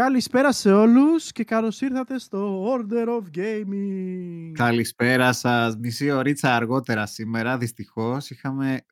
[0.00, 4.52] Καλησπέρα σε όλους και καλώς ήρθατε στο Order of Gaming.
[4.52, 5.76] Καλησπέρα σας.
[5.76, 8.30] Μισή ωρίτσα αργότερα σήμερα, δυστυχώς.
[8.30, 8.86] Είχαμε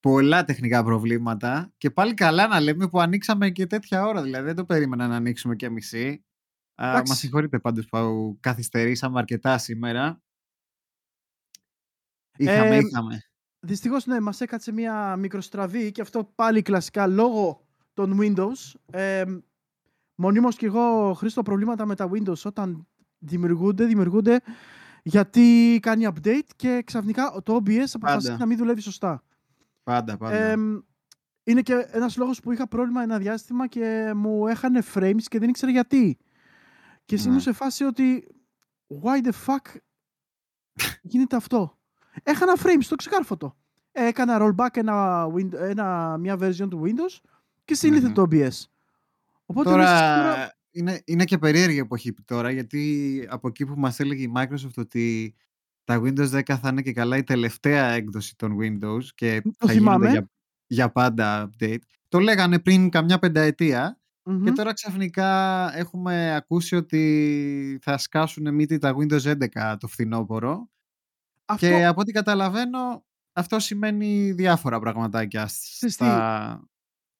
[0.00, 4.22] πολλά τεχνικά προβλήματα και πάλι καλά να λέμε που ανοίξαμε και τέτοια ώρα.
[4.22, 6.24] Δηλαδή δεν το περίμενα να ανοίξουμε και μισή.
[6.76, 10.22] Μα συγχωρείτε πάντως που καθυστερήσαμε αρκετά σήμερα.
[12.38, 13.22] Είχαμε, Ε, είχαμε.
[13.60, 18.72] Δυστυχώς ναι, μας έκατσε μια μικροστραβή και αυτό πάλι κλασικά λόγω των Windows.
[18.90, 19.24] Ε,
[20.14, 22.86] μονίμως και εγώ χρήστο προβλήματα με τα Windows όταν
[23.18, 24.40] δημιουργούνται, δημιουργούνται
[25.02, 28.36] γιατί κάνει update και ξαφνικά το OBS αποφασίζει Πάντα.
[28.38, 29.22] να μην δουλεύει σωστά.
[29.82, 30.36] Πάντα, πάντα.
[30.36, 30.56] Ε,
[31.44, 35.48] είναι και ένας λόγος που είχα πρόβλημα ένα διάστημα και μου έχανε frames και δεν
[35.48, 36.18] ήξερα γιατί.
[37.04, 37.40] Και ήμουν Ναι.
[37.40, 38.26] σε φάση ότι
[39.02, 39.76] why the fuck
[41.02, 41.78] γίνεται αυτό;
[42.22, 43.56] Έχανα frames στο ξεκάρφωτο.
[43.92, 47.18] Έκανα rollback ένα, Win- ένα, μια version του Windows
[47.64, 48.14] και συνήλθε Μμμ.
[48.14, 48.50] το OBS.
[49.46, 53.74] Οπότε Τώρα, μέσα τώρα- είναι, είναι και περίεργη η εποχή τώρα γιατί από εκεί που
[53.76, 55.34] μας έλεγε η Microsoft ότι
[55.84, 59.72] τα Windows 10 θα είναι και καλά η τελευταία έκδοση των Windows και Το θα
[59.72, 60.10] γίνονται θυμάμαι.
[60.10, 60.30] για,
[60.66, 61.78] για πάντα update.
[62.08, 64.44] Το λέγανε πριν καμιά πενταετία Μμμ.
[64.44, 70.70] και τώρα ξαφνικά έχουμε ακούσει ότι θα σκάσουν μύτη τα Windows 11 το φθινόπωρο
[71.44, 76.68] Αυτό, και από ό,τι καταλαβαίνω αυτό σημαίνει διάφορα πραγματάκια Ξέρεις τι, στα...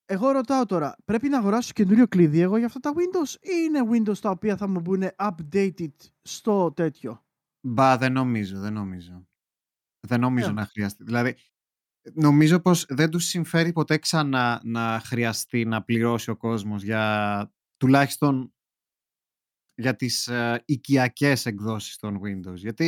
[0.07, 3.81] εγώ ρωτάω τώρα, πρέπει να αγοράσω καινούριο κλειδί εγώ για αυτά τα Windows ή είναι
[3.93, 7.25] Windows τα οποία θα μου μπουν updated στο τέτοιο;
[7.61, 9.27] Μπα, δεν νομίζω, δεν νομίζω.
[10.07, 10.53] Δεν νομίζω Ε.
[10.53, 11.05] να χρειαστεί.
[11.05, 11.37] Δηλαδή,
[12.15, 18.53] νομίζω πως δεν τους συμφέρει ποτέ ξανά να χρειαστεί να πληρώσει ο κόσμος για τουλάχιστον
[19.75, 22.55] για τις ε, οικιακές εκδόσεις των Windows.
[22.55, 22.87] Γιατί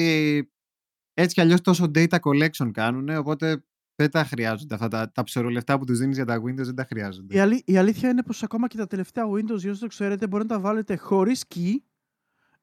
[1.14, 3.64] έτσι κι αλλιώς τόσο data collection κάνουν, οπότε
[3.96, 6.84] δεν τα χρειάζονται αυτά τα, τα ψωρολεφτά που τους δίνεις για τα Windows δεν τα
[6.84, 7.36] χρειάζονται.
[7.36, 10.26] Η, αλή- η αλήθεια είναι πως ακόμα και τα τελευταία Windows, για όσοι το ξέρετε,
[10.26, 11.74] μπορείτε να τα βάλετε χωρίς key,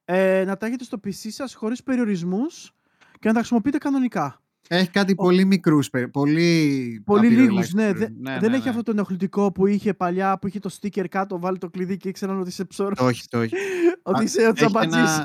[0.04, 2.72] ε, να τα έχετε στο PC σας χωρίς περιορισμούς
[3.18, 4.38] και να τα χρησιμοποιείτε κανονικά.
[4.68, 7.92] Έχει κάτι πολύ μικρούς, περι- πολύ, Πολύ λίγους, απειροελάχιστους ναι.
[7.92, 8.22] περιορισμούς.
[8.32, 11.58] Δε- δεν έχει αυτό το ενοχλητικό που είχε παλιά, που είχε το sticker κάτω, βάλει
[11.58, 12.94] το κλειδί και ήξεραν ότι είσαι ψώρο.
[12.94, 13.54] Το έχει, το έχει.
[14.02, 14.94] ότι Α, είσαι ο έχει τσαμπατζής.
[14.94, 15.24] ένα,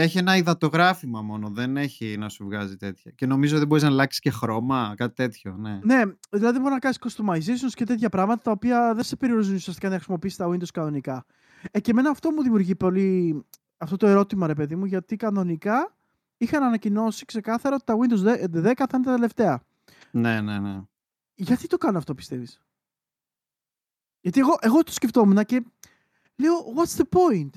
[0.00, 3.10] έχει ένα υδατογράφημα μόνο, δεν έχει να σου βγάζει τέτοια.
[3.10, 5.80] Και νομίζω δεν μπορείς να αλλάξεις και χρώμα, κάτι τέτοιο, ναι.
[5.82, 9.88] Ναι, δηλαδή μπορεί να κάνεις customizations και τέτοια πράγματα τα οποία δεν σε περιορίζουν ουσιαστικά
[9.88, 11.24] να χρησιμοποιήσεις τα Windows κανονικά.
[11.70, 13.42] Ε, και εμένα αυτό μου δημιουργεί πολύ
[13.76, 15.94] αυτό το ερώτημα, ρε παιδί μου, γιατί κανονικά
[16.36, 19.62] είχαν ανακοινώσει ξεκάθαρα ότι τα Windows 10 10 θα είναι τα τελευταία.
[20.10, 20.80] Ναι, ναι, ναι.
[21.34, 22.62] Γιατί το κάνω αυτό, πιστεύεις;
[24.20, 25.64] Γιατί εγώ, εγώ το σκεφτόμουν και
[26.36, 27.50] λέω, what's the point?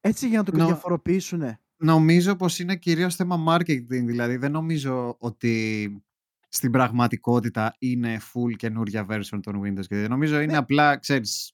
[0.00, 1.59] Έτσι για να το Νο- διαφοροποιήσουνε.
[1.82, 6.02] Νομίζω πως είναι κυρίως θέμα marketing, δηλαδή δεν νομίζω ότι
[6.48, 9.84] στην πραγματικότητα είναι full καινούρια version των Windows.
[9.88, 10.58] Και νομίζω είναι Ναι.
[10.58, 11.52] απλά, ξέρεις,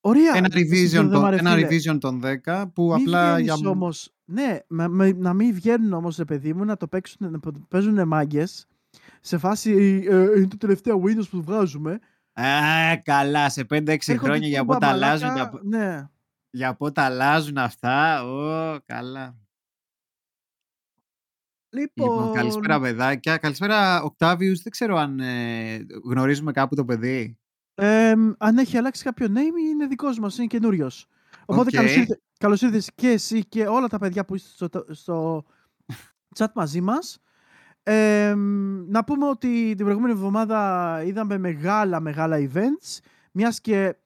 [0.00, 0.32] Ωραία.
[0.36, 1.66] ένα revision, μπερδεύμα, των, ρε ένα φίλε.
[1.70, 3.54] revision των 10 που Μη απλά για...
[3.54, 7.30] βγαίνεις όμως, ναι, με- με- να μην βγαίνουν όμως, ρε παιδί μου, να το παίξουν,
[7.30, 8.66] να το παίζουν μάγκες
[9.20, 9.70] σε φάση
[10.08, 11.98] ε, ε, είναι το τελευταίο Windows που βγάζουμε.
[12.32, 12.46] Α,
[13.02, 15.60] καλά, σε 5-6 Έρχονται χρόνια για τούμπα πότε αλλάζουν, μαλάκα, τα...
[15.64, 16.08] Ναι.
[16.50, 18.24] για πότε αλλάζουν αυτά.
[18.24, 19.36] Ω, καλά.
[21.74, 23.36] Λοιπόν, Λοιπόν, καλησπέρα παιδάκια.
[23.36, 24.56] Καλησπέρα Octavius.
[24.62, 27.38] Δεν ξέρω αν ε, γνωρίζουμε κάπου το παιδί.
[27.74, 31.06] εμ, αν έχει αλλάξει κάποιο name είναι δικός μας, είναι καινούριος.
[31.46, 31.74] Οπότε Οκ.
[31.74, 35.44] καλώς, ήρθε, καλώς ήρθες και εσύ και όλα τα παιδιά που είστε στο, στο
[36.38, 37.18] chat μαζί μας.
[37.82, 42.98] Εμ, να πούμε ότι την προηγούμενη εβδομάδα είδαμε μεγάλα μεγάλα events
[43.32, 43.96] μιας και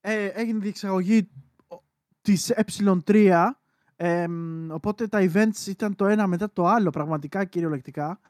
[0.00, 1.28] ε, έγινε διεξαγωγή
[1.68, 1.76] ο-
[2.20, 3.48] της ε3
[3.96, 8.20] εμ, οπότε τα events ήταν το ένα μετά το άλλο πραγματικά κυριολεκτικά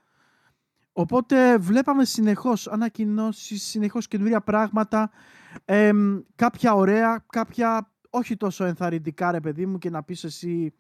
[0.93, 5.11] οπότε βλέπαμε συνεχώς ανακοινώσεις, συνεχώς καινούργια πράγματα
[5.65, 10.73] εμ, κάποια ωραία, κάποια όχι τόσο ενθαρρυντικά ρε παιδί μου και να πεις εσύ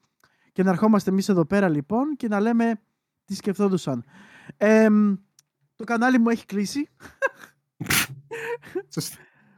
[0.52, 2.80] και να ερχόμαστε εμείς εδώ πέρα λοιπόν και να λέμε
[3.24, 4.04] τι σκεφτόντουσαν.
[4.56, 5.16] Εμ,
[5.76, 6.88] το κανάλι μου έχει κλείσει.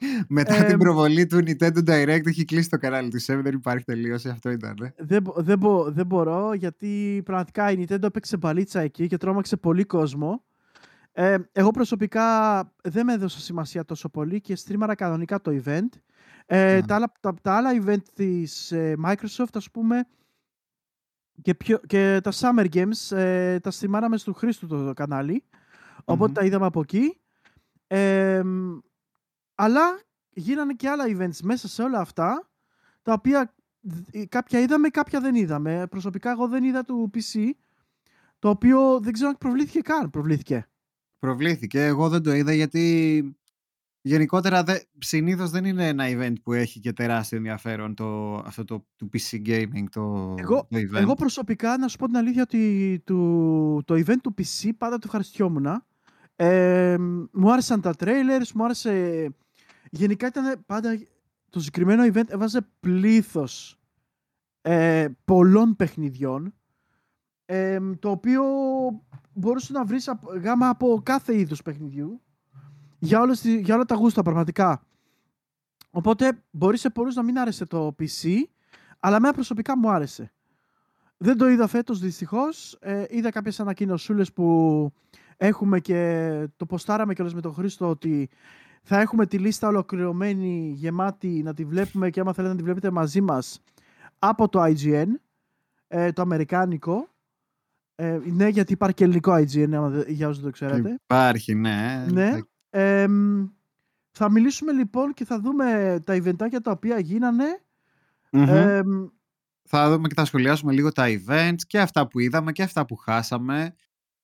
[0.00, 0.25] Σωστά.
[0.28, 0.66] Μετά Εμ.
[0.66, 4.50] την προβολή του Nintendo Direct έχει κλείσει το κανάλι του Σέμ, δεν υπάρχει τελείωση, αυτό
[4.50, 4.77] ήταν.
[4.83, 4.92] ε.
[4.97, 9.56] Δεν, μπο- δεν, μπο- δεν μπορώ γιατί πραγματικά η Nintendo έπαιξε μπαλίτσα εκεί και τρόμαξε
[9.56, 10.42] πολύ κόσμο.
[11.12, 12.24] Ε, εγώ προσωπικά
[12.83, 15.89] δεν με έδωσα σημασία τόσο πολύ και στρίμαρα κανονικά το event.
[16.47, 16.83] Ε, Ναι.
[16.86, 20.04] τα, άλλα, τα, τα άλλα event της ε, Microsoft ας πούμε
[21.42, 25.45] και, πιο, και τα Summer Games ε, τα στριμάραμε στο Χρήστο το κανάλι.
[26.04, 26.34] Οπότε Μμμ.
[26.34, 27.21] τα είδαμε από εκεί.
[29.59, 30.01] Ε, μ, αλλά
[30.31, 32.49] γίνανε και άλλα events μέσα σε όλα αυτά,
[33.03, 35.87] τα οποία δ- κάποια είδαμε, κάποια δεν είδαμε.
[35.91, 37.51] Προσωπικά εγώ δεν είδα του PC,
[38.39, 40.10] το οποίο δεν ξέρω αν προβλήθηκε καν.
[40.10, 40.69] Προβλήθηκε.
[41.19, 41.84] Προβλήθηκε.
[41.84, 43.37] Εγώ δεν το είδα γιατί
[44.01, 48.87] γενικότερα δε, συνήθως δεν είναι ένα event που έχει και τεράστιο ενδιαφέρον το, αυτό το,
[48.97, 50.95] το PC gaming το, Εγώ, το event.
[50.95, 55.03] εγώ προσωπικά να σου πω την αλήθεια ότι το, το event του PC πάντα το
[55.05, 55.83] ευχαριστιόμουν.
[56.37, 56.97] Ε,
[57.33, 59.28] μου άρεσαν τα trailers, μου άρεσε...
[59.90, 60.98] Γενικά ήταν πάντα
[61.50, 63.80] το συγκεκριμένο event έβαζε πλήθος
[64.62, 66.54] ε, πολλών παιχνιδιών
[67.44, 68.42] ε, το οποίο
[69.32, 70.10] μπορούσε να βρεις
[70.42, 72.22] γάμα από κάθε είδους παιχνιδιού
[72.98, 74.82] για, όλες, για όλα τα γούστα πραγματικά.
[75.90, 78.42] Οπότε μπορεί σε πολλούς να μην άρεσε το PC,
[79.00, 80.32] αλλά εμένα προσωπικά μου άρεσε.
[81.16, 82.76] Δεν το είδα φέτος δυστυχώς.
[82.80, 84.90] Ε, είδα κάποιες ανακοινωσούλες που
[85.36, 88.28] έχουμε και το ποστάραμε κιόλας με τον Χρήστο ότι
[88.90, 92.90] θα έχουμε τη λίστα ολοκληρωμένη, γεμάτη, να τη βλέπουμε και άμα θέλετε να τη βλέπετε
[92.90, 93.60] μαζί μας
[94.18, 95.06] από το IGN,
[95.88, 97.08] ε, το αμερικάνικο.
[97.94, 100.98] Ε, ναι, γιατί υπάρχει και ελληνικό IGN, για όσοι δεν το ξέρετε.
[101.02, 102.06] Υπάρχει, ναι.
[102.10, 102.38] ναι.
[102.70, 103.06] Ε,
[104.10, 106.96] θα μιλήσουμε λοιπόν και θα δούμε τα eventάκια τα οποία
[109.62, 112.96] θα δούμε και θα σχολιάσουμε λίγο τα events και αυτά που είδαμε και αυτά που
[112.96, 113.74] χάσαμε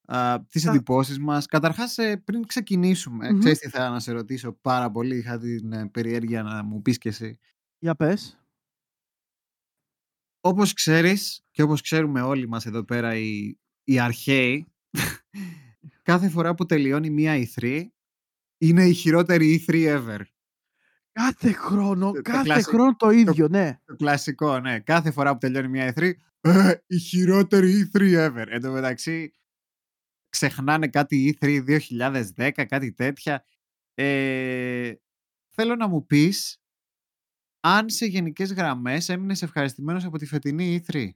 [0.06, 0.70] α, τις θα...
[0.70, 1.46] εντυπώσεις μας.
[1.46, 3.38] Καταρχάς, ε, πριν ξεκινήσουμε, mm-hmm.
[3.38, 6.98] ξέρεις τι θα να σε ρωτήσω πάρα πολύ, είχα την ε, περιέργεια να μου πεις
[6.98, 7.38] και εσύ.
[7.78, 8.38] Για πες.
[10.40, 14.72] Όπως ξέρεις και όπως ξέρουμε όλοι μας εδώ πέρα οι, οι αρχαίοι,
[16.02, 17.86] κάθε φορά που τελειώνει μία E3,
[18.58, 20.20] είναι η χειρότερη E3 ever.
[21.12, 23.78] Κάθε χρόνο, το, κάθε το χρόνο το ίδιο, το, ναι.
[23.84, 24.80] Το κλασικό, ναι.
[24.80, 28.44] Κάθε φορά που τελειώνει μια E3, ε, η χειρότερη E3 ever.
[28.48, 29.32] Εν τω μεταξύ,
[30.34, 31.78] ξεχνάνε κάτι E3
[32.36, 33.44] 2010, κάτι τέτοια.
[33.94, 34.94] Ε,
[35.48, 36.62] θέλω να μου πεις
[37.60, 41.08] αν σε γενικές γραμμές έμεινες ευχαριστημένος από τη φετινή E3.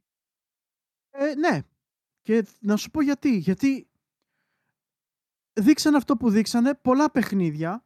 [1.11, 1.61] Ε, ναι.
[2.23, 3.37] Και να σου πω γιατί.
[3.37, 3.89] Γιατί
[5.53, 7.85] δείξαν αυτό που δείξανε, πολλά παιχνίδια,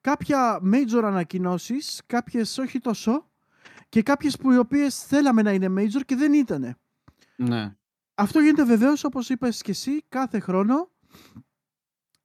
[0.00, 3.30] κάποια major ανακοινώσεις, κάποιες όχι τόσο
[3.88, 6.76] και κάποιες που οι οποίες θέλαμε να είναι major και δεν ήτανε.
[7.36, 7.76] Ναι.
[8.14, 10.88] Αυτό γίνεται βεβαίως όπως είπες και εσύ κάθε χρόνο.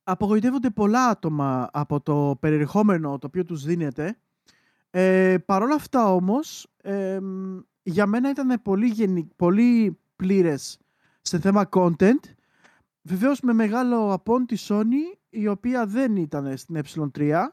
[0.03, 4.17] Απογοητεύονται πολλά άτομα από το περιεχόμενο το οποίο τους δίνεται.
[4.89, 6.67] Ε, Παρ' όλα αυτά όμως,
[7.83, 9.29] για μένα ήταν πολύ, γενι...
[9.35, 10.79] πολύ πλήρες
[11.21, 12.19] σε θέμα content.
[13.01, 17.45] Βεβαίως με μεγάλο απόν τη Sony, η οποία δεν ήταν στην ε3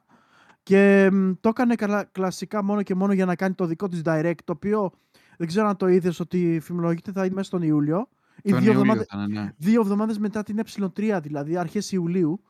[0.63, 1.11] και
[1.41, 1.75] το έκανε
[2.13, 4.93] κλασικά μόνο και μόνο για να κάνει το δικό της direct, το οποίο
[5.39, 8.09] δεν ξέρω αν το είδες ότι φημολογείται θα είναι μέσα στον Ιούλιο.
[8.43, 9.53] Ή δύο, εβδομάδες, ναι.
[9.57, 12.43] δύο εβδομάδες μετά την ε3, δηλαδή αρχές Ιουλίου.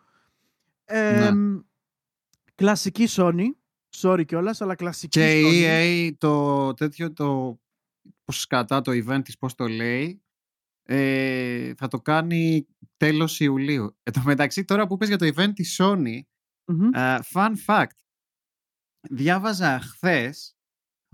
[0.84, 1.60] Ε, ναι.
[2.54, 3.44] Κλασική Sony,
[3.96, 5.50] sorry κιόλας, αλλά κλασική και Sony.
[5.50, 7.60] Και EA το τέτοιο, το
[8.24, 10.22] πώς κατά το event της, πώς το λέει,
[10.82, 12.66] ε, θα το κάνει
[12.96, 13.96] τέλος Ιουλίου.
[14.02, 16.20] Εν τω μεταξύ, τώρα που πες για το event της Sony,
[16.94, 17.96] uh, fun fact,
[19.00, 20.56] διάβαζα χθες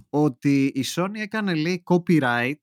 [0.09, 2.61] ότι η Sony έκανε λέει copyright,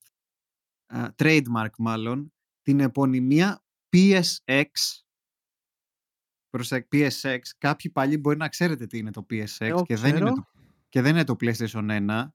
[0.94, 3.63] uh, trademark μάλλον, την επωνυμία
[3.95, 4.65] PSX
[6.50, 7.39] προς PSX.
[7.57, 10.47] Κάποιοι παλιοί μπορεί να ξέρετε τι είναι το PSX και δεν, είναι το,
[10.89, 12.27] και δεν είναι το PlayStation 1.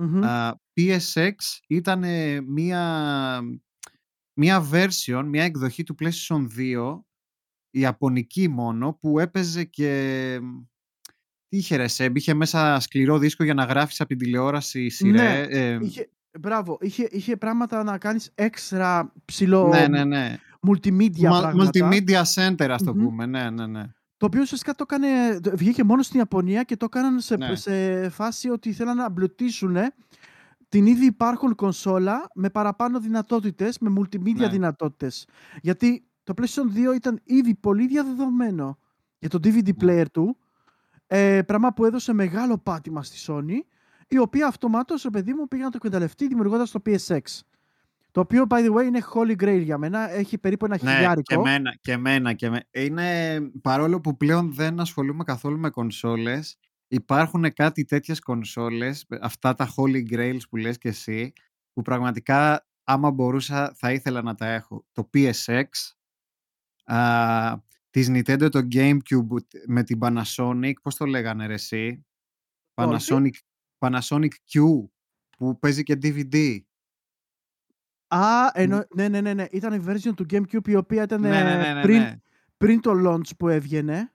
[0.00, 1.34] Uh, PSX
[1.66, 2.04] ήταν
[2.46, 3.40] μία,
[4.32, 7.00] μία version, μία εκδοχή του PlayStation 2
[7.70, 10.40] ιαπωνική μόνο που έπαιζε και
[11.48, 15.10] τι είχε ρε Σέμπ, είχε μέσα σκληρό δίσκο για να γράφεις από την τηλεόραση σειρέ.
[15.10, 15.78] Ναι, ε...
[15.82, 16.10] είχε,
[16.40, 20.36] μπράβο, είχε, είχε πράγματα να κάνεις έξτρα ψηλό ναι, ναι, ναι.
[20.66, 21.70] multimedia Μα, πράγματα.
[21.72, 23.02] Multimedia center ας το mm-hmm.
[23.02, 23.82] πούμε, ναι, ναι, ναι.
[24.16, 27.54] Το οποίο ουσιαστικά το έκανε, βγήκε μόνο στην Ιαπωνία και το έκαναν σε, ναι.
[27.54, 29.76] σε φάση ότι ήθελαν να μπλουτίσουν
[30.68, 34.48] την ήδη υπάρχον κονσόλα με παραπάνω δυνατότητες, με multimedia ναι.
[34.48, 35.26] δυνατότητες.
[35.60, 38.78] Γιατί το PlayStation 2 ήταν ήδη πολύ διαδεδομένο
[39.18, 39.72] για το DVD ναι.
[39.80, 40.36] player του
[41.06, 43.58] ε, πράγμα που έδωσε μεγάλο πάτημα στη Sony,
[44.08, 47.20] η οποία αυτομάτως, ρε παιδί μου, πήγε να το εκμεταλλευτεί δημιουργώντας το PSX.
[48.10, 50.10] Το οποίο, by the way, είναι holy grail για μένα.
[50.10, 51.34] Έχει περίπου ένα ναι, χιλιάρικο.
[51.34, 52.64] Και μένα, και μένα, και μένα.
[52.70, 59.68] Είναι, παρόλο που πλέον δεν ασχολούμαι καθόλου με κονσόλες, υπάρχουν κάτι τέτοιες κονσόλες, αυτά τα
[59.76, 61.32] holy grails που λες και εσύ,
[61.72, 64.86] που πραγματικά άμα μπορούσα θα ήθελα να τα έχω.
[64.92, 65.64] Το PSX,
[66.84, 67.58] α,
[67.90, 72.06] της Nintendo το Gamecube με την Panasonic, πώς το λέγανε ρε εσύ,
[72.74, 73.30] Panasonic,
[73.78, 74.60] Panasonic Q,
[75.38, 76.58] που παίζει και DVD.
[78.08, 78.84] Α, εννο...
[78.94, 81.72] ναι, ναι, ναι, ναι, ήταν η version του Gamecube η οποία ήταν ναι, ναι, ναι,
[81.72, 82.20] ναι, πριν, ναι.
[82.56, 84.12] πριν το launch που έβγαινε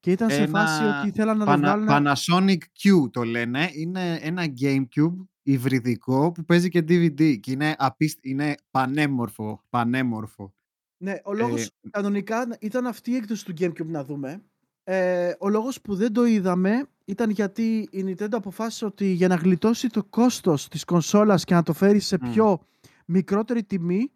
[0.00, 1.54] και ήταν σε φάση ότι ήθελαν να Pana...
[1.54, 1.86] το βγάλουν...
[1.90, 8.24] Panasonic Q το λένε, είναι ένα Gamecube υβριδικό που παίζει και DVD και είναι, απίστ...
[8.24, 10.54] είναι πανέμορφο, πανέμορφο.
[10.96, 14.42] Ναι, ο λόγος Ε, κανονικά ήταν αυτή η έκδοση του Gamecube να δούμε.
[14.84, 19.34] Ε, ο λόγος που δεν το είδαμε ήταν γιατί η Nintendo αποφάσισε ότι για να
[19.34, 22.60] γλιτώσει το κόστος της κονσόλας και να το φέρει σε πιο
[23.04, 24.10] μικρότερη τιμή,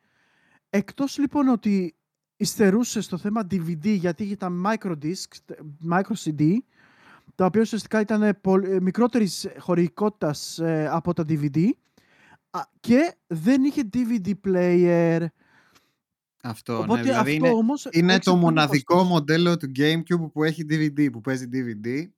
[0.70, 1.94] εκτός λοιπόν ότι
[2.36, 5.54] υστερούσε στο θέμα DVD γιατί είχε τα micro disc,
[5.90, 6.56] micro CD,
[7.34, 8.34] τα οποία ουσιαστικά ήταν ε,
[8.80, 11.68] μικρότερης χωρητικότητας ε, από τα DVD
[12.80, 15.26] και δεν είχε DVD player.
[16.48, 20.44] Αυτό, ναι, Οπότε ναι, δηλαδή αυτό είναι, όμως είναι το μοναδικό μοντέλο του GameCube που
[20.44, 22.08] έχει DVD, που παίζει DVD.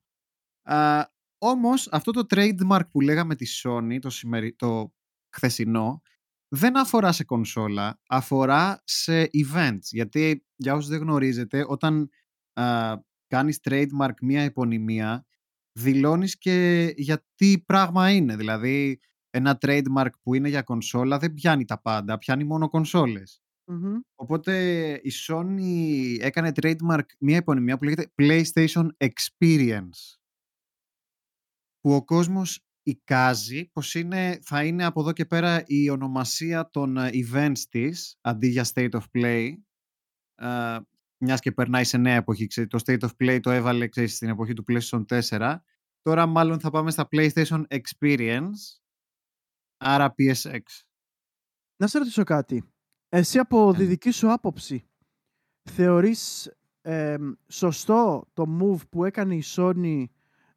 [0.75, 1.05] Α,
[1.39, 4.55] όμως αυτό το trademark που λέγαμε τη Sony, το, σημερι...
[4.55, 4.93] το
[5.37, 6.03] χθεσινό,
[6.49, 9.83] δεν αφορά σε κονσόλα, αφορά σε events.
[9.91, 12.09] Γιατί για όσους δεν γνωρίζετε, όταν
[12.53, 12.95] α,
[13.27, 15.27] κάνεις trademark μία επωνυμία,
[15.73, 18.37] δηλώνεις και για τι πράγμα είναι.
[18.37, 22.69] Δηλαδή, ένα trademark που είναι για κονσόλα δεν πιάνει τα πάντα, πιάνει μόνο
[24.15, 30.19] Οπότε η Sony έκανε trademark μία επωνυμία που λέγεται PlayStation Experience.
[31.81, 36.97] Που ο κόσμος εικάζει πως είναι, θα είναι από εδώ και πέρα η ονομασία των
[36.97, 39.53] ε, events της αντί για State of Play.
[40.43, 40.81] Uh,
[41.25, 42.47] μιας και περνάει σε νέα εποχή.
[42.47, 45.57] το State of Play το έβαλε ξέρεις, στην εποχή του PlayStation 4.
[46.03, 48.81] Τώρα μάλλον θα πάμε στα PlayStation Experience,
[49.77, 50.61] άρα PSX.
[51.77, 52.73] Να σε ρωτήσω κάτι.
[53.13, 54.85] Εσύ από τη δική σου άποψη
[55.71, 56.51] θεωρείς
[57.49, 60.05] σωστό το move που έκανε η Sony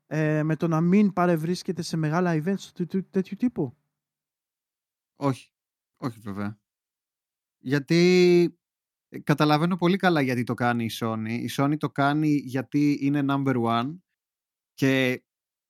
[0.07, 3.77] ε, με το να μην παρευρίσκεται σε μεγάλα events τέτοιου τύπου;
[5.15, 5.51] Όχι.
[5.97, 6.59] Όχι βέβαια.
[7.57, 8.43] Γιατί
[9.09, 11.29] ε, καταλαβαίνω πολύ καλά γιατί το κάνει η Sony.
[11.29, 13.97] Η Sony το κάνει γιατί είναι number one
[14.73, 15.23] και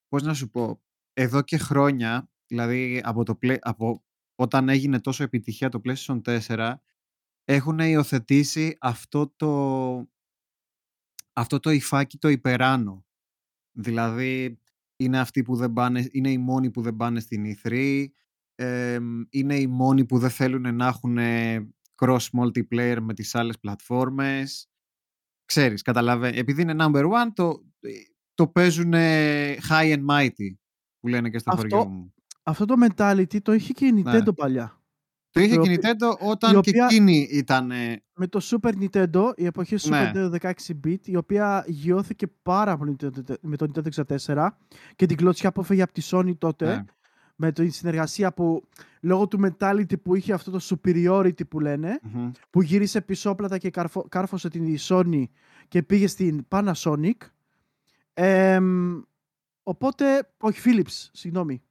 [0.08, 0.82] πώς να σου πω,
[1.14, 4.04] εδώ και χρόνια, δηλαδή από, το από
[4.44, 6.74] όταν έγινε τόσο επιτυχία το PlayStation 4,
[7.44, 10.10] έχουν υιοθετήσει αυτό το,
[11.34, 13.06] αυτό το υφάκι το υπεράνω.
[13.72, 14.60] Δηλαδή,
[14.96, 18.06] είναι αυτοί που δεν πάνε, είναι οι μόνοι που δεν πάνε στην E3,
[19.30, 21.18] είναι οι μόνοι που δεν θέλουν να έχουν
[22.02, 24.68] cross multiplayer με τις άλλες πλατφόρμες.
[25.46, 26.40] Ξέρεις, καταλαβαίνεις.
[26.40, 27.66] Επειδή είναι number one, το,
[28.34, 28.94] το παίζουν
[29.70, 30.54] high and mighty,
[31.00, 32.14] που λένε και στο αυτό, χωριό μου.
[32.44, 34.02] Αυτό το mentality το είχε και η ναι.
[34.06, 34.78] Nintendo παλιά.
[35.32, 37.72] Το είχε και η Nintendo όταν και εκείνη ήταν.
[38.14, 40.12] Με το Super Nintendo, η εποχή Super ναι.
[40.16, 42.96] Nintendo 16-bit, η οποία γιώθηκε πάρα πολύ
[43.42, 44.48] με το Nintendo 64
[44.96, 46.66] και την κλωτσιά που έφαγε από τη Sony τότε.
[46.66, 46.84] Ναι.
[47.36, 48.64] Με τη συνεργασία που
[49.02, 52.00] λόγω του mentality που είχε αυτό το superiority που λενε
[52.50, 53.72] που γύρισε πισόπλατα και
[54.10, 55.24] κάρφωσε την Sony
[55.68, 57.18] και πήγε στην Panasonic.
[58.14, 58.60] Ε,
[59.64, 61.62] οπότε, όχι Philips, συγγνώμη.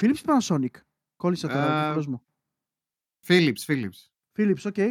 [0.00, 0.70] Philips Panasonic;
[1.16, 2.22] Κόλλησα τώρα, uh, μου.
[3.26, 4.10] Philips, Philips.
[4.36, 4.74] Philips, OK.
[4.74, 4.90] Okay.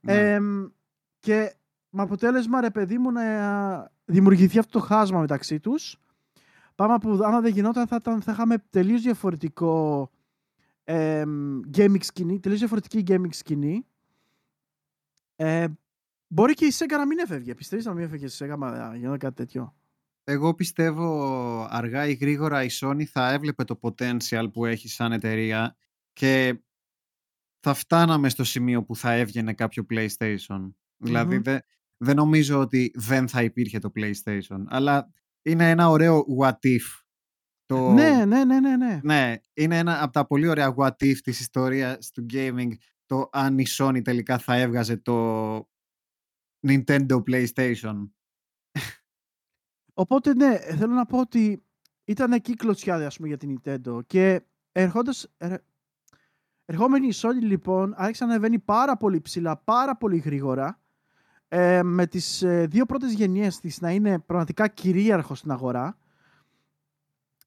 [0.00, 0.38] Ναι.
[1.18, 1.56] και
[1.90, 5.96] με αποτέλεσμα, ρε παιδί μου, να δημιουργηθεί αυτό το χάσμα μεταξύ τους.
[6.74, 10.10] Πάμε που άμα δεν γινόταν θα, θα είχαμε τελείως διαφορετικό
[10.84, 11.22] ε,
[11.76, 13.86] gaming σκηνή, τελείως διαφορετική gaming σκηνή.
[15.36, 15.66] Ε,
[16.26, 17.54] μπορεί και η Sega να μην έφευγε.
[17.54, 19.76] Πιστεύεις να μην έφευγε η Sega να γινόταν κάτι τέτοιο;
[20.30, 25.76] Εγώ πιστεύω αργά ή γρήγορα η Sony θα έβλεπε το potential που έχει σαν εταιρεία
[26.12, 26.62] και
[27.60, 30.72] θα φτάναμε στο σημείο που θα έβγαινε κάποιο PlayStation.
[30.96, 31.42] Δηλαδή
[31.96, 34.64] δεν νομίζω ότι δεν θα υπήρχε το PlayStation.
[34.66, 37.02] Αλλά είναι ένα ωραίο what if.
[37.66, 37.92] Το...
[37.92, 39.00] Ναι, ναι, ναι, ναι, ναι.
[39.02, 42.70] Ναι, είναι ένα από τα πολύ ωραία what if της ιστορίας του gaming
[43.06, 45.56] το αν η Sony τελικά θα έβγαζε το
[46.66, 48.08] Nintendo PlayStation.
[49.98, 51.62] Οπότε ναι, θέλω να πω ότι
[52.04, 55.28] ήταν εκεί κλωτσιά για την Nintendo και ερχόντας,
[56.64, 60.80] Ερχόμενη η Sony λοιπόν άρχισε να ανεβαίνει πάρα πολύ ψηλά, πάρα πολύ γρήγορα
[61.48, 65.98] ε, με τις ε, δύο πρώτες γενιές της να είναι πραγματικά κυρίαρχο στην αγορά.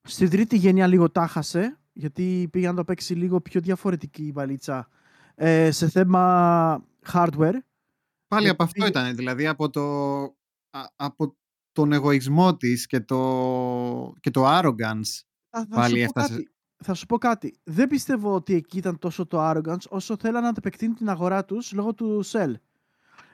[0.02, 4.32] Στη τρίτη γενιά λίγο τα χάσε γιατί πήγε να το παίξει λίγο πιο διαφορετική η
[4.32, 4.88] βαλίτσα
[5.36, 7.56] ε, σε θέμα hardware.
[8.28, 10.22] Πάλι από αυτό ήταν, δηλαδή από, το,
[10.96, 11.36] από
[11.72, 15.24] τον εγωισμό της και το, και το arrogance.
[15.50, 16.44] Θα, πάλι έφτασε
[16.84, 17.60] θα σου πω κάτι.
[17.64, 21.72] Δεν πιστεύω ότι εκεί ήταν τόσο το arrogance όσο θέλανε να επεκτείνουν την αγορά τους
[21.72, 22.54] λόγω του Cell.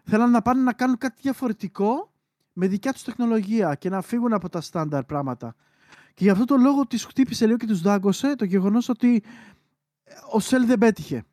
[0.04, 2.14] Θέλανε να πάνε να κάνουν κάτι διαφορετικό
[2.54, 5.56] με δικιά τους τεχνολογία και να φύγουν από τα στάνταρ πράγματα.
[6.14, 9.24] Και γι' αυτό το λόγο τις χτύπησε λίγο και τους δάγκωσε το γεγονός ότι
[10.34, 11.24] ο Cell δεν πέτυχε.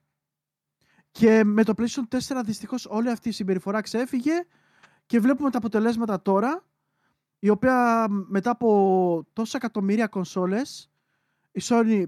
[1.11, 4.33] Και με το PlayStation 4 δυστυχώς όλη αυτή η συμπεριφορά ξέφυγε
[5.07, 6.65] και βλέπουμε τα αποτελέσματα τώρα
[7.45, 10.91] η οποία μετά από τόσα εκατομμύρια κονσόλες
[11.53, 12.05] η Sony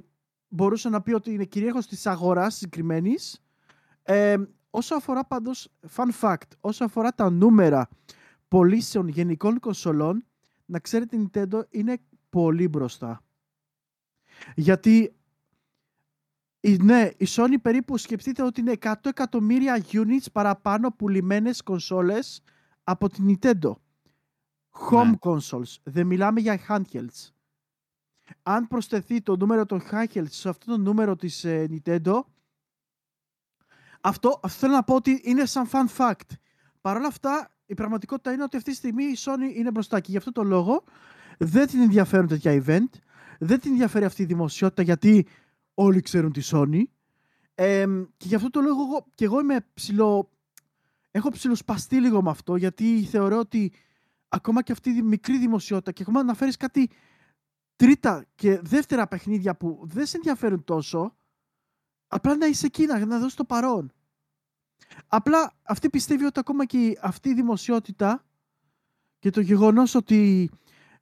[0.49, 3.45] μπορούσε να πει ότι είναι κυρίαρχος της αγοράς συγκεκριμένης.
[4.03, 4.37] Ε,
[4.71, 7.89] όσο αφορά πάντως, fun fact, όσο αφορά τα νούμερα
[8.49, 10.25] πωλήσεων γενικών κονσολών,
[10.65, 11.99] να ξέρετε η Nintendo είναι
[12.31, 13.25] πολύ μπροστά.
[14.55, 15.17] Γιατί
[16.83, 22.43] ναι, η Sony περίπου σκεφτείτε ότι είναι 100 εκατομμύρια units παραπάνω πουλημένες κονσόλες
[22.85, 23.73] από την Nintendo.
[24.91, 25.17] Home ναι.
[25.21, 25.77] consoles.
[25.83, 27.31] Δεν μιλάμε για handhelds.
[28.43, 32.21] Αν προσθεθεί το νούμερο των handhelds σε αυτό το νούμερο της ε, Nintendo,
[34.01, 36.37] αυτό, θέλω να πω ότι είναι σαν fun fact.
[36.81, 40.11] Παρ' όλα αυτά, η πραγματικότητα είναι ότι αυτή τη στιγμή η Sony είναι μπροστά και
[40.11, 40.85] γι' αυτό το λόγο
[41.39, 42.99] δεν την ενδιαφέρουν τέτοια event,
[43.39, 45.27] δεν την ενδιαφέρει αυτή η δημοσιότητα γιατί
[45.75, 46.83] όλοι ξέρουν τη Sony.
[48.17, 50.31] και γι' αυτό το λόγο εγώ, και εγώ είμαι ψηλό,
[51.11, 53.73] έχω ψηλοσπαστεί λίγο με αυτό γιατί θεωρώ ότι
[54.29, 56.91] ακόμα και αυτή η μικρή δημοσιότητα και ακόμα να φέρεις κάτι
[57.77, 61.17] τρίτα και δεύτερα παιχνίδια που δεν σε ενδιαφέρουν τόσο
[62.07, 63.93] απλά να είσαι εκεί, να, να δώσεις το παρόν.
[65.07, 68.25] Απλά αυτή πιστεύει ότι ακόμα και αυτή η δημοσιότητα
[69.19, 70.51] και το γεγονός ότι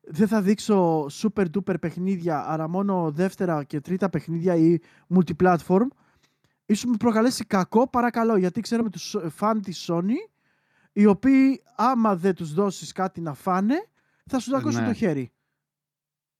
[0.01, 4.79] δεν θα δείξω super duper παιχνίδια, αλλά μόνο δεύτερα και τρίτα παιχνίδια ή
[5.15, 5.87] multiplatform,
[6.67, 10.34] ίσως με προκαλέσει κακό, παρακαλώ, γιατί ξέρουμε τους φαν της Sony,
[10.97, 13.75] οι οποίοι άμα δεν τους δώσεις κάτι να φάνε,
[14.27, 14.87] θα σου δακώσουν ναι.
[14.87, 15.33] το χέρι.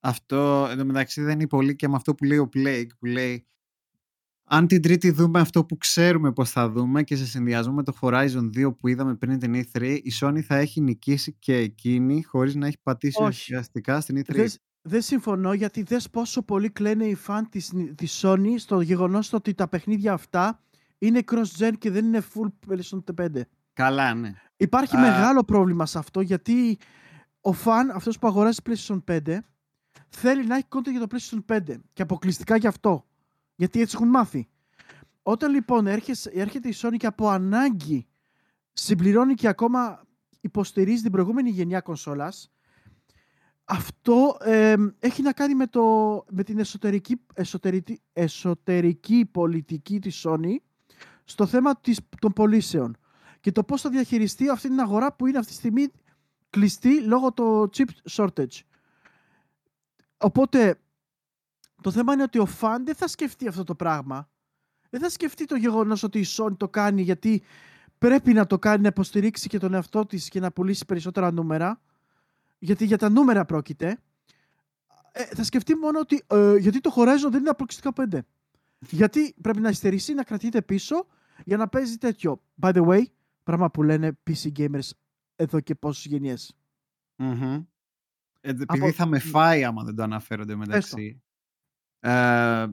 [0.01, 3.47] Αυτό, εν μεταξύ, δεν είναι πολύ και με αυτό που λέει ο Plague, που λέει
[4.47, 7.93] αν την τρίτη δούμε αυτό που ξέρουμε πώς θα δούμε και σε συνδυασμό με το
[8.01, 12.55] Horizon 2 που είδαμε πριν την E3, η Sony θα έχει νικήσει και εκείνη χωρίς
[12.55, 14.47] να έχει πατήσει ουσιαστικά στην E3.
[14.83, 19.55] Δεν συμφωνώ γιατί δες πόσο πολύ κλαίνε οι φαν της, της Sony στο γεγονός ότι
[19.55, 20.63] τα παιχνίδια αυτά
[20.99, 23.41] είναι cross-gen και δεν είναι full PlayStation 5.
[23.75, 24.33] Καλά, ναι.
[24.57, 26.79] Υπάρχει μεγάλο πρόβλημα σε αυτό γιατί
[27.41, 29.39] ο φαν, αυτός που αγοράζει PlayStation 5,
[30.09, 33.07] θέλει να έχει content για το PlayStation 5 και αποκλειστικά γι' αυτό.
[33.55, 34.49] Γιατί έτσι έχουν μάθει.
[35.23, 38.07] Όταν λοιπόν έρχεται η Sony και από ανάγκη
[38.73, 40.03] συμπληρώνει και ακόμα
[40.41, 42.53] υποστηρίζει την προηγούμενη γενιά κονσόλας,
[43.65, 44.37] αυτό
[44.99, 50.57] έχει να κάνει με, το, με την εσωτερική, εσωτερική, εσωτερική πολιτική της Sony
[51.25, 52.97] στο θέμα της, των πωλήσεων
[53.45, 55.89] και το πώς θα διαχειριστεί αυτή την αγορά που είναι αυτή τη στιγμή
[56.51, 58.61] κλειστή λόγω του chip shortage.
[60.17, 60.81] Οπότε
[61.83, 64.31] το θέμα είναι ότι ο φαν δεν θα σκεφτεί αυτό το πράγμα.
[64.91, 67.43] Δεν θα σκεφτεί το γεγονός ότι η Sony το κάνει γιατί
[67.99, 71.81] πρέπει να το κάνει να υποστηρίξει και τον εαυτό της και να πουλήσει περισσότερα νούμερα.
[72.59, 73.99] Γιατί για τα νούμερα πρόκειται.
[75.13, 78.19] Ε, θα σκεφτεί μόνο ότι ε, γιατί το Horizon δεν είναι αποκλειστικά 5.
[78.79, 81.07] γιατί πρέπει να υστερήσει, να κρατείτε πίσω
[81.45, 82.41] για να παίζει τέτοιο.
[82.61, 83.03] By the way,
[83.45, 84.91] πράγμα που λένε PC gamers
[85.37, 86.57] εδώ και πόσες γενιές.
[87.17, 87.65] Mm-hmm.
[88.41, 91.23] Ε, επειδή θα με φάει άμα δεν το αναφέρονται μεταξύ.
[92.01, 92.67] Ε,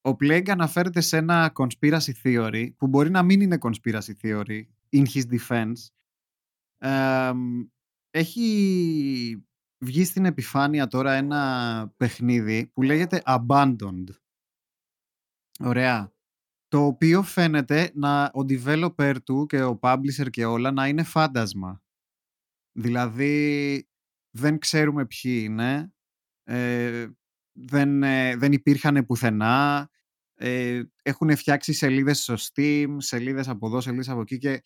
[0.00, 5.04] ο Plague αναφέρεται σε ένα conspiracy theory που μπορεί να μην είναι conspiracy theory in
[5.14, 5.86] his defense.
[6.78, 7.32] Ε,
[8.10, 9.46] έχει
[9.78, 14.08] βγει στην επιφάνεια τώρα ένα παιχνίδι που λέγεται Abandoned.
[15.60, 16.12] Ωραία.
[16.72, 21.82] Το οποίο φαίνεται να ο developer του και ο publisher και όλα να είναι φάντασμα.
[22.72, 23.88] Δηλαδή
[24.30, 25.92] δεν ξέρουμε ποιοι είναι.
[26.44, 27.06] Ε,
[27.52, 29.88] δεν, ε, δεν υπήρχαν πουθενά.
[30.34, 34.62] Ε, έχουν φτιάξει σελίδες στο Steam, σελίδες από εδώ, σελίδες από εκεί και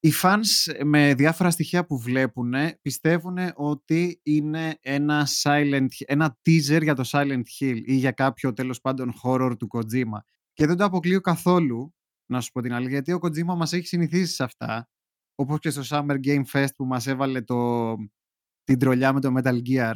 [0.00, 6.82] οι fans ε, με διάφορα στοιχεία που βλέπουν πιστεύουν ότι είναι ένα, silent, ένα teaser
[6.82, 10.18] για το Silent Hill ή για κάποιο τέλος πάντων horror του Kojima.
[10.58, 11.94] Και δεν το αποκλείω καθόλου,
[12.30, 14.88] να σου πω την αλήθεια, γιατί ο Kojima μας έχει συνηθίσει σε αυτά,
[15.34, 17.94] όπως και στο Summer Game Fest που μας έβαλε το,
[18.64, 19.94] την τρολιά με το Metal Gear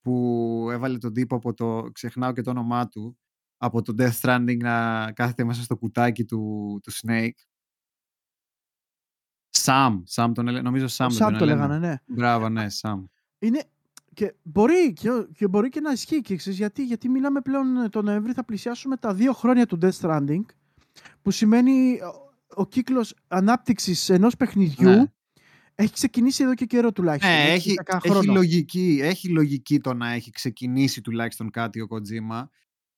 [0.00, 3.18] που έβαλε τον τύπο από το, ξεχνάω και το όνομά του,
[3.56, 7.46] από το Death Stranding να κάθεται μέσα στο κουτάκι του, του Snake.
[9.56, 11.96] Sam, Sam τον έλεγα, νομίζω Sam, Sam τον το λέγανε, ναι.
[12.06, 13.04] Μπράβο, ναι, Sam.
[13.38, 13.71] Είναι,
[14.14, 17.88] και μπορεί και, και, μπορεί και να ισχύει και ξέρεις, γιατί, γιατί μιλάμε πλέον ε,
[17.88, 20.44] τον Νοέμβρη θα πλησιάσουμε τα δύο χρόνια του Death Stranding
[21.22, 25.04] που σημαίνει ο, ο κύκλος ανάπτυξης ενός παιχνιδιού ναι.
[25.74, 27.34] Έχει ξεκινήσει εδώ και καιρό τουλάχιστον.
[27.34, 32.44] Ναι, έχει, έχει, λογική, έχει λογική το να έχει ξεκινήσει τουλάχιστον κάτι ο Kojima.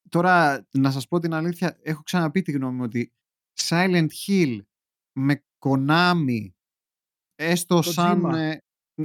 [0.09, 3.13] Τώρα, να σας πω την αλήθεια, έχω ξαναπεί τη γνώμη μου ότι
[3.61, 4.59] Silent Hill
[5.13, 6.51] με Konami,
[7.35, 8.63] έστω σαν ε,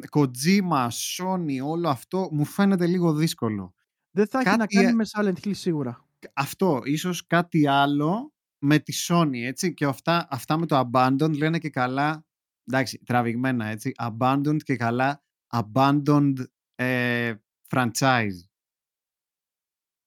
[0.10, 3.74] Kojima, Sony, όλο αυτό, μου φαίνεται λίγο δύσκολο.
[4.12, 6.06] Δεν θα έχει να κάνει με Silent Hill σίγουρα.
[6.34, 11.58] Αυτό, ίσως κάτι άλλο με τη Sony, έτσι, και αυτά, αυτά με το Abandon λένε
[11.58, 12.24] και καλά
[12.70, 16.34] εντάξει, τραβηγμένα έτσι, abandoned και καλά abandoned
[16.76, 17.34] ε,
[17.70, 18.49] franchise.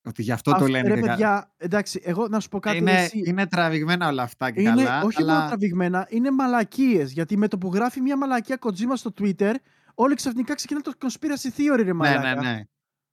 [0.05, 2.59] Ότι γι' αυτό το Αυ- λένε ρε και κα- παιδιά, εντάξει, εγώ να σου πω
[2.61, 2.77] κάτι.
[2.77, 5.03] είναι, εσύ, είναι τραβηγμένα όλα αυτά και είναι, καλά.
[5.03, 5.35] όχι αλλά...
[5.35, 7.13] μόνο τραβηγμένα, είναι μαλακίες.
[7.13, 9.55] Γιατί με το που γράφει μια μαλακία Kojima στο Twitter,
[9.95, 12.35] όλοι ξαφνικά ξεκινάνε το conspiracy theory, ρε Ναι, μαλάκα.
[12.43, 12.63] ναι, ναι.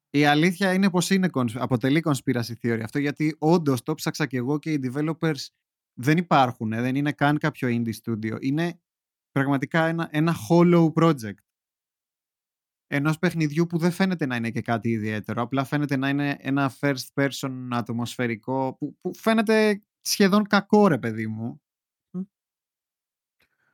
[0.10, 4.38] Η αλήθεια είναι πως είναι, cons- αποτελεί conspiracy theory αυτό γιατί όντως το ψάξα και
[4.38, 5.46] εγώ και οι developers
[5.94, 8.38] δεν υπάρχουν, δεν είναι καν κάποιο indie studio.
[8.40, 8.80] Είναι
[9.32, 11.44] πραγματικά ένα, ένα hollow project.
[12.92, 16.74] Ενός παιχνιδιού που δεν φαίνεται να είναι και κάτι ιδιαίτερο, απλά φαίνεται να είναι ένα
[16.80, 21.62] first person ατμοσφαιρικό που, που φαίνεται σχεδόν κακό ρε παιδί μου.
[22.12, 22.22] Μμ.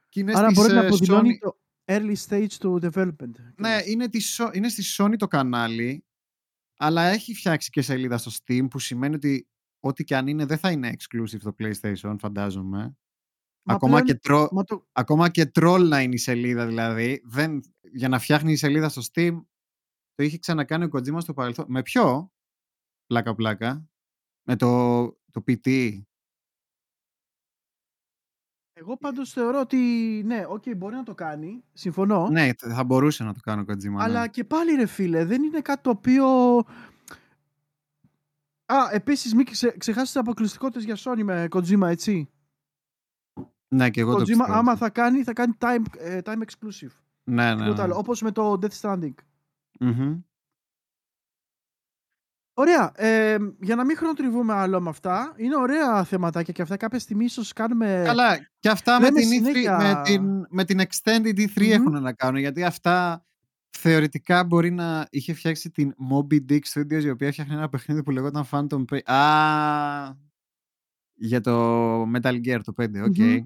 [0.10, 3.32] Και είναι Άρα στις, μπορεί να ε, αποδηλώνει Sony- το early stage του development.
[3.56, 6.06] Ναι, είναι, της, Sony- είναι στη Sony το κανάλι,
[6.78, 9.47] αλλά έχει φτιάξει και σελίδα στο Steam, που σημαίνει ότι
[9.80, 12.97] ό,τι και αν είναι δεν θα είναι exclusive το PlayStation, φαντάζομαι.
[13.67, 17.21] Μα ακόμα, πλέον- και τρο, Μα το, ακόμα και troll να είναι η σελίδα δηλαδή,
[17.25, 19.43] δεν, για να φτιάχνει η σελίδα στο Steam,
[20.15, 21.65] το είχε ξανακάνει ο Kojima στο παρελθόν.
[21.67, 22.32] Με ποιο;
[23.06, 23.89] Πλάκα πλάκα.
[24.47, 25.99] Με το, το PT.
[28.73, 29.78] εγώ πάντως θεωρώ ότι
[30.25, 32.30] ναι, okay, μπορεί να το κάνει, συμφωνώ.
[32.30, 33.97] Ναι, θα μπορούσε να το κάνω ο Kojima.
[33.97, 34.28] Αλλά ναι.
[34.28, 36.25] και πάλι ρε φίλε, δεν είναι κάτι το οποίο...
[38.65, 42.30] Α, επίσης μην ξε, ξεχάσεις τις αποκλειστικότητες για Sony με Kojima, έτσι.
[43.67, 44.54] Ναι, και εγώ το Kojima πιστεύω.
[44.54, 46.91] άμα θα κάνει, θα κάνει time, ε, time exclusive.
[47.23, 47.62] Ναι, ναι.
[47.62, 47.82] Τίποτα ναι.
[47.82, 47.97] άλλο.
[47.97, 49.13] Όπως με το Death Stranding.
[49.80, 50.19] Μμμ.
[52.58, 52.91] Ωραία.
[52.95, 56.78] Ε, για να μην χρονοτριβούμε άλλο με αυτά, είναι ωραία θεματάκια και αυτά.
[56.78, 58.01] Κάποια στιγμή ίσως κάνουμε...
[58.06, 61.71] Καλά, και αυτά με λέμε την, E3, συνέχεια- με, την, με την Extended E3 Μμμ.
[61.71, 63.25] έχουν να κάνουν, γιατί αυτά
[63.78, 68.12] θεωρητικά μπορεί να είχε φτιάξει την Moby Dick Studios, η οποία φτιάχνει ένα παιχνίδι που
[68.12, 69.12] λεγόταν Phantom Pain.
[69.13, 70.13] Α,
[71.13, 73.17] για το Metal Gear το 5, οκ.
[73.17, 73.45] Μμμ.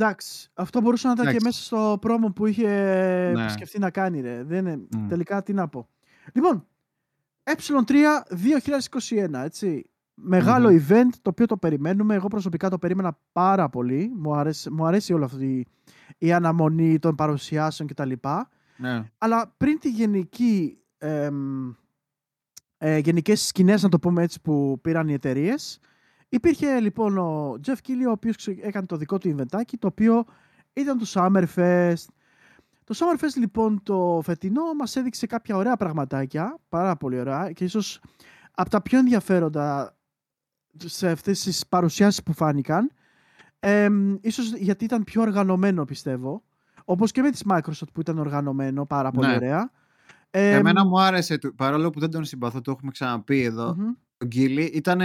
[0.00, 1.46] Εντάξει, αυτό μπορούσε να ήταν και Εντάξει.
[1.46, 2.68] μέσα στο promo που είχε
[3.34, 3.48] Ναι.
[3.48, 4.20] σκεφτεί να κάνει.
[4.20, 4.42] Ρε.
[4.44, 5.08] Δεν είναι, Μμ.
[5.08, 5.88] Τελικά τι να πω.
[6.32, 6.66] Λοιπόν,
[7.42, 7.94] E3
[8.30, 9.90] 2021, έτσι.
[10.14, 10.78] Μεγάλο Μμμ.
[10.88, 12.14] event το οποίο το περιμένουμε.
[12.14, 14.12] Εγώ προσωπικά το περίμενα πάρα πολύ.
[14.16, 15.66] Μου αρέσει, μου αρέσει όλη αυτή η,
[16.18, 18.12] η αναμονή των παρουσιάσεων κτλ.
[18.76, 19.02] Ναι.
[19.18, 21.70] Αλλά πριν τη γενική, εμ,
[22.78, 25.80] ε, γενικές σκηνές, να το πούμε έτσι, που πήραν οι εταιρείες.
[26.28, 30.24] Υπήρχε λοιπόν ο Jeff Keighley, ο οποίος ξε- έκανε το δικό του ιβεντάκι, το οποίο
[30.72, 32.04] ήταν το Summerfest.
[32.84, 38.00] Το Summerfest λοιπόν το φετινό μας έδειξε κάποια ωραία πραγματάκια, πάρα πολύ ωραία και ίσως
[38.54, 39.96] από τα πιο ενδιαφέροντα
[40.84, 42.90] σε αυτές τις παρουσιάσεις που φάνηκαν.
[43.60, 46.42] Εμ, ίσως γιατί ήταν πιο οργανωμένο πιστεύω.
[46.84, 49.34] Όπως και με τις Microsoft που ήταν οργανωμένο πάρα πολύ Ναι.
[49.34, 49.70] ωραία.
[50.30, 53.84] Εμ, Εμένα μου άρεσε, του- παρόλο που δεν τον συμπαθώ, το έχουμε ξαναπεί εδώ, μμμ.
[54.16, 55.00] τον Γκίλι, ήταν,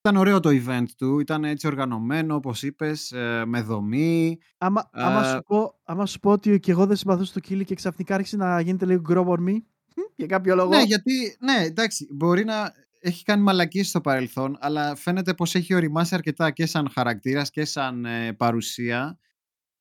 [0.00, 4.38] ήταν ωραίο το event του, ήταν έτσι οργανωμένο, όπως είπες, ε, με δομή.
[4.58, 7.64] Άμα, άμα, Ε, σου πω, άμα σου πω ότι και εγώ δεν συμπαθούσα το Κίλι
[7.64, 9.66] και ξαφνικά άρχισε να γίνεται λίγο γκρόμορμη
[10.16, 10.68] για κάποιο λόγο.
[10.68, 15.74] Ναι, γιατί, ναι, εντάξει, μπορεί να έχει κάνει μαλακίες στο παρελθόν, αλλά φαίνεται πως έχει
[15.74, 19.18] οριμάσει αρκετά και σαν χαρακτήρας και σαν ε, παρουσία.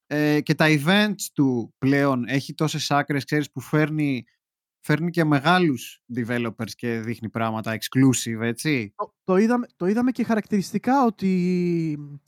[0.09, 4.25] Ε, και τα events του πλέον έχει τόσες άκρες, ξέρεις, που φέρνει,
[4.87, 8.93] φέρνει και μεγάλους developers και δείχνει πράγματα exclusive, έτσι.
[8.95, 12.19] Το, το, είδαμε, το είδαμε και χαρακτηριστικά ότι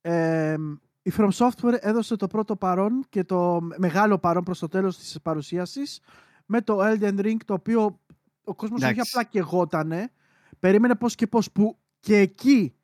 [0.00, 0.56] ε,
[1.02, 5.20] η From Software έδωσε το πρώτο παρόν και το μεγάλο παρόν προς το τέλος της
[5.22, 6.00] παρουσίασης
[6.46, 8.00] με το Elden Ring το οποίο
[8.44, 9.10] ο κόσμος όχι Εντάξει.
[9.14, 10.12] απλά και εγώτανε
[10.58, 12.74] περίμενε πώς και πώς που και εκεί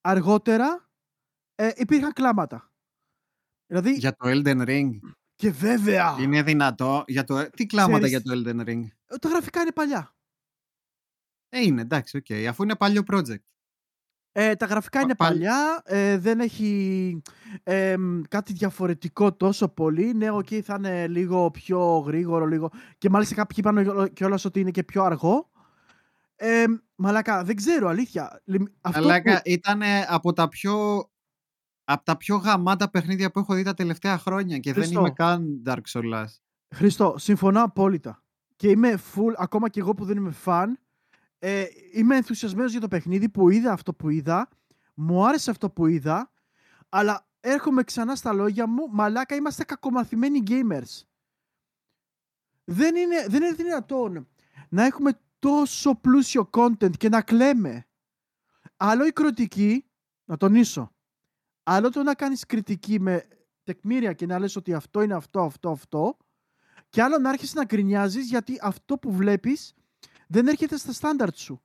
[0.00, 0.88] αργότερα
[1.54, 2.72] ε, υπήρχαν κλάματα.
[3.66, 4.90] Δηλαδή Για το Elden Ring.
[5.38, 7.04] Και βέβαια Είναι δυνατό.
[7.06, 7.50] Για το...
[7.50, 8.82] Τι κλάματα Ξέρεις- για το Elden Ring;
[9.20, 10.14] τα γραφικά είναι παλιά.
[11.48, 12.46] Ε, είναι, εντάξει, οκ.
[12.48, 13.42] Αφού είναι παλιό project.
[14.32, 17.22] Ε, τα γραφικά Πα- είναι πάλι- παλιά, ε, δεν έχει
[17.62, 20.14] εμ, κάτι διαφορετικό τόσο πολύ.
[20.14, 22.70] Ναι, οκ, θα είναι λίγο πιο γρήγορο, λίγο.
[22.98, 25.50] Και μάλιστα κάποιοι είπαν κιόλας ότι είναι και πιο αργό.
[26.36, 28.40] Ε, μαλάκα, δεν ξέρω, αλήθεια.
[28.44, 31.08] Λιμ- Αυτό Αλλά που- ήταν από τα πιο
[31.90, 34.90] από τα πιο γαμάτα παιχνίδια που έχω δει τα τελευταία χρόνια και Χριστό.
[34.90, 36.24] δεν είμαι καν Dark Souls.
[36.74, 38.22] Χριστό, συμφωνώ απόλυτα.
[38.56, 40.66] Και είμαι full, ακόμα και εγώ που δεν είμαι fan,
[41.38, 44.48] ε, είμαι ενθουσιασμένος για το παιχνίδι που είδα αυτό που είδα.
[44.94, 46.30] Μου άρεσε αυτό που είδα,
[46.88, 51.02] αλλά έρχομαι ξανά στα λόγια μου, μαλάκα είμαστε κακομαθημένοι gamers.
[52.64, 54.28] Δεν είναι, δεν είναι δυνατόν
[54.68, 57.86] να έχουμε τόσο πλούσιο content και να κλαίμε.
[58.76, 59.84] Άλλο η κριτική,
[60.24, 60.92] να τονίσω,
[61.70, 63.24] άλλο το να κάνεις κριτική με
[63.62, 66.16] τεκμήρια και να λες ότι αυτό είναι αυτό, αυτό, αυτό,
[66.88, 69.74] και άλλο να άρχισες να γκρινιάζεις γιατί αυτό που βλέπεις
[70.28, 71.62] δεν έρχεται στα στάνταρτ σου.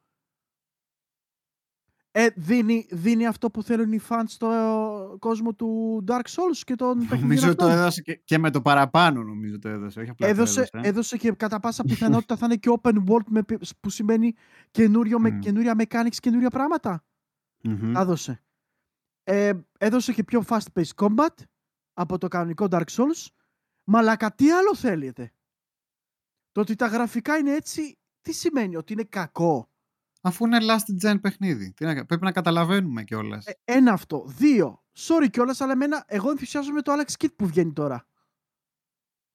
[2.16, 6.98] Ε, δίνει, δίνει αυτό που θέλουν οι fans στο κόσμο του Dark Souls και των
[6.98, 7.80] παιχνιδιών Νομίζω το αυτών.
[7.80, 10.00] έδωσε και, και με το παραπάνω νομίζω το έδωσε.
[10.00, 10.88] Όχι απλά το Έδωσε, έδωσε.
[10.90, 14.34] έδωσε και κατά πάσα πιθανότητα θα είναι και open world με, πι- που σημαίνει
[14.72, 15.40] καινούριο, με, Μμ.
[15.40, 17.04] καινούρια mechanics, καινούρια πράγματα.
[17.64, 17.94] Μμμ.
[17.94, 18.44] Τα έδωσε.
[19.24, 21.34] Ε, έδωσε και πιο fast paced combat
[21.94, 23.28] από το κανονικό Dark Souls.
[23.84, 25.34] Μαλακα τι άλλο θέλετε;
[26.52, 29.68] Το ότι τα γραφικά είναι έτσι, τι σημαίνει, ότι είναι κακό;
[30.22, 31.74] Αφού είναι last gen παιχνίδι.
[31.74, 33.46] Τι να, κα- πρέπει να καταλαβαίνουμε κιόλας.
[33.46, 34.24] Ε, ένα αυτό.
[34.28, 34.84] Δύο.
[34.98, 38.08] Sorry κιόλας, αλλά εμένα, εγώ ενθουσιάζομαι το Alex Kidd που βγαίνει τώρα.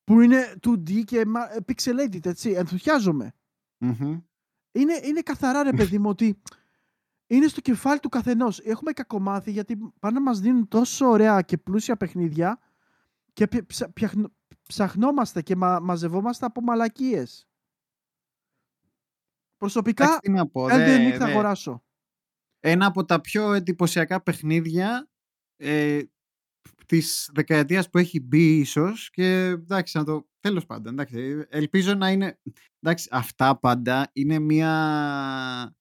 [0.05, 2.51] Που είναι 2D και μα- ε, pixelated, έτσι.
[2.51, 3.35] Ενθουσιάζομαι.
[4.73, 6.41] Είναι, είναι καθαρά ρε παιδί μου ότι
[7.31, 8.59] είναι στο κεφάλι του καθενός.
[8.59, 12.59] Έχουμε κακομάθει γιατί πάνε να μας δίνουν τόσο ωραία και πλούσια παιχνίδια
[13.33, 14.33] και πια- ψα- πιαχνο-
[14.69, 17.49] ψαχνόμαστε και μα, μαζευόμαστε από μαλακίες.
[19.57, 20.65] Προσωπικά, τι να πω.
[20.65, 21.83] Elden δε- Ring θα δε- αγοράσω.
[22.61, 25.09] Ένα από τα πιο εντυπωσιακά παιχνίδια
[25.57, 26.01] ε,
[26.87, 32.11] της δεκαετίας που έχει μπει ίσως και εντάξει να το τέλος πάντων εντάξει, ελπίζω να
[32.11, 32.39] είναι
[32.81, 35.77] εντάξει αυτά πάντα είναι μια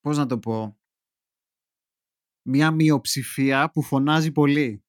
[0.00, 0.78] πώς να το πω
[2.48, 4.84] μια μειοψηφία που φωνάζει πολύ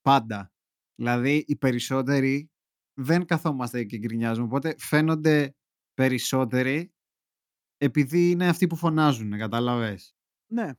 [0.00, 0.52] πάντα
[0.94, 2.50] δηλαδή οι περισσότεροι
[3.00, 5.54] δεν καθόμαστε και γκρινιάζουμε οπότε φαίνονται
[5.94, 6.92] περισσότεροι
[7.76, 10.14] επειδή είναι αυτοί που φωνάζουν κατάλαβες
[10.52, 10.70] Ναι.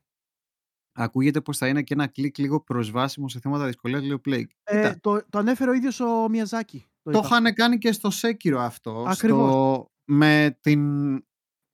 [0.93, 4.45] Ακούγεται πως θα είναι και ένα κλικ λίγο προσβάσιμο σε θέματα δυσκολίας, λέει ο Plague.
[4.63, 6.85] Ε, Κοίτα, το, το ανέφερε ο ίδιος ο Μιαζάκη.
[7.01, 7.21] το είπα.
[7.23, 9.49] είχαν κάνει και στο Sekiro αυτό, Ακριβώς.
[9.49, 11.13] στο, με, την,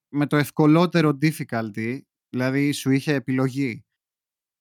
[0.09, 3.81] με το ευκολότερο difficulty, δηλαδή σου είχε επιλογή.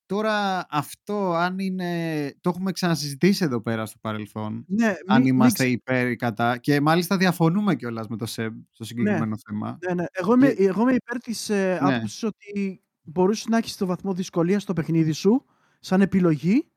[0.07, 5.65] Τώρα αυτό αν είναι, το έχουμε ξανασυζητήσει εδώ πέρα στο παρελθόν, Ναι, αν μη- είμαστε
[5.65, 9.79] μη υπέρ ή κατά και μάλιστα διαφωνούμε κιόλας με το ΣΕΜ στο συγκεκριμένο θέμα.
[9.87, 10.05] Ναι, ναι.
[10.13, 11.95] Εγώ, είμαι, Και- εγώ είμαι υπέρ της ε, Ναι.
[11.95, 15.45] άποψης ότι μπορούσε να έχεις το βαθμό δυσκολίας στο παιχνίδι σου,
[15.81, 16.69] σαν επιλογή,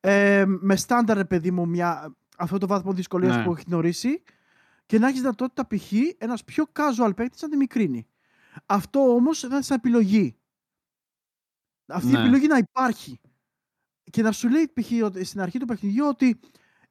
[0.00, 3.44] ε, με στάνταρ, ρε παιδί μου, μια, αυτό το βαθμό δυσκολίας Ναι.
[3.44, 4.22] που έχει γνωρίσει
[4.86, 5.92] και να έχεις δυνατότητα π.χ.
[6.18, 8.06] ένας πιο casual παίκτης να τη μικρύνει.
[8.66, 10.36] Αυτό όμως θα είναι σαν επιλογή.
[11.86, 12.18] Αυτή Ναι.
[12.18, 13.20] η επιλογή να υπάρχει.
[14.10, 14.90] Και να σου λέει π.χ.
[15.04, 16.40] ότι- στην αρχή του παιχνιδιού ότι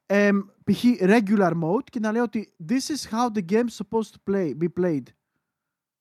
[0.05, 0.83] εμ, π.χ.
[0.99, 4.53] regular mode και να λέει ότι this is how the game is supposed to play,
[4.61, 5.03] be played.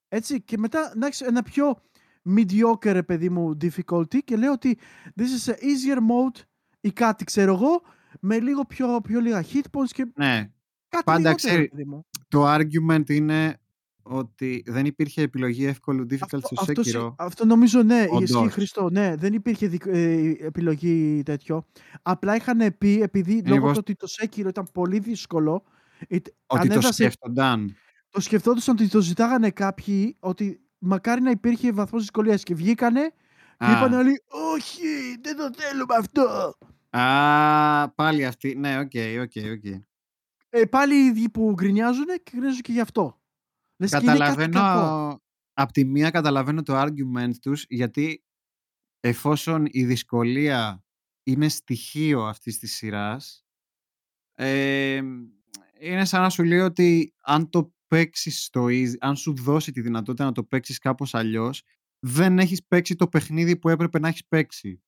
[0.09, 1.80] Έτσι, και μετά να έχεις ένα πιο
[2.28, 4.78] mediocre, ρε παιδί μου, difficulty και λέει ότι
[5.16, 6.40] this is a easier mode
[6.80, 7.83] ή κάτι, ξέρω εγώ,
[8.20, 10.52] με λίγο πιο, πιο λίγα hit points και Ναι,
[10.94, 12.07] κάτι Πάντα λιγότερο, ξέρει- ρε παιδί μου.
[12.28, 13.59] το argument είναι
[14.02, 17.14] ότι δεν υπήρχε επιλογή εύκολου difficult Αυτό, στο αυτό, συ- Sekiro.
[17.18, 18.52] αυτό νομίζω ναι, ισχύει Όντως.
[18.52, 18.88] Χριστό.
[18.90, 21.66] Ναι, δεν υπήρχε δικ- ε, επιλογή τέτοιο.
[22.02, 25.64] Απλά είχαν πει, επειδή λόγω Εγώ- του ότι το Sekiro ήταν πολύ δύσκολο,
[26.00, 27.76] it- Ότι το ανέβασε- σκέφτονταν.
[28.11, 33.12] το σκεφτόντουσαν ότι το ζητάγανε κάποιοι ότι μακάρι να υπήρχε βαθμός δυσκολίας και βγήκανε
[33.59, 33.72] και Α.
[33.72, 34.22] είπαν όλοι
[34.54, 34.87] όχι
[35.22, 36.54] δεν το θέλουμε αυτό
[36.98, 38.54] Α, πάλι αυτή.
[38.59, 38.92] Ναι, OK,
[39.23, 39.83] OK, OK.
[40.57, 43.21] Ε, πάλι οι ίδιοι που γκρινιάζουν και γκρινιάζουν και γι' αυτό
[43.79, 44.37] Λες και είναι κάτι κακό.
[44.37, 48.25] Καταλαβαίνω, απ' τη μία καταλαβαίνω το argument τους, γιατί
[49.01, 50.85] εφόσον η δυσκολία
[51.23, 53.45] είναι στοιχείο αυτής της σειράς,
[54.35, 55.03] ε,
[55.81, 59.81] είναι σαν να σου λέει ότι αν το παίξεις στο easy, αν σου δώσει τη
[59.81, 61.62] δυνατότητα να το παίξεις κάπως αλλιώς,
[61.99, 64.83] δεν έχεις παίξει το παιχνίδι που έπρεπε να έχεις παίξει.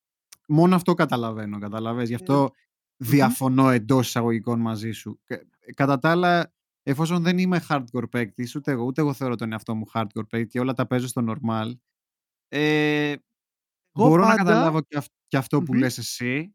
[0.48, 2.08] Μόνο αυτό καταλαβαίνω, καταλαβαίνεις.
[2.08, 2.50] Γι' αυτό
[2.96, 5.20] διαφωνώ εντός εισαγωγικών μαζί σου.
[5.66, 6.52] Και- Κατά τα άλλα,
[6.82, 10.48] εφόσον δεν είμαι hardcore παίκτης, ούτε εγώ, ούτε εγώ θεωρώ τον εαυτό μου hardcore παίκτη
[10.48, 11.72] και όλα τα παίζω στο normal,
[12.48, 13.18] ε, Εγώ
[14.08, 15.78] μπορώ να πάντα- καταλάβω και, αυ- και αυτό που Μμμ.
[15.78, 16.54] λες εσύ,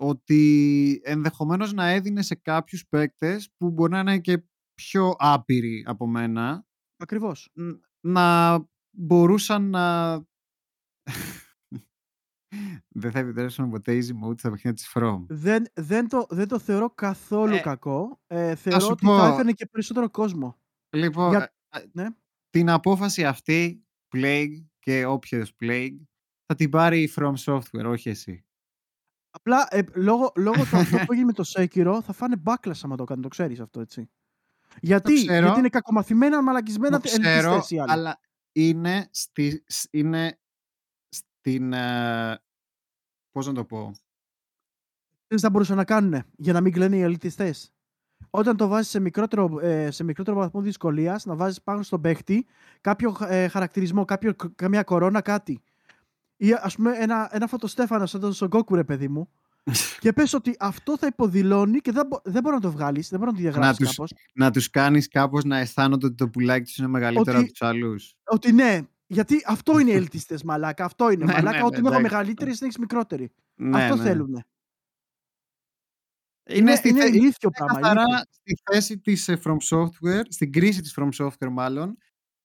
[0.00, 6.06] ότι ενδεχομένως να έδινε σε κάποιους παίκτες που μπορεί να είναι και πιο άπειροι από
[6.06, 8.58] μένα, ακριβώς ν- να
[8.96, 10.16] μπορούσαν να...
[12.88, 15.24] δεν θα επιτρέψουμε ποτέ easy mode στα παιχνίδια της From.
[15.28, 19.32] δεν, δεν, το, δεν το θεωρώ καθόλου Ε, κακό ε, θεωρώ σου ότι θα πω-
[19.32, 20.58] έφερνε και περισσότερο κόσμο
[20.96, 22.06] Λοιπόν, Για- ε, ε, ναι.
[22.50, 23.84] την απόφαση αυτή,
[24.16, 25.96] Plague και όποιος Plague,
[26.46, 28.44] θα την πάρει η From Software, όχι εσύ.
[29.30, 32.96] απλά ε, λόγω, λόγω του αυτό που έγινε με το Sekiro θα φάνε backlash άμα
[32.96, 34.10] το κάνουν το ξέρεις αυτό έτσι
[34.80, 35.44] γιατί, ξέρω.
[35.44, 37.90] γιατί είναι κακομαθημένα μαλακισμένα Το ξέρω, ελιτιστές οι άλλοι.
[37.90, 38.20] αλλά
[38.52, 40.38] είναι, στη, σ- είναι
[41.38, 41.72] στην...
[41.72, 42.38] ε,
[43.32, 43.92] πώς να το πω...
[45.26, 47.54] τι θα μπορούσαν να κάνουν για να μην κλαίνε οι ελιτιστέ.
[48.30, 52.46] Όταν το βάζεις σε μικρότερο, ε, σε μικρότερο βαθμό δυσκολίας, να βάζεις πάνω στον παίχτη
[52.80, 55.62] κάποιο ε, χαρακτηρισμό, κάποιο, καμία κορώνα, κάτι.
[56.36, 59.28] Ή ας πούμε ένα, ένα φωτοστέφανος σαν τον Σογκόκου, ρε παιδί μου.
[60.00, 63.18] και πες ότι αυτό θα υποδηλώνει και δεν, μπο- δεν μπορεί να το βγάλεις, δεν
[63.18, 64.12] μπορεί να το διαγράψεις τους- κάπως.
[64.34, 67.62] να τους κάνεις κάπως να αισθάνονται ότι το πουλάκι τους είναι μεγαλύτερο Ότι- από τους
[67.62, 68.14] άλλους.
[68.24, 70.84] Ότι ναι, Γιατί αυτό είναι οι ελτιστές, μαλάκα.
[70.84, 71.24] Αυτό είναι.
[71.24, 72.02] Ναι, μαλάκα, ναι, ναι, όταν έχω εντάξει.
[72.12, 73.32] μεγαλύτερη, να έχεις μικρότερη.
[73.54, 74.02] Ναι, αυτό ναι.
[74.02, 74.28] θέλουν.
[74.28, 74.44] Είναι,
[76.58, 77.80] Είναι, στη είναι θε- ηλίθιο είναι πράγμα.
[77.80, 78.24] καθαρά ηλίθιο.
[78.30, 81.96] στη θέση της ε, From Software, στην κρίση της From Software μάλλον,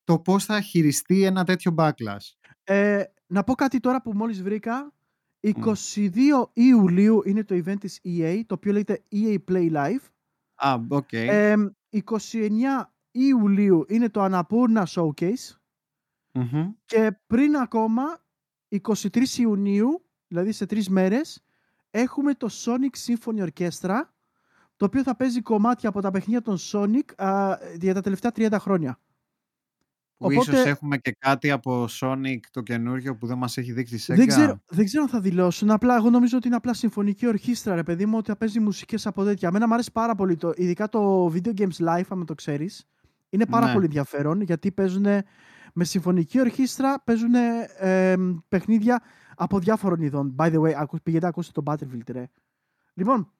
[0.04, 2.32] το πώς θα χειριστεί ένα τέτοιο backlash.
[2.63, 4.93] Ε, να πω κάτι τώρα που μόλις βρήκα.
[5.41, 5.49] Μμ.
[5.65, 6.10] 22
[6.54, 10.06] Ιουλίου είναι το event της EA, το οποίο λέγεται EA Play Live.
[10.56, 11.12] Α, οκ.
[11.13, 11.56] Ε,
[11.89, 15.58] 29 Ιουλίου είναι το Annapurna Showcase.
[16.34, 16.72] Μμμ.
[16.86, 18.04] Και πριν ακόμα,
[18.69, 21.43] 23 Ιουνίου, δηλαδή σε τρεις μέρες,
[21.89, 24.02] έχουμε το Sonic Symphony Orchestra,
[24.76, 28.56] το οποίο θα παίζει κομμάτια από τα παιχνίδια των Sonic α, για τα τελευταία 30
[28.60, 29.00] χρόνια.
[30.17, 33.96] Που ίσως Οπότε έχουμε και κάτι από Sonic το καινούριο που δεν μας έχει δείξει
[33.96, 34.15] η Sega.
[34.15, 35.72] δεν ξέρω, δεν ξέρω αν θα δηλώσουν.
[35.72, 39.06] Απλά εγώ νομίζω ότι είναι απλά συμφωνική ορχήστρα, ρε παιδί μου, ότι θα παίζει μουσικές
[39.08, 39.48] από τέτοια.
[39.48, 42.86] Εμένα μου αρέσει πάρα πολύ, το, ειδικά το Video Games Live, αν το ξέρεις.
[43.30, 43.74] Είναι πάρα Ναι.
[43.74, 45.06] πολύ ενδιαφέρον, γιατί παίζουν
[45.73, 47.31] με συμφωνική ορχήστρα, παίζουν
[48.47, 49.01] παιχνίδια
[49.36, 50.36] από διάφορων ειδών.
[50.38, 52.29] By the way, ακού- πηγαίνετε ακούστε το Battlefield, ρε.
[52.93, 53.31] Λοιπόν,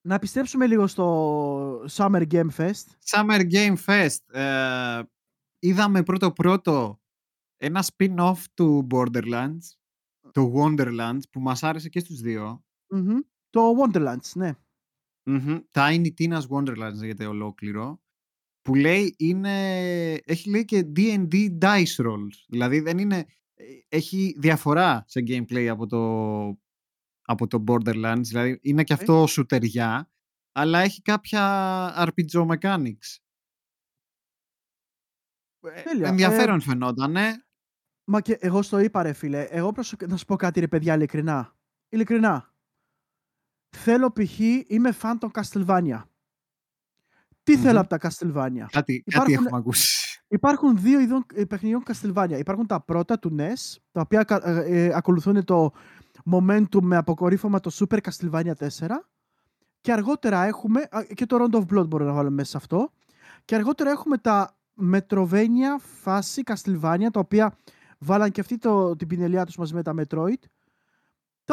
[0.00, 2.84] να επιστρέψουμε λίγο στο Summer Game Fest.
[3.06, 4.34] Summer Game Fest.
[4.36, 5.02] Ε,
[5.58, 7.00] είδαμε πρώτο-πρώτο
[7.56, 9.58] ένα spin-off του Borderlands,
[10.32, 12.64] το Wonderlands, που μας άρεσε και στους δύο.
[12.88, 13.18] Μμμ.
[13.50, 14.52] Το Wonderlands, ναι.
[15.24, 15.58] Μμμ.
[15.72, 18.01] Tiny Tina's Wonderlands λέγεται ολόκληρο.
[18.62, 20.14] Που λέει είναι...
[20.14, 22.36] Έχει λέει και D&D dice rolls.
[22.48, 23.26] Δηλαδή δεν είναι...
[23.54, 26.00] ε, Έχει διαφορά σε gameplay από το,
[27.22, 28.22] από το Borderlands.
[28.22, 29.00] Δηλαδή είναι και Οκ.
[29.00, 30.10] αυτό σουτεριά,
[30.52, 31.44] αλλά έχει κάποια
[32.08, 33.16] RPG mechanics.
[35.60, 36.08] Ε, Τέλεια.
[36.08, 37.32] Ενδιαφέρον φαινόταν, ναι.
[38.04, 39.42] Μα και εγώ στο είπα, ρε φίλε.
[39.42, 40.06] Εγώ προσωπ...
[40.06, 41.56] να σου πω κάτι, ρε παιδιά, ειλικρινά.
[41.88, 42.54] Ειλικρινά.
[43.76, 44.38] Θέλω π.χ.
[44.66, 46.02] είμαι φαν των Castlevania.
[47.42, 47.62] Τι Μμμ.
[47.62, 48.66] θέλω από τα Castlevania.
[48.70, 50.20] Κάτι, κάτι Υπάρχουν- έχουμε ακούσει.
[50.28, 52.38] Υπάρχουν δύο ειδών ε, παιχνιδιών Castlevania.
[52.38, 55.70] Υπάρχουν τα πρώτα του NES, τα οποία κα- ε, ε, ακολουθούν το
[56.30, 58.68] Momentum με αποκορύφωμα το Super Castlevania 4.
[59.80, 62.90] Και αργότερα έχουμε, α, και το Round of Blood μπορώ να βάλω μέσα σε αυτό.
[63.44, 64.56] Και αργότερα έχουμε τα
[64.92, 67.56] Metrovania φάση Castlevania, τα οποία
[67.98, 70.42] βάλαν και αυτή το, την πινελιά τους μαζί με τα Metroid.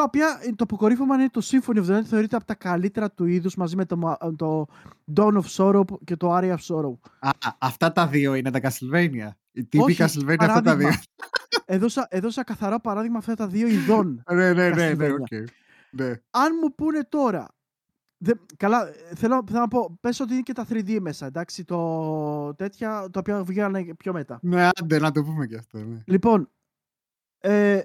[0.00, 3.10] Τα οποία ε, το αποκορύφωμα είναι το Symphony of the Night, θεωρείται από τα καλύτερα
[3.10, 4.66] του είδους μαζί με το, μα- το
[5.14, 6.92] Dawn of Sorrow και το Aria of Sorrow.
[7.18, 9.28] Α, α, αυτά τα δύο είναι τα Castlevania.
[9.52, 10.90] Οι τύποι Όχι, Castlevania αυτά τα παράδειγμα.
[10.90, 11.00] δύο.
[11.76, 14.22] έδωσα, έδωσα καθαρό παράδειγμα αυτά τα δύο ειδών.
[14.32, 15.20] ναι, ναι, ναι, ναι, Castlevania.
[15.20, 15.26] οκ.
[15.90, 16.08] Ναι.
[16.30, 17.48] Αν μου πούνε τώρα.
[18.18, 21.64] Δε, καλά, ε, θέλω, θέλω να πω, πες ότι είναι και τα 3D μέσα, εντάξει,
[21.64, 24.38] το τέτοια, τα οποία βγαίνανε πιο μετά.
[24.42, 25.78] Ναι, άντε να το πούμε και αυτό.
[25.78, 26.02] Ναι.
[26.04, 26.50] Λοιπόν,
[27.38, 27.80] ε,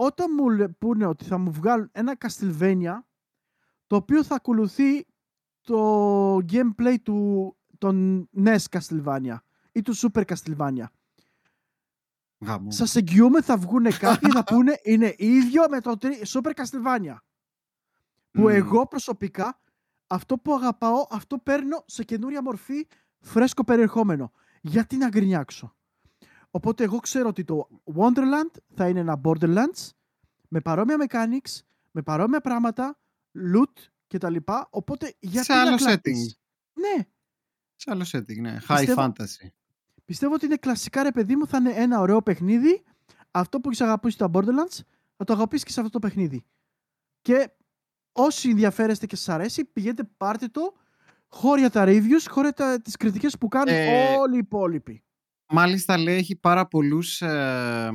[0.00, 2.98] όταν μου λέ- πούνε ότι θα μου βγάλουν ένα Castlevania,
[3.86, 5.06] το οποίο θα ακολουθεί
[5.60, 9.36] το gameplay του των NES Castlevania
[9.72, 10.84] ή του Super Castlevania.
[12.40, 12.70] Γάμο.
[12.70, 17.16] Σας εγγυούμε θα βγουν κάποιοι και θα πούνε είναι ίδιο με το τρι- Super Castlevania.
[18.30, 18.48] Που Μμμ.
[18.48, 19.60] εγώ προσωπικά
[20.06, 22.86] αυτό που αγαπάω, αυτό παίρνω σε καινούρια μορφή
[23.20, 24.32] φρέσκο περιεχόμενο.
[24.62, 25.76] Γιατί να γκρινιάξω.
[26.50, 29.88] Οπότε εγώ ξέρω ότι το Wonderland θα είναι ένα Borderlands
[30.48, 32.98] με παρόμοια mechanics, με παρόμοια πράγματα,
[33.34, 34.36] loot κτλ.
[34.70, 36.34] Οπότε γιατί Σε να άλλο κλαπείς.
[36.34, 36.38] setting.
[36.80, 37.02] Ναι,
[37.76, 38.58] Σε άλλο setting, ναι.
[38.68, 39.46] High Πιστεύω- fantasy.
[40.04, 42.82] Πιστεύω ότι είναι κλασικά ρε παιδί μου, θα είναι ένα ωραίο παιχνίδι.
[43.30, 44.78] Αυτό που έχεις αγαπήσει στα Borderlands,
[45.16, 46.44] θα το αγαπήσεις και σε αυτό το παιχνίδι.
[47.22, 47.50] Και
[48.12, 50.74] όσοι ενδιαφέρεστε και σας αρέσει, πηγαίνετε πάρτε το,
[51.28, 55.02] χώρια τα reviews, χώρια τα, τις κριτικές που κάνουν Ε, όλοι οι υπόλοιποι.
[55.50, 57.90] Μάλιστα λέει έχει πάρα πολλούς, ε,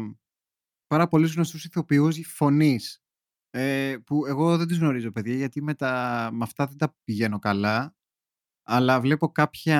[0.88, 3.04] πάρα πολλούς γνωστούς ηθοποιούς φωνής.
[3.50, 7.39] Ε, που εγώ δεν τους γνωρίζω παιδιά γιατί με, τα, με αυτά δεν τα πηγαίνω
[7.39, 7.96] καλά.
[8.63, 9.80] Αλλά βλέπω κάποια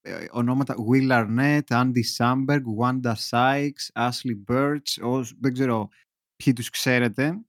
[0.00, 5.88] ε, ονόματα Will Arnett, Andy Samberg, Wanda Sykes, Ashley Birch, ως, δεν ξέρω
[6.36, 7.44] ποιοι τους ξέρετε.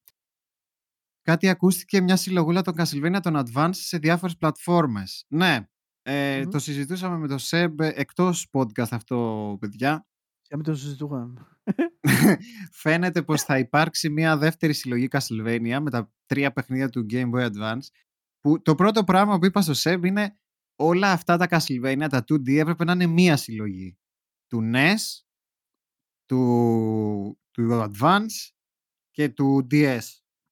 [1.21, 5.25] Κάτι ακούστηκε μια συλλογούλα των Castlevania των Advance σε διάφορες πλατφόρμες.
[5.27, 5.67] Ναι,
[6.01, 6.49] ε, Μμμ.
[6.49, 10.07] το συζητούσαμε με το Seb ε, εκτός podcast αυτό, παιδιά.
[10.47, 11.45] Για μην το συζητούγαμε.
[12.71, 17.49] Φαίνεται πως θα υπάρξει μια δεύτερη συλλογή Castlevania με τα τρία παιχνίδια του Game Boy
[17.51, 17.85] Advance
[18.39, 20.35] που το πρώτο πράγμα που είπα στο Seb είναι
[20.75, 23.97] όλα αυτά τα Castlevania, τα 2D έπρεπε να είναι μία συλλογή.
[24.47, 24.97] Του NES,
[26.25, 28.49] του, του Advance
[29.11, 29.99] και του DS.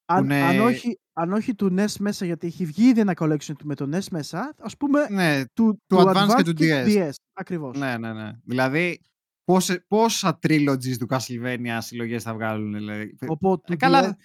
[0.05, 3.53] Αν, είναι- αν, όχι, αν όχι του NES μέσα, γιατί έχει βγει ήδη ένα collection
[3.57, 6.85] του με το NES μέσα, ας πούμε Ναι, του, του του Advance και του DS.
[6.87, 7.09] DS.
[7.33, 7.77] Ακριβώς.
[7.77, 8.31] ναι, ναι, ναι.
[8.43, 9.01] Δηλαδή,
[9.43, 12.73] πόσε, πόσα trilogies του Castlevania συλλογές θα βγάλουν.
[12.73, 13.15] Δηλαδή.
[13.27, 14.15] Οπότε, Ε, του καλά, DS,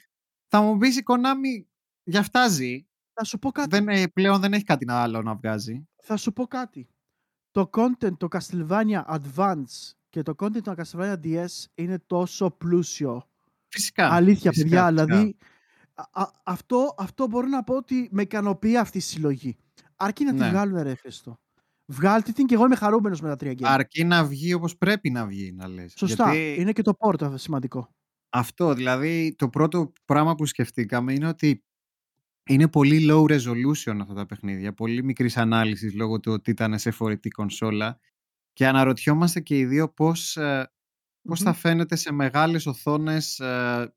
[0.48, 1.64] θα μου πεις η Konami
[2.02, 2.86] για αυτά ζει.
[3.12, 3.68] θα σου πω κάτι.
[3.68, 5.88] Δεν, ε, πλέον δεν έχει κάτι άλλο να βγάζει.
[6.02, 6.88] Θα σου πω κάτι.
[7.50, 13.28] Το content, το Castlevania Advance και το content του Castlevania DS είναι τόσο πλούσιο.
[13.68, 14.08] Φυσικά.
[14.08, 14.86] Αλήθεια, φυσικά, παιδιά.
[14.86, 15.04] φυσικά.
[15.04, 15.36] Δηλαδή,
[15.94, 19.56] α- α- αυτό, αυτό μπορώ να πω ότι με ικανοποιεί αυτή η συλλογή.
[19.96, 20.48] Αρκεί να τη Ναι.
[20.48, 21.38] βγάλουν, ρε Χριστό.
[21.86, 23.62] Βγάλτε την και εγώ είμαι χαρούμενος με τα τρία game.
[23.62, 25.94] Αρκεί να βγει όπως πρέπει να βγει, να λες.
[25.96, 26.34] Σωστά.
[26.34, 27.88] Γιατί Είναι και το port αυτό σημαντικό.
[28.30, 31.64] αυτό, δηλαδή, το πρώτο πράγμα που σκεφτήκαμε είναι ότι
[32.48, 36.90] είναι πολύ low resolution αυτά τα παιχνίδια, πολύ μικρής ανάλυσης λόγω του ότι ήταν σε
[36.90, 37.98] φορητή κονσόλα
[38.52, 40.72] και αναρωτιόμαστε και οι δύο πώς, ε,
[41.28, 41.56] πώς θα Μμμ.
[41.56, 43.94] φαίνεται σε μεγάλες οθόνες ε,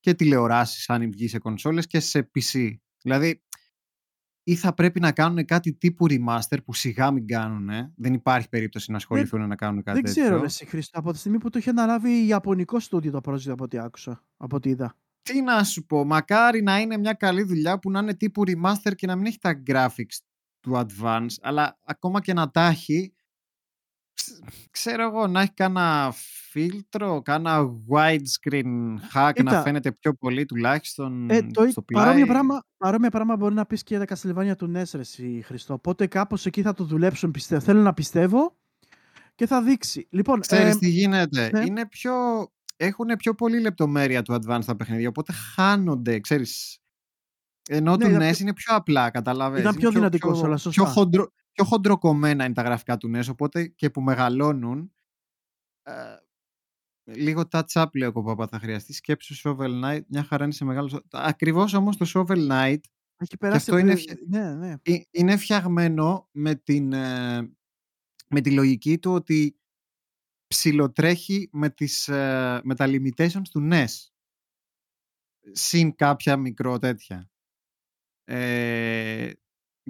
[0.00, 2.74] και τηλεοράσεις αν βγει σε κονσόλες και σε PC.
[3.02, 3.42] Δηλαδή,
[4.42, 7.92] ή θα πρέπει να κάνουν κάτι τύπου remaster που σιγά μην κάνουν.
[7.96, 10.22] Δεν υπάρχει περίπτωση να ασχοληθούν να κάνουν κάτι Δεν τέτοιο.
[10.22, 10.98] ξέρω, ρε εσύ, Χρήστο.
[10.98, 14.24] Από τη στιγμή που το είχε αναλάβει η Ιαπωνικό στούντιο το project από ό,τι άκουσα,
[14.36, 14.96] από ό,τι είδα.
[15.22, 18.94] Τι να σου πω, μακάρι να είναι μια καλή δουλειά που να είναι τύπου remaster
[18.94, 20.16] και να μην έχει τα graphics
[20.60, 23.14] του advance, αλλά ακόμα και να τα έχει,
[24.14, 26.14] ξ- ξέρω εγώ, να έχει κάνα
[26.68, 29.52] φίλτρο, κάνα widescreen hack Κοίτα.
[29.52, 32.04] να φαίνεται πιο πολύ τουλάχιστον Ε, το, στο πλάι.
[32.04, 35.42] παρόμοιο, πράγμα, παρόμοιο πράγμα μπορεί να πεις και για τα Castlevania του NES, ρε εσύ,
[35.44, 35.74] Χριστό.
[35.74, 37.60] Οπότε κάπως εκεί θα το δουλέψουν, πιστεύω.
[37.60, 38.56] Θέλω να πιστεύω
[39.34, 40.06] και θα δείξει.
[40.10, 41.60] Λοιπόν, Ξέρεις ε, τι γίνεται, ναι.
[41.64, 42.12] είναι πιο...
[42.76, 46.78] έχουν πιο πολύ λεπτομέρεια του advance τα παιχνίδια, οπότε χάνονται, ξέρεις.
[47.70, 49.60] Ενώ Ναι, του ήταν NES πιο- είναι πιο απλά, καταλαβαίνεις.
[49.62, 50.86] Ήταν είναι πιο δυνατή κονσόλα, πιο, σωστά.
[50.86, 54.92] χοντρο, πιο χοντροκομμένα είναι τα γραφικά του NES, οπότε και που μεγαλώνουν,
[55.82, 55.92] ε,
[57.14, 58.92] λίγο touch-up λέω εγώ παπά θα χρειαστεί.
[58.92, 61.02] Σκέψου Shovel Knight, μια χαρά είναι σε μεγάλο...
[61.10, 62.78] Ακριβώς όμως το Shovel Knight
[63.16, 63.56] έχει περάσει...
[63.70, 64.74] αυτό είναι επί- φια- Ναι, ναι.
[64.82, 67.38] ε, είναι φτιαγμένο με, την, ε,
[68.28, 69.58] με τη λογική του ότι
[70.46, 73.86] ψιλοτρέχει με, τις, ε, με τα limitations του NES.
[75.52, 77.30] Συν κάποια μικρό τέτοια.
[78.24, 79.32] Ε,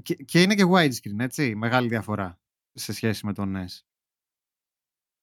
[0.03, 1.55] και, και είναι και widescreen, έτσι.
[1.55, 2.41] Μεγάλη διαφορά
[2.73, 3.88] σε σχέση με το NES.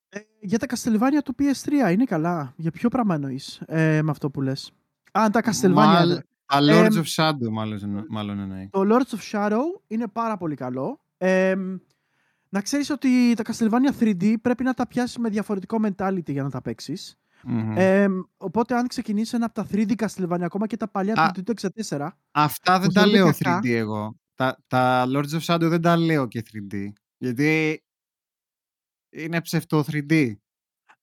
[0.09, 2.53] Ε, για τα Castlevania του PS3 είναι καλά.
[2.55, 4.71] Για ποιο πράγμα εννοείς ε, με αυτό που λες;
[5.11, 5.69] Α, τα Castlevania.
[5.73, 6.19] Μάλ- δε.
[6.45, 8.69] Τα Lords Εμ, of Shadow μάλλον, εννο- μάλλον εννοεί.
[8.71, 10.99] Το Lords of Shadow είναι πάρα πολύ καλό.
[11.17, 11.55] Ε,
[12.49, 16.49] να ξέρεις ότι τα Castlevania 3D πρέπει να τα πιάσεις με διαφορετικό mentality για να
[16.49, 17.15] τα παίξεις.
[17.43, 17.73] Μμμ.
[17.77, 21.43] Ε, οπότε αν ξεκινήσεις ένα από τα 3D Castlevania, ακόμα και τα παλιά Α, του
[21.47, 23.59] Nintendo 64, Αυτά δεν που τα θεωρούνται λέω κακά.
[23.63, 24.15] 3D εγώ.
[24.35, 26.75] Τα, τα Lords of Shadow δεν τα λέω και 3D.
[27.17, 27.83] Γιατί
[29.15, 30.33] είναι ψευτό 3D.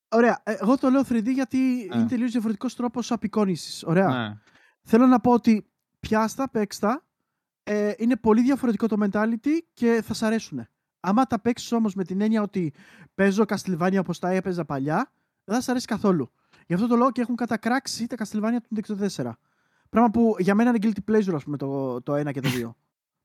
[0.09, 1.95] Ωραία, ε, εγώ το λέω 3D γιατί Ναι.
[1.97, 3.83] είναι τελείως διαφορετικός τρόπος απεικόνησης.
[3.83, 4.07] Ωραία.
[4.07, 4.37] Ναι.
[4.81, 5.65] Θέλω να πω ότι
[5.99, 7.05] πιάστα, παίξτα,
[7.63, 10.67] ε, είναι πολύ διαφορετικό το mentality και θα σ' αρέσουν.
[10.99, 12.73] Άμα τα παίξεις όμως με την έννοια ότι
[13.15, 15.11] παίζω Castlevania όπως τα έπαιζα παλιά,
[15.43, 16.31] δεν θα σ' αρέσει καθόλου.
[16.67, 19.31] Γι' αυτό το λόγο και έχουν κατακράξει τα Castlevania του 64.
[19.89, 22.75] Πράγμα που για μένα είναι guilty pleasure, ας πούμε, το, το 1 και το 2.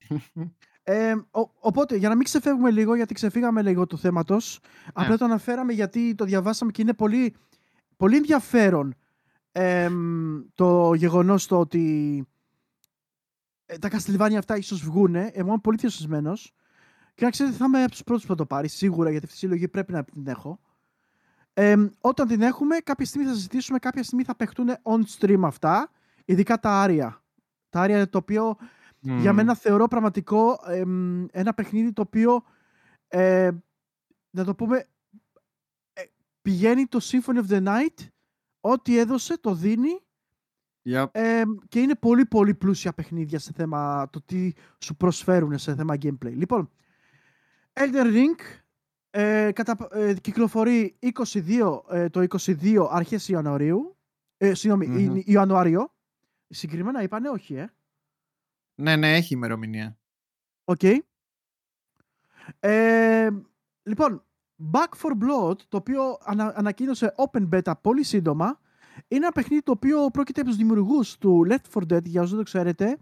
[0.90, 4.60] Ε, ο- οπότε, για να μην ξεφεύγουμε λίγο, γιατί ξεφύγαμε λίγο του θέματος,
[4.92, 7.34] απλά το αναφέραμε γιατί το διαβάσαμε και είναι πολύ,
[7.96, 8.94] πολύ ενδιαφέρον
[9.52, 12.24] εμ, το γεγονός το ότι
[13.66, 15.30] ε, τα Castlevania αυτά ίσως βγούνε.
[15.32, 16.52] Εγώ είμαι πολύ θυσιασμένος
[17.14, 19.36] και να ξέρετε θα είμαι από τους πρώτους που θα το πάρει σίγουρα γιατί αυτή
[19.38, 20.60] τη συλλογή πρέπει να την έχω.
[21.52, 25.90] Εμ, όταν την έχουμε, κάποια στιγμή θα συζητήσουμε, κάποια στιγμή θα παιχτούν on stream αυτά,
[26.24, 27.22] ειδικά τα άρια.
[27.70, 28.56] Τα άρια είναι το οποίο
[29.00, 29.34] για Μμμ.
[29.34, 32.42] μένα θεωρώ πραγματικό εμ, ένα παιχνίδι το οποίο
[33.08, 33.50] ε,
[34.30, 34.86] να το πούμε
[35.92, 36.02] ε,
[36.42, 38.06] πηγαίνει το Symphony of the Night
[38.60, 40.00] ό,τι έδωσε το δίνει
[40.90, 41.06] Yep.
[41.12, 45.94] ε, και είναι πολύ πολύ πλούσια παιχνίδια σε θέμα το τι σου προσφέρουν σε θέμα
[46.02, 46.32] gameplay.
[46.32, 46.70] Λοιπόν,
[47.72, 48.34] Elden Ring
[49.10, 53.96] ε, κατα, ε, κυκλοφορεί 22, ε, το 22 αρχές Ιανουαρίου
[54.36, 55.16] ε, συγγνώμη, Μμμ.
[55.16, 55.94] Ι- Ιανουάριο
[56.48, 57.72] συγκεκριμένα είπανε όχι ε
[58.80, 59.98] Ναι, ναι, έχει ημερομηνία.
[60.64, 60.82] Οκ.
[62.60, 63.28] Ε,
[63.82, 64.24] λοιπόν,
[64.72, 68.60] Back for Blood, το οποίο ανα, ανακοίνωσε Open Beta πολύ σύντομα,
[69.08, 72.30] είναι ένα παιχνίδι το οποίο πρόκειται από τους δημιουργούς του Left 4 Dead, για όσους
[72.30, 72.98] δεν το ξέρετε.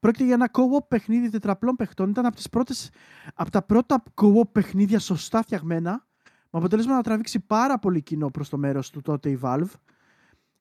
[0.00, 2.10] Πρόκειται για ένα co-op παιχνίδι τετραπλών παιχτών.
[2.10, 2.90] Ήταν από, τις πρώτες,
[3.34, 8.48] από τα πρώτα co-op παιχνίδια σωστά φτιαγμένα, με αποτέλεσμα να τραβήξει πάρα πολύ κοινό προς
[8.48, 9.70] το μέρος του τότε η Valve.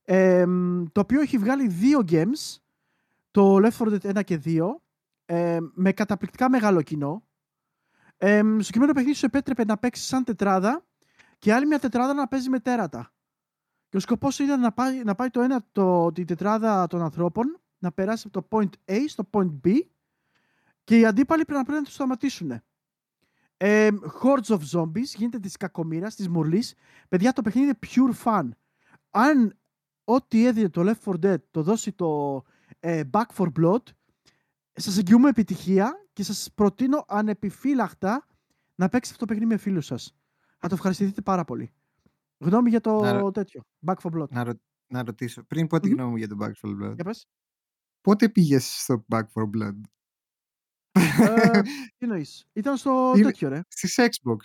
[0.03, 0.45] Ε,
[0.91, 2.57] το οποίο έχει βγάλει δύο games,
[3.33, 4.81] το Left 4 Dead 1 και 2,
[5.25, 7.23] ε, με καταπληκτικά μεγάλο κοινό.
[8.17, 10.85] Ε, στο συγκεκριμένο παιχνίδι σου επέτρεπε να παίξεις σαν τετράδα
[11.37, 13.11] και άλλη μια τετράδα να παίζει με τέρατα.
[13.89, 17.61] Και ο σκοπός ήταν να πάει, να πάει το ένα, το, την τετράδα των ανθρώπων,
[17.77, 19.79] να περάσει από το point A στο point B
[20.83, 22.51] και οι αντίπαλοι πρέπει να πρέπει να του σταματήσουν.
[23.57, 23.89] Ε,
[24.21, 26.73] Hordes of Zombies γίνεται της κακομήρα, της μουρλής.
[27.09, 28.49] Παιδιά, το παιχνίδι είναι pure fun.
[29.09, 29.57] Αν
[30.03, 32.51] ό,τι έδινε το Left 4 Dead το δώσει το ε,
[32.81, 33.81] Back for Blood,
[34.73, 38.27] σας εγγυούμε επιτυχία και σας προτείνω ανεπιφύλακτα
[38.75, 40.15] να παίξετε αυτό το παιχνίδι με φίλους σας.
[40.59, 41.73] Θα το ευχαριστηθείτε πάρα πολύ.
[42.37, 43.61] Γνώμη για Να, ρω- το τέτοιο.
[43.85, 44.29] Back for Blood.
[44.29, 45.43] να, ρω- να ρωτήσω.
[45.43, 45.93] Πριν πω τη Μμμ.
[45.95, 46.93] γνώμη μου για το Back for Blood.
[46.95, 47.27] Για πες.
[48.01, 49.75] Πότε πήγες στο Back for Blood?
[50.91, 51.61] Ε,
[51.97, 53.61] τι εννοείς; Ήταν στο Είναι- τέτοιο, ρε.
[53.67, 54.37] Στις Xbox.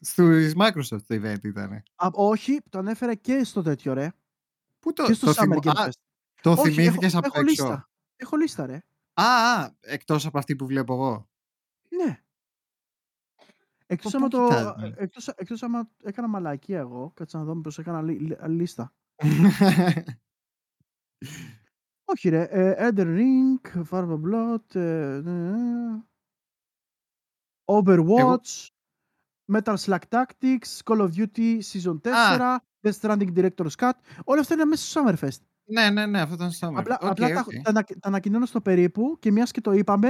[0.00, 1.72] Στους Microsoft το event ήταν.
[1.94, 4.12] Α, όχι, το ανέφερε και στο τέτοιο, ρε.
[4.78, 5.90] Πού το, Και στο το, Summer θυμο- Game Α, Fest.
[6.42, 7.50] Το Όχι, θυμήθηκες έχω, απ' έχω έξω.
[7.50, 7.90] λίστα.
[8.16, 8.80] Έχω λίστα, ρε.
[9.20, 9.24] Α,
[9.60, 11.28] α, εκτός από αυτή που βλέπω εγώ.
[11.88, 12.22] Ναι.
[13.86, 17.78] Εκτός πού άμα, το, κοιτάζουμε; εκτός, εκτός άμα έκανα μαλακία εγώ, κάτσε να δω μήπως
[17.78, 18.94] έκανα λι- λι- άλλη λίστα.
[22.10, 26.02] Όχι ρε, ε, Elden Ring, Far From Blood, ε, ε,
[27.64, 28.66] Overwatch,
[29.52, 33.92] Metal Slug Tactics, Call of Duty Season 4, Death Stranding Director's Cut.
[34.24, 35.42] Όλα αυτά είναι μέσα στο Summerfest.
[35.68, 36.74] Ναι, ναι, ναι, αυτό ήταν στο Summer.
[36.76, 37.52] Απλά, Οκ, απλά τα, οκ.
[37.62, 40.08] τα, ανα- τα ανακοινώνω στο περίπου και μιας και το είπαμε,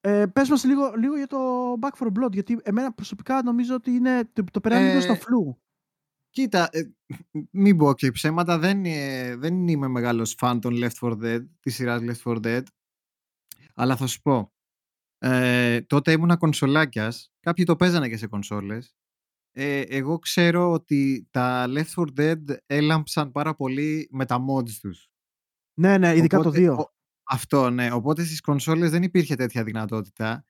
[0.00, 1.38] ε, πες μας λίγο, λίγο για το
[1.80, 5.14] Back for Blood, γιατί εμένα προσωπικά νομίζω ότι είναι, το, το περνάμε λίγο Ε, στο
[5.14, 5.58] φλου.
[6.30, 6.80] Κοίτα, ε,
[7.50, 11.74] μην πω και ψέματα, δεν, ε, δεν είμαι μεγάλος φαν των Left 4 Dead, της
[11.74, 12.62] σειράς Left 4 Dead,
[13.74, 14.52] αλλά θα σου πω,
[15.18, 18.96] ε, τότε ήμουνα κονσολάκιας, κάποιοι το παίζανε και σε κονσόλες,
[19.56, 25.08] ε, εγώ ξέρω ότι τα Left 4 Dead έλαμψαν πάρα πολύ με τα mods τους.
[25.74, 26.78] Ναι, ναι, ειδικά Οπότε, το 2.
[26.78, 26.92] ο-
[27.24, 27.92] αυτό, ναι.
[27.92, 30.46] Οπότε στις κονσόλες δεν υπήρχε τέτοια δυνατότητα.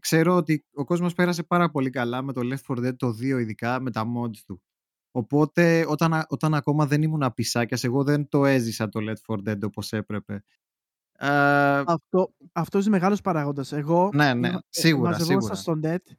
[0.00, 3.38] Ξέρω ότι ο κόσμος πέρασε πάρα πολύ καλά με το Left 4 Dead το 2
[3.40, 4.62] ειδικά με τα mods του.
[5.10, 9.50] Οπότε όταν, α- όταν ακόμα δεν ήμουν απισάκιας, εγώ δεν το έζησα το Left 4
[9.50, 10.44] Dead όπως έπρεπε.
[11.18, 11.28] Ε,
[11.86, 13.72] Αυτό, αυτός είναι μεγάλος παράγοντας.
[13.72, 15.80] Εγώ Ναι, ναι, είμα- ε, σίγουρα, μαζευόμασταν σίγουρα.
[15.80, 16.14] στο net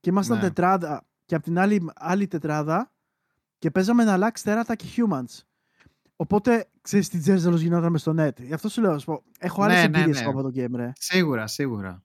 [0.00, 0.42] και ήμασταν Ναι.
[0.42, 2.92] τετράδα και από την άλλη, άλλη τετράδα
[3.58, 5.42] και παίζαμε να αλλάξει τέρατα και humans.
[6.16, 8.40] Οπότε, ξέρεις τι τζέρζελος γινόταν μες στο net.
[8.40, 10.22] Γι' αυτό σου λέω, ας πω, έχω άλλες Ναι, ναι, εμπειρίες ναι.
[10.22, 10.92] εγώ από το game, ρε.
[10.98, 12.02] Σίγουρα, σίγουρα.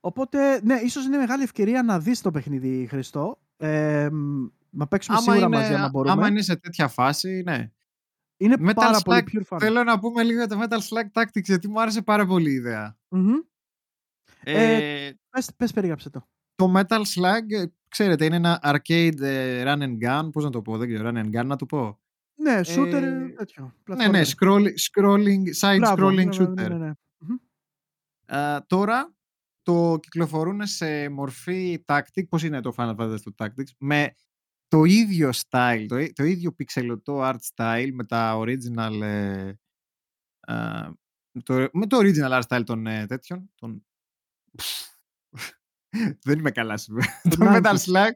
[0.00, 3.38] Οπότε, ναι, ίσως είναι μεγάλη ευκαιρία να δεις το παιχνίδι, Χριστό.
[3.56, 6.12] Ε, μ, να παίξουμε Άμα σίγουρα είναι, μαζί, άμα μπορούμε.
[6.12, 7.70] άμα είναι σε τέτοια φάση, ναι.
[8.36, 9.58] Είναι Metal πάρα πολύ Slug, pure fun.
[9.60, 12.54] Θέλω να πούμε λίγο για το Metal Slug Tactics γιατί μου άρεσε πάρα πολύ η
[12.54, 12.96] ιδέα.
[13.08, 13.32] Μμμ.
[14.42, 14.74] Ε,
[15.06, 16.28] Ε, πες, πες περιγράψε το.
[16.54, 20.28] το Metal Slug, ε, ξέρετε, είναι ένα arcade ε, run and gun.
[20.32, 22.00] Πώς να το πω, δεν ξέρω, run and gun να το πω.
[22.34, 23.74] Ναι, shooter, Ε, τέτοιο.
[23.96, 24.26] Ναι, ναι, platformer.
[24.26, 25.42] scroll, scrolling,
[25.78, 26.54] Μπράβο, side-scrolling ναι, shooter.
[26.54, 26.90] ναι, ναι, ναι.
[27.18, 27.36] Μμμ.
[28.38, 29.14] Α, τώρα
[29.62, 34.14] το κυκλοφορούν σε μορφή tactic, πώς είναι το Final Fantasy του tactics, με
[34.68, 39.52] το ίδιο style, το, ί- το ίδιο πιξελωτό art style με τα original ε,
[40.40, 40.88] α,
[41.42, 43.86] το, με το original art style των ε, τέτοιων των...
[46.24, 47.76] δεν είμαι καλά σήμερα Το τον Metal 90s.
[47.76, 48.10] Slug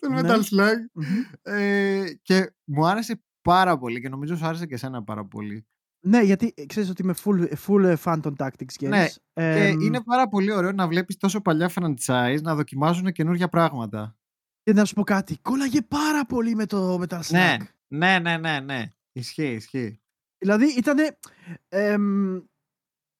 [0.00, 0.20] τον Ναι.
[0.22, 1.04] Metal Slug Μμμ.
[1.42, 5.66] ε, και μου άρεσε πάρα πολύ και νομίζω σου άρεσε και εσένα πάρα πολύ
[6.06, 8.88] Ναι, γιατί ε, ξέρεις ότι είμαι full, full ε, fan των tactics games.
[8.88, 13.48] Ναι, και Εμ, είναι πάρα πολύ ωραίο να βλέπεις τόσο παλιά franchise να δοκιμάζουν καινούργια
[13.48, 14.16] πράγματα.
[14.62, 17.30] Και να σου πω κάτι, κόλλαγε πάρα πολύ με το Metal Slug.
[17.30, 17.56] Ναι,
[17.88, 18.84] ναι, ναι, ναι, ναι.
[19.12, 20.00] Ισχύει, ισχύει.
[20.38, 20.96] Δηλαδή ήταν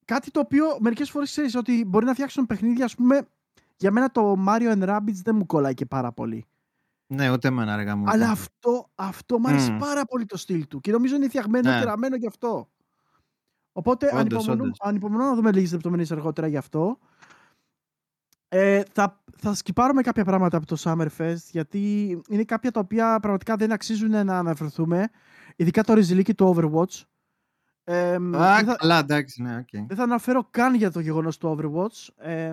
[0.04, 3.28] κάτι το οποίο μερικές φορές ξέρεις ότι μπορεί να φτιάξουν παιχνίδια, ας πούμε,
[3.78, 6.44] για μένα το Mario and Rabbids δεν μου κολλάει και πάρα πολύ.
[7.06, 8.04] Ναι, ούτε εμένα αργά μου.
[8.06, 9.78] Αλλά αυτό, αυτό μου αρέσει Μμμ.
[9.78, 11.78] πάρα πολύ το στυλ του και νομίζω είναι φτιαγμένο Ναι.
[11.78, 12.68] και ραμμένο γι' αυτό.
[13.72, 14.76] Οπότε Όντως, ανυπομονώ, όντως.
[14.80, 16.98] ανυπομονώ να δούμε λίγες λεπτομέρειες αργότερα γι' αυτό.
[18.48, 23.56] Ε, θα, θα σκιπάρουμε κάποια πράγματα από το Summerfest γιατί είναι κάποια τα οποία πραγματικά
[23.56, 25.08] δεν αξίζουν να αναφερθούμε.
[25.56, 27.02] Ειδικά το ρεζιλίκι του Overwatch.
[27.84, 29.68] Ε, Α, δεν, θα, καλά, εντάξει, ναι, οκ.
[29.86, 32.08] δεν θα αναφέρω καν για το γεγονός του Overwatch.
[32.16, 32.52] Ε, ε,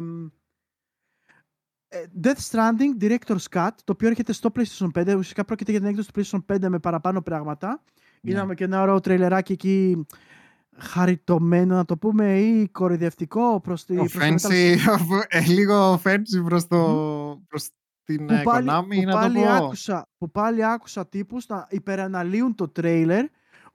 [2.24, 5.06] Death Stranding Director's Cut, το οποίο έρχεται στο PlayStation 5.
[5.08, 7.84] Ουσιαστικά πρόκειται για την έκδοση του PlayStation 5 με παραπάνω πράγματα.
[8.22, 8.32] Ναι.
[8.32, 10.06] Είδαμε και ένα ωραίο τρέιλεράκι εκεί
[10.78, 14.78] χαριτωμένο, να το πούμε, ή κοροϊδευτικό προς, τη, προς το Metal Offensive,
[15.28, 16.78] ε, λίγο offensive προς, το,
[17.48, 17.70] προς
[18.04, 19.50] την που ε, πάλι, Konami, που, να το πάλι πω.
[19.50, 23.26] άκουσα, που πάλι άκουσα τύπους να υπεραναλύουν το τρέιλερ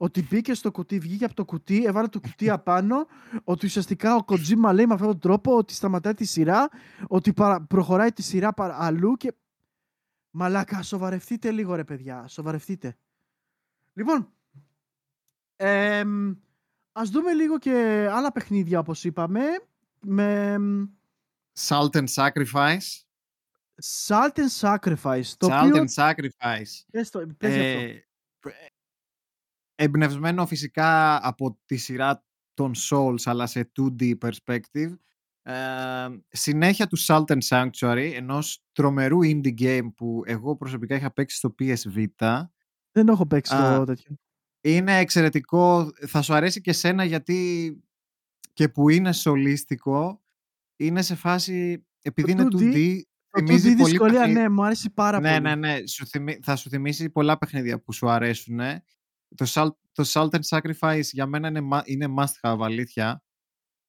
[0.01, 3.07] ότι μπήκε στο κουτί, βγήκε από το κουτί, έβαλε το κουτί απάνω,
[3.43, 6.69] ότι ουσιαστικά ο Kojima λέει με αυτόν τον τρόπο ότι σταματάει τη σειρά,
[7.07, 9.33] ότι παρα- προχωράει τη σειρά παρα- αλλού και...
[10.29, 12.97] Μαλάκα, σοβαρευτείτε λίγο ρε παιδιά, σοβαρευτείτε.
[13.93, 14.33] Λοιπόν,
[15.55, 16.33] εμ,
[16.91, 19.41] ας δούμε λίγο και άλλα παιχνίδια όπως είπαμε,
[19.99, 20.57] με
[21.59, 23.01] Salt and Sacrifice.
[24.07, 25.83] Salt and Sacrifice, το Salt οποίο...
[25.83, 26.83] and Sacrifice.
[26.91, 27.99] Πες το, πες γι' αυτό.
[29.81, 32.23] Ε, εμπνευσμένο φυσικά από τη σειρά
[32.53, 34.95] των Souls αλλά σε 2D perspective
[35.43, 35.53] ε,
[36.29, 41.55] συνέχεια του Salt and Sanctuary ενός τρομερού indie game που εγώ προσωπικά είχα παίξει στο
[41.59, 42.43] PS Vita
[42.91, 44.15] Δεν έχω παίξει Α, το τέτοιο.
[44.61, 47.77] είναι εξαιρετικό θα σου αρέσει και σένα γιατί
[48.53, 50.21] και που είναι σολίστικο
[50.75, 53.01] είναι σε φάση επειδή Το είναι 2D 2D
[53.37, 54.39] θυμίζει η πολύ δυσκολία, παιχνίδι.
[54.39, 55.41] ναι, μου άρεσε πάρα Ναι, πολύ.
[55.41, 55.87] ναι, ναι.
[55.87, 56.39] Σου θυμί...
[56.43, 58.59] Θα σου θυμίσει πολλά παιχνίδια που σου αρέσουν.
[59.35, 59.71] Το, Salt...
[59.91, 63.23] το Salt and Sacrifice για μένα είναι, ma- είναι must have, αλήθεια.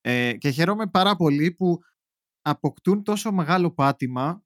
[0.00, 1.78] Ε, και χαίρομαι πάρα πολύ που
[2.42, 4.44] αποκτούν τόσο μεγάλο πάτημα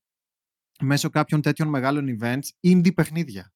[0.81, 3.53] μέσω κάποιων τέτοιων μεγάλων events indie παιχνίδια.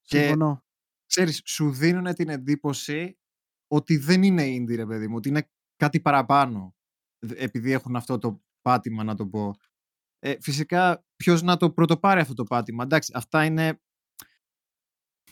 [0.00, 0.64] Και Συμφωνώ.
[1.06, 3.18] ξέρεις, σου δίνουν την εντύπωση
[3.66, 6.74] ότι δεν είναι indie, ρε παιδί μου, ότι είναι κάτι παραπάνω.
[7.26, 9.54] Δ- Επειδή έχουν αυτό το πάτημα, να το πω.
[10.18, 12.82] Ε, φυσικά, ποιος να το πρωτοπάρει αυτό το πάτημα.
[12.84, 13.80] Εντάξει, αυτά είναι.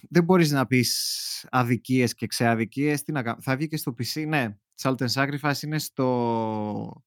[0.08, 3.02] Δεν μπορείς να πεις αδικίες και ξεαδικίες.
[3.02, 3.40] Τι να κάνω.
[3.40, 4.56] Θα βγεις και στο PC, ναι.
[4.82, 7.04] Salt and Sacrifice είναι στο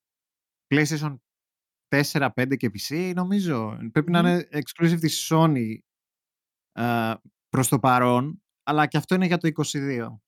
[0.67, 1.15] PlayStation
[1.89, 3.77] 4, 5 και PC, νομίζω.
[3.91, 4.27] Πρέπει να Μμμ.
[4.27, 5.77] είναι exclusive της Sony
[6.71, 7.13] ε,
[7.49, 10.19] προς το παρόν, αλλά και αυτό είναι για το 22.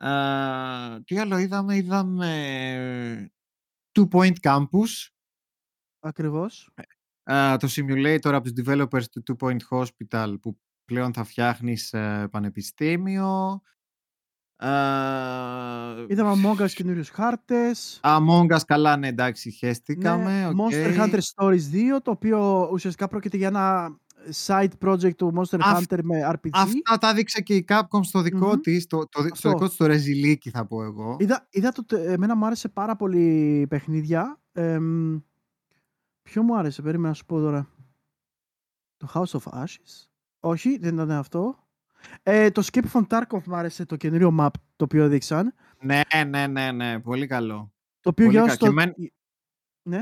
[0.00, 3.30] Ε, τι άλλο είδαμε, είδαμε
[3.92, 5.08] Two Point Campus,
[6.00, 6.70] Ακριβώς.
[7.22, 10.58] ε, το simulator από τους developers του Two Point Hospital που
[10.88, 13.60] πλέον θα φτιάχνεις ε, πανεπιστήμιο.
[14.56, 14.68] Ε,
[16.08, 18.00] Είδαμε Among Us καινούριους χάρτες.
[18.02, 20.56] Among Us, καλά, ναι, εντάξει, Ναι, χεστήκαμε, οκ.
[20.56, 23.96] Monster Hunter Stories 2, το οποίο ουσιαστικά πρόκειται για ένα
[24.46, 26.48] side project του Monster Αυ- Hunter με RPG.
[26.52, 28.60] Αυτά τα 'δειξε και η Capcom στο δικό Μμμ.
[28.60, 29.50] της, το, το, δι- στο Αυτό.
[29.50, 31.16] δικό της το ρεζιλίκι θα πω εγώ.
[31.18, 34.40] Είδα, είδα το, τε- εμένα μου άρεσε πάρα πολύ παιχνίδια.
[34.52, 35.18] Εμ,
[36.22, 37.68] ποιο μου άρεσε, περίμενα να σου πω τώρα.
[38.96, 40.07] Το House of Ashes.
[40.48, 41.66] Όχι, δεν ήταν αυτό.
[42.22, 45.54] Ε, το Escape from Tarkov μου άρεσε το καινούριο map το οποίο έδειξαν.
[45.80, 47.72] Ναι, ναι, ναι, ναι, πολύ καλό.
[48.00, 48.72] Το οποίο Πολύ για κα- όσους και το...
[48.72, 49.12] μεν-
[49.82, 50.00] Ναι.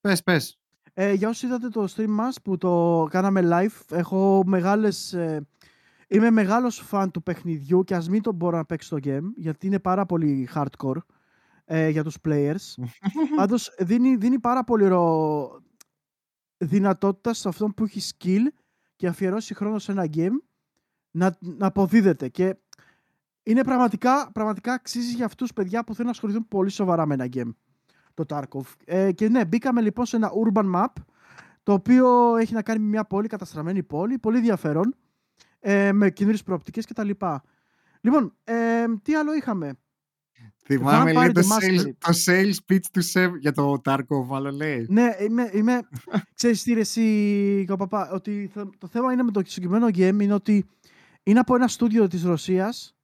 [0.00, 0.58] Πες, πες.
[0.94, 5.12] Ε, για όσους είδατε το stream μας που το κάναμε live, έχω μεγάλες...
[5.12, 5.46] ε,
[6.08, 9.66] είμαι μεγάλος φαν του παιχνιδιού και ας μην το μπορώ να παίξω το game, γιατί
[9.66, 10.96] είναι πάρα πολύ hardcore
[11.64, 12.74] ε, για τους players.
[13.36, 15.60] Πάντως δίνει, δίνει πάρα πολύ ρο...
[16.56, 18.42] δυνατότητα σε αυτόν που έχει skill
[18.96, 20.34] και αφιερώσει χρόνο σε ένα game
[21.10, 22.28] να, να αποδίδεται.
[22.28, 22.56] Και
[23.42, 27.28] είναι πραγματικά, πραγματικά αξίζει για αυτούς παιδιά που θέλουν να ασχοληθούν πολύ σοβαρά με ένα
[27.32, 27.54] game.
[28.14, 28.64] Το Tarkov.
[28.84, 31.02] Ε, και ναι, μπήκαμε λοιπόν σε ένα urban map
[31.62, 34.96] το οποίο έχει να κάνει με μια πόλη, καταστραμμένη πόλη, πολύ ενδιαφέρον,
[35.60, 37.10] ε, με καινούριες προοπτικές κτλ.
[38.00, 39.78] Λοιπόν, ε, τι άλλο είχαμε;
[40.64, 41.92] Θυμάμαι Vampire λέει το the sales, Masquerade.
[41.98, 44.86] το sales pitch του Σεμ για το Tarkov, μάλλον λέει.
[44.88, 45.80] Ναι, είμαι, είμαι
[46.34, 50.34] ξέρεις τι ρε εσύ, Καπαπά, ότι θα- το θέμα είναι με το συγκεκριμένο game είναι
[50.34, 50.66] ότι
[51.22, 52.96] είναι από ένα στούντιο της Ρωσίας,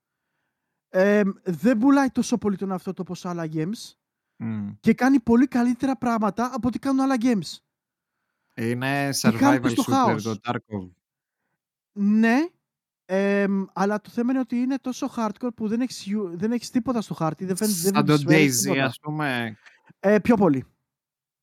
[0.88, 3.94] ε, δεν πουλάει τόσο πολύ τον αυτό το όπως άλλα games
[4.36, 4.68] Μμ.
[4.80, 7.56] και κάνει πολύ καλύτερα πράγματα από ό,τι κάνουν άλλα games.
[8.54, 10.22] Είναι κάνει survival και στο shooter χάος.
[10.22, 10.90] το Tarkov.
[11.92, 12.36] Ναι,
[13.16, 16.70] εμ, αλλά το θέμα είναι ότι είναι τόσο hardcore που δεν έχεις, you- δεν έχεις
[16.70, 18.84] τίποτα στο χάρτη, δεν φαίνεται δεν Σαν το βλέπεις σφαίρες, Daisy, τίποτα.
[18.84, 19.56] ας πούμε.
[20.00, 20.64] Ε, πιο πολύ,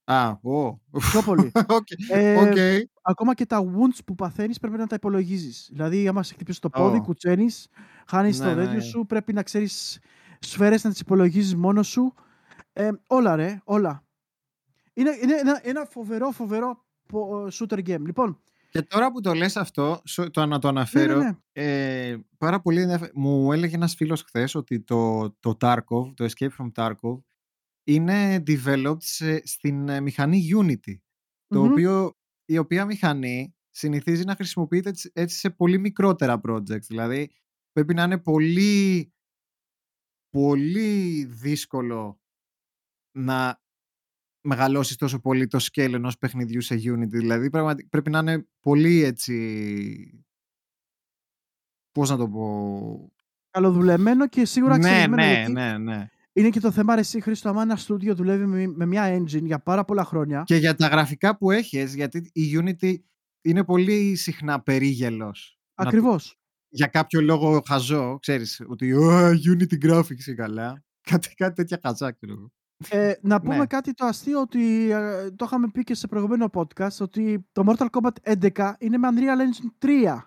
[0.03, 0.77] Α, ω.
[1.11, 1.51] πιο πολύ.
[1.77, 1.87] Οκ.
[2.09, 2.87] Ε, Οκ.
[3.01, 5.69] ακόμα και τα wounds που παθαίνεις πρέπει να τα υπολογίζεις.
[5.71, 7.01] Δηλαδή, άμα σε χτυπήσει το πόδι, Ω.
[7.01, 7.67] κουτσαίνεις,
[8.07, 8.65] χάνεις Ναι, το ναι.
[8.65, 9.99] τέτοιο σου, πρέπει να ξέρεις
[10.39, 12.13] σφαίρες να τις υπολογίζεις μόνος σου.
[12.73, 14.03] Ε, όλα ρε, όλα.
[14.93, 18.01] Είναι, είναι ένα, ένα φοβερό, φοβερό πο- shooter game.
[18.05, 18.39] Λοιπόν,
[18.69, 21.37] Και τώρα που το λες αυτό, σο- το να το ναι, ναι, αναφέρω, ναι.
[21.51, 26.49] ε, πάρα πολύ ενδιαφε- Μου έλεγε ένας φίλος χθες ότι το, το Tarkov, το Escape
[26.57, 27.19] from Tarkov,
[27.83, 30.97] είναι developed σε- στην ε, μηχανή Unity.
[31.47, 31.71] Το Μμμ.
[31.71, 36.81] οποίο, η οποία μηχανή συνηθίζει να χρησιμοποιείται έτσι- έτσι σε πολύ μικρότερα projects.
[36.87, 37.31] Δηλαδή,
[37.71, 39.13] πρέπει να είναι πολύ,
[40.29, 42.19] πολύ δύσκολο
[43.17, 43.61] να
[44.41, 47.07] μεγαλώσεις τόσο πολύ το scale ενός παιχνιδιού σε Unity.
[47.09, 50.23] Δηλαδή, πραγματι- πρέπει να είναι πολύ έτσι...
[51.91, 53.11] Πώς να το πω...
[53.51, 56.07] Καλοδουλεμένο και σίγουρα Ναι, εξελιγμένο ναι, γιατί ναι, ναι.
[56.33, 59.43] είναι και το θέμα ρε εσύ Χρήστο, άμα ένα στούντιο δουλεύει με, με μια engine
[59.43, 60.43] για πάρα πολλά χρόνια.
[60.45, 62.93] Και για τα γραφικά που έχεις, γιατί η Unity
[63.41, 65.59] είναι πολύ συχνά περίγελος.
[65.75, 66.39] Να το- Ακριβώς.
[66.69, 70.83] για κάποιο λόγο χαζό, ξέρεις, ότι «Α, Unity graphics και καλά.
[71.01, 72.51] Κάτι, κάτι τέτοια χαζά, ξέρω εγώ.
[72.89, 73.65] Ε, να πούμε Ναι.
[73.65, 77.87] κάτι το αστείο ότι ε, το είχαμε πει και σε προηγούμενο podcast ότι το Mortal
[77.89, 80.17] Kombat 11 είναι με Unreal Engine 3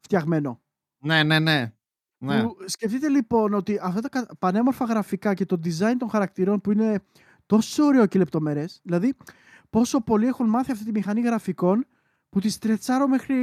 [0.00, 0.60] φτιαγμένο.
[0.98, 1.72] Ναι, ναι, ναι.
[2.18, 2.42] ναι.
[2.42, 6.72] Που σκεφτείτε λοιπόν ότι αυτά τα κα- πανέμορφα γραφικά και το design των χαρακτηρών που
[6.72, 7.00] είναι
[7.46, 9.14] τόσο ωραίο και λεπτομερές, δηλαδή
[9.70, 11.86] πόσο πολλοί έχουν μάθει αυτή τη μηχανή γραφικών
[12.28, 13.36] που τη στρετσάρω μέχρι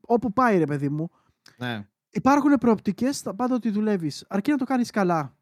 [0.00, 1.10] όπου πάει ρε παιδί μου.
[1.56, 1.86] ναι.
[2.10, 5.36] Υπάρχουν προοπτικές στα πάντα ότι δουλεύεις, αρκεί να το κάνεις καλά.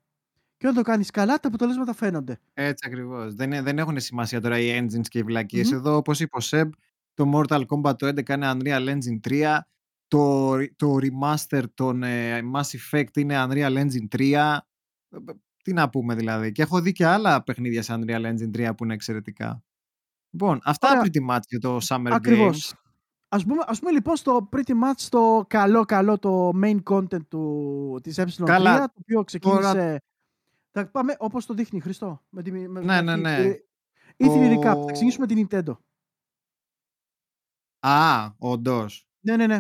[0.57, 2.39] Και όταν το κάνεις καλά, τα αποτελέσματα φαίνονται.
[2.55, 3.35] Έτσι ακριβώς.
[3.35, 5.71] Δεν, ε- δεν έχουν σημασία τώρα οι engines και οι βλακίες.
[5.71, 5.77] Μμμ.
[5.79, 6.71] Εδώ, όπως είπε ο Σεμ,
[7.15, 9.59] το Mortal Kombat το 11 είναι Unreal Engine 3.
[10.09, 14.21] Το, re- το remaster των ε, Mass Effect είναι Unreal Engine 3.
[14.21, 15.21] Ε, ε,
[15.63, 16.53] Τι να πούμε δηλαδή.
[16.53, 19.63] Και έχω δει και άλλα παιχνίδια σε Unreal Engine 3 που είναι εξαιρετικά.
[20.31, 21.03] Λοιπόν, αυτά Ωραία.
[21.03, 22.73] pretty much για το Summer Ακριβώς.
[22.75, 22.79] Games.
[23.29, 28.01] Ας πούμε, ας πούμε λοιπόν στο pretty much το καλό καλό το main content του,
[28.03, 30.03] της ε3 Καλά, το οποίο ξεκίνησε
[30.77, 33.37] θα πάμε όπως το δείχνει Χριστό με τη, με, Ναι, ναι, με- ναι.
[33.37, 33.65] ε,
[34.17, 35.77] Ήθινη Το- recap, θα ξεκινήσουμε την Nintendo
[37.81, 39.09] Α, όντως.
[39.21, 39.59] ναι ναι ναι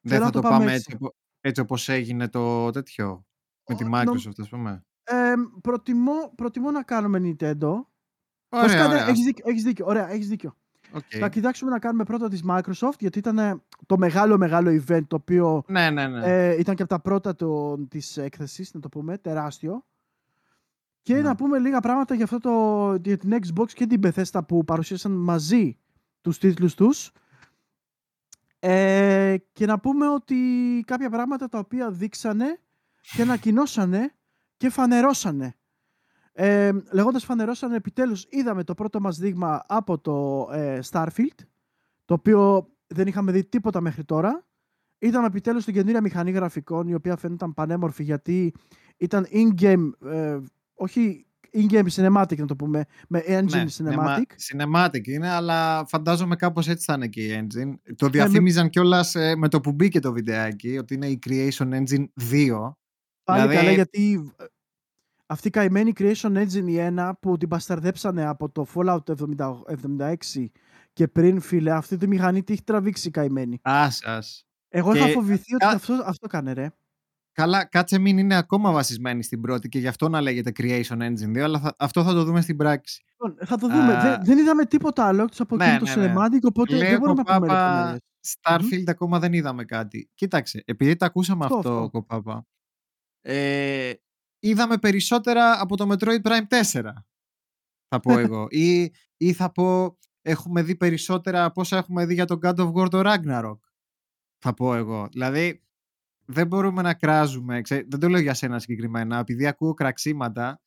[0.00, 0.90] Δεν να θα το το πάμε πάμε έτσι.
[0.90, 3.26] έτσι, οπο- έτσι όπως έγινε το τέτοιο.
[3.68, 4.84] Με τη Ο, νομ- Microsoft, ας πούμε.
[5.04, 7.62] Ε, προτιμώ, προτιμώ να κάνουμε Nintendo
[8.50, 9.06] Ωραία, Βασικά, ναι, ωραία.
[9.06, 10.56] έχεις δίκιο, έχεις δίκιο, ωραία, έχεις δίκιο.
[10.92, 11.02] Οκ.
[11.18, 15.16] Θα κοιτάξουμε να κάνουμε πρώτα της Microsoft, γιατί ήταν ε, το μεγάλο μεγάλο event, το
[15.16, 16.20] οποίο Ναι, ναι, ναι.
[16.48, 19.84] ε, ήταν και από τα πρώτα το, της έκθεσης, να το πούμε, τεράστιο.
[21.02, 21.20] Και Ναι.
[21.20, 25.12] να πούμε λίγα πράγματα για, αυτό το, για την Xbox και την Bethesda που παρουσίασαν
[25.12, 25.78] μαζί
[26.20, 27.12] τους τίτλους τους.
[28.60, 30.36] Ε, και να πούμε ότι
[30.86, 32.60] κάποια πράγματα τα οποία δείξανε
[33.16, 34.12] και ανακοινώσανε
[34.56, 35.54] και φανερώσανε.
[36.40, 41.44] Ε, λέγοντας φανερώσανε, επιτέλους είδαμε το πρώτο μας δείγμα από το ε, Starfield,
[42.04, 44.46] το οποίο δεν είχαμε δει τίποτα μέχρι τώρα.
[44.98, 48.52] Είδαμε επιτέλους την καινούργια μηχανή γραφικών, η οποία φαίνονταν πανέμορφη γιατί
[48.96, 50.38] ήταν in-game, ε,
[50.74, 54.22] όχι in-game cinematic να το πούμε, με engine Ναι, cinematic.
[54.52, 57.72] cinema- cinematic είναι, αλλά φαντάζομαι κάπως έτσι θα είναι και η engine.
[57.82, 61.68] Ε, Το διαφήμιζαν κιόλας ε, με το που μπήκε το βιντεάκι, ότι είναι η Creation
[61.74, 62.76] Engine 2.
[63.24, 64.44] Πάλι Δηλαδή- καλά γιατί ε,
[65.30, 69.02] αυτή η καημένη Creation Engine η ένα που την πασταρδέψανε από το Fallout
[69.36, 69.54] 70
[70.36, 70.46] 76
[70.92, 74.46] και πριν φίλε αυτή τη μηχανή τι έχει τραβήξει η καημένη; Ας, ας.
[74.68, 76.70] Εγώ Και είχα φοβηθεί ότι κα- αυτό, αυτό κάνε ρε.
[77.32, 81.36] Καλά, κάτσε μην είναι ακόμα βασισμένη στην πρώτη και γι' αυτό να λέγεται Creation Engine
[81.36, 83.04] 2, αλλά θα- αυτό θα το δούμε στην πράξη.
[83.10, 83.96] Λοιπόν, θα το δούμε.
[83.96, 86.12] Α, δεν, δεν είδαμε τίποτα άλλο εκτός από ναι, εκείνο το ναι, ναι.
[86.14, 88.00] cinematic οπότε Λέει δεν ο μπορούμε να πούμε Κοπάπα, λεπτομέρειες.
[88.42, 90.10] Starfield ακόμα δεν είδαμε κάτι.
[90.14, 91.90] Κοίταξε, επειδή τα ακούσαμε Αυτό, αυτό, αυτό.
[91.90, 92.46] Κοπάπα,
[93.20, 93.92] ε,
[94.38, 96.92] είδαμε περισσότερα από το Metroid Prime 4,
[97.88, 98.46] θα πω εγώ.
[98.50, 102.72] ή, ή θα πω, έχουμε δει περισσότερα από όσα έχουμε δει για τον God of
[102.72, 103.58] War το Ragnarok,
[104.38, 105.08] θα πω εγώ.
[105.10, 105.62] Δηλαδή,
[106.24, 110.60] δεν μπορούμε να κράζουμε, ξέ, δεν το λέω για σένα συγκεκριμένα, επειδή ακούω κραξίματα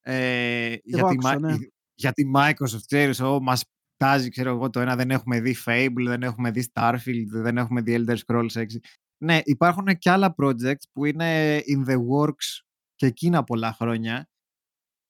[0.00, 1.56] ε, για, εγώ τη, άκουσα, Mi- ναι.
[1.94, 3.64] για τη Microsoft, ξέρεις, «Ω, μας
[3.96, 7.80] τάζει, ξέρω εγώ, το ένα δεν έχουμε δει Fable, δεν έχουμε δει Starfield, δεν έχουμε
[7.80, 8.64] δει Elder Scrolls 6.
[9.24, 12.66] Ναι, υπάρχουν και άλλα projects που είναι in the works
[12.98, 14.28] και εκείνα πολλά χρόνια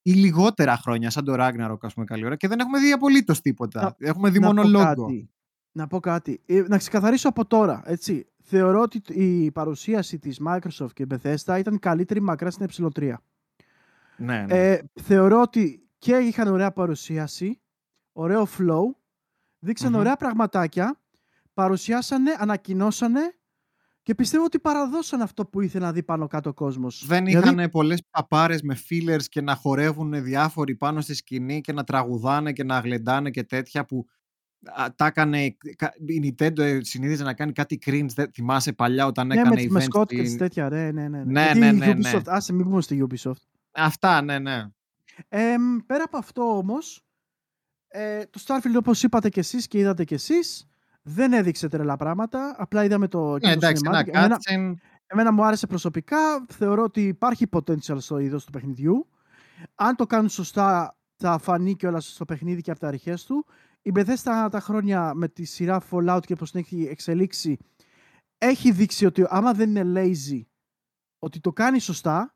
[0.02, 3.40] ή λιγότερα χρόνια, σαν το Ragnarok, ας πούμε, καλή ώρα, και δεν έχουμε δει απολύτως
[3.40, 3.82] τίποτα.
[3.82, 4.82] Να- έχουμε δει να μόνο πω logo.
[4.82, 5.30] κάτι.
[5.72, 6.42] Να πω κάτι.
[6.46, 8.26] Ε, Να ξεκαθαρίσω από τώρα, έτσι.
[8.42, 13.12] Θεωρώ ότι η παρουσίαση της Microsoft και Bethesda ήταν καλύτερη μακρά στην ε3.
[14.16, 14.70] Ναι, ναι.
[14.72, 17.60] Ε, θεωρώ ότι και είχαν ωραία παρουσίαση,
[18.12, 18.82] ωραίο flow,
[19.58, 19.98] δείξαν Μμμ.
[19.98, 21.00] ωραία πραγματάκια,
[21.54, 23.37] παρουσιάσανε, ανακοινώσανε
[24.08, 27.04] και πιστεύω ότι παραδώσαν αυτό που ήθελε να δει πάνω κάτω ο κόσμος.
[27.06, 31.72] Δεν Δηλαδή, είχαν πολλές παπάρες με fillers και να χορεύουν διάφοροι πάνω στη σκηνή και
[31.72, 34.06] να τραγουδάνε και να γλεντάνε και τέτοια που
[34.64, 39.06] α, τα έκανε, κα- η Nintendo ε, συνήθιζε να κάνει κάτι cringe, δεν, θυμάσαι παλιά
[39.06, 41.24] όταν ναι, με έκανε τις events μεσκότ και τις στην- τέτοια, ρε, ναι, ναι.
[41.24, 42.10] Ναι, Γιατί ναι, η ναι, ναι.
[42.12, 43.42] Ubisoft, άσε μην πούμε στη Ubisoft.
[43.72, 44.64] Αυτά, ναι, ναι.
[45.28, 47.04] Εμ, πέρα από αυτό όμως,
[47.88, 50.68] ε, το Starfield όπως είπατε και εσείς και είδατε και εσείς,
[51.08, 54.08] δεν έδειξε τρελά πράγματα, απλά είδαμε το, Ναι, εκείνο το εντάξει, ένα cinematic.
[54.08, 54.74] Εμένα, cutscene.
[55.06, 59.08] εμένα μου άρεσε προσωπικά, θεωρώ ότι υπάρχει potential στο είδος του παιχνιδιού.
[59.74, 63.46] Αν το κάνουν σωστά θα φανεί και όλα στο παιχνίδι και από τα αρχές του.
[63.82, 67.58] Η Bethesda τα χρόνια με τη σειρά Fallout και πώς την έχει εξελίξει
[68.38, 70.42] έχει δείξει ότι άμα δεν είναι lazy
[71.18, 72.34] ότι το κάνει σωστά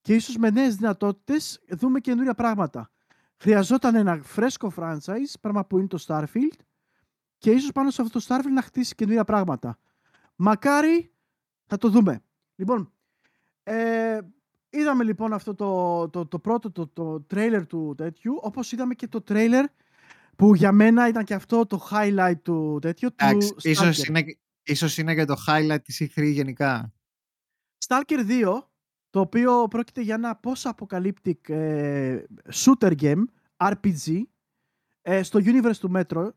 [0.00, 2.90] και ίσως με νέες δυνατότητες δούμε καινούρια πράγματα.
[3.36, 6.58] Χρειαζόταν ένα φρέσκο franchise, πράγμα που είναι το Starfield
[7.38, 9.78] και ίσως πάνω σε αυτό το Starfield να χτίσει καινούρια πράγματα.
[10.36, 11.12] Μακάρι
[11.66, 12.22] θα το δούμε.
[12.56, 12.92] Λοιπόν,
[13.62, 14.18] ε,
[14.70, 19.08] είδαμε λοιπόν αυτό το, το, το πρώτο το, το trailer του τέτοιου, όπως είδαμε και
[19.08, 19.64] το trailer
[20.36, 24.08] που για μένα ήταν και αυτό το highlight του τέτοιου, του Εντάξει, ίσως Stalker.
[24.08, 26.92] είναι, ίσως είναι και το highlight της E3 γενικά.
[27.86, 28.58] Stalker 2,
[29.10, 32.22] το οποίο πρόκειται για ένα post-apocalyptic ε,
[32.52, 33.24] shooter game,
[33.56, 34.22] RPG,
[35.02, 36.28] ε, στο universe του Metro.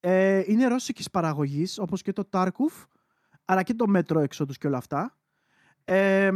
[0.00, 2.86] Ε, είναι ρώσικης παραγωγής, όπως και το Tarkov,
[3.44, 5.18] αλλά και το Metro Exodus και όλα αυτά.
[5.84, 6.30] Ε,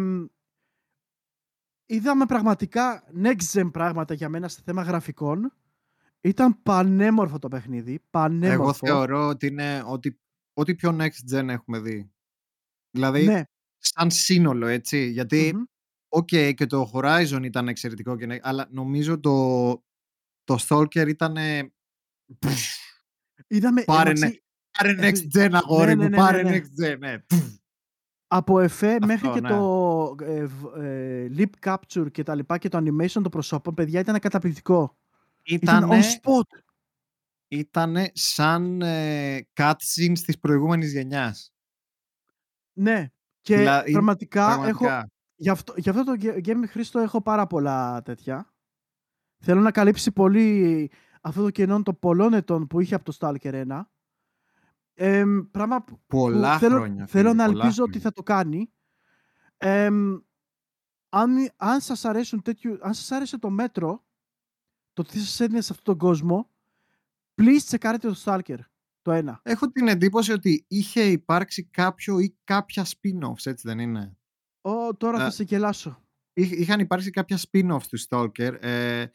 [1.87, 5.53] είδαμε πραγματικά next gen πράγματα για μένα στο θέμα γραφικών.
[6.21, 8.63] Ήταν πανέμορφο το παιχνίδι, πανέμορφο.
[8.63, 10.21] Εγώ θεωρώ ότι είναι ότι,
[10.53, 12.13] ό,τι πιο next gen έχουμε δει.
[12.91, 13.43] Δηλαδή, Ναι.
[13.79, 15.07] σαν σύνολο, έτσι.
[15.07, 15.63] Γιατί, Μμμ.
[16.09, 19.73] οκ, και το Horizon ήταν εξαιρετικό, και, ne- αλλά νομίζω το,
[20.45, 21.37] το Stalker ήταν...
[23.53, 24.33] Είδαμε, Πάρε, εντάξει, ναι,
[24.79, 26.57] πάρε ε, next gen, αγόρι ναι, μου, ναι, ναι, πάρε ναι, ναι.
[26.57, 27.17] next gen, ναι.
[28.27, 29.49] από εφέ μέχρι και ναι.
[29.49, 34.01] το ε, β- ε, lip capture και τα λοιπά και το animation των προσώπων, παιδιά,
[34.01, 34.97] ήταν καταπληκτικό.
[35.43, 36.59] Ήταν on spot.
[37.49, 41.53] Ήταν σαν ε, cutscenes της προηγούμενης γενιάς.
[42.73, 43.11] Ναι.
[43.41, 44.87] Και πραγματικά, έχω...
[45.35, 48.53] Γι' αυτό, γι αυτό το Game Χρήστο έχω πάρα πολλά τέτοια.
[49.45, 50.91] Θέλω να καλύψει πολύ
[51.25, 53.83] αυτό το κενό των πολλών ετών που είχε από το Stalker 1.
[54.95, 57.07] Ε, πράγμα πολλά θέλω, χρόνια.
[57.07, 58.73] Θέλω να ελπίζω ότι θα το κάνει.
[59.57, 59.91] Ε,
[61.09, 64.05] αν, αν σας αρέσουν τέτοιου, αν σας άρεσε το μέτρο,
[64.93, 66.51] το τι σας έδινε σε αυτόν τον κόσμο,
[67.43, 68.59] please τσεκάρετε το Stalker,
[69.03, 69.41] το ένα.
[69.43, 74.17] Έχω την εντύπωση ότι είχε υπάρξει κάποιο ή κάποια spin-offs, έτσι δεν είναι;
[74.61, 76.03] Ω, τώρα θα σε γελάσω.
[76.33, 79.07] Είχαν υπάρξει κάποια spin-offs του Stalker, ε,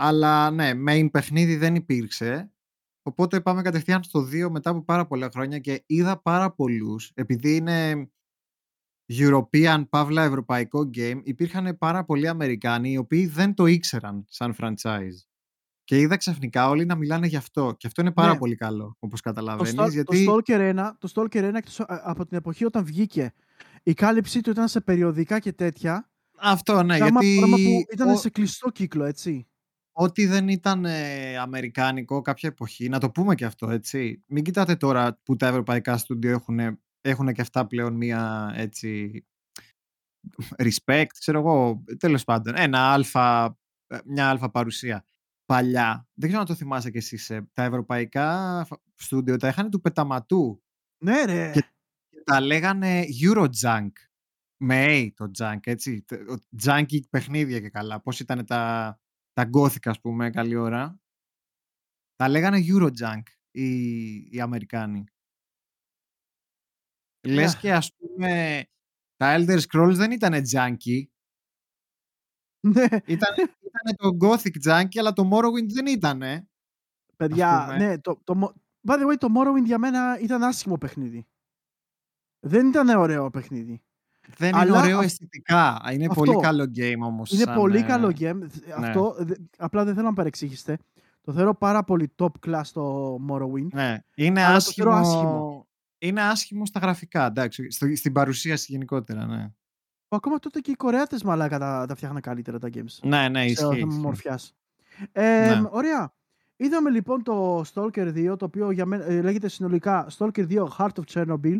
[0.00, 2.52] αλλά ναι, main παιχνίδι δεν υπήρξε.
[3.02, 7.56] Οπότε πάμε κατευθείαν στο 2 μετά από πάρα πολλά χρόνια και είδα πάρα πολλούς, επειδή
[7.56, 8.10] είναι
[9.12, 15.26] European, παύλα ευρωπαϊκό game, υπήρχαν πάρα πολλοί Αμερικάνοι οι οποίοι δεν το ήξεραν σαν franchise.
[15.84, 17.74] Και είδα ξαφνικά όλοι να μιλάνε γι' αυτό.
[17.78, 18.38] Και αυτό είναι πάρα ναι.
[18.38, 19.92] πολύ καλό, όπως καταλαβαίνεις.
[19.92, 20.24] γιατί...
[20.24, 23.32] το, Stalker 1, το Stalker 1 από την εποχή όταν βγήκε,
[23.82, 26.10] η κάλυψή του ήταν σε περιοδικά και τέτοια.
[26.38, 27.38] Αυτό, ναι, πράγμα, γιατί...
[27.38, 29.48] Πράγμα που ήταν σε κλειστό κύκλο, έτσι.
[30.00, 34.22] Ό,τι δεν ήταν ε, αμερικάνικο κάποια εποχή, να το πούμε και αυτό, έτσι.
[34.26, 39.24] Μην κοιτάτε τώρα που τα ευρωπαϊκά στούντιο έχουν, έχουν και αυτά πλέον μία, έτσι,
[40.56, 43.44] respect, ξέρω εγώ, τέλος πάντων, ένα αλφα,
[43.86, 45.04] ε, μια αλφα παρουσία.
[45.44, 49.80] Παλιά, δεν ξέρω αν το θυμάσαι κι εσείς, ε, τα ευρωπαϊκά στούντιο τα είχαν του
[49.80, 50.62] πεταματού.
[51.04, 51.50] Ναι ρε.
[51.50, 51.64] Και,
[52.24, 53.90] τα λέγανε Eurojunk.
[54.60, 56.04] Με A το junk, έτσι.
[56.64, 58.00] Junky παιχνίδια και καλά.
[58.00, 59.00] Πώς ήταν τα,
[59.38, 61.00] τα Gothic, ας πούμε, καλή ώρα.
[62.14, 65.04] Τα λέγανε Eurojunk οι, οι Αμερικάνοι.
[67.20, 67.32] Yeah.
[67.32, 68.62] Λες και ας πούμε
[69.16, 71.02] τα Elder Scrolls δεν ήταν junky.
[72.66, 72.86] Ναι.
[73.06, 76.48] ήταν, ήταν το Gothic junky, αλλά το Morrowind δεν ήταν.
[77.16, 78.54] Παιδιά, ναι, το, το,
[78.88, 81.28] by the way, το Morrowind για μένα ήταν άσχημο παιχνίδι.
[82.46, 83.82] Δεν ήταν ωραίο παιχνίδι.
[84.36, 85.80] Δεν Αλλά είναι ωραίο αισθητικά.
[85.92, 87.30] Είναι αυτό, πολύ καλό game όμως.
[87.30, 87.54] Είναι σαν...
[87.54, 88.38] πολύ καλό game.
[88.80, 88.86] Ναι.
[88.86, 89.16] Αυτό
[89.58, 90.78] απλά δεν θέλω να παρεξήγηστε.
[91.20, 93.68] Το θεωρώ πάρα πολύ top class το Morrowind.
[93.72, 94.90] Ναι, είναι άσχημο...
[94.90, 95.66] άσχημο.
[95.98, 99.50] Είναι άσχημο στα γραφικά, εντάξει, στην παρουσίαση γενικότερα, ναι.
[100.08, 102.98] Ακόμα τότε και οι Κορεάτες μαλάκα τα, τα φτιάχναν καλύτερα τα games.
[103.02, 103.84] Ναι, ναι, ισχύει.
[103.84, 104.54] μορφιάς.
[105.12, 105.68] Ε, ναι.
[105.70, 106.12] Ωραία.
[106.56, 110.88] Είδαμε λοιπόν το Stalker 2, το οποίο για μένα, ε, λέγεται συνολικά Stalker 2 Heart
[110.94, 111.56] of Chernobyl.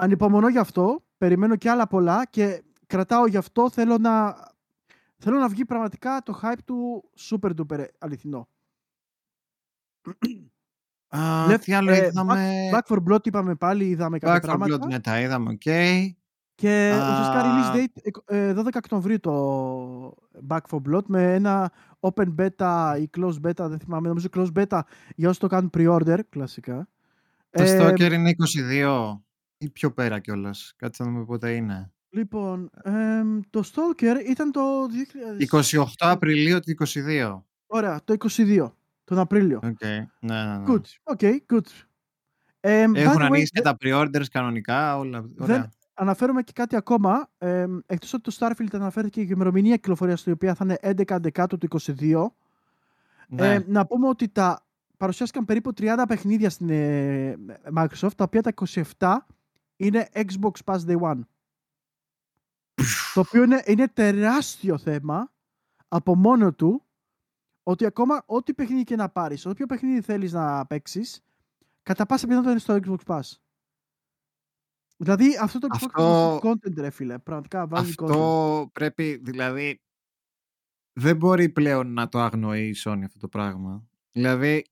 [0.00, 4.36] Ανυπομονώ γι' αυτό, περιμένω και άλλα πολλά και κρατάω γι' αυτό, θέλω να,
[5.18, 8.48] θέλω να βγει πραγματικά το hype του super duper αληθινό.
[11.10, 12.68] Uh, τι άλλο ε, είδαμε...
[12.72, 14.76] Back, Back for Blood είπαμε πάλι, είδαμε κάποια Back πράγματα.
[14.76, 15.60] Back for Blood, ναι, τα είδαμε, οκ.
[15.64, 16.08] Okay.
[16.54, 20.14] Και uh, ουσιαστικά release date 12 ε, Οκτωβρίου το
[20.48, 24.80] Back for Blood με ένα open beta ή closed beta, δεν θυμάμαι, νομίζω closed beta
[25.16, 26.88] για όσοι το κάνουν pre-order, κλασικά.
[27.50, 28.34] Το ε, Stalker είναι
[28.70, 29.18] 22
[29.58, 30.72] ή πιο πέρα κιόλας.
[30.76, 31.92] Κάτσε να δούμε πότε είναι.
[32.10, 34.60] Λοιπόν, ε, το Stalker ήταν το
[35.50, 35.62] 2000...
[35.74, 37.42] 28 Απριλίου του 22.
[37.66, 38.72] Ωραία, το 22,
[39.04, 39.60] τον Απρίλιο.
[39.62, 40.04] Okay.
[40.20, 40.64] Ναι, ναι, ναι.
[40.66, 41.66] Good, okay, good.
[42.60, 45.28] Ε, Έχουν ανοίξει και τα pre-orders κανονικά, όλα.
[45.38, 45.56] Ωραία.
[45.56, 47.28] Δεν αναφέρομαι και κάτι ακόμα.
[47.38, 51.16] Ε, εκτός ότι το Starfield αναφέρθηκε και η ημερομηνία κυκλοφορίας η οποία θα είναι 11
[51.20, 52.26] Δεκάτου του 22.
[53.28, 53.54] Ναι.
[53.54, 57.36] Ε, να πούμε ότι τα παρουσιάστηκαν περίπου 30 παιχνίδια στην ε,
[57.76, 58.52] Microsoft, τα οποία τα
[58.98, 59.16] 27
[59.78, 61.20] είναι Xbox Pass Day One.
[63.14, 65.32] το οποίο είναι, είναι τεράστιο θέμα
[65.88, 66.82] από μόνο του
[67.62, 71.24] ότι ακόμα ό,τι παιχνίδι και να πάρεις, όποιο παιχνίδι θέλεις να παίξεις,
[71.82, 73.36] κατά πάσα πιθανότητα είναι στο Xbox Pass.
[74.96, 76.40] Δηλαδή αυτό το αυτό...
[76.42, 79.82] content ρε φίλε, πραγματικά βάζει Αυτό δηλαδή δηλαδή
[80.92, 83.88] δεν μπορεί πλέον να το αγνοεί η Sony αυτό το πράγμα.
[84.12, 84.66] Δηλαδή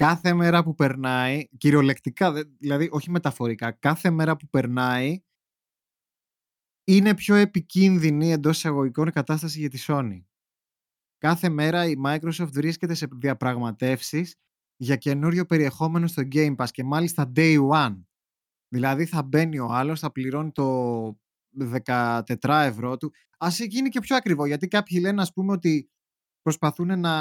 [0.00, 5.22] κάθε μέρα που περνάει, κυριολεκτικά, δηλαδή όχι μεταφορικά, κάθε μέρα που περνάει
[6.84, 10.22] είναι πιο επικίνδυνη εντός εισαγωγικών κατάσταση για τη Sony.
[11.18, 14.36] Κάθε μέρα η Microsoft βρίσκεται σε διαπραγματεύσεις
[14.76, 18.04] για καινούριο περιεχόμενο στο Game Pass και μάλιστα day one.
[18.68, 21.18] Δηλαδή θα μπαίνει ο άλλος, θα πληρώνει το
[21.84, 22.24] 14
[22.64, 23.12] ευρώ του.
[23.38, 25.90] Ας γίνει και πιο ακριβό, γιατί κάποιοι λένε ας πούμε ότι
[26.42, 27.12] προσπαθούν να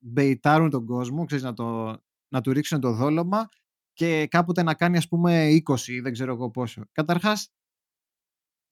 [0.00, 1.98] μπεϊτάρουν τον κόσμο, ξέρεις, να το,
[2.28, 3.48] να του ρίξουν το δόλωμα
[3.92, 6.82] και κάποτε να κάνει ας πούμε 20 ή δεν ξέρω εγώ πόσο.
[6.92, 7.48] Καταρχάς,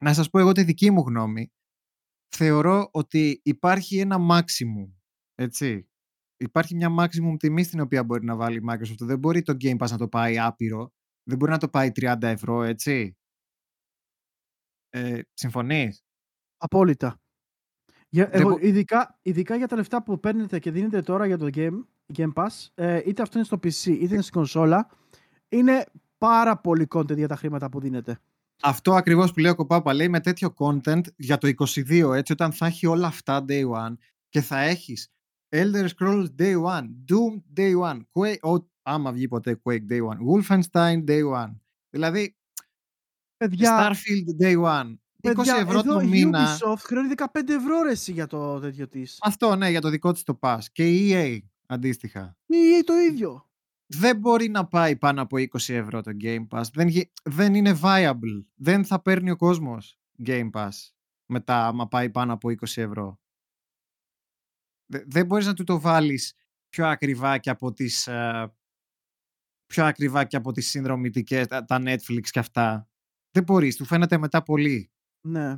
[0.04, 1.52] να σας πω εγώ τη δική μου γνώμη.
[2.36, 4.92] Θεωρώ ότι υπάρχει ένα maximum,
[5.34, 5.88] έτσι.
[6.36, 8.98] Υπάρχει μια maximum τιμή στην οποία μπορεί να βάλει η Microsoft.
[8.98, 10.92] Δεν μπορεί το Game Pass να το πάει άπειρο.
[11.28, 13.16] Δεν μπορεί να το πάει 30 ευρώ, έτσι.
[14.90, 16.02] Ε, συμφωνείς;
[16.56, 17.20] Απόλυτα.
[18.08, 21.38] Για, Δεν εγώ, μπο- ειδικά, ειδικά για τα λεφτά που παίρνετε και δίνετε τώρα για
[21.38, 21.84] το Game,
[22.16, 24.88] game Pass, ε, είτε αυτό είναι στο PC είτε είναι στην κονσόλα,
[25.48, 25.84] είναι
[26.18, 28.18] πάρα πολύ content για τα χρήματα που δίνετε.
[28.62, 32.52] Αυτό ακριβώς που λέει ο Κοπάπα λέει με τέτοιο content για το 22 έτσι όταν
[32.52, 33.94] θα έχει όλα αυτά day one
[34.28, 35.12] και θα έχεις
[35.56, 40.18] Elder Scrolls day one, Doom day one, Quake, ο, άμα βγει ποτέ Quake day one,
[40.30, 41.56] Wolfenstein day one.
[41.90, 42.36] Δηλαδή
[43.36, 44.96] Παιδιά, Starfield day one.
[45.22, 46.58] 20 παιδιά ευρώ εδώ το η μήνα.
[46.58, 49.18] Ubisoft χρεώνει 15 ευρώ ρε εσύ για το τέτοιο της.
[49.22, 50.58] Αυτό ναι, για το δικό της το pass.
[50.72, 51.38] Και η EA
[51.72, 52.36] αντίστοιχα.
[52.46, 53.50] Η EA το ίδιο.
[53.86, 56.62] Δεν μπορεί να πάει πάνω από 20 ευρώ το Game Pass.
[56.72, 58.44] Δεν, γι- δεν είναι viable.
[58.54, 60.70] Δεν θα παίρνει ο κόσμος Game Pass
[61.26, 63.20] μετά άμα πάει πάνω από 20 ευρώ.
[64.86, 66.34] Δε- δεν μπορείς να του το βάλεις
[66.68, 68.54] πιο ακριβά και από τις ε,
[69.66, 72.88] πιο ακριβά και από τις συνδρομητικές, τα, τα Netflix και αυτά.
[73.30, 74.92] Δεν μπορείς, του φαίνεται μετά πολύ.
[75.26, 75.56] Ναι.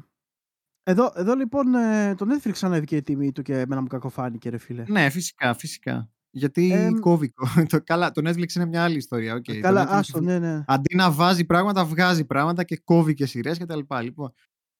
[0.86, 4.58] Εδώ, εδώ λοιπόν ε, το Netflix ανέβηκε η τιμή του και εμένα μου κακοφάνηκε ρε
[4.58, 4.84] φίλε.
[4.88, 6.08] Ναι, φυσικά, φυσικά.
[6.30, 7.32] Γιατί Εμ, κόβει.
[7.68, 9.36] το, καλά, το Netflix είναι μια άλλη ιστορία.
[9.36, 9.58] Okay.
[9.58, 10.64] Καλά, το Netflix άστο, ναι, ναι.
[10.66, 14.02] αντί να βάζει πράγματα, βγάζει πράγματα και κόβει και σειρές και τα λοιπά.
[14.02, 14.32] Λοιπόν,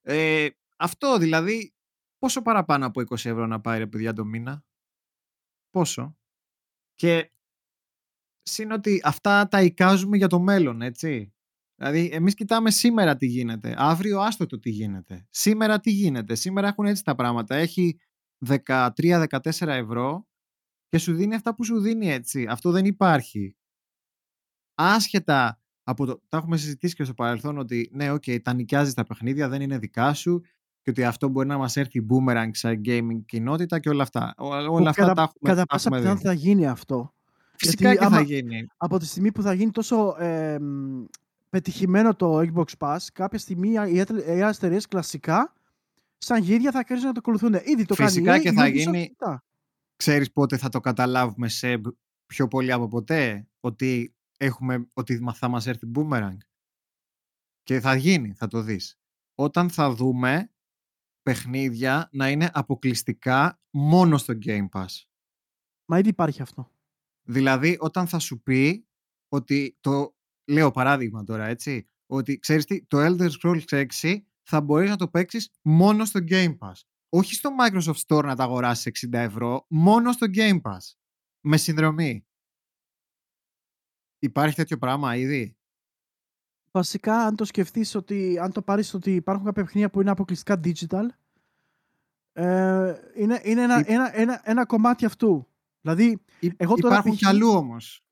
[0.03, 0.47] ε,
[0.77, 1.75] αυτό δηλαδή,
[2.19, 4.65] πόσο παραπάνω από 20 ευρώ να πάει ρε παιδιά το μήνα;
[5.71, 6.17] Πόσο;
[6.95, 7.31] Και
[8.43, 11.34] συν ότι αυτά τα εικάζουμε για το μέλλον, έτσι.
[11.91, 13.75] Δηλαδή, εμείς κοιτάμε σήμερα τι γίνεται.
[13.79, 15.27] Αύριο άστο το τι γίνεται.
[15.31, 16.35] Σήμερα τι γίνεται.
[16.35, 17.55] Σήμερα έχουν έτσι τα πράγματα.
[17.55, 17.97] Έχει
[18.47, 19.27] 13-14
[19.61, 20.27] ευρώ
[20.89, 22.47] και σου δίνει αυτά που σου δίνει έτσι.
[22.49, 23.57] Αυτό δεν υπάρχει.
[24.75, 26.21] Άσχετα από το.
[26.29, 29.79] Τα έχουμε συζητήσει και στο παρελθόν ότι ναι, οκ, τα νοικιάζεις τα παιχνίδια, δεν είναι
[29.79, 30.41] δικά σου
[30.83, 34.35] και ότι αυτό μπορεί να μας έρθει boomerang σε gaming κοινότητα και όλα αυτά.
[34.37, 36.37] Ό- Όλα Που αυτά κατά, τα έχουμε, κατά τα πάσα έχουμε πιθανότητα δει.
[36.37, 37.15] θα γίνει αυτό.
[37.57, 38.67] Φυσικά Γιατί και θα άμα- γίνει.
[38.77, 41.05] Από τη στιγμή που θα γίνει τόσο ε, μ,
[41.59, 45.53] πετυχημένο το Xbox Pass, κάποια στιγμή οι έτρε- οι άλλες εταιρείες κλασικά
[46.19, 47.55] σαν γύρια θα αρχίσουν να το ακολουθούν.
[47.65, 49.45] Ήδη το Φυσικά κάνει η και EA, θα η Ubisoft γίνει- μετά.
[49.97, 51.81] Ξέρεις πότε θα το καταλάβουμε σε
[52.27, 56.37] πιο πολύ από ποτέ ότι, έχουμε, ότι μα- θα μας έρθει boomerang;
[57.63, 58.99] Και θα γίνει, θα το δεις.
[59.35, 60.51] Όταν θα δούμε
[61.23, 65.03] παιχνίδια να είναι αποκλειστικά μόνο στο Game Pass.
[65.85, 66.71] Μα ήδη υπάρχει αυτό.
[67.23, 68.87] Δηλαδή όταν θα σου πει
[69.29, 70.15] ότι το
[70.47, 75.09] λέω παράδειγμα τώρα έτσι ότι ξέρεις τι το Elder Scrolls 6 θα μπορείς να το
[75.09, 76.73] παίξεις μόνο στο Game Pass.
[77.09, 80.79] Όχι στο Microsoft Store να τα αγοράσεις 60 ευρώ, μόνο στο Game Pass.
[81.41, 82.27] Με συνδρομή.
[84.19, 85.57] Υπάρχει τέτοιο πράγμα ήδη;
[86.71, 90.61] Βασικά, αν το σκεφτείς ότι, αν το πάρεις ότι υπάρχουν κάποια παιχνίδια που είναι αποκλειστικά
[90.65, 91.07] digital,
[92.33, 95.49] ε, είναι, είναι ένα, Υ- ένα, ένα, ένα κομμάτι αυτού.
[95.81, 97.19] Δηλαδή, Υ- Εγώ τώρα Υπάρχουν π.χ.
[97.19, 98.05] κι αλλού όμως.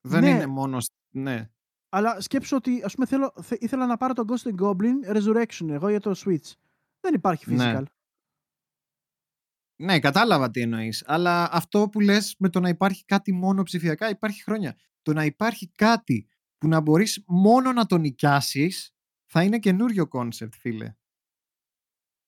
[0.00, 0.28] Δεν Ναι.
[0.30, 0.80] είναι μόνο...
[0.80, 1.50] σ- Ναι.
[1.94, 5.68] Αλλά σκέψου ότι ας πούμε θέλω, θε- ήθελα να πάρω το Ghost and Goblin Resurrection
[5.68, 6.52] εγώ για το Switch.
[7.00, 7.74] Δεν υπάρχει Ναι.
[7.78, 7.82] physical.
[9.76, 11.02] Ναι, κατάλαβα τι εννοείς.
[11.06, 14.76] Αλλά αυτό που λες με το να υπάρχει κάτι μόνο ψηφιακά υπάρχει χρόνια.
[15.02, 16.28] Το να υπάρχει κάτι
[16.58, 18.94] που να μπορείς μόνο να το νοικιάσεις
[19.26, 20.94] θα είναι καινούριο concept, φίλε.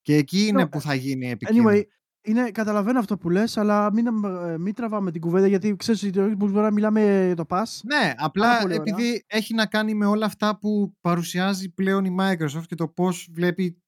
[0.01, 1.69] Και εκεί είναι No, που θα γίνει επικίνδυνο.
[1.69, 1.83] Anyway,
[2.27, 6.11] είναι, καταλαβαίνω αυτό που λες, αλλά μην, ε, μην τραβάμε την κουβέντα γιατί ξέρεις ότι
[6.11, 7.63] το Xbox μπορεί να μιλάμε για το Pass.
[7.83, 8.93] Ναι, απλά πολύ ωραία.
[8.93, 13.29] επειδή έχει να κάνει με όλα αυτά που παρουσιάζει πλέον η Microsoft και το πώς
[13.31, 13.81] βλέπει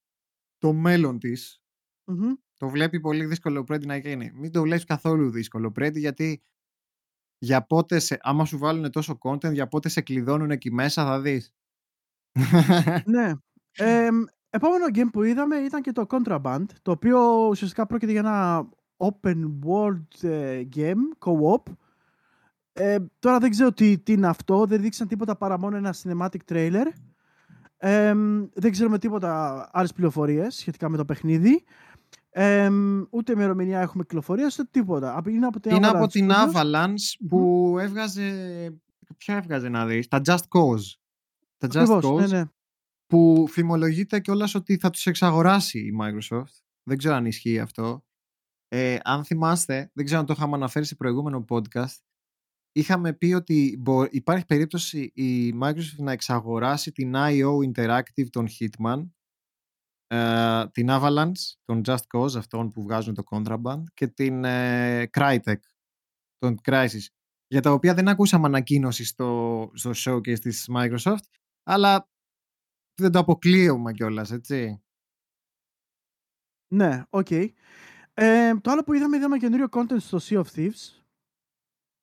[0.57, 1.61] το μέλλον της,
[2.05, 2.33] Μμμ.
[2.57, 4.31] το βλέπει πολύ δύσκολο πρέπει να γίνει.
[4.33, 6.43] Μην το βλέπεις καθόλου δύσκολο πρέπει γιατί
[7.37, 11.21] για πότε σε, άμα σου βάλουν τόσο content, για πότε σε κλειδώνουν εκεί μέσα θα
[11.21, 11.53] δεις.
[13.05, 13.31] Ναι.
[13.71, 18.67] Εμ, επόμενο game που είδαμε ήταν και το Contraband, το οποίο ουσιαστικά πρόκειται για ένα
[18.97, 21.73] open world ε, game, co-op.
[22.73, 26.37] Ε, τώρα δεν ξέρω τι, τι είναι αυτό, δεν δείξαν τίποτα παρά μόνο ένα cinematic
[26.51, 26.85] trailer.
[27.77, 31.63] Εμ, δεν ξέρουμε τίποτα άλλες πληροφορίες σχετικά με το παιχνίδι.
[32.29, 35.17] Εμ, ούτε ημερομηνία έχουμε κυκλοφορία, ούτε τίποτα.
[35.17, 36.53] Απ- Είναι από την Είναι από Avalanche την Studios.
[36.53, 38.23] Avalanche που έβγαζε...
[39.17, 40.97] Ποια έβγαζε να δεις; Τα Just Cause.
[41.57, 42.43] Τα Just Ακριβώς, Cause ναι, ναι.
[43.09, 46.53] Που φημολογείται κιόλας ότι θα τους εξαγοράσει η Microsoft.
[46.83, 48.03] Δεν ξέρω αν ισχύει αυτό.
[48.67, 51.97] Ε, αν θυμάστε, δεν ξέρω αν το είχαμε αναφέρει σε προηγούμενο podcast,
[52.71, 59.09] είχαμε πει ότι μπο- υπάρχει περίπτωση η Microsoft να εξαγοράσει την IO Interactive των Hitman,
[60.07, 65.59] ε, την Avalanche, των Just Cause, αυτών που βγάζουν το Contraband, και την ε, Crytek,
[66.37, 67.05] των Crysis,
[67.47, 71.25] για τα οποία δεν ακούσαμε ανακοίνωση στο, στο showcase της Microsoft,
[71.63, 72.09] αλλά
[73.01, 74.81] δεν το αποκλείουμε κιόλας, έτσι.
[76.67, 77.31] Ναι, οκ.
[78.13, 81.03] Ε, το άλλο που είδαμε, είδαμε καινούριο content στο Sea of Thieves.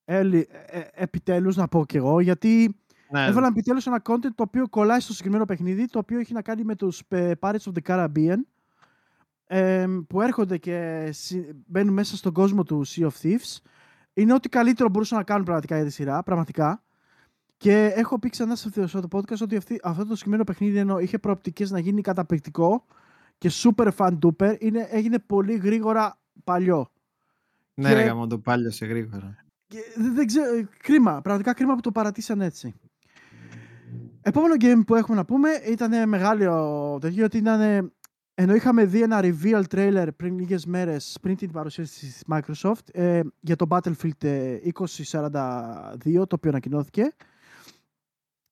[0.05, 4.42] Έλη, ε, ε, επιτέλους να πω κι εγώ, γιατί Ναι, έβαλαν επιτέλους ένα content το
[4.42, 7.72] οποίο κολλάει στο συγκεκριμένο παιχνίδι, το οποίο έχει να κάνει με τους ε, Pirates of
[7.72, 8.36] the Caribbean.
[9.47, 11.11] ε, που έρχονται και
[11.66, 13.59] μπαίνουν μέσα στον κόσμο του Sea of Thieves
[14.12, 16.86] είναι ό,τι καλύτερο μπορούσαν να κάνουν πραγματικά για τη σειρά, πραγματικά.
[17.57, 20.98] Και έχω πει ξανά σε αυτό το podcast ότι αυτή, αυτό το συγκεκριμένο παιχνίδι ενώ
[20.98, 22.84] είχε προοπτικές να γίνει καταπληκτικό
[23.38, 26.90] και super fan duper, είναι, έγινε πολύ γρήγορα παλιό.
[27.74, 27.94] Ναι, και...
[27.94, 29.36] ρε, το πάλιωσε γρήγορα.
[29.66, 29.78] Και,
[30.14, 32.74] δεν, ξέρω, κρίμα, πραγματικά κρίμα που το παρατήσαν έτσι.
[34.22, 37.90] Επόμενο game που έχουμε να πούμε ήταν μεγάλο τέτοιο, ότι ήταν
[38.38, 43.20] ενώ είχαμε δει ένα reveal trailer πριν λίγες μέρες πριν την παρουσίαση της Microsoft ε,
[43.40, 44.11] για το Battlefield
[44.74, 45.78] 2042
[46.12, 47.12] το οποίο ανακοινώθηκε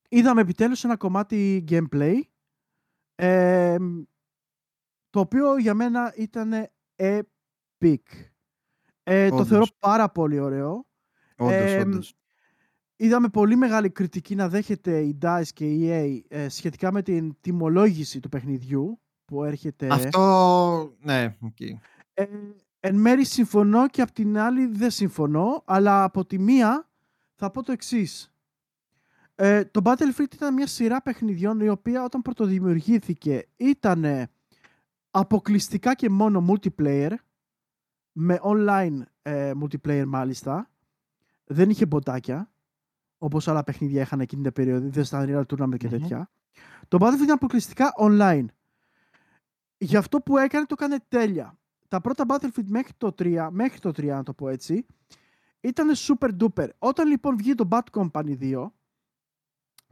[0.09, 2.21] είδαμε επιτέλους ένα κομμάτι gameplay
[3.15, 3.77] ε,
[5.11, 6.53] το οποίο για μένα ήταν
[6.97, 8.03] epic.
[9.03, 10.87] Ε, το θεωρώ πάρα πολύ ωραίο.
[11.37, 12.15] Όντως, ε, όντως.
[12.97, 17.37] Είδαμε πολύ μεγάλη κριτική να δέχεται η DICE και η EA ε, σχετικά με την
[17.41, 19.89] τιμολόγηση του παιχνιδιού που έρχεται.
[19.91, 21.73] Αυτό, ναι, okay.
[22.15, 22.27] ε,
[22.81, 26.89] εν μέρη συμφωνώ και απ' την άλλη δεν συμφωνώ, αλλά από τη μία
[27.35, 28.34] θα πω το εξής.
[29.35, 34.29] Ε, το Battlefield ήταν μια σειρά παιχνιδιών η οποία όταν πρωτοδημιουργήθηκε ήταν
[35.11, 37.13] αποκλειστικά και μόνο multiplayer
[38.13, 40.71] με online ε, multiplayer μάλιστα.
[41.45, 42.51] Δεν είχε μποτάκια
[43.19, 46.31] όπως άλλα παιχνίδια είχαν εκείνη την περίοδο δεν στα Unreal Tournament και τέτοια.
[46.89, 48.45] Το Battlefield ήταν αποκλειστικά online.
[49.79, 51.59] Γι' αυτό που έκανε το έκανε τέλεια.
[51.89, 54.87] Τα πρώτα Battlefield μέχρι το 3 μέχρι το 3 να το πω έτσι
[55.61, 56.69] ήταν super duper.
[56.79, 58.67] Όταν λοιπόν βγήκε το Bad Company 2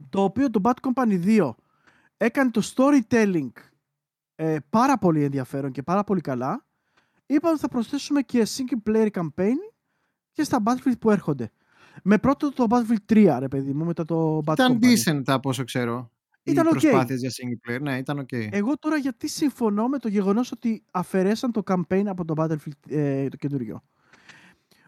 [0.09, 1.51] το οποίο το Bad Company 2
[2.17, 3.51] έκανε το storytelling
[4.35, 6.65] ε, πάρα πολύ ενδιαφέρον και πάρα πολύ καλά,
[7.25, 9.55] είπαμε ότι θα προσθέσουμε και single player campaign
[10.31, 11.51] και στα Battlefield που έρχονται.
[12.03, 15.11] Με πρώτο το Battlefield 3, ρε παιδί μου, μετά το Bad Ήταν Company.
[15.11, 16.11] decent από όσο ξέρω.
[16.43, 18.47] Ήταν οι προσπάθειες για single player, ναι, ήταν ok.
[18.51, 23.27] Εγώ τώρα γιατί συμφωνώ με το γεγονός ότι αφαιρέσαν το campaign από το Battlefield ε,
[23.27, 23.83] το καινούριο.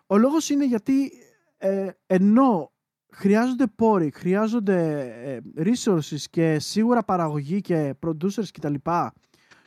[0.06, 1.12] Ο λόγος είναι γιατί
[1.58, 2.72] ε, ενώ
[3.16, 8.74] χρειάζονται πόροι, χρειάζονται ε, resources και σίγουρα παραγωγή και producers κτλ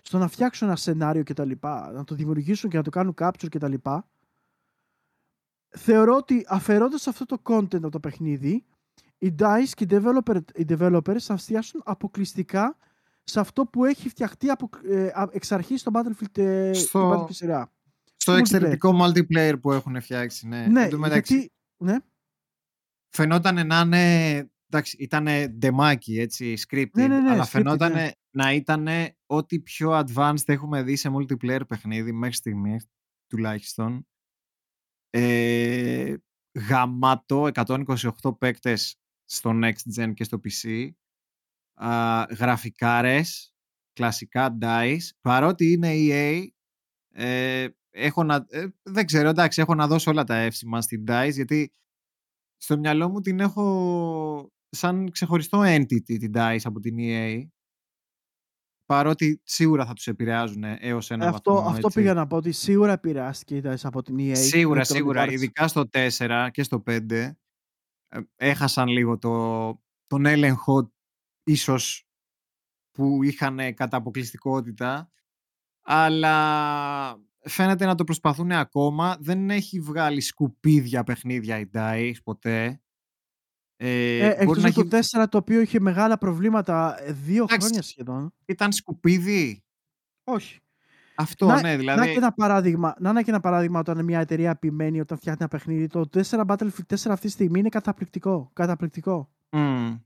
[0.03, 3.15] στο να φτιάξουν ένα σενάριο και τα λοιπά, να το δημιουργήσουν και να το κάνουν
[3.19, 4.09] capture και τα λοιπά,
[5.69, 8.65] θεωρώ ότι αφαιρώντας αυτό το content από το παιχνίδι,
[9.19, 12.77] οι DICE και οι, developer, οι developers θα φτιάξουν αποκλειστικά
[13.25, 17.73] σε αυτό που έχει φτιαχτεί από, ε, εξ αρχής στο Battlefield, ε, στο, Battlefield σειρά.
[18.17, 20.67] Στο εξαιρετικό multiplayer που έχουν φτιάξει, ναι.
[20.67, 21.97] Ναι, γιατί, ναι.
[23.19, 25.27] Φαινόταν να είναι εντάξει, ήταν
[25.59, 28.11] ντεμάκι, έτσι, scripted, ναι, ναι, ναι, αλλά φαινόταν ναι.
[28.31, 28.89] να ήταν
[29.27, 32.87] ό,τι πιο advanced έχουμε δει σε multiplayer παιχνίδι μέχρι στιγμής,
[33.27, 34.07] τουλάχιστον.
[35.11, 36.15] Ε,
[36.69, 40.89] γαμάτο, 128 παίκτες στο Next Gen και στο PC.
[41.75, 43.55] Α, γραφικάρες,
[43.93, 45.09] κλασικά DICE.
[45.21, 46.47] Παρότι είναι EA,
[47.13, 51.33] ε, έχω να, ε, δεν ξέρω, εντάξει, έχω να δώσω όλα τα εύσημα στην DICE,
[51.33, 51.73] γιατί
[52.59, 57.43] στο μυαλό μου την έχω σαν ξεχωριστό entity την DICE από την EA
[58.87, 61.71] παρότι σίγουρα θα τους επηρεάζουν έως ένα αυτό, βαθμό.
[61.71, 64.37] Αυτό πήγα να πω ότι σίγουρα επηρεάστηκε η DICE από την EA.
[64.37, 65.31] Σίγουρα, σίγουρα.
[65.31, 67.35] Ειδικά στο 4 και στο 5 ε,
[68.37, 69.69] έχασαν λίγο το,
[70.07, 70.93] τον έλεγχο
[71.45, 72.09] ίσως
[72.91, 75.11] που είχαν κατά αποκλειστικότητα
[75.83, 79.17] αλλά φαίνεται να το προσπαθούν ακόμα.
[79.21, 82.81] Δεν έχει βγάλει σκουπίδια παιχνίδια η DICE ποτέ.
[83.77, 88.35] Ε, ε, εκτός από το 4 το οποίο είχε μεγάλα προβλήματα ε, δύο χρόνια σχεδόν.
[88.45, 89.65] Ήταν σκουπίδι.
[90.25, 90.61] Όχι.
[91.15, 92.01] Αυτό να, ναι, δηλαδή.
[92.01, 95.41] Να και ένα παράδειγμα, να είναι και ένα παράδειγμα όταν μια εταιρεία επιμένει όταν φτιάχνει
[95.41, 95.87] ένα παιχνίδι.
[95.87, 98.51] Το 4 Battlefield 4 αυτή τη στιγμή είναι καταπληκτικό.
[98.53, 99.31] Καταπληκτικό.
[99.51, 100.01] Mm.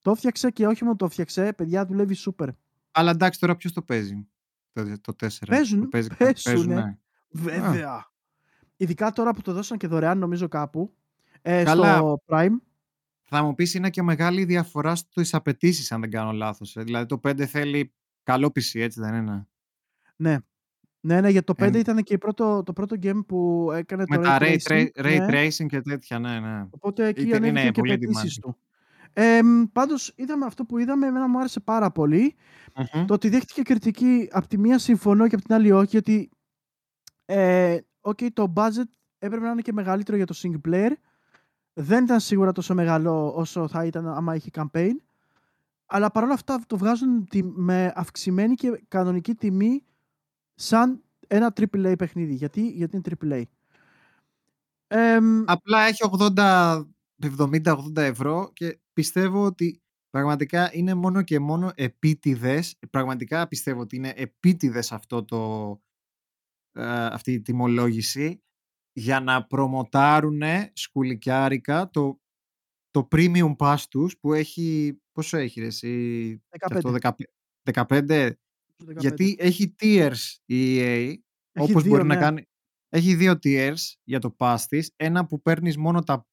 [0.00, 2.48] Το έφτιαξε και όχι μόνο το έφτιαξε, παιδιά δουλεύει σούπερ.
[2.90, 4.28] Αλλά εντάξει, τώρα ποιος το παίζει;
[4.72, 5.28] Το, το 4.
[5.46, 5.80] Παίζουν.
[5.80, 6.08] Το παίζει,
[6.44, 6.98] παίζουν, ναι.
[7.30, 8.00] Βέβαια.
[8.00, 8.10] Ah.
[8.76, 10.94] Ειδικά τώρα που το δώσαν και δωρεάν νομίζω κάπου.
[11.42, 12.56] Ε, στο Prime.
[13.22, 16.76] Θα μου πεις είναι και μεγάλη διαφορά στις απαιτήσεις, αν δεν κάνω λάθος.
[16.76, 16.82] Ε.
[16.82, 17.92] Δηλαδή το 5 θέλει
[18.22, 19.46] καλό PC, έτσι δεν είναι;
[20.16, 20.38] Ναι.
[21.00, 24.16] Ναι, ναι, για το 5 ε, ήταν και πρώτο, το πρώτο game που έκανε με
[24.16, 25.26] το τα ray, tracing, ray, ναι.
[25.30, 26.66] tracing και τέτοια, ναι, ναι.
[26.70, 28.56] Οπότε εκεί ανέβηκε και απαιτήσεις του.
[29.20, 29.40] Ε,
[29.72, 32.34] πάντως είδαμε αυτό που είδαμε, εμένα μου άρεσε πάρα πολύ.
[32.74, 33.04] Mm-hmm.
[33.06, 36.30] Το ότι δέχτηκε κριτική από τη μία συμφωνώ και από την άλλη όχι, ότι
[37.24, 38.88] ε, okay, το budget
[39.18, 40.90] έπρεπε να είναι και μεγαλύτερο για το single player
[41.72, 44.92] δεν ήταν σίγουρα τόσο μεγάλο όσο θα ήταν άμα είχε campaign.
[45.86, 49.84] Αλλά παρόλα αυτά το βγάζουν με αυξημένη και κανονική τιμή
[50.54, 52.34] σαν ένα AAA παιχνίδι.
[52.34, 53.42] Γιατί, γιατί είναι AAA.
[55.46, 56.02] Απλά έχει
[56.36, 56.84] 80,
[57.22, 62.78] 70-80 ευρώ και πιστεύω ότι Πραγματικά είναι μόνο και μόνο επίτηδες.
[62.90, 65.70] Πραγματικά πιστεύω ότι είναι επίτηδες αυτό το,
[66.72, 68.42] ε, αυτή η τιμολόγηση
[68.92, 70.42] για να προμοτάρουν
[70.72, 72.20] σκουλικιάρικα το,
[72.90, 77.24] το premium pass τους που έχει, πόσο έχει ρε εσύ, 15.
[77.72, 78.32] 15,
[78.98, 81.14] γιατί έχει tiers η EA,
[81.52, 82.20] Έχει όπως δύο, μπορεί να ναι.
[82.20, 82.42] κάνει.
[82.88, 84.92] Έχει δύο tiers για το pass της.
[84.96, 86.27] Ένα που παίρνεις μόνο τα,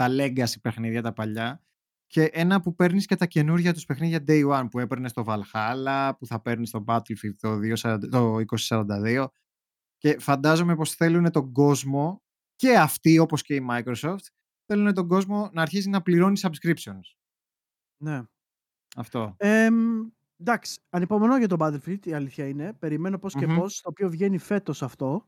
[0.00, 1.62] τα legacy παιχνίδια, τα παλιά.
[2.06, 6.10] Και ένα που παίρνεις και τα καινούργια τους παιχνίδια day one που έπαιρνες το Valhalla,
[6.18, 9.26] που θα παίρνεις το Battlefield το, 240 το 2042.
[9.98, 12.22] Και φαντάζομαι πως θέλουν τον κόσμο
[12.56, 14.24] και αυτοί όπως και η Microsoft
[14.66, 17.16] θέλουν τον κόσμο να αρχίσει να πληρώνει subscriptions.
[18.02, 18.22] Ναι.
[18.96, 19.34] Αυτό.
[19.36, 19.74] Εμ,
[20.36, 22.72] εντάξει, ανυπομονώ για το Battlefield, η αλήθεια είναι.
[22.72, 23.56] Περιμένω πώς και Μμμ.
[23.56, 25.26] πώς, το οποίο βγαίνει φέτος αυτό.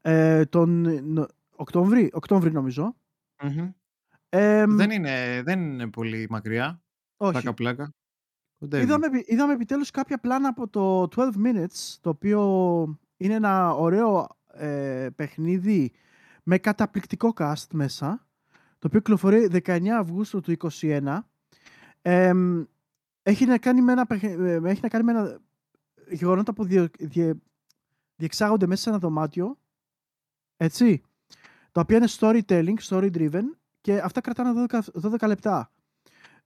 [0.00, 0.70] Ε, τον
[1.12, 2.96] νο- Οκτώβρη, Οκτώβρη νομίζω.
[3.42, 3.70] Μμμ.
[4.36, 6.82] Εμ, Δεν, είναι, δεν είναι πολύ μακριά.
[7.16, 7.32] όχι.
[7.32, 7.94] Πλάκα πλάκα.
[8.58, 8.84] Κοντεύει.
[8.84, 12.40] Είδαμε, επι- είδαμε επιτέλους κάποια πλάνα από το 12 Minutes, το οποίο
[13.16, 15.92] είναι ένα ωραίο ε, παιχνίδι
[16.42, 18.26] με καταπληκτικό cast μέσα,
[18.78, 21.18] το οποίο κυκλοφορεί 19 Αυγούστου του 2021.
[22.02, 22.64] Εμ,
[23.22, 25.40] έχει, να κάνει με ένα, παιχ- ε, έχει να κάνει με ένα
[26.10, 27.34] γεγονότα που διε, διε-
[28.16, 29.58] διεξάγονται μέσα σε ένα δωμάτιο,
[30.56, 31.02] έτσι,
[31.72, 33.42] τα οποία είναι storytelling, story driven
[33.84, 35.70] και αυτά κρατάνε 12, 12 λεπτά.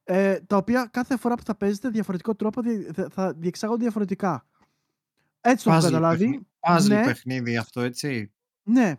[0.05, 4.47] Ε, τα οποία κάθε φορά που θα παίζετε διαφορετικό τρόπο δι- θα- θα διεξάγονται διαφορετικά.
[5.41, 6.25] Έτσι το έχω Puzzle καταλάβει.
[6.25, 7.03] παιχνί- Puzzle Ναι.
[7.05, 8.33] παιχνίδι αυτό, έτσι.
[8.63, 8.95] Ναι.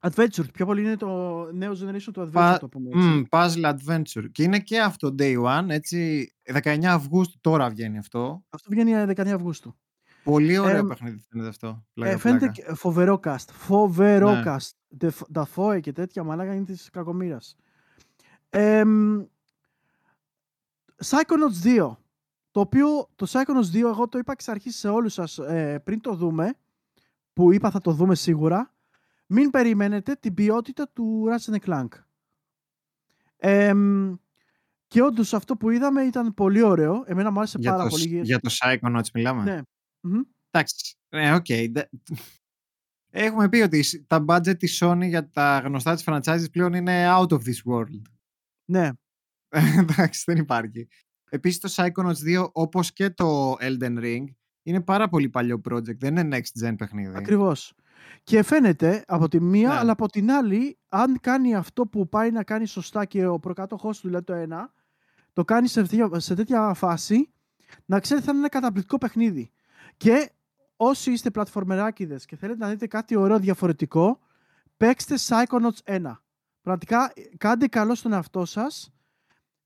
[0.00, 0.52] Adventure.
[0.52, 3.06] Πιο πολύ είναι το νέο generation του Adventure, Πα- το πούμε έτσι.
[3.08, 4.24] Μμ, puzzle Adventure.
[4.32, 6.30] Και είναι και αυτό Day One, έτσι.
[6.42, 8.44] 19 Αυγούστου τώρα βγαίνει αυτό.
[8.48, 9.76] Αυτό βγαίνει ε, 19 Αυγούστου.
[10.26, 11.84] Πολύ ωραίο Εμ, παιχνίδι φαίνεται αυτό.
[11.94, 12.62] Πλάκα, Ε, φαίνεται πλάκα.
[12.68, 13.44] και- φοβερό cast.
[13.52, 14.42] Φοβερό Ναι.
[14.46, 14.70] cast.
[14.88, 17.56] Δεφ- Νταφόε και τέτοια μαλάκα είναι της κακομήρας.
[18.50, 19.22] Εμ,
[21.04, 21.96] Psychonauts 2.
[22.50, 26.00] Το οποίο το Psychonauts 2 εγώ το είπα εξ αρχής σε όλους σας ε, πριν
[26.00, 26.54] το δούμε
[27.32, 28.74] που είπα θα το δούμε σίγουρα
[29.26, 31.88] μην περιμένετε την ποιότητα του Ratchet Clank.
[33.36, 34.14] Εμ,
[34.86, 37.02] και όντως αυτό που είδαμε ήταν πολύ ωραίο.
[37.06, 38.02] Εμένα μου άρεσε Για πάρα το, πολύ.
[38.02, 39.60] σ- γιατί- για το Psychonauts μιλάμε; Ναι.
[40.06, 40.20] Μμμ.
[40.50, 40.96] Εντάξει.
[41.08, 41.46] Ναι, οκ.
[41.46, 41.82] Δε-
[43.10, 47.06] Έχουμε πει ότι σ- τα budget της Sony για τα γνωστά της franchises πλέον είναι
[47.08, 48.02] out of this world.
[48.64, 48.90] Ναι.
[49.78, 50.88] Εντάξει, δεν υπάρχει.
[51.30, 54.24] Επίσης το Psychonauts 2, όπως και το Elden Ring,
[54.62, 55.96] είναι πάρα πολύ παλιό project.
[55.98, 57.16] Δεν είναι next gen παιχνίδι.
[57.16, 57.74] Ακριβώς.
[58.22, 59.74] Και φαίνεται από τη μία, Ναι.
[59.74, 64.00] αλλά από την άλλη, αν κάνει αυτό που πάει να κάνει σωστά και ο προκάτοχός
[64.00, 64.72] του, δηλαδή το ένα,
[65.32, 67.32] το κάνει σε, τέτοια- σε τέτοια φάση,
[67.84, 69.50] να ξέρετε θα είναι ένα καταπληκτικό παιχνίδι.
[69.96, 70.30] Και
[70.76, 74.20] όσοι είστε πλατφορμεράκιδες και θέλετε να δείτε κάτι ωραίο διαφορετικό,
[74.76, 76.00] παίξτε Psychonauts 1.
[76.60, 78.90] Πραγματικά, κάντε καλό στον εαυτό σας.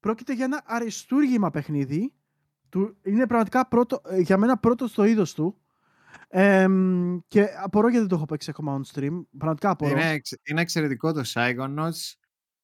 [0.01, 2.12] Πρόκειται για ένα αριστούργημα παιχνίδι.
[2.69, 5.57] Του, είναι πραγματικά πρώτο, ε, για μένα πρώτο στο είδος του.
[6.28, 9.24] Εμ, και απορώ γιατί δεν το έχω παίξει ακόμα on stream.
[9.39, 9.90] Πραγματικά απορώ.
[9.90, 12.12] Είναι, εξ- είναι εξαιρετικό το Psychonauts.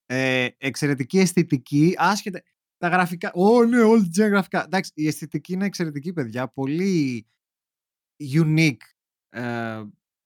[0.07, 1.95] Ε, εξαιρετική αισθητική.
[1.99, 2.43] Άσχετα.
[2.79, 3.33] Τα γραφικά.
[3.35, 4.65] Ω, ναι, όλη την γραφικά.
[4.65, 6.49] Εντάξει, η αισθητική είναι εξαιρετική, παιδιά.
[6.49, 7.27] Πολύ
[8.21, 8.77] unique
[9.29, 9.83] ε,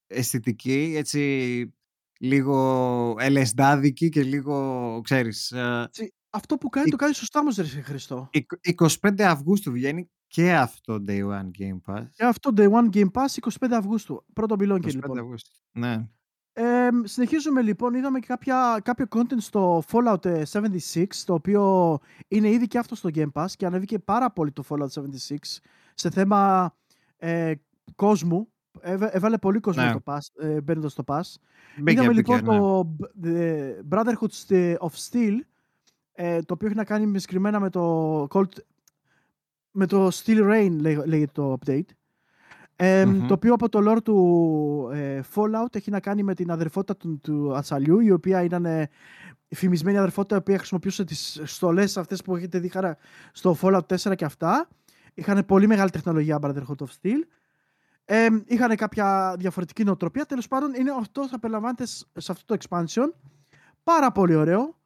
[0.07, 0.93] αισθητική.
[0.97, 1.73] Έτσι,
[2.19, 7.55] λίγο ελεσδάδικη και λίγο, ξέρεις, ε, Έτσι, Αυτό που κάνει, η- το κάνει σωστά όμως
[7.55, 8.29] ρε Χριστό.
[8.31, 12.05] εικ- 25 Αυγούστου βγαίνει και αυτό Day One Game Pass.
[12.13, 13.25] Και αυτό Day One Game Pass
[13.59, 14.25] 25 Αυγούστου.
[14.33, 15.17] Πρώτο πυλόν και 25 λοιπόν.
[15.19, 15.51] Αυγούστου.
[15.71, 16.07] Ναι.
[16.53, 21.97] Ε, συνεχίζουμε λοιπόν, είδαμε και κάποια, κάποιο content στο Fallout ε, 76, το οποίο
[22.27, 24.87] είναι ήδη και αυτό στο Game Pass και ανέβηκε πάρα πολύ το Fallout
[25.29, 25.35] 76
[25.93, 26.71] σε θέμα
[27.17, 27.53] ε,
[27.95, 28.47] κόσμου.
[28.81, 29.91] Έβα- έβαλε πολύ κόσμο Ναι.
[29.91, 31.21] το pass, ε, μπαίνοντας στο Pass.
[31.77, 32.59] Μπήκε, Είδαμε μπήκε, λοιπόν ναι.
[32.59, 35.35] το B- The Brotherhood of Steel,
[36.13, 38.47] ε, το οποίο έχει να κάνει με συγκεκριμένα με το, Cold,
[39.71, 41.85] με το Steel Rain λέγε- λέγεται το update.
[42.75, 43.27] Ε, Μμμ.
[43.27, 47.19] Το οποίο από το lore του ε, Fallout έχει να κάνει με την αδερφότητα του,
[47.21, 48.89] του Ατσαλιού, η οποία ήταν ε,
[49.47, 52.97] η φημισμένη αδερφότητα, η οποία χρησιμοποιούσε τις στολές αυτές που έχετε δει χαρά
[53.31, 54.67] στο Fallout 4 και αυτά.
[55.13, 57.19] Είχαν πολύ μεγάλη τεχνολογία Brotherhood of Steel.
[58.13, 60.25] Ε, είχαν κάποια διαφορετική νοοτροπία.
[60.25, 63.11] Τέλος πάντων, είναι αυτό θα περιλαμβάνεται σ- σε αυτό το expansion.
[63.83, 64.79] Πάρα πολύ ωραίο.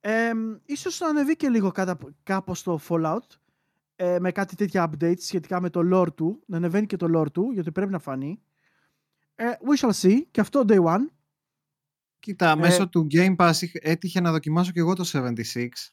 [0.00, 0.30] Ε,
[0.64, 3.26] ίσως να ανεβεί και λίγο κάτα, κάπως το Fallout
[3.96, 6.42] ε, με κάτι τέτοια updates σχετικά με το lore του.
[6.46, 8.42] Να ανεβαίνει και το lore του, γιατί πρέπει να φανεί.
[9.34, 10.16] Ε, we shall see.
[10.30, 11.06] Και αυτό day one.
[12.18, 15.92] Κοίτα, Ε, μέσω του Game Pass είχ- έτυχε να δοκιμάσω και εγώ το 76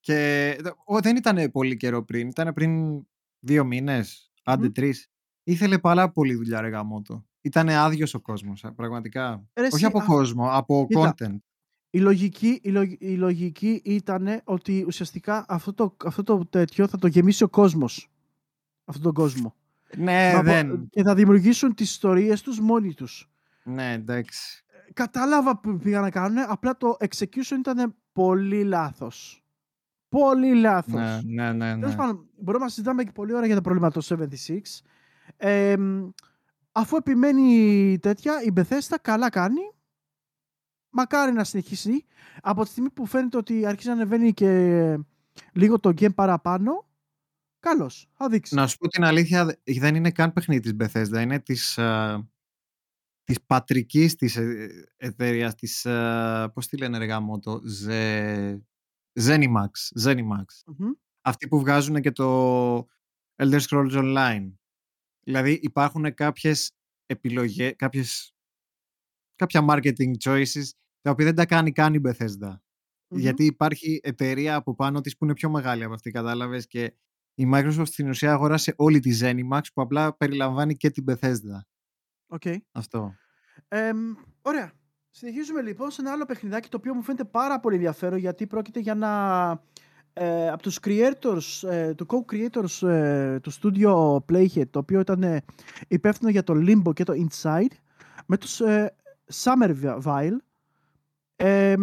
[0.00, 3.02] και ο, δεν ήταν πολύ καιρό πριν, ήταν πριν
[3.38, 4.72] δύο μήνες, άντε Μμμ.
[4.72, 5.10] τρεις.
[5.52, 7.24] Ήθελε πάρα πολύ δουλειά ρε γαμότο.
[7.40, 9.44] Ήταν άδειος ο κόσμος, α, πραγματικά.
[9.54, 11.36] Ρε Όχι εσύ, από α- κόσμο, από κοίτα, content.
[11.90, 16.98] Η λογική, η, λογ- η λογική ήταν ότι ουσιαστικά αυτό το, αυτό το τέτοιο θα
[16.98, 18.10] το γεμίσει ο κόσμος.
[18.84, 19.54] Αυτόν τον κόσμο.
[19.96, 20.88] Ναι, Να πω- δεν.
[20.90, 23.30] Και θα δημιουργήσουν τις ιστορίες τους μόνοι τους.
[23.64, 24.64] Ναι, εντάξει.
[24.92, 29.44] Κατάλαβα που πήγαν να κάνουν, απλά το execution ήταν πολύ λάθος.
[30.08, 31.22] Πολύ λάθος.
[31.24, 31.72] Ναι, ναι, ναι.
[31.74, 31.96] Τέλος ναι.
[31.96, 34.82] πάντων, μπορούμε να συζητάμε και πολύ ώρα για το πρόβλημα του 76.
[35.36, 36.08] Ε, μ,
[36.72, 39.60] αφού επιμένει τέτοια, η Bethesda καλά κάνει.
[40.90, 42.04] Μακάρι να συνεχίσει.
[42.40, 44.98] Από τη στιγμή που φαίνεται ότι αρχίζει να ανεβαίνει και
[45.52, 46.88] λίγο το game παραπάνω,
[47.60, 48.08] καλώς.
[48.14, 48.54] Θα δείξει.
[48.54, 52.20] Να σου πω την αλήθεια, δε- δεν είναι καν παιχνίδι της Bethesda, είναι της, α,
[53.24, 58.58] της πατρικής της ε, εταιρείας, της, α, πώς τη λένε ρε γάμο το, Ze...
[59.20, 60.44] Zenimax, Zenimax.
[60.66, 60.90] Μμμ.
[61.20, 62.76] Αυτοί που βγάζουν και το
[63.42, 64.52] Elder Scrolls Online.
[65.28, 66.72] Δηλαδή υπάρχουν κάποιες
[67.06, 68.34] επιλογές, κάποιες,
[69.36, 70.64] κάποια marketing choices,
[71.00, 72.56] τα οποία δεν τα κάνει καν η Bethesda.
[73.08, 73.18] Μμμ.
[73.20, 76.94] Γιατί υπάρχει εταιρεία από πάνω της που είναι πιο μεγάλη από αυτή, κατάλαβες, και
[77.34, 81.60] η Microsoft στην ουσία αγόρασε όλη τη Zenimax που απλά περιλαμβάνει και την Bethesda.
[82.26, 82.42] OK.
[82.72, 83.14] Αυτό.
[83.68, 84.72] Εμ, ωραία.
[85.10, 88.80] Συνεχίζουμε λοιπόν σε ένα άλλο παιχνιδάκι το οποίο μου φαίνεται πάρα πολύ ενδιαφέρον γιατί πρόκειται
[88.80, 89.62] για ένα
[90.20, 95.42] ε, από τους creators, ε, του co-creators ε, του studio Playhead το οποίο ήταν ε,
[95.88, 97.72] υπεύθυνο για το Limbo και το Inside
[98.26, 98.94] με τους ε,
[99.42, 100.36] Somerville
[101.36, 101.74] ε,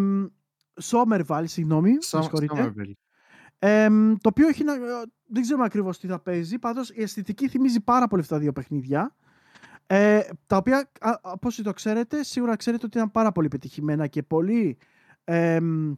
[0.84, 2.74] Somerville, συγγνώμη, με Som- συγχωρείτε.
[2.78, 2.92] Somerville.
[3.60, 4.78] Εμ, το οποίο έχει να, ε,
[5.26, 6.60] δεν ξέρουμε ακριβώς τι θα παίζει.
[6.60, 9.16] Πάντως η αισθητική θυμίζει πάρα πολύ αυτά τα δύο παιχνίδια.
[9.88, 13.48] Ε, τα οποία, α, α, από όσοι το ξέρετε, σίγουρα ξέρετε ότι ήταν πάρα πολύ
[13.48, 14.78] πετυχημένα και πολύ,
[15.24, 15.94] εμ,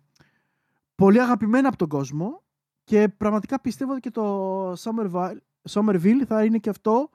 [0.98, 2.44] πολύ αγαπημένα από τον κόσμο.
[2.84, 5.38] Και πραγματικά πιστεύω ότι και το Somerville,
[5.70, 7.10] Somerville θα είναι και αυτό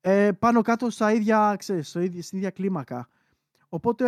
[0.00, 3.08] ε, πάνω κάτω στα ίδια, ξέρεις, στο ίδιο, στην ίδια κλίμακα.
[3.68, 4.06] Οπότε,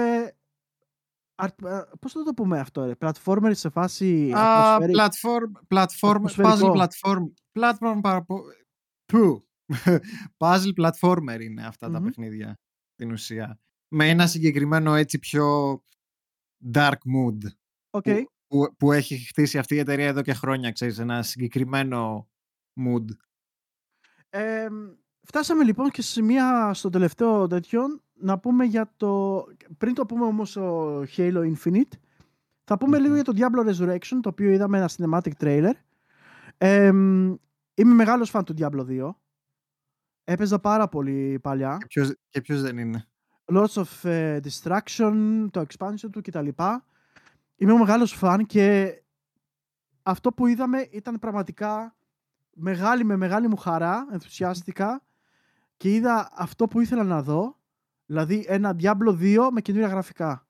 [1.35, 4.95] αρ- α, πώς θα το πούμε αυτό, ρε, platformer σε φάση Α, atmospheric.
[4.97, 6.57] platform, platform, Ατμοσφαιρικό.
[6.73, 7.25] puzzle platform,
[7.61, 8.41] platform παραπο...
[9.05, 9.49] Που.
[10.41, 12.05] puzzle platformer είναι αυτά τα Μμμ.
[12.07, 12.59] παιχνίδια,
[12.93, 13.61] στην ουσία.
[13.89, 15.79] Με ένα συγκεκριμένο έτσι πιο
[16.75, 17.39] dark mood
[17.91, 18.03] OK.
[18.03, 22.29] που, που, που έχει χτίσει αυτή η εταιρεία εδώ και χρόνια, ξέρεις, ένα συγκεκριμένο
[22.77, 23.05] mood.
[24.29, 24.67] Ε,
[25.21, 29.45] φτάσαμε λοιπόν και σε μία στο τελευταίο τέτοιο να πούμε για το...
[29.79, 31.93] Πριν το πούμε όμως το Halo Infinite,
[32.65, 33.03] θα πούμε Μμμ.
[33.03, 35.73] λίγο για το Diablo Resurrection, το οποίο είδαμε ένα cinematic trailer.
[36.59, 36.87] Ε,
[37.75, 39.11] είμαι μεγάλος φαν του Diablo 2.
[40.25, 41.77] Έπαιζα πάρα πολύ παλιά.
[41.81, 43.07] Και ποιος, και ποιος δεν είναι;
[43.45, 46.49] Lots of ε, Distraction, το expansion του κτλ.
[47.61, 48.95] Είμαι ο μεγάλος φαν και
[50.03, 51.97] αυτό που είδαμε ήταν πραγματικά
[52.53, 55.03] μεγάλη με μεγάλη μου χαρά, ενθουσιάστηκα
[55.77, 57.59] και είδα αυτό που ήθελα να δω,
[58.07, 60.47] δηλαδή ένα Diablo 2 με καινούργια γραφικά.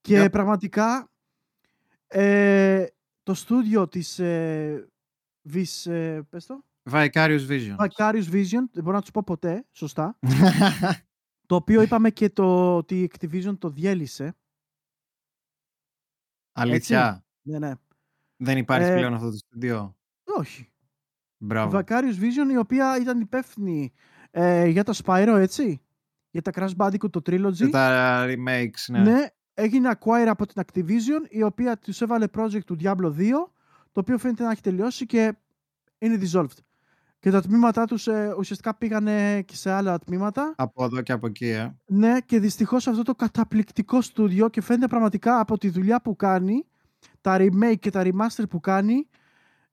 [0.00, 0.30] Και Yep.
[0.30, 1.10] πραγματικά
[2.06, 2.86] ε,
[3.22, 4.88] το στούντιο της ε,
[5.52, 7.76] Vis, ε, πες το, Vicarious Vision.
[7.76, 10.18] Vicarious Vision, δεν μπορώ να τους πω ποτέ, σωστά,
[11.46, 14.36] το οποίο είπαμε και το, ότι η Activision το διέλυσε.
[16.54, 17.24] Αλήθεια.
[17.42, 17.72] Ναι, ναι.
[18.36, 20.72] Δεν υπάρχει Ε, πλέον αυτό το στούντιο; Όχι.
[21.36, 21.78] Μπράβο.
[21.78, 23.92] Vicarious Vision η οποία ήταν υπεύθυνη
[24.30, 25.80] ε, για το Spyro, έτσι;
[26.30, 27.54] Για τα Crash Bandicoot το Trilogy.
[27.54, 28.98] Και τα remakes, ναι.
[28.98, 29.26] ναι.
[29.54, 33.30] έγινε acquire από την Activision η οποία τους έβαλε project του Diablo 2
[33.92, 35.36] το οποίο φαίνεται να έχει τελειώσει και
[35.98, 36.58] είναι dissolved.
[37.24, 40.54] Και τα τμήματά τους ε, ουσιαστικά πήγανε και σε άλλα τμήματα.
[40.56, 41.76] Από εδώ και από εκεί, ε.
[41.86, 46.66] Ναι, και δυστυχώς αυτό το καταπληκτικό στούντιο και φαίνεται πραγματικά από τη δουλειά που κάνει,
[47.20, 49.08] τα remake και τα remaster που κάνει,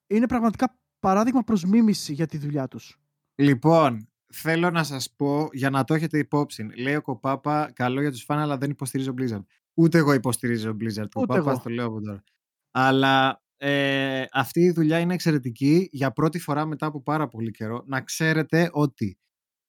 [0.08, 3.00] είναι πραγματικά παράδειγμα προς μίμηση για τη δουλειά τους.
[3.36, 8.12] Λοιπόν, θέλω να σας πω, για να το έχετε υπόψη, λέει ο Κοπάπα, καλό για
[8.12, 9.46] τους φαν, αλλά δεν υποστηρίζω Blizzard.
[9.74, 11.10] Ούτε εγώ υποστηρίζω Blizzard.
[11.14, 11.60] Κοπάπα, εγώ.
[11.64, 12.24] το λέω από τώρα.
[12.72, 17.84] Αλλά ε, αυτή η δουλειά είναι εξαιρετική για πρώτη φορά μετά από πάρα πολύ καιρό.
[17.86, 19.18] Να ξέρετε ότι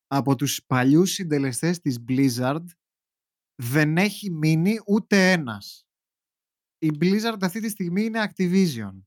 [0.07, 2.65] από τους παλιούς συντελεστές της Blizzard
[3.63, 5.87] δεν έχει μείνει ούτε ένας.
[6.79, 9.03] Η Blizzard αυτή τη στιγμή είναι Activision.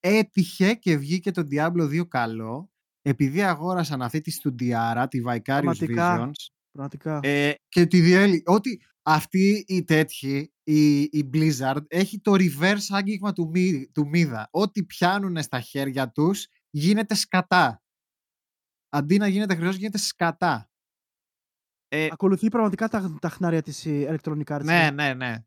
[0.00, 2.70] Έτυχε και βγήκε το Diablo 2 καλό
[3.02, 6.30] επειδή αγόρασαν αυτή τη στουντιάρα, τη Vicarious Πραγματικά.
[6.30, 7.20] Visions Πραγματικά.
[7.22, 8.42] ε, και τη διέλυ...
[8.46, 14.48] Ότι αυτή η τέτοιη, η, η Blizzard, έχει το reverse άγγιγμα του, μη, του μύδα.
[14.50, 17.82] Ό,τι πιάνουν στα χέρια τους γίνεται σκατά.
[18.88, 20.70] Αντί να γίνεται χρυσός γίνεται σκατά.
[21.88, 24.64] Ε, Ακολουθεί πραγματικά τα, τα χνάρια της η Electronic Arts.
[24.64, 25.44] ναι, ναι, ναι.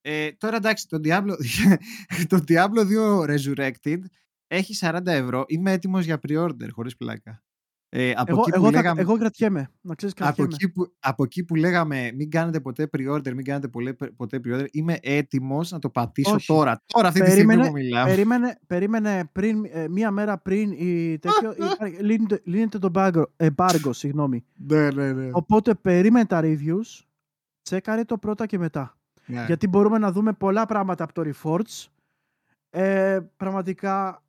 [0.00, 1.34] Ε, τώρα εντάξει, το Diablo,
[2.28, 2.86] το Diablo
[3.24, 3.98] 2 Resurrected
[4.46, 5.44] έχει 40 ευρώ.
[5.48, 7.45] Είμαι έτοιμος για pre-order, χωρίς πλάκα.
[7.88, 9.70] Ε, από, Εγώ, εκεί που εγώ, θα, λέγαμε, εγώ κρατιέμαι.
[9.80, 10.50] Να ξέρεις από, κρατιέμαι.
[10.54, 14.66] εκεί που, από εκεί που λέγαμε μην κάνετε ποτέ pre-order, μην κάνετε πολλέ- ποτέ pre-order,
[14.70, 16.46] είμαι έτοιμος να το πατήσω Όχι.
[16.46, 16.82] τώρα.
[16.86, 18.04] Τώρα αυτή τη στιγμή Περίμενε, που μιλάω.
[18.04, 23.90] περίμενε, περίμενε πριν, ε, μία μέρα πριν η τέτοιο, υπάρχει- λύνεται, λύνεται το embargo, embargo,
[23.90, 24.44] συγγνώμη.
[24.54, 25.28] Ναι, ναι, ναι.
[25.32, 27.04] Οπότε περίμενε τα reviews,
[27.62, 28.96] τσέκαρε το πρώτα και μετά.
[29.26, 29.44] Ναι.
[29.46, 31.86] Γιατί μπορούμε να δούμε πολλά πράγματα από το Reforge.
[32.70, 34.22] Ε, πραγματικά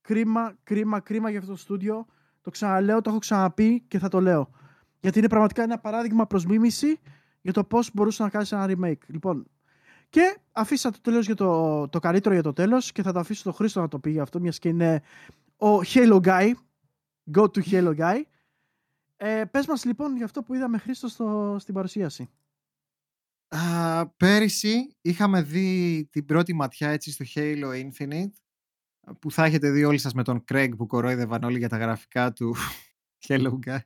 [0.00, 2.06] κρίμα, κρίμα, κρίμα για αυτό το στούντιο.
[2.46, 4.50] Το ξαναλέω, το έχω ξαναπεί και θα το λέω.
[5.00, 7.00] Γιατί είναι πραγματικά ένα παράδειγμα προς μίμηση
[7.40, 9.06] για το πώς μπορούσε να κάνεις ένα remake.
[9.06, 9.46] Λοιπόν,
[10.08, 13.40] και αφήσα το τέλος για το, το καλύτερο για το τέλος και θα το αφήσω
[13.40, 15.02] στο Χρήστο να το πει για αυτό, μιας και είναι
[15.56, 16.52] ο Halo Guy.
[17.34, 18.22] Go to Halo Guy.
[19.16, 22.30] Ε, πες μας λοιπόν για αυτό που είδαμε Χρήστο στο, στην παρουσίαση.
[23.48, 28.45] Α, πέρυσι είχαμε δει την πρώτη ματιά έτσι στο Halo Infinite
[29.18, 32.32] που θα έχετε δει όλοι σας με τον Craig που κορόιδευαν όλοι για τα γραφικά
[32.32, 32.56] του
[33.28, 33.78] Hello Guy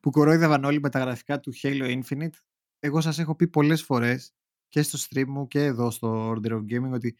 [0.00, 2.38] που κορόιδευαν όλοι με τα γραφικά του Halo Infinite
[2.78, 4.34] εγώ σας έχω πει πολλές φορές
[4.68, 7.16] και στο stream μου και εδώ στο Order of Gaming ότι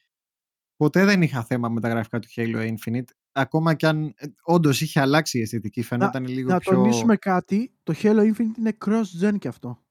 [0.76, 4.80] ποτέ δεν είχα θέμα με τα γραφικά του Halo Infinite ακόμα κι αν ε, όντως
[4.80, 6.72] είχε αλλάξει η αισθητική φαινόταν λίγο να πιο...
[6.72, 9.84] τονίσουμε κάτι, το Halo Infinite είναι cross-gen και αυτό.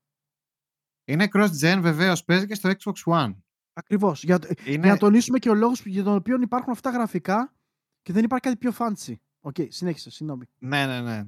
[1.05, 3.35] Είναι cross-gen βεβαίως, παίζει και στο Xbox One.
[3.77, 4.23] Ακριβώς.
[4.23, 4.77] Για, Είναι...
[4.77, 7.53] για να τονίσουμε και ο λόγος για τον οποίο υπάρχουν αυτά τα γραφικά
[8.01, 9.13] και δεν υπάρχει κάτι πιο fancy.
[9.39, 10.45] OK, συνέχισε, συγγνώμη.
[10.57, 11.25] Ναι, ναι, ναι.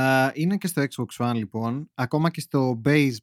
[0.00, 1.90] Α, είναι και στο Xbox One λοιπόν.
[1.94, 3.16] Ακόμα και στο base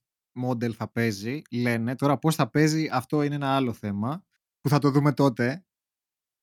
[0.44, 1.96] model θα παίζει, λένε.
[1.96, 4.24] Τώρα πώς θα παίζει, αυτό είναι ένα άλλο θέμα
[4.62, 5.66] που θα το δούμε τότε.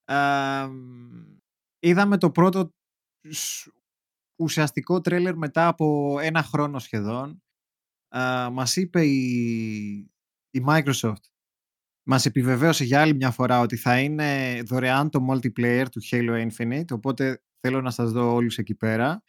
[0.05, 0.69] Α,
[1.79, 2.75] είδαμε το πρώτο
[3.29, 3.69] σ-
[4.41, 7.43] ουσιαστικό τρέλερ μετά από ένα χρόνο σχεδόν.
[8.17, 10.11] Α, μας είπε η,
[10.51, 11.23] η Microsoft
[12.11, 16.91] μας επιβεβαίωσε για άλλη μια φορά ότι θα είναι δωρεάν το multiplayer του Halo Infinite,
[16.91, 19.23] οπότε θέλω να σας δω όλους εκεί πέρα.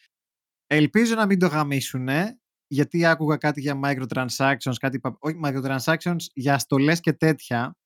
[0.67, 6.57] Ελπίζω να μην το γαμίσουνε, γιατί άκουγα κάτι για microtransactions, κάτι, πα- όχι microtransactions, για
[6.57, 7.77] στολές και τέτοια.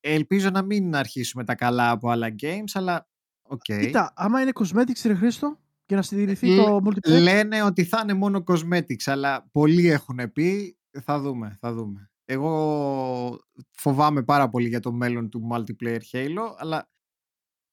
[0.00, 3.08] Ελπίζω να μην αρχίσουμε τα καλά από άλλα games, αλλά
[3.42, 3.62] οκ.
[3.62, 7.20] Κοίτα, άμα είναι cosmetics ρε Χρήστο και να συντηρηθεί Λέ- το multiplayer.
[7.22, 12.07] Λένε ότι θα είναι μόνο cosmetics, αλλά πολλοί έχουν πει, θα δούμε, θα δούμε.
[12.30, 13.40] Εγώ
[13.70, 16.90] φοβάμαι πάρα πολύ για το μέλλον του multiplayer Halo, αλλά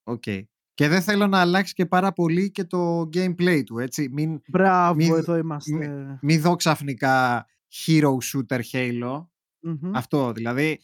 [0.03, 0.23] οκ.
[0.73, 4.10] Και δεν θέλω να αλλάξει και πάρα πολύ και το gameplay του, έτσι.
[4.11, 6.19] Μην, Μπράβο, μη- εδώ είμαστε.
[6.22, 7.45] μην δω ξαφνικά
[7.86, 9.27] hero shooter Halo.
[9.60, 9.95] Μμμ.
[9.95, 10.82] Αυτό, δηλαδή,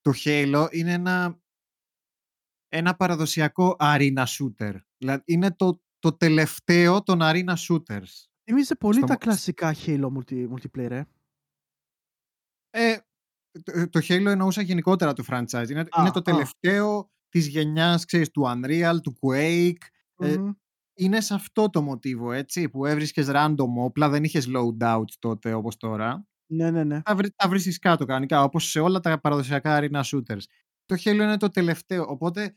[0.00, 1.40] το Halo είναι ένα,
[2.68, 4.74] ένα παραδοσιακό arena shooter.
[4.96, 8.26] Δηλαδή, είναι το, το τελευταίο των arena shooters.
[8.44, 11.02] Θυμίζει πολύ στο τα μο- κλασικά Halo multi, multiplayer, ε;
[12.70, 12.98] Ε,
[13.62, 15.68] το, το Halo εννοούσα γενικότερα το franchise.
[15.70, 16.22] Είναι, είναι το α.
[16.22, 19.86] τελευταίο της γενιάς, ξέρεις, του Unreal, του Quake.
[20.20, 20.52] Ε, Μμμ.
[20.94, 25.76] είναι σε αυτό το μοτίβο, έτσι, που έβρισκες random όπλα, δεν είχες loadout τότε όπως
[25.76, 26.26] τώρα.
[26.50, 27.02] Ναι, ναι, ναι.
[27.02, 30.42] Τα, βρει, τα βρίσκεις κάτω κανονικά, όπως σε όλα τα παραδοσιακά arena shooters.
[30.84, 32.56] Το Halo είναι το τελευταίο, οπότε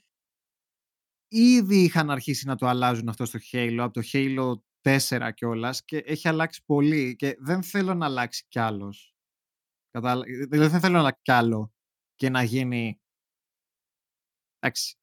[1.27, 5.97] ήδη είχαν αρχίσει να το αλλάζουν αυτό στο Halo, από το Halo 4 κιόλας και
[5.97, 9.11] έχει αλλάξει πολύ και δεν θέλω να αλλάξει κι άλλος.
[9.91, 10.23] Κατάλα...
[10.49, 11.73] Δηλαδή δεν θέλω να αλλάξει κι άλλο
[12.15, 12.99] και να γίνει...
[14.59, 14.95] Εντάξει.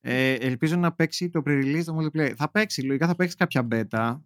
[0.00, 2.32] Ε, ελπίζω να παίξει το pre-release το multiplayer.
[2.36, 4.20] Θα παίξει, λογικά θα παίξει κάποια beta.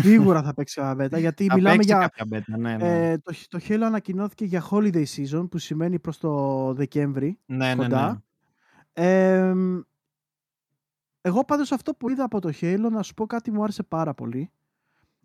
[0.00, 1.98] Σίγουρα θα παίξει ένα beta, γιατί Θα μιλάμε παίξει για...
[1.98, 3.10] κάποια beta, ναι, ναι.
[3.10, 7.82] Ε, το, το Halo ανακοινώθηκε για holiday season, που σημαίνει προς το Δεκέμβρη, ναι, ναι,
[7.82, 8.10] κοντά.
[8.12, 8.18] ναι.
[8.92, 9.80] Εμ,
[11.20, 14.14] εγώ πάντως αυτό που είδα από το Halo, να σου πω κάτι μου άρεσε πάρα
[14.14, 14.50] πολύ.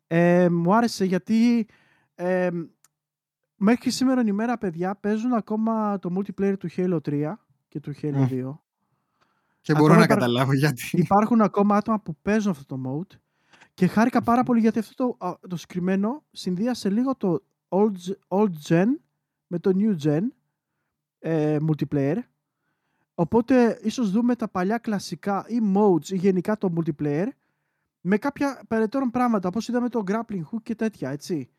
[0.07, 1.67] Ε, μου άρεσε γιατί
[2.15, 2.49] ε,
[3.59, 7.33] μέχρι σήμερα ημέρα, παιδιά, παίζουν ακόμα το multiplayer του Halo 3
[7.67, 8.27] και του Halo Μμ.
[8.29, 8.59] 2.
[9.61, 10.83] Και μπορώ Ακόμα να υπαρ- καταλάβω γιατί.
[10.93, 13.17] Υπάρχουν ακόμα άτομα που παίζουν αυτό το mode
[13.73, 17.93] και χάρηκα πάρα πολύ γιατί αυτό το, α, το συγκεκριμένο συνδύασε λίγο το old,
[18.27, 18.85] old gen
[19.47, 20.21] με το new gen
[21.19, 22.17] ε, multiplayer.
[23.13, 27.27] Οπότε ίσως δούμε τα παλιά κλασικά ή modes ή γενικά το multiplayer
[28.01, 31.49] με κάποια περαιτέρω πράγματα όπως είδαμε το grappling hook και τέτοια, έτσι.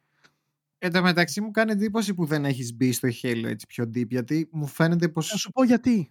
[0.83, 4.09] Εν τω μεταξύ μου κάνει εντύπωση που δεν έχεις μπει στο Halo έτσι πιο deep,
[4.09, 6.11] γιατί μου φαίνεται Θα πως σου πω γιατί.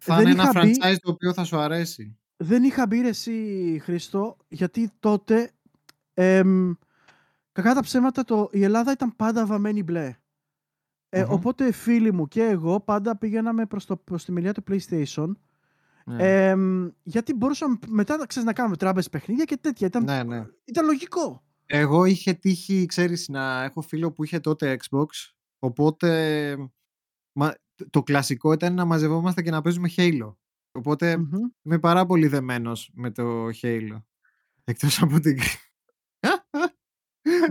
[0.00, 2.16] θα δεν είναι ένα είχα μπει- franchise το οποίο θα σου αρέσει.
[2.36, 5.50] Δεν είχα μπει ρε εσύ Χριστό γιατί τότε
[6.14, 6.72] εμ,
[7.52, 10.16] κακά τα ψέματα το, η Ελλάδα ήταν πάντα βαμμένη μπλε.
[11.08, 11.32] Ε, Μμμ.
[11.32, 15.32] Οπότε φίλοι μου και εγώ πάντα πηγαίναμε προς, το, προς τη μεριά του PlayStation
[16.04, 16.48] Ναι.
[16.48, 19.86] εμ, γιατί μπορούσαμε μετά ξέρεις, να κάνουμε τράμπες παιχνίδια και τέτοια.
[19.86, 20.46] Ήταν, ναι, ναι.
[20.64, 21.42] ήταν λογικό.
[21.70, 25.06] Εγώ είχε τύχει, ξέρεις, να έχω φίλο που είχε τότε Xbox,
[25.58, 26.56] οπότε
[27.32, 30.34] μα, το- το κλασικό ήταν να μαζευόμαστε και να παίζουμε Halo.
[30.72, 31.38] Οπότε Μμμ.
[31.62, 34.02] είμαι πάρα πολύ δεμένος με το Halo.
[34.64, 35.38] Εκτός από την...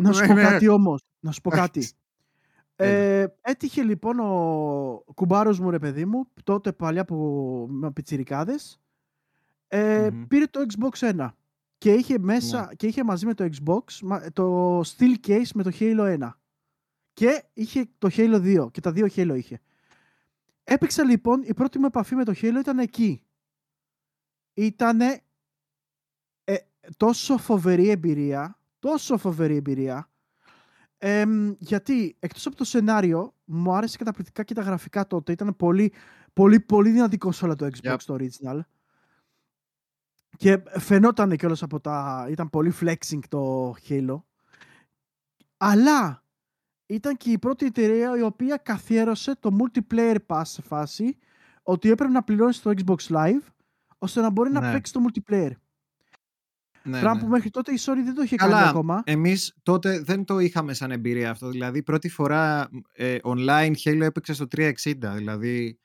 [0.02, 0.49] Να σου πω Ναι, ναι.
[0.49, 1.02] κάτι όμως.
[1.19, 1.89] Να σου πω κάτι.
[2.76, 2.91] Έλα.
[2.91, 7.15] Ε, έτυχε λοιπόν ο κουμπάρος μου ρε παιδί μου, τότε παλιά που
[7.69, 8.81] με πιτσιρικάδες,
[9.68, 10.27] ε, Μμμ.
[10.27, 11.30] πήρε το Xbox 1
[11.78, 12.74] και είχε, μέσα, Ναι.
[12.76, 16.30] και είχε μαζί με το Xbox μα- το steel case με το Halo 1
[17.14, 19.60] και είχε το Halo 2 και τα δύο Halo είχε.
[20.64, 23.22] Έπαιξα λοιπόν, η πρώτη μου επαφή με το Halo ήταν εκεί.
[24.54, 25.22] Ήτανε
[26.44, 26.56] ε,
[26.98, 30.10] τόσο φοβερή εμπειρία, τόσο φοβερή εμπειρία,
[30.99, 35.94] Εμ, γιατί εκτός από το σενάριο μου άρεσε καταπληκτικά και τα γραφικά τότε ήταν πολύ
[36.34, 37.98] πολύ πολύ δυνατή κονσόλα το Xbox Yep.
[38.06, 38.60] το original
[40.38, 44.22] και φαινόταν κιόλας από τα ήταν πολύ flexing το Halo
[45.58, 46.24] αλλά
[46.86, 51.18] ήταν και η πρώτη εταιρεία η οποία καθιέρωσε το multiplayer pass σε φάση
[51.64, 53.44] ότι έπρεπε να πληρώσει το Xbox Live
[53.98, 54.72] ώστε να μπορεί να Ναι.
[54.72, 55.52] παίξεις το multiplayer.
[56.84, 57.22] Ναι, Πράγμα ναι.
[57.24, 59.02] που μέχρι τότε η Sony δεν το είχε Καλά, κάνει ακόμα.
[59.06, 61.50] Εμείς τότε δεν το είχαμε σαν εμπειρία αυτό.
[61.50, 64.72] Δηλαδή, πρώτη φορά ε, online Halo έπαιξε στο 360.
[65.16, 65.80] Δηλαδή,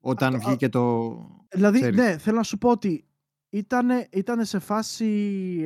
[0.00, 1.14] όταν Αυτό- βγήκε το...
[1.48, 1.98] Δηλαδή, ξέρεις.
[1.98, 3.07] ναι, θέλω να σου πω ότι
[3.50, 5.06] ήτανε, ήτανε σε φάση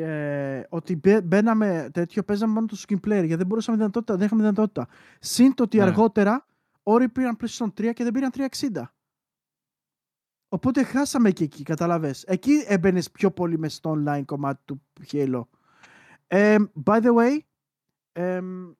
[0.01, 4.27] ε, ότι μπε- μπαίναμε τέτοιο, παίζαμε μόνο το skin player γιατί δεν μπορούσαμε δυνατότητα, δεν
[4.27, 4.89] είχαμε δυνατότητα.
[5.21, 5.83] Συν το ότι Ναι.
[5.83, 6.47] αργότερα
[6.83, 8.83] όλοι πήραν PlayStation 3 και δεν πήραν 360.
[10.49, 12.23] Οπότε χάσαμε και εκεί, καταλαβες.
[12.25, 14.83] Εκεί έμπαινες πιο πολύ μέσα στο online κομμάτι του
[15.13, 15.43] Halo.
[16.27, 17.39] Ε, by the way,
[18.13, 18.71] εμ,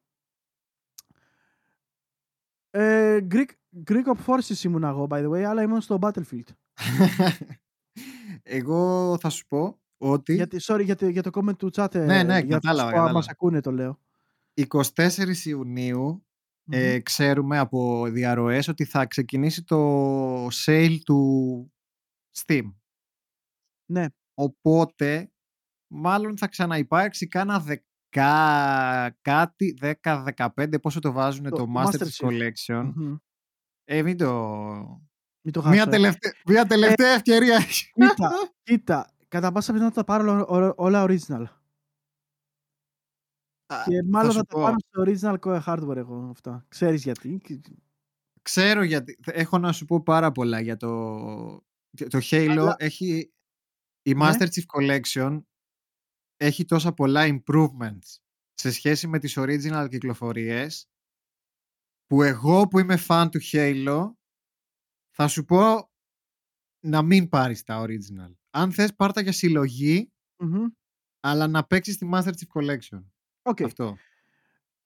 [2.71, 3.49] ε, Greek,
[3.91, 6.49] Greek of Forces ήμουν εγώ, by the way, αλλά ήμουν στο Battlefield.
[8.43, 11.95] Εγώ θα σου πω ότι Γιατί, sorry, για, το- για το comment του chat.
[11.95, 13.13] ε, Ναι, ναι, για αυτούς κατάλαβα, που κατάλαβα.
[13.13, 14.01] μας ακούνε το λέω.
[14.55, 16.27] 24 Ιουνίου
[16.71, 21.73] ε, ξέρουμε από διαρροές ότι θα ξεκινήσει το sale του
[22.37, 22.75] Steam.
[23.91, 24.07] Ναι.
[24.35, 25.33] Οπότε,
[25.87, 32.27] μάλλον θα ξαναυπάρξει κάνα δεκά, κάτι, 10-15, πόσο το βάζουν το, Το Master Master Chief
[32.29, 32.29] Chief.
[32.29, 32.93] Collection.
[32.95, 33.15] Μμμ.
[33.85, 35.03] Ε, μην το...
[35.45, 35.89] Μην το Μια, χάσω.
[35.89, 35.91] ε.
[35.93, 37.91] τελευταία, μια τελευταία ευκαιρία έχει.
[37.93, 38.31] Κοίτα,
[38.63, 39.11] κοίτα.
[39.29, 41.45] Κατά πάσα πιθανότητα θα πάρω όλα, όλα original.
[43.67, 46.65] Α, Και μάλλον σου θα, τα πω, πάρω στο original core hardware εγώ αυτά.
[46.69, 47.41] Ξέρεις γιατί.
[47.45, 47.61] Και-
[48.43, 49.19] Ξέρω γιατί.
[49.25, 50.89] Έχω να σου πω πάρα πολλά για το.
[52.09, 53.33] Το Halo Αλλά- έχει.
[54.03, 54.21] Η Ναι.
[54.31, 55.43] Master Chief Collection
[56.37, 58.17] έχει τόσα πολλά improvements
[58.55, 60.87] σε σχέση με τις original κυκλοφορίες
[62.07, 64.13] που εγώ που είμαι fan του Halo
[65.15, 65.91] θα σου πω
[66.81, 68.33] να μην πάρεις τα original.
[68.51, 70.65] Αν θες πάρτα για συλλογή Μμμ.
[71.21, 73.05] αλλά να παίξεις τη Master Chief Collection.
[73.43, 73.63] OK.
[73.63, 73.97] Αυτό.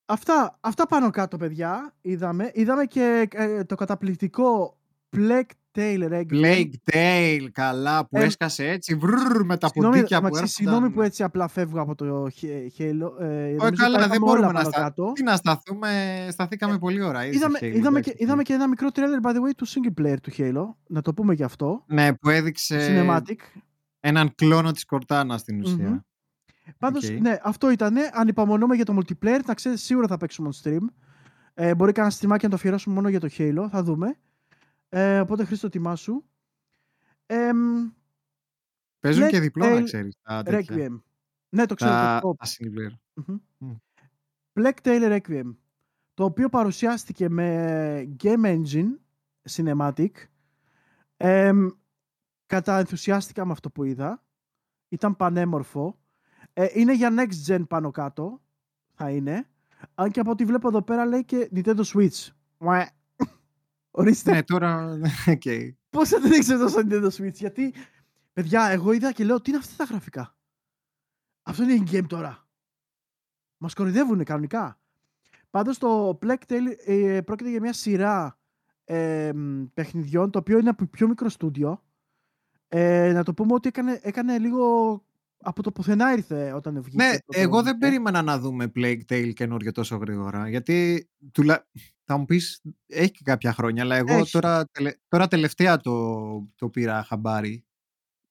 [0.05, 1.97] Αυτά, αυτά πάνω κάτω, παιδιά.
[2.01, 4.78] Είδαμε, είδαμε και ε, το καταπληκτικό
[5.16, 6.43] Plague Tale Requiem.
[6.44, 10.81] Plague Tale, καλά, που Ε, έσκασε έτσι, βρρρ, με τα Συγγνώμη, ποντίκια που Μαξί, συγγνώμη
[10.81, 11.05] που έρχονταν.
[11.07, 12.82] έτσι απλά φεύγω από το Χε- Halo.
[13.20, 14.81] Ε, νομίζω Όχι, τα καλά, δεν είπαμε μπορούμε όλα να, πάνω στα...
[14.81, 15.12] κάτω.
[15.15, 15.89] Τι να σταθούμε,
[16.31, 17.27] σταθήκαμε πολύ ώρα.
[17.27, 19.51] ήδη Είδαμε, στο Halo, είδαμε, και, εντάξει, είδαμε και ένα μικρό trailer, by the way,
[19.57, 20.74] του single player του Halo.
[20.86, 21.85] Να το πούμε γι' αυτό.
[21.86, 23.61] Ναι, που έδειξε Cinematic.
[24.01, 25.89] έναν κλόνο της Κορτάνα στην ουσία.
[25.89, 25.98] Μμμ.
[26.78, 27.20] Πάντως, Οκ.
[27.20, 27.94] ναι, αυτό ήταν.
[28.12, 29.40] Ανυπομονούμε για το multiplayer.
[29.47, 30.78] Να ξέρετε, σίγουρα θα παίξουμε on stream.
[31.55, 33.66] Ε, μπορεί κανένα stream άκι να το αφιερώσουμε μόνο για το Halo.
[33.70, 34.16] Θα δούμε.
[34.98, 36.24] Ε, οπότε, Χρήστο, δικά σου.
[37.27, 37.90] Εμ,
[39.01, 40.16] Παίζουν Plague και διπλό, να Tale ξέρεις.
[40.23, 40.77] Τα, τέτοια.
[40.77, 41.01] Requiem.
[41.48, 41.90] Ναι, το ξέρω.
[41.90, 42.94] τα, Το, τα single player.
[43.14, 43.39] Μμμ.
[43.59, 43.74] Μμ.
[44.52, 45.55] Plague Tale Requiem.
[46.14, 48.97] Το οποίο παρουσιάστηκε με Game Engine
[49.51, 50.10] Cinematic.
[51.16, 51.68] Εμ,
[52.47, 54.24] κατά ενθουσιάστηκα με αυτό που είδα.
[54.89, 55.98] Ήταν πανέμορφο.
[56.52, 58.43] Ε, είναι για next gen πάνω κάτω.
[58.94, 59.48] Θα είναι.
[59.94, 62.28] Αν και από ό,τι βλέπω εδώ πέρα λέει και Nintendo Switch.
[62.59, 62.90] Μουε.
[63.98, 64.32] Ορίστε.
[64.32, 64.98] ναι, τώρα...
[65.35, 65.43] οκ.
[65.90, 67.35] Πώς θα την ήξερε τόσο Nintendo Switch.
[67.35, 67.74] Γιατί,
[68.32, 70.36] παιδιά, εγώ είδα και λέω τι είναι αυτά τα γραφικά;
[71.43, 72.48] Αυτό είναι in-game τώρα.
[73.56, 74.81] Μας κοροϊδεύουν κανονικά.
[75.51, 78.39] Πάντως το Plague Tale ε, πρόκειται για μια σειρά
[78.85, 81.82] ε, μ, παιχνιδιών το οποίο είναι από πιο μικρό στούντιο.
[82.68, 85.05] Ε, να το πούμε ότι έκανε, έκανε λίγο
[85.38, 87.04] από το πουθενά ήρθε όταν βγήκε.
[87.04, 87.80] Ναι, το εγώ δεν Plague.
[87.80, 90.48] περίμενα να δούμε Plague Tale καινούριο τόσο γρήγορα.
[90.48, 91.66] Γιατί τουλα...
[92.04, 94.30] θα μου πεις, έχει και κάποια χρόνια, αλλά εγώ Έχει.
[94.30, 97.64] τώρα, τελε- τώρα τελευταία το, το πήρα χαμπάρι,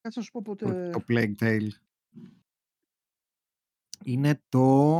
[0.02, 0.90] Κάτσε να σου πω το, πότε...
[0.90, 1.68] το Plague Tale.
[4.03, 4.91] Είναι το...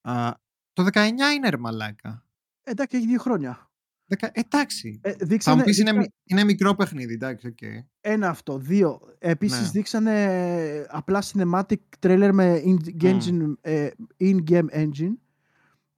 [0.00, 0.32] Α,
[0.72, 2.24] το 19 είναι ρε μαλάκα.
[2.62, 3.67] Εντάξει, έχει δύο χρόνια.
[4.10, 4.30] Δεκα...
[4.32, 5.00] Εντάξει.
[5.02, 7.58] Ε, Θα δείξανε, μου πεις είναι, δείξανε- μι- είναι μικρό παιχνίδι, εντάξει, οκ.
[8.00, 8.58] Ένα αυτό.
[8.58, 9.00] Δύο.
[9.18, 9.68] Επίσης Ναι.
[9.68, 13.18] δείξανε απλά cinematic trailer με in-game Μμ.
[13.18, 13.88] engine, ε,
[14.20, 15.14] in-game engine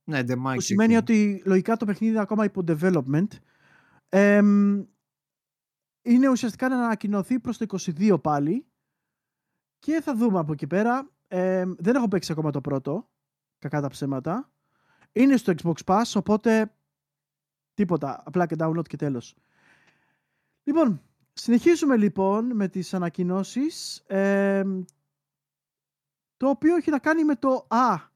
[0.05, 0.57] Ναι, ντεμάκι.
[0.57, 1.03] που σημαίνει εκεί.
[1.13, 3.27] ότι λογικά το παιχνίδι είναι ακόμα υπό development.
[4.09, 4.83] Εμ,
[6.03, 7.67] είναι ουσιαστικά να ανακοινωθεί προς το
[7.99, 8.67] 22 πάλι
[9.79, 11.11] και θα δούμε από εκεί πέρα.
[11.29, 13.09] Ε, δεν έχω παίξει ακόμα το πρώτο,
[13.59, 14.51] κακά τα ψέματα.
[15.13, 16.75] Είναι στο Xbox Pass, οπότε
[17.81, 19.35] τίποτα, απλά και download και τέλος.
[20.63, 21.03] Λοιπόν,
[21.33, 24.63] συνεχίζουμε λοιπόν με τις ανακοινώσεις, ε,
[26.37, 28.09] το οποίο έχει να κάνει με το «Α».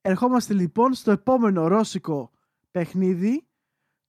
[0.00, 2.30] Ερχόμαστε λοιπόν στο επόμενο ρώσικο
[2.70, 3.46] παιχνίδι,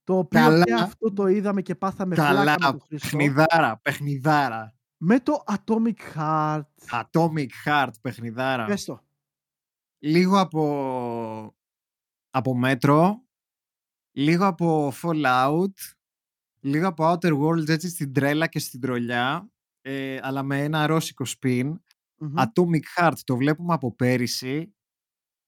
[0.04, 0.64] το οποίο Καλά.
[0.64, 3.16] και αυτό το είδαμε και πάθαμε Καλά, πλάκα με τον Χριστό.
[3.16, 4.74] παιχνιδάρα, παιχνιδάρα.
[4.96, 6.62] Με το Atomic Heart.
[6.90, 8.64] Atomic Heart, παιχνιδάρα.
[8.64, 9.00] Πες το.
[9.98, 11.56] Λίγο από,
[12.30, 13.14] από Metro,
[14.16, 15.74] λίγο από Fallout,
[16.60, 19.48] λίγο από Outer Worlds έτσι στην τρέλα και στην τρολιά,
[19.80, 21.72] ε, αλλά με ένα ρώσικο spin.
[22.18, 22.34] Μμμ.
[22.36, 24.74] Atomic Heart το βλέπουμε από πέρυσι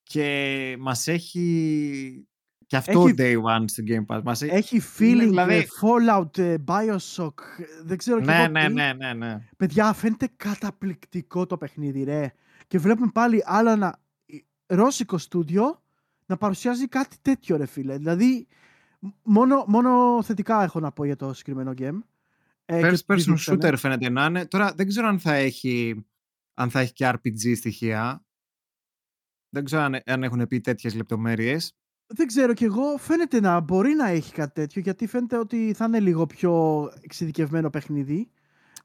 [0.03, 2.27] και μας έχει
[2.65, 4.21] και αυτό Έχει- day one στο Game Pass.
[4.23, 4.55] Μας έχει...
[4.55, 8.73] Έχει feeling δηλαδή- ε, Fallout, ε, Bioshock, ε, δεν ξέρω και Ναι, εγώ ναι, τι.
[8.73, 9.47] ναι, ναι, ναι.
[9.57, 12.33] Παιδιά, φαίνεται καταπληκτικό το παιχνίδι, ρε.
[12.67, 14.37] Και βλέπουμε πάλι άλλο ένα ε,
[14.75, 15.83] ρώσικο στούντιο
[16.29, 17.97] να παρουσιάζει κάτι τέτοιο, ρε φίλε.
[17.97, 18.47] Δηλαδή,
[18.99, 21.99] μ- μόνο, μόνο θετικά έχω να πω για το συγκεκριμένο game.
[22.65, 23.57] Ε, και First το person δείξανε.
[23.69, 24.45] shooter φαίνεται να είναι.
[24.45, 26.05] Τώρα δεν ξέρω αν θα έχει,
[26.53, 28.23] αν θα έχει και RPG στοιχεία.
[29.49, 31.73] Δεν ξέρω αν, αν έχουν πει τέτοιες λεπτομέρειες.
[32.07, 35.85] Δεν ξέρω κι εγώ, φαίνεται να μπορεί να έχει κάτι τέτοιο, γιατί φαίνεται ότι θα
[35.85, 38.29] είναι λίγο πιο εξειδικευμένο παιχνίδι.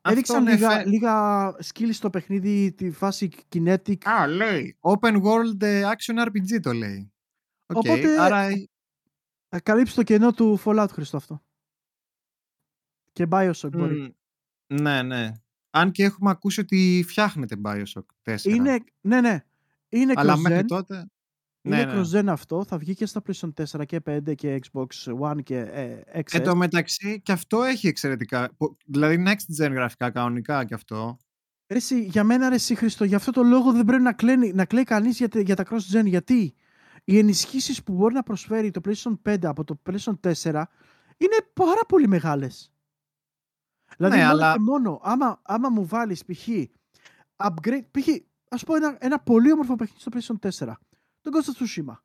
[0.03, 3.97] Έδειξαν ναι, λίγα, φαι- λίγα skills στο παιχνίδι, τη φάση kinetic.
[4.05, 4.77] Α, λέει.
[4.81, 7.13] Open World ε, Action RPG το λέει.
[7.67, 8.49] Οκ, Οπότε- Άρα
[9.49, 11.43] Θα καλύψει το κενό του Fallout, Χριστό αυτό.
[13.13, 14.15] Και Bioshock μπορεί.
[14.69, 15.33] μ, ναι, ναι.
[15.71, 18.45] Αν και έχουμε ακούσει ότι φτιάχνεται Bioshock 4.
[18.45, 19.45] Είναι, ναι, ναι.
[19.89, 20.41] Είναι αλλά cross-gen.
[20.41, 21.07] μέχρι τότε...
[21.63, 22.01] Είναι ναι, ναι.
[22.01, 22.65] cross-gen αυτό.
[22.65, 24.87] Θα βγει και στα PlayStation 4 και 5 και Xbox
[25.21, 26.23] One και ε, XS.
[26.33, 28.55] Εν τω μεταξύ και αυτό έχει εξαιρετικά.
[28.57, 31.19] πο- Δηλαδή next gen γραφικά κανονικά και αυτό.
[31.69, 34.53] Ρε εσύ, για μένα ρε εσύ Χριστό, γι' αυτό το λόγο δεν πρέπει να, κλαίνει,
[34.53, 36.05] να κλαίει κανείς για, τε- για τα cross-gen.
[36.05, 36.55] Γιατί;
[37.05, 40.63] Οι ενισχύσεις που μπορεί να προσφέρει το PlayStation 5 από το PlayStation 4
[41.17, 42.73] είναι πάρα πολύ μεγάλες.
[43.97, 46.49] Δηλαδή Ναι, μόνο αλλά- και μόνο, άμα, άμα μου βάλεις π.χ.
[47.37, 48.09] upgrade, π.χ.
[48.51, 50.73] ας πω ένα, ένα πολύ όμορφο παιχνίδι στο PlayStation 4,
[51.21, 51.97] τον Ghost of Tsushima.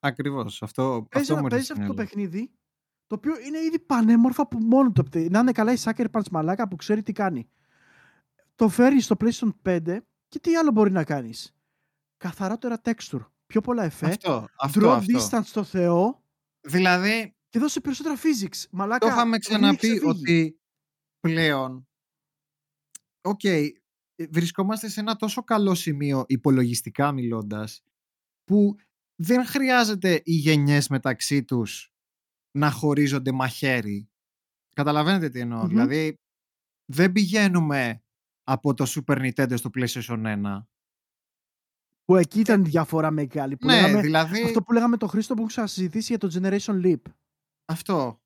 [0.00, 0.62] Ακριβώς.
[0.62, 2.28] Αυτό, Παίζει, αυτό μου παίζει έρχεται αυτό το στο μυαλό.
[2.30, 2.52] παιχνίδι,
[3.06, 5.02] το οποίο είναι ήδη πανέμορφο από μόνο το.
[5.30, 7.48] Να είναι καλά η Sucker Punch μαλάκα που ξέρει τι κάνει.
[8.54, 9.98] Το φέρεις στο PlayStation 5
[10.28, 11.54] και τι άλλο μπορεί να κάνεις;
[12.16, 15.18] Καθαρότερα texture, πιο πολλά εφέ, Αυτό, αυτό, draw αυτό.
[15.18, 16.22] distance στο Θεό
[16.60, 18.68] Δηλαδή, και δώσε περισσότερα physics.
[18.70, 20.28] Μαλάκα, το είχαμε το παιχνίδι έχει ξαναπεί ξεφύγει.
[20.40, 20.60] ότι
[21.20, 21.88] πλέον,
[23.20, 23.68] οκ, ε,
[24.30, 27.82] βρισκόμαστε σε ένα τόσο καλό σημείο υπολογιστικά μιλώντας,
[28.44, 28.76] που
[29.14, 31.92] δεν χρειάζεται οι γενιές μεταξύ τους
[32.58, 34.10] να χωρίζονται μαχαίρι.
[34.72, 35.62] Καταλαβαίνετε τι εννοώ.
[35.62, 35.68] Μμμ.
[35.68, 36.18] Δηλαδή,
[36.92, 38.02] δεν πηγαίνουμε
[38.42, 40.68] από το Super Nintendo στο PlayStation 1.
[42.04, 43.56] Που εκεί ήταν η διαφορά μεγάλη.
[43.56, 44.42] Που ναι, λέγαμε, δηλαδή...
[44.42, 47.02] Αυτό που λέγαμε το Χρήστο που έχουμε ξανασυζητήσει για το Generation Leap.
[47.64, 48.20] Αυτό.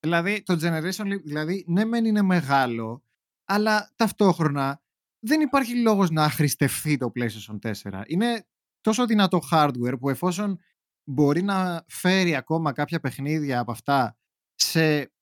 [0.00, 3.04] Δηλαδή, το Generation Leap, δηλαδή, ναι μεν είναι μεγάλο,
[3.44, 4.82] αλλά ταυτόχρονα
[5.18, 8.02] δεν υπάρχει λόγος να αχρηστευτεί το PlayStation 4.
[8.06, 8.46] Είναι
[8.80, 10.58] τόσο δυνατό hardware που εφόσον
[11.04, 14.18] μπορεί να φέρει ακόμα κάποια παιχνίδια από αυτά
[14.54, 15.12] σε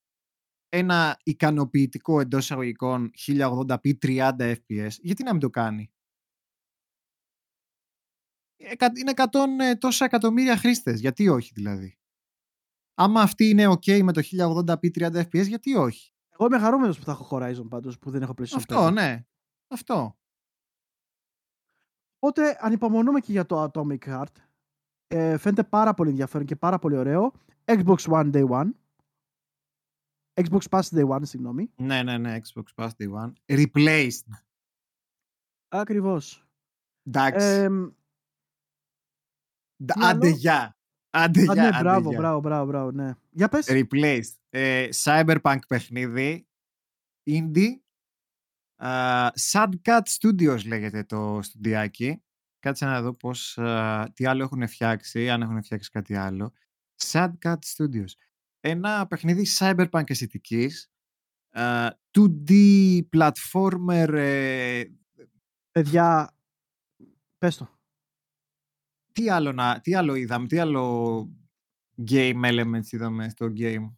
[0.68, 5.91] ένα ικανοποιητικό εντός εισαγωγικών 1080p 30 fps, γιατί να μην το κάνει;
[8.70, 11.96] Εκα- Είναι 100 ε, τόσα εκατομμύρια χρήστες, γιατί όχι δηλαδή;
[12.94, 17.04] Άμα αυτή είναι ok με το 1080p 30 fps, γιατί όχι; Εγώ είμαι χαρούμενος που
[17.04, 18.56] θα έχω Horizon πάντως που δεν έχω PlayStation 5.
[18.56, 19.24] Αυτό, ναι.
[19.68, 20.16] Αυτό.
[22.18, 24.34] Οπότε ανυπομονούμε και για το Atomic Heart.
[25.08, 27.32] Ε, φαίνεται πάρα πολύ ενδιαφέρον και πάρα πολύ ωραίο.
[27.64, 28.70] Xbox One Day One.
[30.40, 31.70] Xbox Pass Day One, συγγνώμη.
[31.76, 33.32] Ναι, ναι, ναι, Xbox Pass Day One.
[33.46, 34.26] Replaced.
[35.68, 36.46] Ακριβώς.
[37.02, 37.46] Εντάξει.
[37.46, 38.01] Ε, Ντα- τι
[39.88, 40.76] άντε άλλο; γεια.
[41.10, 42.18] Άντε α, γεια, ναι, άντε μπράβο, γεια.
[42.18, 43.14] μπράβο, μπράβο, μπράβο, ναι.
[43.30, 43.66] Για πες.
[43.68, 44.34] Replaced.
[44.50, 46.46] Ε, Cyberpunk παιχνίδι.
[47.26, 47.70] Indie.
[48.84, 52.22] Uh, Sad Cat Studios λέγεται το στουντιάκι.
[52.58, 56.52] Κάτσε να δω πώς, α, τι άλλο έχουν φτιάξει, αν έχουν φτιάξει κάτι άλλο.
[57.04, 58.12] Sad Cat Studios.
[58.60, 60.90] Ένα παιχνίδι cyberpunk αισθητικής.
[61.50, 62.52] α, 2D
[63.16, 64.84] platformer ε,
[65.70, 66.36] Παιδιά,
[67.38, 67.80] πες το.
[69.12, 71.28] Τι άλλο, να, τι άλλο είδαμε, τι άλλο
[72.10, 73.92] game elements είδαμε στο game;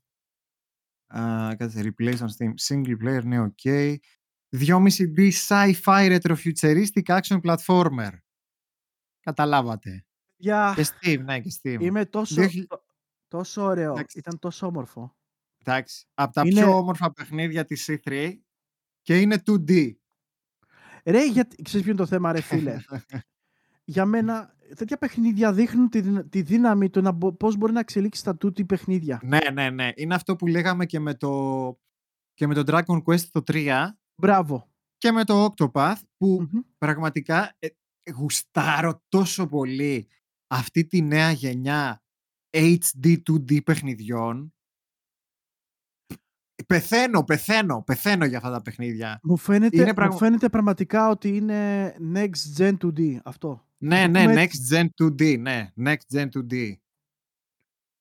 [1.16, 2.52] Uh, κάτσε, replace on Steam.
[2.68, 3.94] Single player, ναι, ok.
[4.56, 8.10] 2,5D sci-fi retrofuturistic action platformer.
[9.20, 10.04] Καταλάβατε.
[10.36, 10.72] Για...
[10.76, 11.76] Και Steam, ναι, και Steam.
[11.80, 12.84] Είμαι τόσο, Δύο χιλ- τό-
[13.28, 13.92] τόσο ωραίο.
[13.92, 14.18] Εντάξει.
[14.18, 15.16] Ήταν τόσο όμορφο.
[15.58, 16.06] Εντάξει.
[16.14, 18.32] Από τα Είναι- πιο όμορφα παιχνίδια της E3
[19.02, 19.92] και είναι 2D.
[21.04, 21.62] Ρε, γιατί...
[21.62, 22.76] ξέρεις ποιο είναι το θέμα, ρε φίλε;
[23.84, 27.80] για μένα τέτοια παιχνίδια δείχνουν τη, δυνα- τη δύναμη του να μπο- πώς μπορεί να
[27.80, 29.20] εξελίξει τα τούτη παιχνίδια.
[29.24, 29.90] Ναι, ναι, ναι.
[29.94, 31.78] Είναι αυτό που λέγαμε και με το,
[32.34, 33.88] και με το Dragon Quest το 3
[34.20, 34.68] Μπράβο.
[34.98, 36.60] και με το Octopath που Μμμ.
[36.78, 37.68] πραγματικά ε,
[38.16, 40.08] γουστάρω τόσο πολύ
[40.46, 42.02] αυτή τη νέα γενιά
[42.56, 44.54] HD 2D παιχνιδιών.
[46.66, 49.20] Πεθαίνω, πεθαίνω, πεθαίνω για αυτά τα παιχνίδια.
[49.22, 53.66] Μου φαίνεται, Είναι μου πραγμα- φαίνεται πραγματικά ότι είναι next gen 2D αυτό.
[53.84, 56.72] Ναι, το ναι, πούμε Next Gen 2D, ναι, Next Gen 2D.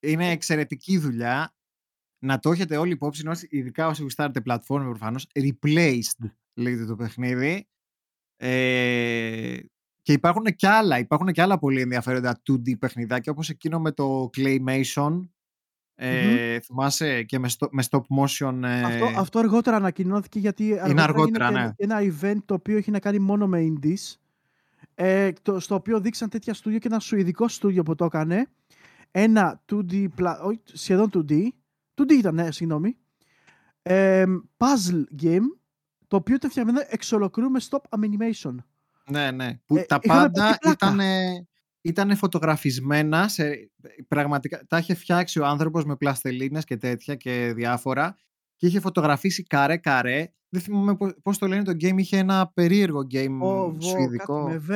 [0.00, 1.54] Είναι εξαιρετική δουλειά.
[2.24, 7.68] Να το έχετε όλοι υπόψη, όσοι- ειδικά όσοι γουστάρετε πλατφόρμα προφανώς, replaced λέγεται το παιχνίδι.
[8.36, 9.58] Ε,
[10.02, 14.30] και υπάρχουν και άλλα, υπάρχουν και άλλα πολύ ενδιαφέροντα 2D παιχνιδάκια, όπως εκείνο με το
[14.36, 15.28] Claymation,
[15.94, 18.60] ε, θυμάσαι, και με, stop, με stop motion.
[18.62, 21.72] Ε, Αυτό, αυτό αργότερα ανακοινώθηκε γιατί αργότερα, αργότερα, έγινε ναι.
[21.76, 24.14] και ένα event το οποίο έχει να κάνει μόνο με indies
[24.94, 28.46] ε, το, στο οποίο δείξαν τέτοια στούντιο και ένα σουηδικό στούντιο που το έκανε
[29.10, 31.48] ένα 2D, πλα- όχι, σχεδόν 2D
[31.94, 32.96] 2D ήταν, ναι, συγγνώμη
[33.82, 34.24] ε,
[34.56, 35.44] puzzle game
[36.08, 38.54] το οποίο ήταν φτιαγμένο εξ ολοκλήρου με stop animation
[39.10, 39.58] Ναι, ναι.
[39.66, 40.86] Που Ε, τα είχαμε πάντα πάθει πλάκα.
[40.86, 41.00] ήταν,
[41.80, 43.28] ήταν φωτογραφισμένα.
[43.28, 43.70] Σε,
[44.08, 48.16] πραγματικά τα είχε φτιάξει ο άνθρωπος με πλαστελίνες και τέτοια και διάφορα
[48.56, 50.32] και είχε φωτογραφίσει καρέ-καρέ.
[50.48, 51.98] Δεν θυμάμαι πώς, πώς το λένε το game.
[51.98, 54.44] Είχε ένα περίεργο game ο, βο, σουηδικό.
[54.44, 54.70] κάτι με β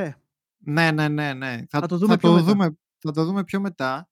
[0.58, 1.56] Ναι, ναι, ναι, ναι.
[1.68, 2.46] Θα, Θα το δούμε πιο το μετά.
[2.46, 4.08] δούμε, θα το δούμε πιο μετά.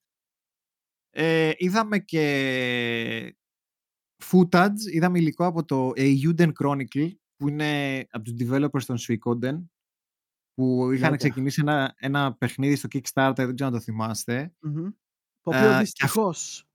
[1.11, 3.37] Ε, είδαμε και
[4.25, 9.65] footage, είδαμε υλικό από το Euden Chronicle που είναι από τους developers των Suicoden
[10.55, 11.17] που είχαν Λέγα.
[11.17, 14.55] ξεκινήσει ένα, ένα παιχνίδι στο Kickstarter, δεν ξέρω αν το θυμάστε.
[14.61, 14.89] Μμμ.
[15.43, 16.66] το Ε, οποίος και δυστυχώς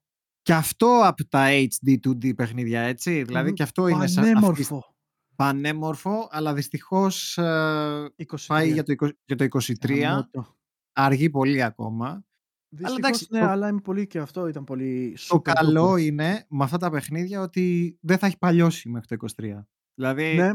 [0.41, 3.23] Και αυτό από τα HD 2D παιχνίδια, έτσι.
[3.23, 3.53] Δηλαδή Μμμ.
[3.55, 4.95] και αυτό είναι σαν αυτής- πανέμορφο
[5.35, 8.35] πανέμορφο, αλλά δυστυχώς ε, 23.
[8.47, 9.99] πάει για το, 20 για το 23.
[9.99, 10.55] Γαμώτο.
[10.93, 12.25] Αργεί πολύ ακόμα.
[12.69, 16.01] Δυστυχώς, εντάξει, ναι, το- αλλά είμαι πολύ και αυτό ήταν πολύ Το super καλό duper.
[16.01, 19.67] είναι με αυτά τα παιχνίδια ότι δεν θα έχει παλιώσει μέχρι το 23.
[19.95, 20.51] Δηλαδή, Ναι,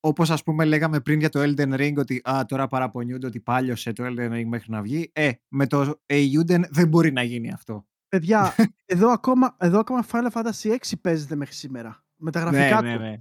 [0.00, 3.92] όπως ας πούμε λέγαμε πριν για το Elden Ring ότι α, τώρα παραπονιούνται ότι πάλιωσε
[3.92, 5.10] το Elden Ring μέχρι να βγει.
[5.12, 7.86] Ε, με το Euden δεν μπορεί να γίνει αυτό.
[8.14, 8.54] Παιδιά,
[8.94, 12.04] εδώ ακόμα, εδώ ακόμα Final Fantasy 6 παίζεται μέχρι σήμερα.
[12.16, 13.02] Με τα γραφικά ναι, του.
[13.02, 13.20] ναι, ναι.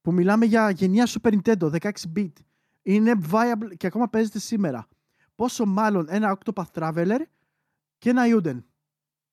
[0.00, 2.32] Που μιλάμε για γενιά Super Nintendo, 16-bit.
[2.82, 4.88] Είναι viable και ακόμα παίζεται σήμερα.
[5.34, 7.20] Πόσο μάλλον ένα Octopath Traveler
[7.98, 8.62] και ένα Euden.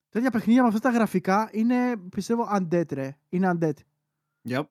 [0.09, 3.18] Τέτοια παιχνίδια με αυτά τα γραφικά είναι, πιστεύω, undead, ρε.
[3.30, 3.73] Είναι undead.
[4.49, 4.63] Yep.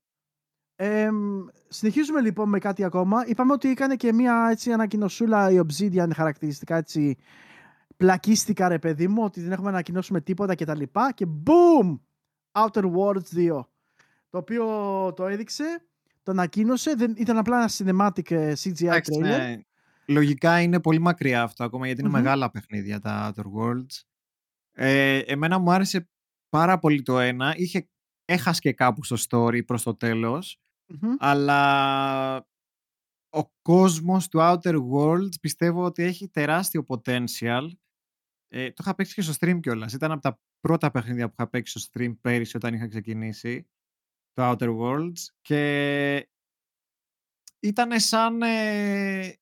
[0.77, 3.27] Εμ, συνεχίζουμε λοιπόν με κάτι ακόμα.
[3.27, 7.17] Είπαμε ότι έκανε και μια έτσι ανακοινωσούλα η Obsidian χαρακτηριστικά έτσι
[8.01, 11.99] πλακίστηκα ρε παιδί μου ότι δεν έχουμε να ανακοινώσουμε τίποτα και τα λοιπά και boom!
[12.53, 13.61] Outer Worlds 2
[14.31, 14.65] το οποίο
[15.17, 15.87] το έδειξε,
[16.23, 19.21] το ανακοίνωσε, δεν, ήταν απλά ένα cinematic ε, CGI Εντάξει, trailer.
[19.21, 19.61] ναι.
[20.07, 22.17] Λογικά είναι πολύ μακριά αυτό ακόμα γιατί είναι Μμμ.
[22.17, 24.01] μεγάλα παιχνίδια τα Outer Worlds.
[24.73, 26.09] Ε, εμένα μου άρεσε
[26.49, 27.55] πάρα πολύ το ένα.
[27.57, 27.89] Είχε,
[28.25, 30.61] έχασε και κάπου στο story προς το τέλος.
[30.87, 31.15] Μμμ.
[31.19, 32.37] αλλά
[33.31, 37.69] ο κόσμος του Outer Worlds πιστεύω ότι έχει τεράστιο potential.
[38.53, 39.93] Ε, το είχα παίξει και στο stream κιόλας.
[39.93, 43.69] Ήταν από τα πρώτα παιχνίδια που είχα παίξει στο stream πέρυσι όταν είχα ξεκινήσει
[44.33, 46.29] το Outer Worlds και
[47.61, 49.35] ήταν σαν ε,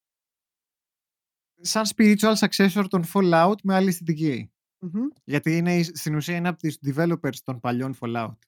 [1.60, 4.52] σαν spiritual successor των Fallout με άλλη αισθητική.
[4.78, 5.06] Μμμ.
[5.24, 8.39] Γιατί είναι, στην ουσία είναι από τις developers των παλιών Fallout.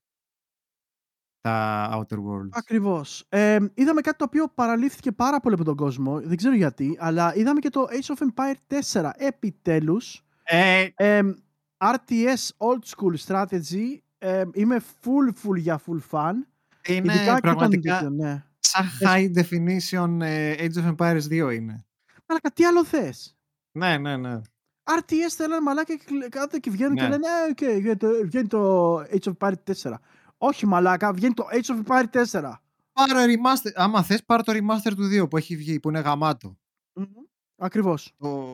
[1.41, 2.49] Τα Outer Worlds.
[2.51, 3.27] Ακριβώς.
[3.29, 7.35] Ε, είδαμε κάτι το οποίο παραλήφθηκε πάρα πολύ από τον κόσμο, δεν ξέρω γιατί, αλλά
[7.35, 10.25] είδαμε και το Age of Empire 4 επιτέλους.
[10.53, 11.21] Ε, Ε,
[11.79, 13.97] RTS Old School Strategy.
[14.19, 16.33] Ε, είμαι full full για full fan.
[16.87, 18.45] είναι Ειδικά και τον πραγματικά τέτοιο, ναι.
[18.59, 21.85] σαν high definition ε, Age of Empires 2 είναι.
[22.27, 23.37] Αλλά τι άλλο θες;
[23.73, 24.41] Ναι, ναι, ναι.
[24.85, 27.09] RTS θέλουν μαλάκα και κλε- κάτω και βγαίνουν και Ναι.
[27.09, 29.53] λένε «Ε, οκ, βγαίνει το- βγαίνει το Age of Empires
[29.83, 29.93] 4.
[30.39, 32.53] Όχι μαλάκα, βγαίνει το Age of Empire 4.
[32.93, 36.57] Πάρε remaster, άμα θες πάρε το remaster του 2 που έχει βγει, που είναι γαμάτο.
[36.93, 37.05] Μμμ.
[37.63, 38.13] Ακριβώς.
[38.19, 38.47] Το,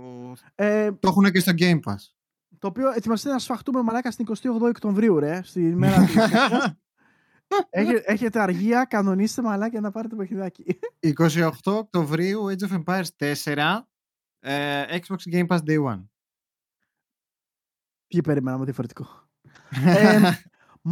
[0.55, 1.97] Ε, το έχουν και στο Game Pass.
[2.59, 5.41] το οποίο ετοιμαστείτε να σφαχτούμε μαλάκα στην 28 Οκτωβρίου, ρε.
[5.43, 6.13] Στη μέρα του.
[7.71, 10.79] Έχε- έχετε αργία, κανονίστε μαλάκα να πάρετε το παιχνιδάκι.
[11.01, 13.79] 28 Οκτωβρίου Age of Empires 4
[14.41, 16.05] ε, Xbox Game Pass Day One.
[18.07, 19.07] Τι περιμέναμε διαφορετικό.
[19.87, 20.21] Ε,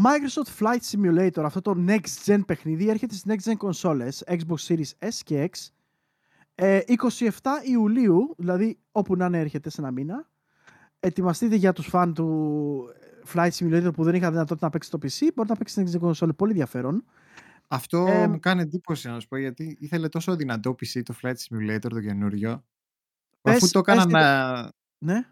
[0.04, 4.90] Microsoft Flight Simulator, αυτό το next gen παιχνίδι, έρχεται στις next gen κονσόλες, Xbox Series
[4.98, 5.68] S και X.
[6.54, 7.28] Ε, 27
[7.64, 10.28] Ιουλίου, δηλαδή όπου να είναι έρχεται σε ένα μήνα.
[11.00, 12.84] Ετοιμαστείτε για τους φαν του
[13.34, 15.96] Flight Simulator που δεν είχαν δυνατότητα να παίξει το PC, μπορεί να παίξει στην next
[15.96, 17.04] gen κονσόλη, πολύ ενδιαφέρον.
[17.68, 21.32] Αυτό Ε, μου κάνει εντύπωση να σου πω γιατί ήθελε τόσο δυνατό PC το Flight
[21.34, 22.64] Simulator το καινούριο.
[23.42, 25.26] Πες- Αφού το έκαναν πες τι- να, Ναι.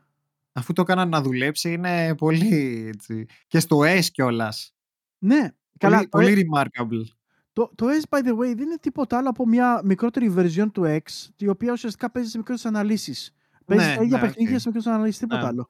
[0.53, 3.27] αφού το έκαναν να δουλέψει είναι πολύ έτσι.
[3.47, 4.75] Και στο S κιόλας.
[5.19, 5.49] Ναι.
[5.79, 7.15] Καλά, Πολύ, το, ε- πολύ remarkable.
[7.53, 10.83] Το, το S, by the way, δεν είναι τίποτα άλλο από μια μικρότερη version του
[10.87, 13.35] X, η οποία ουσιαστικά παίζει σε μικρότερες αναλύσεις.
[13.65, 14.61] Παίζει Ναι, τα ίδια ναι, παιχνίδια οκ.
[14.61, 15.47] σε μικρότερες αναλύσεις, τίποτα Ναι.
[15.47, 15.69] άλλο.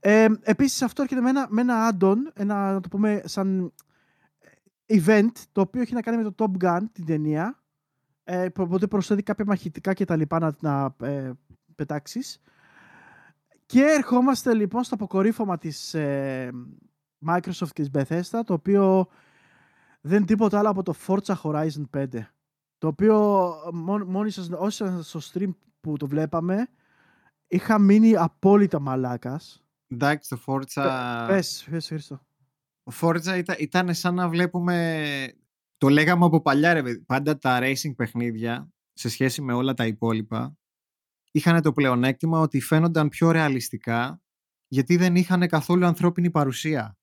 [0.00, 3.72] Ε, Επίσης, αυτό έρχεται με ένα, με ένα add-on, ένα, να το πούμε, σαν
[4.86, 7.62] event, το οποίο έχει να κάνει με το Top Gun, την ταινία.
[8.24, 11.30] Ε, που- οπότε προσθέτει κάποια μαχητικά και τα λοιπά να, να ε,
[11.74, 12.40] πετάξεις.
[13.66, 16.50] Και ερχόμαστε λοιπόν στο αποκορύφωμα της ε,
[17.26, 19.06] Microsoft και της Bethesda, το οποίο
[20.00, 22.06] δεν είναι τίποτα άλλο από το Forza Horizon 5.
[22.78, 26.68] Το οποίο μόν, μόνοι σας, όσοι ήσασταν στο stream που το βλέπαμε,
[27.46, 29.64] είχα μείνει απόλυτα μαλάκας.
[29.88, 31.24] Εντάξει, το Forza...
[31.28, 32.20] Πες, πες Χρήστο.
[32.82, 35.34] Ο Forza ήταν, ήταν σαν να βλέπουμε...
[35.76, 37.00] Το λέγαμε από παλιά, ρε παιδί.
[37.00, 40.56] Πάντα τα racing παιχνίδια, σε σχέση με όλα τα υπόλοιπα,
[41.30, 44.22] είχαν το πλεονέκτημα ότι φαίνονταν πιο ρεαλιστικά,
[44.68, 46.98] γιατί δεν είχαν καθόλου ανθρώπινη παρουσία.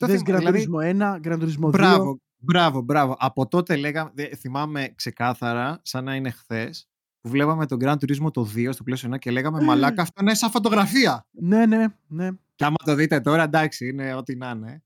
[0.00, 1.70] Το Δες θυμ- Gran δηλαδή, Turismo 1, Gran Turismo 2.
[1.70, 3.16] Μπράβο, μπράβο, μπράβο.
[3.18, 6.88] Από τότε λέγαμε, δε- θυμάμαι ξεκάθαρα, σαν να είναι χθες,
[7.20, 10.34] που βλέπαμε τον Grand Turismo το 2 στο πλαίσιο 1 και λέγαμε Μαλάκα, αυτό είναι
[10.34, 11.26] σαν φωτογραφία.
[11.30, 12.28] Ναι, ναι, ναι.
[12.54, 14.82] Και άμα το δείτε τώρα, εντάξει, είναι ό,τι να είναι.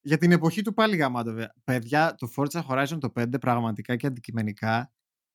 [0.00, 1.54] Για την εποχή του πάλι γαμάτο, βέβαια.
[1.64, 4.92] Παιδιά, το Forza Horizon το 5 πραγματικά και αντικειμενικά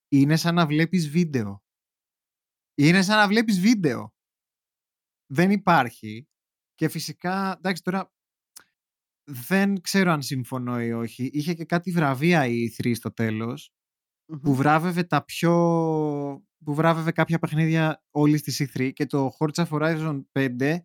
[0.10, 1.64] είναι σαν να βλέπεις βίντεο.
[2.76, 4.14] Είναι σαν να βλέπεις βίντεο.
[5.32, 6.28] Δεν υπάρχει.
[6.76, 8.12] Και φυσικά, εντάξει, τώρα
[9.32, 11.30] δεν ξέρω αν συμφωνώ ή όχι.
[11.34, 13.72] Είχε και κάτι βραβεία η E3 στο τέλος
[14.32, 14.40] Μμμ.
[14.40, 15.52] που βράβευε τα πιο...
[16.66, 20.78] που βράβευε κάποια παιχνίδια όλης της E3 και το Forza Horizon 5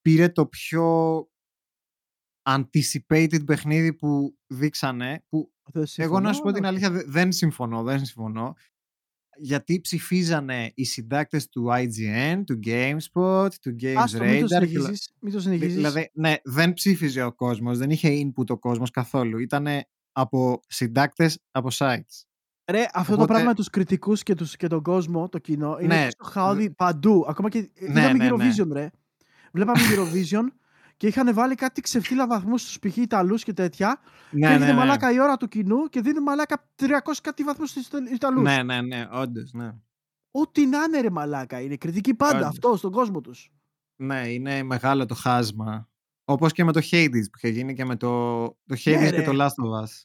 [0.00, 0.84] πήρε το πιο
[2.50, 7.04] anticipated παιχνίδι που δείξανε που Δεν εγώ να σου πω συμφωνώ, την αλλά αλήθεια δε-
[7.20, 8.54] δεν συμφωνώ, δεν συμφωνώ
[9.42, 14.54] γιατί ψηφίζανε οι συντάκτες του IGN, του GameSpot, του Games Άστο, μην το Radar και
[14.54, 15.74] όλα- συνεχίζεις, μην το συνεχίζεις.
[15.74, 19.38] Δηλαδή, ναι, δεν ψήφιζε ο κόσμος, δεν είχε input ο κόσμος καθόλου.
[19.38, 22.24] Ήτανε από συντάκτες από sites.
[22.70, 25.78] Ρε, αυτό το Οπότε- πράγμα με τους κριτικούς και, τους, και τον κόσμο, το κοινό,
[25.80, 27.24] είναι Ναι, τόσο χαόδη παντού.
[27.28, 28.30] Ακόμα και Ναι, είδαμε ναι, ναι.
[28.30, 28.90] Eurovision, ρε.
[29.52, 30.44] Βλέπαμε Eurovision
[31.00, 32.96] και είχαν βάλει κάτι ξεφτύλα βαθμούς στους π.χ.
[32.96, 34.00] Ιταλούς και τέτοια
[34.30, 34.78] και Ναι, έγινε ναι, ναι.
[34.78, 36.86] μαλάκα η ώρα του κοινού και δίνει μαλάκα 300
[37.22, 38.42] κάτι βαθμούς στους Ιταλ- Ιταλούς.
[38.42, 39.74] Ναι, ναι, ναι, όντως, ναι.
[40.30, 42.48] Ό,τι να είναι ρε μαλάκα, είναι κριτική πάντα Όντως.
[42.48, 43.52] αυτό στον κόσμο τους.
[43.96, 45.88] Ναι, είναι μεγάλο το χάσμα.
[46.24, 49.16] Όπως και με το Hades που είχε γίνει και με το, το Hades Ναι, και
[49.16, 49.22] ρε.
[49.22, 50.02] το Last of Us.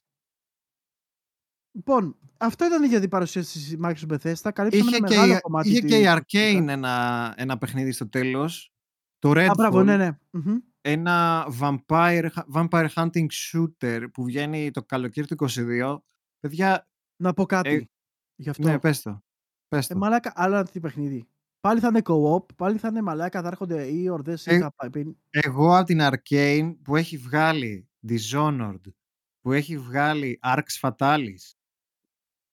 [1.71, 4.49] Λοιπόν, αυτό ήταν για την παρουσίαση της Microsoft Bethesda.
[4.53, 5.69] Καλύψαμε Είχε ένα και, μεγάλο η, κομμάτι.
[5.69, 8.73] είχε και η της- Arcane ένα, ένα παιχνίδι στο τέλος.
[9.19, 9.47] Το Redfall.
[9.49, 10.17] Α, μπράβο, ναι, ναι.
[10.31, 10.57] Μμμ.
[10.87, 15.97] Ένα vampire, vampire hunting shooter που βγαίνει το καλοκαίρι του 22.
[16.39, 17.85] Παιδιά, Να πω κάτι Ε,
[18.35, 18.67] γι' αυτό.
[18.67, 19.23] ναι, πες το.
[19.67, 19.99] Πες Ε, το.
[19.99, 21.27] μαλάκα, άλλο ένα τι παιχνίδι.
[21.59, 24.71] Πάλι θα είναι co-op, πάλι θα είναι μαλάκα, θα έρχονται οι ορδές ή Ε, θα
[24.75, 25.03] πάει.
[25.29, 28.81] Εγώ από την Arcane που έχει βγάλει Dishonored,
[29.41, 31.53] που έχει βγάλει Arx Fatalis,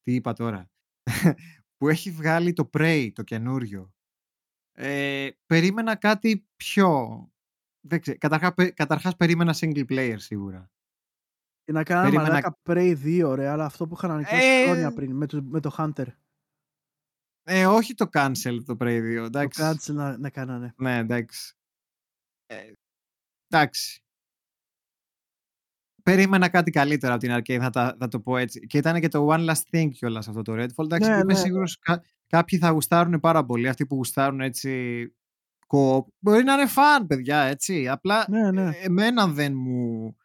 [0.03, 0.71] τι είπα τώρα,
[1.77, 3.93] που έχει βγάλει το Prey, το καινούριο,
[4.73, 7.27] ε, περίμενα κάτι πιο...
[7.85, 10.71] Δεν ξέρω, καταρχάς, πε- καταρχάς περίμενα single player σίγουρα.
[11.65, 14.93] Και να κάνουμε περίμενα- μαλάκα Prey 2, ρε, αλλά αυτό που είχαν ανακοινώσει Ε, χρόνια
[14.93, 16.07] πριν με το, με το Hunter.
[17.43, 19.63] Ε, όχι το cancel το Prey 2, Το εντάξει.
[19.65, 20.75] cancel να, να κάνανε.
[20.77, 21.55] Ναι, εντάξει.
[22.47, 22.73] Ε,
[23.47, 24.03] εντάξει.
[26.03, 28.67] Περίμενα κάτι καλύτερο από την Arcane, θα, τα- θα το πω έτσι.
[28.67, 30.85] Και ήταν και το One Last Thing κιόλας αυτό το Redfall.
[30.85, 33.69] Εντάξει, Ναι, είμαι ναι, σίγουρος κα- κάποιοι θα γουστάρουν πάρα πολύ.
[33.69, 35.07] Αυτοί που γουστάρουν έτσι
[35.73, 36.05] co-op.
[36.19, 37.89] Μπορεί να είναι fun, παιδιά, έτσι.
[37.89, 38.63] Απλά Ναι, ναι.
[38.63, 40.17] ε, εμένα δεν μου...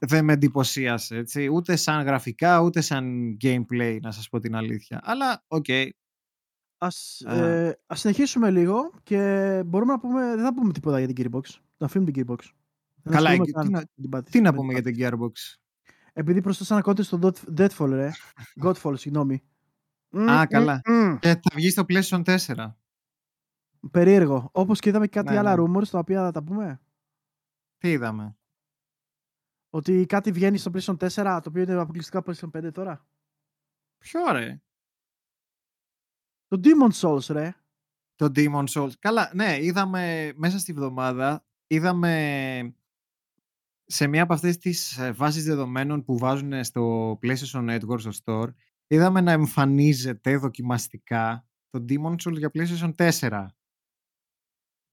[0.00, 1.46] Δεν με εντυπωσίασε, έτσι.
[1.48, 5.00] Ούτε σαν γραφικά, ούτε σαν gameplay, να σας πω την αλήθεια.
[5.02, 5.64] Αλλά, οκ.
[6.78, 7.34] Ας, Α.
[7.36, 9.18] ε, ας συνεχίσουμε λίγο και
[9.66, 11.42] μπορούμε να πούμε, δεν θα πούμε τίποτα για την Gearbox.
[11.76, 12.38] Να αφήνουμε την Gearbox.
[13.02, 14.82] Δεν Καλά, ασχολούμαι τι καν να- με την πάτηση- Τι να με την πούμε για
[14.82, 15.00] πάτηση.
[15.08, 15.56] την Gearbox;
[16.12, 18.10] Επειδή προσθέσανε content στο Dot- Deadfall, ρε.
[18.62, 19.34] Godfall, συγγνώμη.
[20.16, 20.80] Α, Μμ, καλά.
[20.86, 21.16] μμ, μμ.
[21.18, 22.76] Και θα βγει στο PlayStation 4.
[23.90, 24.48] Περίεργο.
[24.52, 25.62] Όπως και είδαμε και κάτι Ναι, άλλα ναι.
[25.62, 26.80] rumors, τα οποία θα τα πούμε.
[27.78, 28.36] Τι είδαμε;
[29.70, 33.06] Ότι κάτι βγαίνει στο PlayStation 4, το οποίο είναι αποκλειστικά PlayStation 5 τώρα.
[33.98, 34.60] Ποιο ρε;
[36.46, 37.54] Το Demon Souls, ρε.
[38.14, 38.90] Το Demon Souls.
[38.98, 42.74] Καλά, ναι, είδαμε μέσα στη βδομάδα, είδαμε
[43.84, 48.54] σε μία από αυτές τις ε, βάσεις δεδομένων που βάζουν στο PlayStation Network, στο store,
[48.86, 53.46] είδαμε να εμφανίζεται δοκιμαστικά το Demon Souls για PlayStation 4.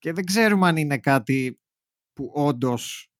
[0.02, 1.60] Και δεν ξέρουμε αν είναι κάτι
[2.12, 3.10] που όντως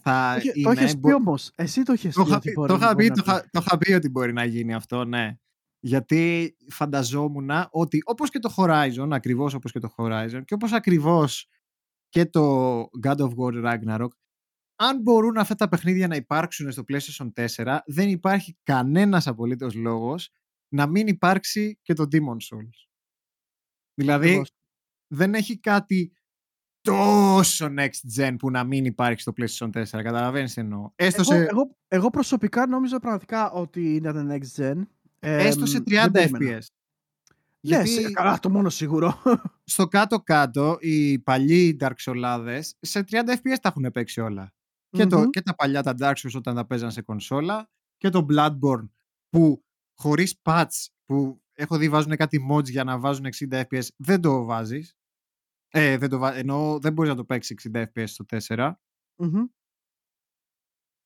[0.00, 0.62] θα Όχι, είναι.
[0.74, 1.50] Το έχεις Μπο- πει όμως.
[1.54, 2.28] Εσύ το έχεις Το πει.
[2.28, 4.08] είχα ότι πει, μπορεί- το είχα μπορεί πει, να το είχα- το είχα πει ότι
[4.08, 5.38] μπορεί να γίνει αυτό, ναι.
[5.80, 11.48] Γιατί φανταζόμουν ότι όπως και το Horizon, ακριβώς όπως και το Horizon και όπως ακριβώς
[12.08, 14.08] και το God of War Ragnarok,
[14.76, 20.30] αν μπορούν αυτά τα παιχνίδια να υπάρξουν στο PlayStation 4, δεν υπάρχει κανένας απολύτως λόγος
[20.68, 22.86] να μην υπάρξει και το Demon Souls.
[23.94, 24.42] Δηλαδή,
[25.06, 26.12] δεν έχει κάτι
[26.80, 29.84] τόσο next gen που να μην υπάρχει στο PlayStation 4.
[29.90, 30.90] Καταλαβαίνεις τι εννοώ.
[30.94, 31.46] Έστω εγώ, σε...
[31.50, 34.82] εγώ, εγώ, προσωπικά νόμιζα πραγματικά ότι ήταν next gen.
[35.18, 36.58] Έστω σε 30 FPS.
[37.60, 39.22] Ναι, σε, καλά, το μόνο σίγουρο.
[39.64, 44.54] Στο κάτω-κάτω, οι παλιοί Dark Souls σε 30 FPS τα έχουν παίξει όλα.
[44.88, 48.26] Και, το, και τα παλιά τα Dark Souls όταν τα παίζαν σε κονσόλα και το
[48.30, 48.88] Bloodborne
[49.28, 49.64] που
[49.94, 54.44] χωρίς patch που έχω δει βάζουν κάτι mods για να βάζουν 60 FPS δεν το
[54.44, 54.96] βάζεις
[55.76, 56.34] ε, δεν το βα...
[56.34, 58.72] Ενώ δεν μπορείς να το παίξεις 60 FPS στο 4.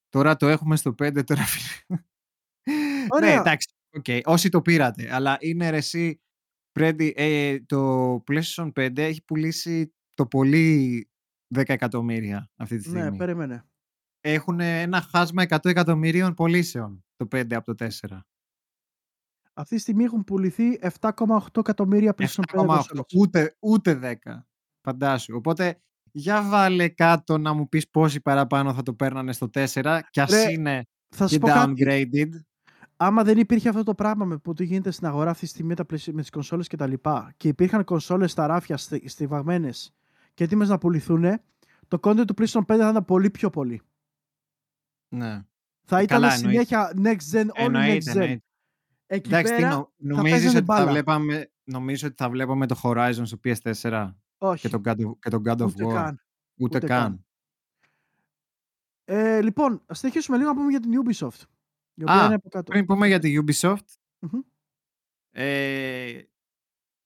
[0.08, 1.44] Τώρα το έχουμε στο 5, τώρα
[3.20, 5.14] ναι, εντάξει, okay, όσοι το πήρατε.
[5.14, 6.20] Αλλά είναι ρε, εσύ,
[6.72, 11.08] ε, το PlayStation 5 έχει πουλήσει το πολύ
[11.54, 13.10] 10 εκατομμύρια αυτή τη ναι, στιγμή.
[13.10, 13.68] Ναι, περίμενε.
[14.20, 18.20] Έχουν ένα χάσμα 100 εκατομμυρίων πωλήσεων το 5 από το 4.
[19.58, 22.80] Αυτή τη στιγμή έχουν πουληθεί 7,8 εκατομμύρια PlayStation 5.
[23.14, 24.32] Ούτε, ούτε 10.
[24.80, 25.34] Φαντάσου.
[25.36, 25.80] Οπότε
[26.10, 30.50] για βάλε κάτω να μου πεις πόσοι παραπάνω θα το παίρνανε στο 4 κι ας
[30.50, 32.28] είναι θα και downgraded.
[32.96, 35.74] Άμα δεν υπήρχε αυτό το πράγμα με που γίνεται στην αγορά αυτή τη στιγμή
[36.12, 39.94] με τις κονσόλες και τα λοιπά και υπήρχαν κονσόλες στα ράφια στιβαγμένες
[40.34, 41.40] και έτοιμες να πουληθούν,
[41.88, 43.82] το content του PlayStation 5 θα ήταν πολύ πιο πολύ.
[45.08, 45.42] Ναι.
[45.84, 48.36] Θα ήταν Καλά, συνέχεια next gen, only next gen.
[49.10, 53.38] Εκεί Εντάξει, πέρα, νο, νομίζεις, ότι θα βλέπαμε, νομίζω ότι θα βλέπαμε το Horizon στο
[53.44, 54.60] PS4 όχι.
[54.60, 56.20] Και τον God of, και τον God of Ούτε War; Καν.
[56.60, 57.02] Ούτε, Ούτε καν.
[57.02, 57.26] καν.
[59.04, 61.42] Ε, λοιπόν, ας συνεχίσουμε λίγο να πούμε για την Ubisoft.
[61.94, 62.70] Η οποία Α, είναι από κάτω.
[62.70, 63.86] πριν πούμε για την Ubisoft,
[64.20, 64.42] mm-hmm.
[65.30, 66.22] ε,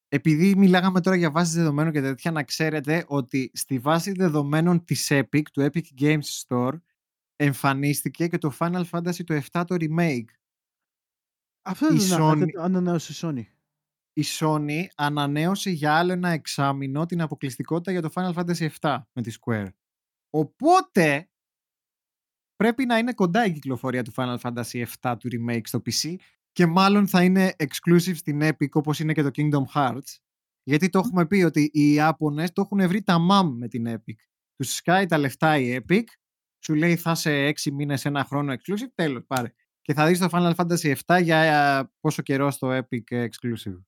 [0.08, 5.08] επειδή μιλάγαμε τώρα για βάσεις δεδομένων και τέτοια, να ξέρετε ότι στη βάση δεδομένων της
[5.10, 6.80] Epic, του Epic Games Store,
[7.36, 10.24] εμφανίστηκε και το Final Fantasy το 7 το remake.
[11.62, 13.52] Αυτό δεν είναι ανανέωσε η Sony
[14.12, 19.22] η Sony ανανέωσε για άλλο ένα εξάμεινο την αποκλειστικότητα για το Final Fantasy VII με
[19.22, 19.68] τη Square.
[20.30, 21.30] Οπότε
[22.56, 26.14] πρέπει να είναι κοντά η κυκλοφορία του Final Fantasy VII του remake στο PC
[26.52, 30.16] και μάλλον θα είναι exclusive στην Epic όπως είναι και το Kingdom Hearts
[30.62, 34.16] γιατί το έχουμε πει ότι οι Ιάπωνες το έχουν βρει τα μαμ με την Epic.
[34.56, 36.04] Τους σκάει τα λεφτά η Epic,
[36.64, 39.52] σου λέει θα σε έξι μήνες, ένα χρόνο exclusive, τέλος πάρε.
[39.82, 43.80] Και θα δεις το Final Fantasy VII για ε, πόσο καιρό στο Epic exclusive.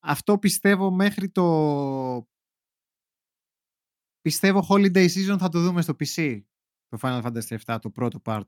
[0.00, 2.28] Αυτό πιστεύω μέχρι το...
[4.20, 6.40] Πιστεύω Holiday Season θα το δούμε στο PC.
[6.88, 8.46] Το Final Fantasy VII, το πρώτο part.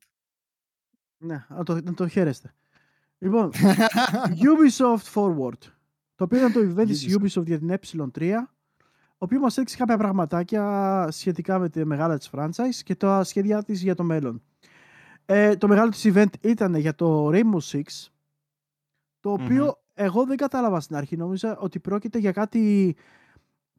[1.16, 2.54] Ναι, να το, να το χαίρεστε.
[3.18, 3.50] Λοιπόν,
[4.46, 5.58] Ubisoft Forward.
[6.14, 8.32] Το οποίο ήταν το event της Ubisoft για την ε3,
[9.18, 13.62] ο οποίος μας έδειξε κάποια πραγματάκια σχετικά με τη μεγάλα της franchise και τα σχέδιά
[13.62, 14.42] της για το μέλλον.
[15.26, 17.82] Ε, το μεγάλο της event ήταν για το Rainbow Six,
[19.20, 21.16] το οποιο εγώ δεν κατάλαβα στην αρχή.
[21.16, 22.96] Νόμιζα ότι πρόκειται για κάτι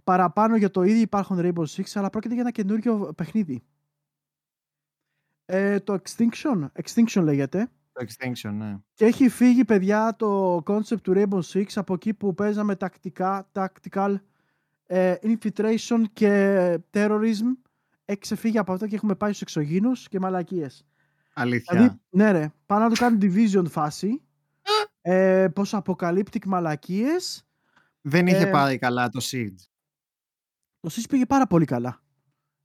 [0.03, 3.63] παραπάνω για το ήδη υπάρχον Rainbow Six, αλλά πρόκειται για ένα καινούργιο παιχνίδι.
[5.45, 7.69] Ε, το Extinction, Extinction λέγεται.
[7.91, 8.77] Το Extinction, ναι.
[8.93, 14.15] Και έχει φύγει, παιδιά, το concept του Rainbow Six από εκεί που παίζαμε τακτικά, tactical,
[14.85, 17.57] ε, infiltration και terrorism.
[18.05, 20.85] Έχει ξεφύγει από αυτό και έχουμε πάει στους εξωγήνους και μαλακίες.
[21.39, 21.77] Αλήθεια.
[21.77, 24.21] Δηλαδή, ναι ρε, πάνω να το κάνει division φάση
[25.01, 27.47] ε, πως apocalyptic μαλακίες.
[28.01, 29.65] Δεν είχε ε, πάει καλά το Siege.
[30.79, 32.03] Το Siege πήγε πάρα πολύ καλά.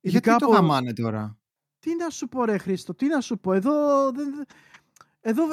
[0.00, 0.52] Γιατί το από...
[0.52, 1.38] γαμάνε τώρα;
[1.78, 3.52] Τι να σου πω ρε Χρήστο, τι να σου πω.
[3.52, 4.10] Εδώ...
[4.10, 4.46] Δεν...
[5.20, 5.44] Εδώ...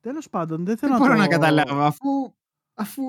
[0.00, 2.34] Τέλος πάντων, δεν θέλω δεν να μπορώ να καταλάβω, αφού...
[2.74, 3.02] αφού...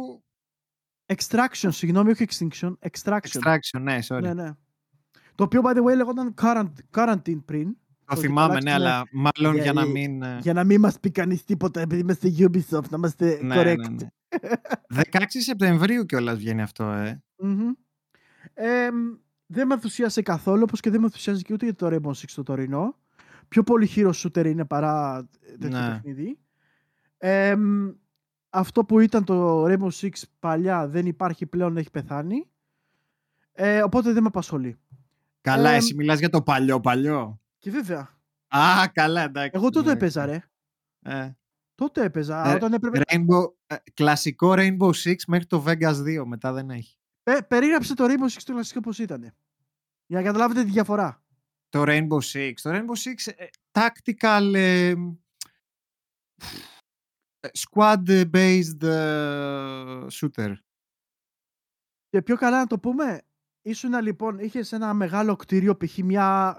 [1.06, 2.74] Extraction, συγγνώμη, όχι extinction.
[2.80, 3.42] Extraction.
[3.42, 4.22] Extraction, ναι, sorry.
[4.22, 4.52] Ναι, ναι.
[5.36, 6.34] Το οποίο, by the way, λέγονταν
[6.94, 7.78] quarantine πριν.
[8.10, 10.22] Το θυμάμαι, ναι, αλλά μάλλον για, για να μην...
[10.22, 13.77] Ε, για να μην μας πει κανείς τίποτα, επειδή είμαστε Ubisoft, να είμαστε ναι, correct.
[13.77, 13.88] Ναι,
[14.90, 15.02] ναι.
[15.11, 17.23] 16 Σεπτεμβρίου κιόλας βγαίνει αυτό, ε.
[17.44, 17.73] Mm-hmm.
[18.53, 18.90] ε
[19.52, 22.26] δεν με ενθουσίασε καθόλου, όπως και δεν με ενθουσιάζει και ούτε για το Rainbow Six
[22.36, 22.95] το τωρινό.
[23.48, 25.27] Πιο πολύ hero shooter είναι παρά
[25.60, 25.90] τέτοιο ναι.
[25.90, 26.40] παιχνίδι.
[27.18, 27.56] Ε,
[28.49, 32.49] αυτό που ήταν το Rainbow Six παλιά δεν υπάρχει πλέον, έχει πεθάνει.
[33.52, 34.77] Ε, οπότε δεν με απασχολεί.
[35.41, 37.39] Καλά, ε, εσύ μιλάς για το παλιό παλιό.
[37.60, 38.19] Και βέβαια.
[38.48, 39.52] Α, καλά, εντάξει.
[39.53, 39.94] Εγώ τότε ναι.
[39.94, 40.44] έπαιζα, ρε.
[40.99, 41.31] Ε.
[41.76, 42.52] Τότε έπαιζα.
[42.52, 43.02] Ε, όταν έπρεπε...
[43.07, 46.23] Rainbow, ε, κλασικό Rainbow Six μέχρι το Vegas 2.
[46.26, 46.98] Μετά δεν έχει.
[47.23, 49.22] Ε, περίγραψε το Rainbow Six το κλασικό πώς ήταν.
[50.06, 51.23] Για να καταλάβετε τη διαφορά.
[51.69, 52.53] Το Rainbow Six.
[52.61, 54.52] Το Rainbow Six, ε, tactical...
[54.56, 54.94] Ε,
[57.57, 60.53] Squad-based uh, shooter.
[62.10, 63.22] Και πιο καλά να το πούμε,
[63.70, 65.98] ήσουν λοιπόν, είχες ένα μεγάλο κτίριο, π.χ.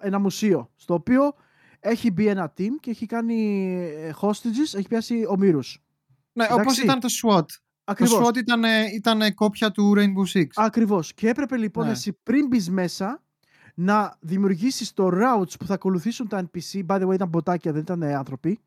[0.01, 1.35] ένα μουσείο, στο οποίο
[1.81, 5.83] έχει μπει ένα team και έχει κάνει ε, hostages, έχει πιάσει ομήρους.
[6.33, 7.45] Ναι, όπως ήταν το SWAT.
[7.85, 8.19] Ακριβώς.
[8.19, 8.63] Το SWAT ήταν,
[8.95, 10.47] ήταν κόπια του Rainbow Six.
[10.55, 11.15] Ακριβώς.
[11.15, 11.91] Και έπρεπε λοιπόν Ναι.
[11.91, 13.23] εσύ πριν μπεις μέσα
[13.75, 16.87] να δημιουργήσεις το routes που θα ακολουθήσουν τα NPC.
[16.87, 18.59] By the way ήταν μποτάκια, δεν ήταν ε, άνθρωποι.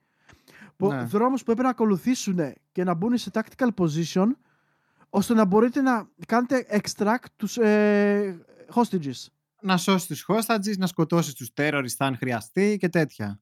[0.77, 1.03] Που, Ναι.
[1.03, 2.39] Δρόμους που έπρεπε να ακολουθήσουν
[2.71, 4.27] και να μπουν σε tactical position
[5.15, 9.25] ώστε να μπορείτε να κάνετε extract τους ε, hostages.
[9.61, 13.39] Να σώσεις τους hostages, να σκοτώσεις τους terrorists αν χρειαστεί και τέτοια.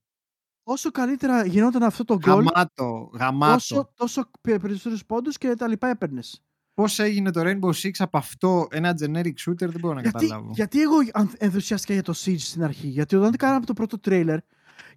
[0.64, 3.53] Όσο καλύτερα γινόταν αυτό το goal, Γαμάτο, γαμάτο.
[3.53, 6.41] τόσο, τόσο πε- περισσότερους πόντους και τα λοιπά έπαιρνες.
[6.73, 10.52] Πώς έγινε το Rainbow Six από αυτό ένα generic shooter δεν μπορώ να Γιατί, καταλάβω.
[10.53, 12.88] γιατί εγώ αν- ενθουσιάστηκα για το Siege στην αρχή.
[12.88, 14.39] Γιατί όταν κάναμε το πρώτο τρέιλερ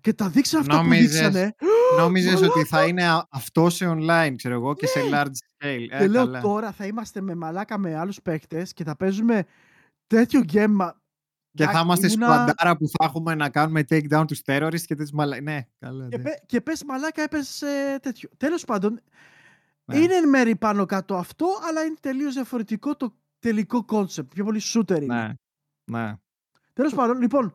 [0.05, 1.55] και τα δείξαν αυτά που Νόμιζες- δείξανε.
[1.99, 2.53] Νόμιζες Μαλάκα!
[2.53, 5.87] ότι θα είναι α- αυτό σε online, ξέρω εγώ, και σε large scale.
[5.91, 6.41] Ε, Και λέω καλά.
[6.41, 9.45] τώρα θα είμαστε με μαλάκα με άλλους παίκτες και θα παίζουμε
[10.07, 10.91] τέτοιο game.
[11.53, 14.81] Και θα Εντάξει, είμαστε ήμουνα- σκουαντάρα που θα έχουμε να κάνουμε take down τους terrorists
[14.81, 15.41] και τις μαλα...
[15.41, 16.09] Ναι, καλά.
[16.09, 16.23] Και, ναι.
[16.23, 18.29] πε, και πες μαλάκα έπαιζες ε, τέτοιο.
[18.37, 19.01] Τέλος πάντων,
[19.85, 19.97] Ναι.
[19.99, 24.29] είναι εν μέρη πάνω κάτω αυτό, αλλά είναι τελείως διαφορετικό το τελικό concept.
[24.35, 25.15] Πιο πολύ shooter είναι.
[25.15, 25.33] Ναι,
[25.99, 26.15] ναι.
[26.73, 27.55] Τέλος πάντων, λοιπόν,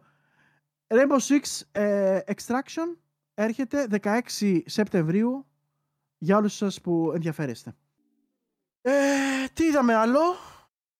[0.89, 2.97] Rainbow Six ε, Extraction
[3.33, 5.45] έρχεται 16 Σεπτεμβρίου
[6.17, 7.75] για όλους σας που ενδιαφέρεστε.
[8.81, 8.91] Ε,
[9.53, 10.19] τι είδαμε άλλο;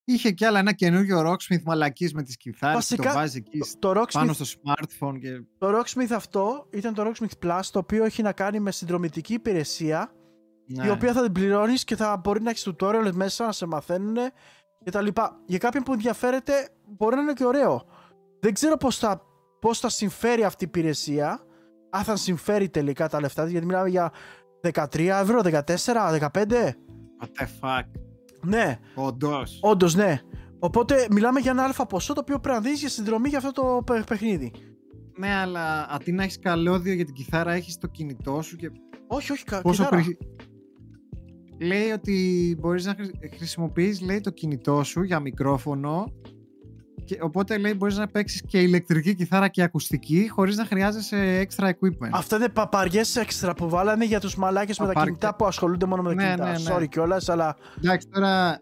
[0.03, 3.59] Είχε κι άλλα ένα καινούριο Rocksmith μαλακής με τις κιθάρες που Βασικά, το βάζει εκεί
[3.79, 5.41] Το, το, πάνω Rocksmith, στο smartphone και...
[5.57, 10.13] το Rocksmith αυτό ήταν το Rocksmith Plus, το οποίο έχει να κάνει με συνδρομητική υπηρεσία,
[10.65, 10.87] Ναι.
[10.87, 14.15] η οποία θα την πληρώνεις και θα μπορεί να έχεις tutorial μέσα, να σε μαθαίνουν
[14.83, 15.41] και τα λοιπά.
[15.45, 17.85] Για κάποιον που ενδιαφέρεται μπορεί να είναι και ωραίο.
[18.39, 19.25] Δεν ξέρω πώς θα,
[19.59, 21.39] πώς θα συμφέρει αυτή η υπηρεσία,
[21.89, 24.11] αν θα συμφέρει τελικά τα λεφτά της, γιατί μιλάμε για
[24.61, 26.75] 13 ευρώ, 14, 15.
[27.21, 27.83] What the fuck;
[28.43, 29.59] Ναι, Όντως.
[29.61, 30.21] όντως ναι.
[30.59, 33.51] Οπότε μιλάμε για ένα αλφα ποσό το οποίο πρέπει να δίνεις για συνδρομή για αυτό
[33.51, 34.51] το παι- παιχνίδι.
[35.17, 38.71] Ναι, αλλά αντί να έχεις καλώδιο για την κιθάρα, έχεις το κινητό σου και
[39.07, 40.01] Όχι, όχι, κα- πόσο κιθάρα.
[40.03, 40.17] χρη-
[41.61, 46.11] Λέει ότι μπορείς να χρησι- χρησιμοποιείς λέει, το κινητό σου για μικρόφωνο
[47.09, 51.65] και οπότε λέει μπορείς να παίξεις και ηλεκτρική κιθάρα και ακουστική χωρίς να χρειάζεσαι extra
[51.65, 52.09] equipment.
[52.11, 55.13] Αυτά είναι παπαριές έξτρα που βάλανε για τους μαλάκες με τα Παπάρια.
[55.15, 56.51] κινητά που ασχολούνται μόνο με τα Ναι, κινητά.
[56.51, 56.75] ναι, ναι.
[56.75, 57.55] Sorry κιόλας, αλλά.
[57.77, 58.59] Εντάξει, τώρα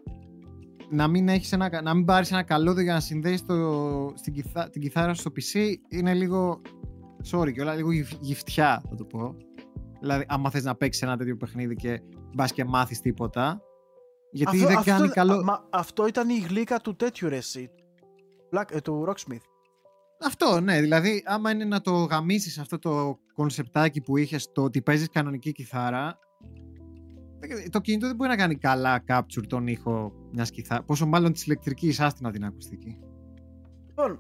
[0.90, 4.70] να μην, έχεις ένα, να μην πάρεις ένα καλώδιο για να συνδέεις το, στην κιθά,
[4.70, 5.60] την κιθάρα σου στο PC
[5.90, 6.62] είναι λίγο,
[7.32, 9.36] sorry και όλα, λίγο γυφ- γυφτιά θα το πω.
[10.00, 12.02] Δηλαδή, άμα θες να παίξεις ένα τέτοιο παιχνίδι και
[12.36, 13.62] μπας και μάθεις τίποτα,
[14.32, 15.34] γιατί δεν κάνει καλό...
[15.34, 17.70] α, μα αυτό ήταν η γλύκα του τέτοιου ρε εσύ.
[18.52, 19.42] Black, ε, του Rocksmith.
[20.26, 20.82] Αυτό, ναι.
[20.82, 25.52] Δηλαδή, άμα είναι να το γαμίσεις αυτό το κονσεπτάκι που είχες, το ότι παίζεις κανονική
[25.52, 26.20] κιθάρα,
[27.40, 30.86] δεν- το κινητό δεν μπορεί να κάνει καλά capture τον ήχο μιας κιθάρας.
[30.86, 33.00] Πόσο μάλλον της ηλεκτρικής, άστινα την ακουστική.
[33.88, 34.20] Λοιπόν,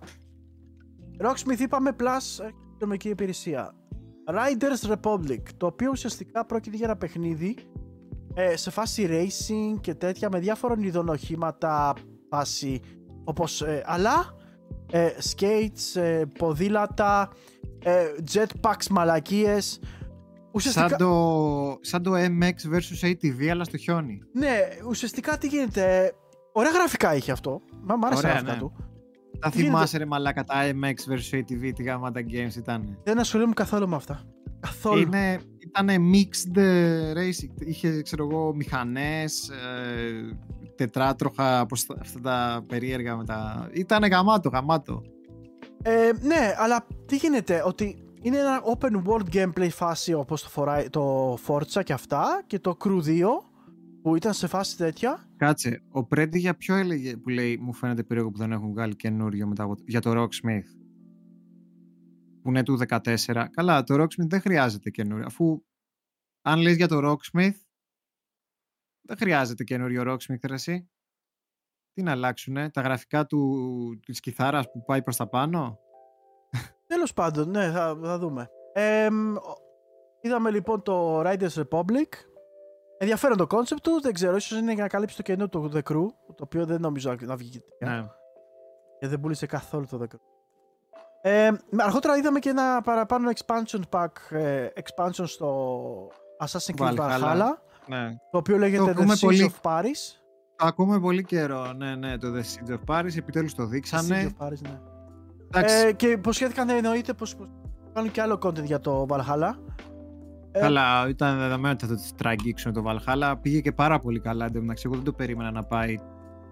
[1.20, 2.50] Rocksmith είπαμε plus ε,
[2.80, 3.72] νομική υπηρεσία.
[4.30, 7.56] Riders Republic, το οποίο ουσιαστικά πρόκειται για ένα παιχνίδι
[8.34, 11.94] ε, σε φάση racing και τέτοια με διάφορων ειδών οχήματα
[12.30, 12.82] φάση
[13.28, 14.36] όπως ε, αλλά
[14.92, 17.30] ε, skates, ε, ποδήλατα,
[17.84, 19.80] ε, jetpacks μαλακίες
[20.52, 24.22] ουσιαστικά, Σαν το, σαν το MX versus ATV, αλλά στο χιόνι.
[24.34, 24.60] ναι,
[24.90, 26.12] ουσιαστικά τι γίνεται ε,
[26.52, 28.60] ωραία γραφικά είχε αυτό Μα μ' άρεσε τα Ωραία, γραφικά ναι.
[28.60, 28.74] του
[29.40, 32.98] Τα Τι γίνεται; θυμάσαι ρε μαλάκα τα MX versus ATV, τι γαμάτα games ήταν.
[33.04, 34.22] δεν ασχολούμαι καθόλου με αυτά
[34.60, 37.68] καθόλου Είναι, ήτανε mixed ε, racing.
[37.68, 40.38] Είχε, ξέρω εγώ, μηχανές, ε,
[40.78, 43.70] τετράτροχα, πώς τα- αυτά τα περίεργα με τα...
[43.74, 45.02] Ήτανε γαμάτο, γαμάτο.
[45.82, 50.90] Ε, ναι, αλλά τι γίνεται, ότι είναι ένα open world gameplay φάση όπως το, φοράει,
[50.90, 53.24] το Forza και αυτά και το Crew 2
[54.02, 55.28] που ήταν σε φάση τέτοια.
[55.38, 58.96] Κάτσε, ο Πρέντι για ποιο έλεγε που λέει μου φαίνεται περίεργο που δεν έχουν βγάλει
[58.96, 60.68] καινούριο μετά από, για το Rocksmith
[62.42, 63.46] που είναι του 14.
[63.52, 65.62] Καλά, το Rocksmith δεν χρειάζεται καινούριο αφού
[66.42, 67.56] αν λες για το Rocksmith
[69.08, 70.90] δεν χρειάζεται καινούριο Rocksmith ρε εσύ.
[71.94, 73.60] Τι να αλλάξουνε, τα γραφικά του,
[74.06, 75.80] της κιθάρας που πάει προς τα πάνω.
[76.88, 78.50] Τέλος πάντων, ναι, θα, θα δούμε.
[78.74, 79.58] Ε, μ, ο-
[80.22, 82.10] είδαμε λοιπόν το Riders Republic.
[82.98, 85.78] Ενδιαφέρον το concept του, δεν ξέρω, ίσως είναι για να καλύψει το κενό του The
[85.78, 86.06] Crew,
[86.36, 87.64] το οποίο δεν νομίζω να- να βγει.
[87.80, 88.08] Ναι.
[89.00, 90.20] Και δεν πούλησε καθόλου το The Crew.
[91.22, 96.12] Ε, αργότερα είδαμε και ένα παραπάνω expansion pack, ε, expansion στο
[96.46, 97.22] Assassin's Creed Valhalla.
[97.22, 97.50] Valhalla,
[97.88, 98.10] ναι.
[98.32, 99.52] το οποίο λέγεται The ακούμε Siege πολύ.
[99.62, 100.18] of Paris.
[100.56, 101.74] Το ακούμε πολύ καιρό.
[101.74, 104.34] Ναι, ναι, το The Siege of Paris επιτέλους το Siege δείξανε.
[104.40, 104.80] of Paris, ναι.
[105.54, 107.48] Εντάξει, Ε, και υποσχέθηκαν εννοείται πως πως
[107.84, 109.52] θα κάνουν και άλλο content για το Valhalla.
[110.52, 113.34] Ε, Καλά, ήταν δεδομένο ότι θα το τραγγίξουν το Valhalla.
[113.42, 114.46] Πήγε και πάρα πολύ καλά.
[114.46, 115.96] Εν τω μεταξύ, εγώ δεν το περίμενα να πάει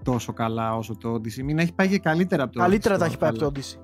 [0.03, 1.44] τόσο καλά όσο το Odyssey.
[1.44, 3.52] Μην έχει πάει και καλύτερα από το Καλύτερα Odyssey τα το έχει πάει από Valhalla.
[3.53, 3.80] το Odyssey.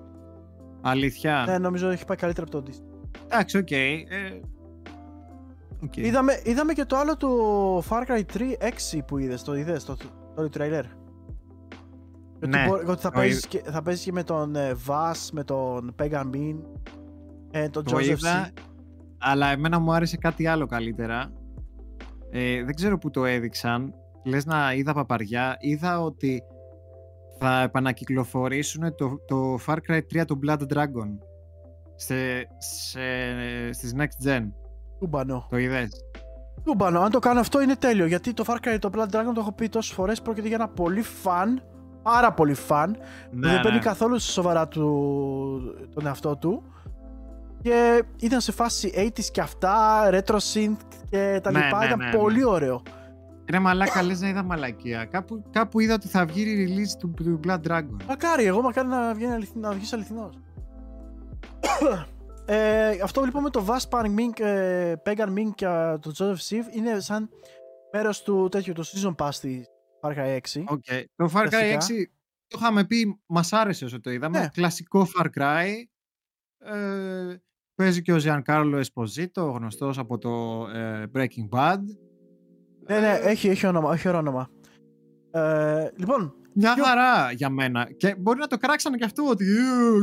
[0.82, 1.44] Αλήθεια.
[1.48, 3.10] Ναι, νομίζω έχει πάει καλύτερα από το Odyssey.
[3.26, 3.72] Εντάξει, οκ.
[3.72, 4.06] Ε,
[5.84, 5.98] οκ.
[5.98, 7.30] Είδαμε, είδαμε και το άλλο του
[7.90, 8.41] Far Cry 3
[8.95, 9.95] 6 που είδες, το είδες, το,
[10.36, 10.84] το trailer.
[12.48, 15.30] Ναι, Ότι, μπο- ότι θα, το παίζεις και, θα παίζεις και με τον ε, Vaas,
[15.32, 16.56] με τον Pagan Min,
[17.52, 18.60] ε, τον Το Joseph είδα, Seed.
[19.18, 21.32] αλλά εμένα μου άρεσε κάτι άλλο καλύτερα.
[22.30, 23.94] Ε, δεν ξέρω που το έδειξαν.
[24.26, 25.56] Λες να είδα παπαριά.
[25.60, 26.44] Είδα ότι
[27.40, 31.10] θα επανακυκλοφορήσουν το, το Far Cry 3 το Blood Dragon
[31.95, 32.16] σε,
[32.58, 32.99] σε,
[33.72, 34.48] στις Next Gen.
[35.02, 35.48] Τούμπανο.
[35.49, 35.90] Το είδες;
[36.64, 36.99] Τούμπανο.
[37.02, 38.06] Αν το κάνω αυτό είναι τέλειο.
[38.06, 40.22] Γιατί το Far Cry το Blood Dragon το έχω πει τόσες φορές.
[40.22, 41.64] Πρόκειται για ένα πολύ φαν.
[42.03, 42.91] Πάρα πολύ φαν.
[42.91, 42.99] που
[43.38, 43.84] Ναι, δεν παίρνει ναι.
[43.84, 44.82] καθόλου σοβαρά του,
[45.94, 46.64] τον εαυτό του.
[47.61, 50.78] Και ήταν σε φάση 80s και αυτά, retro synth
[51.10, 51.78] και τα Ναι, λοιπά.
[51.80, 52.15] ναι, ήταν ναι, ναι.
[52.18, 52.82] πολύ ωραίο.
[53.52, 55.06] Ρε μαλάκα, λες να είδα μαλακία.
[55.06, 57.98] Κάπου, κάπου είδα ότι θα βγει release του, του Blood Dragon.
[58.07, 60.34] Μακάρι, εγώ μακάρι να, βγει, αληθι- να βγεις αληθινός.
[62.46, 66.36] Ε, αυτό λοιπόν με το Vaas, Pagan Min, ε, Pagan Min και ε, το Joseph
[66.49, 67.30] Seed είναι σαν
[67.94, 69.66] μέρος του τέτοιου, του Season Pass της
[70.02, 70.64] Far Cry 6.
[70.68, 70.84] Οκ.
[71.16, 72.12] Το Far Cry 6 Κλασικά.
[72.48, 74.40] το είχαμε πει, μας άρεσε όσο το είδαμε.
[74.40, 74.48] Ναι.
[74.54, 75.68] Κλασικό Far Cry.
[76.58, 77.36] Ε,
[77.76, 81.78] παίζει και ο Giancarlo Esposito, γνωστός από το ε, Breaking Bad.
[82.88, 84.50] Ναι, ναι, Ε, έχει, έχει όνομα, έχει όνομα.
[85.32, 87.92] Ε, λοιπόν, Μια ποιο- χαρά για μένα.
[87.98, 89.46] Και μπορεί να το κράξανε και αυτό, ότι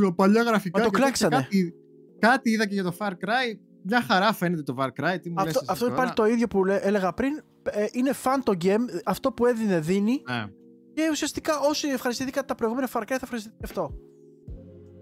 [0.05, 0.79] ε, παλιά γραφικά.
[0.79, 1.15] Μα το και τέτοια.
[1.27, 1.35] κράξανε.
[1.43, 1.73] Κάτι,
[2.19, 3.57] κάτι είδα και για το Far Cry.
[3.83, 5.17] Μια χαρά φαίνεται το Far Cry.
[5.21, 7.41] Τι μου λες αυτό, εσύ αυτό είναι τώρα; πάλι το ίδιο που λέ- έλεγα πριν.
[7.71, 10.45] Ε, είναι fan το game, αυτό που έδινε δίνει Ναι.
[10.93, 13.93] και ουσιαστικά όσοι ευχαριστηθήκατε τα προηγούμενα Far Cry θα ευχαριστηθείτε και αυτό.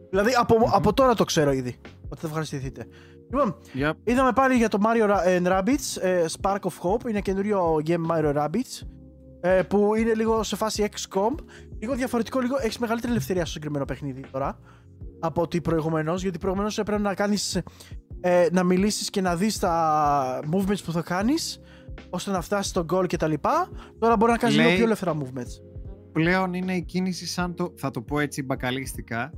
[0.09, 1.75] Δηλαδή από, από τώρα το ξέρω ήδη
[2.09, 2.85] ότι θα ευχαριστηθείτε.
[3.31, 3.91] Λοιπόν, Yep.
[4.03, 7.09] είδαμε πάλι για το Mario Ra- and Rabbids ε, Spark of Hope.
[7.09, 8.87] Είναι καινούριο game Mario Rabbids
[9.41, 11.35] ε, που είναι λίγο σε φάση XCOM.
[11.79, 14.59] Λίγο διαφορετικό, λίγο έχεις μεγαλύτερη ελευθερία στο συγκεκριμένο παιχνίδι τώρα
[15.19, 16.21] από ότι προηγουμένως.
[16.21, 17.61] Γιατί προηγουμένως έπρεπε να κάνεις
[18.21, 21.59] ε, να μιλήσεις και να δεις τα movements που θα κάνεις
[22.09, 23.33] ώστε να φτάσεις στο goal κτλ.
[23.99, 25.61] Τώρα μπορεί να κάνεις λίγο Λέει- πιο ελεύθερα movements.
[26.11, 29.31] Πλέον είναι η κίνηση σαν το, θα το πω έτσι μπακαλίστικα,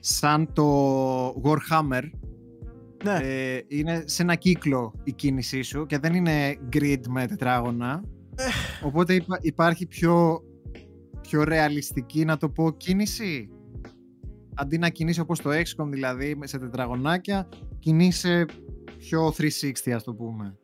[0.00, 2.02] σαν το Warhammer.
[3.04, 8.02] Ναι, Ε, είναι σε ένα κύκλο η κίνησή σου και δεν είναι grid με τετράγωνα.
[8.84, 10.40] Οπότε υπά- υπάρχει πιο,
[11.20, 13.48] πιο ρεαλιστική, να το πω, κίνηση.
[14.58, 18.44] Αντί να κινείσαι όπως το XCOM δηλαδή με- σε τετραγωνάκια, κινείσαι
[18.98, 20.58] πιο 360 ας το πούμε.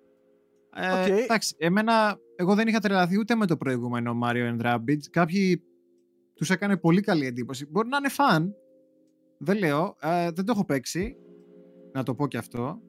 [0.77, 1.19] Ε, Οκ.
[1.23, 5.03] Εντάξει, εμένα, εγώ δεν είχα τρελαθεί ούτε με το προηγούμενο Mario and Rabbids.
[5.11, 5.63] Κάποιοι
[6.35, 7.67] τους έκανε πολύ καλή εντύπωση.
[7.71, 8.55] Μπορεί να είναι fun,
[9.39, 11.17] δεν λέω, ε, δεν το έχω παίξει,
[11.93, 12.81] να το πω και αυτό.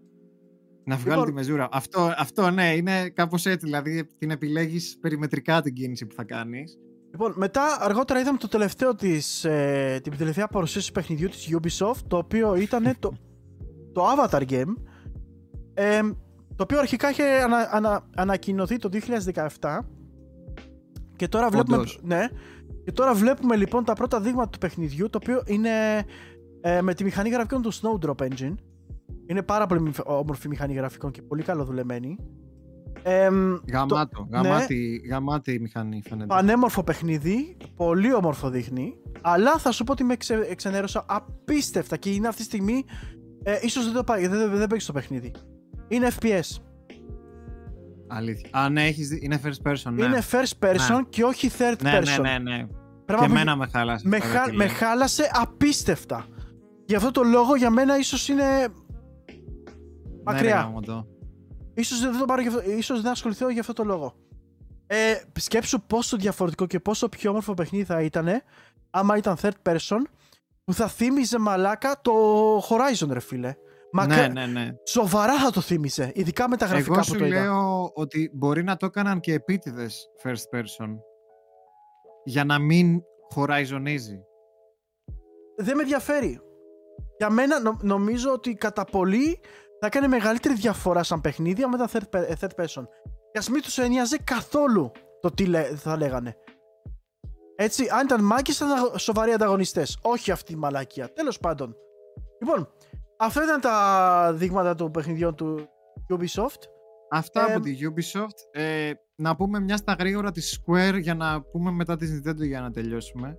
[0.86, 1.68] Να βγάλω Λοιπόν- τη μεζούρα.
[1.72, 6.78] Αυτό, αυτό ναι, είναι κάπως έτσι, δηλαδή την επιλέγεις περιμετρικά την κίνηση που θα κάνεις.
[7.14, 11.98] Λοιπόν, μετά αργότερα είδαμε το τελευταίο της, ε, την τελευταία παρουσίαση του παιχνιδιού της Ubisoft,
[12.07, 13.14] το οποίο ήταν το,
[13.94, 14.73] το Avatar Game,
[15.73, 15.99] ε,
[16.56, 18.90] το οποίο αρχικά είχε ανα, ανα- ανακοινωθεί το
[19.60, 19.80] 2017
[21.15, 21.99] και τώρα βλέπουμε, Όντως.
[22.03, 22.27] ναι,
[22.84, 25.69] και τώρα βλέπουμε λοιπόν τα πρώτα δείγματα του παιχνιδιού, το οποίο είναι
[26.61, 28.53] ε, με τη μηχανή γραφικών του Snowdrop Engine.
[29.27, 32.15] Είναι πάρα πολύ μυφ- όμορφη μηχανή γραφικών και πολύ καλοδουλεμένη.
[33.03, 33.30] Ε,
[33.72, 34.38] Γαμάτο, ναι.
[34.38, 36.26] γαμάτη, γαμάτη η μηχανή φαίνεται.
[36.28, 42.10] Πανέμορφο παιχνίδι, πολύ όμορφο δείχνει, αλλά θα σου πω ότι με εξε, εξενέρωσα απίστευτα και
[42.10, 42.84] είναι αυτή τη στιγμή,
[43.44, 45.32] ε, ίσως δεν το πάει, δεν, δεν, δεν παίξεις το παιχνίδι.
[45.88, 46.57] Είναι FPS.
[48.07, 48.49] Αλήθεια.
[48.52, 50.03] Α, ναι, έχεις δει, είναι first person, ναι.
[50.06, 51.03] Είναι first person Ναι.
[51.10, 52.22] και όχι third ναι, person.
[52.22, 52.68] ναι, ναι, ναι.
[53.06, 54.07] Πράγμα και που εμένα με χάλασε.
[54.07, 54.78] με, αυτό, χα- ρε με φίλε.
[54.78, 56.26] χάλασε απίστευτα.
[56.86, 58.68] Γι' αυτό το λόγο για μένα ίσως είναι Ναι, ρε
[60.24, 60.56] μακριά.
[60.56, 61.07] γάμο το.
[61.74, 64.14] Ίσως δεν το πάρω γι' αυτό, ίσως δεν ασχοληθώ για αυτό το λόγο.
[64.88, 68.28] Ε, σκέψου πόσο διαφορετικό και πόσο πιο όμορφο παιχνίδι θα ήταν
[68.90, 69.98] άμα ήταν third person
[70.64, 72.12] που θα θύμιζε μαλάκα το
[72.58, 73.56] Horizon ρε φίλε.
[73.91, 74.70] Μα Ναι, κα- ναι, ναι.
[74.88, 77.41] Σοβαρά θα το θύμιζε, ειδικά με τα γραφικά Εγώ που σου το είδα.
[77.41, 80.90] λέω ότι μπορεί να το έκαναν και επίτηδες first person
[82.24, 83.02] για να μην
[83.36, 84.18] horizoniζει.
[85.58, 86.40] Δεν με ενδιαφέρει.
[87.18, 89.40] Για μένα νο- νομίζω ότι κατά πολύ
[89.85, 92.84] θα έκανε μεγαλύτερη διαφορά σαν παιχνίδι άμα ήταν third, pe- ε, third person.
[93.31, 94.91] Και ας μην τους ένοιαζε καθόλου
[95.22, 96.35] το τι λέ- θα λέγανε.
[97.55, 99.97] Έτσι, αν ήταν μάκες θα ήταν σοβαροί ανταγωνιστές.
[100.01, 101.14] Όχι αυτή η μαλάκια.
[101.14, 101.76] Τέλος πάντων.
[102.41, 102.69] Λοιπόν,
[103.18, 105.68] αυτά ήταν τα δείγματα του παιχνιδιών του
[106.10, 106.61] Ubisoft.
[107.10, 108.60] Αυτά Ε, από τη Ubisoft.
[108.61, 112.61] Ε, να πούμε μια στα γρήγορα τη Square για να πούμε μετά τη Nintendo για
[112.61, 113.38] να τελειώσουμε.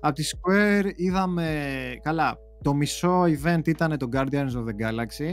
[0.00, 5.32] Από τη Square είδαμε, καλά, το μισό event ήταν το Guardians of the Galaxy.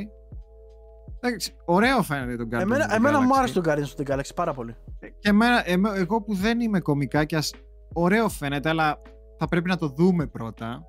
[1.19, 3.38] Εντάξει, ωραίο φαίνεται τον Guardians of Εμένα, the εμένα μου Galaxy.
[3.38, 4.75] άρεσε το Guardians of the Galaxy πάρα πολύ.
[5.19, 7.51] Και εμένα, εμέ- εγώ που δεν είμαι κομικάκιας,
[7.93, 9.01] ωραίο φαίνεται, αλλά
[9.38, 10.83] θα πρέπει να το δούμε πρώτα.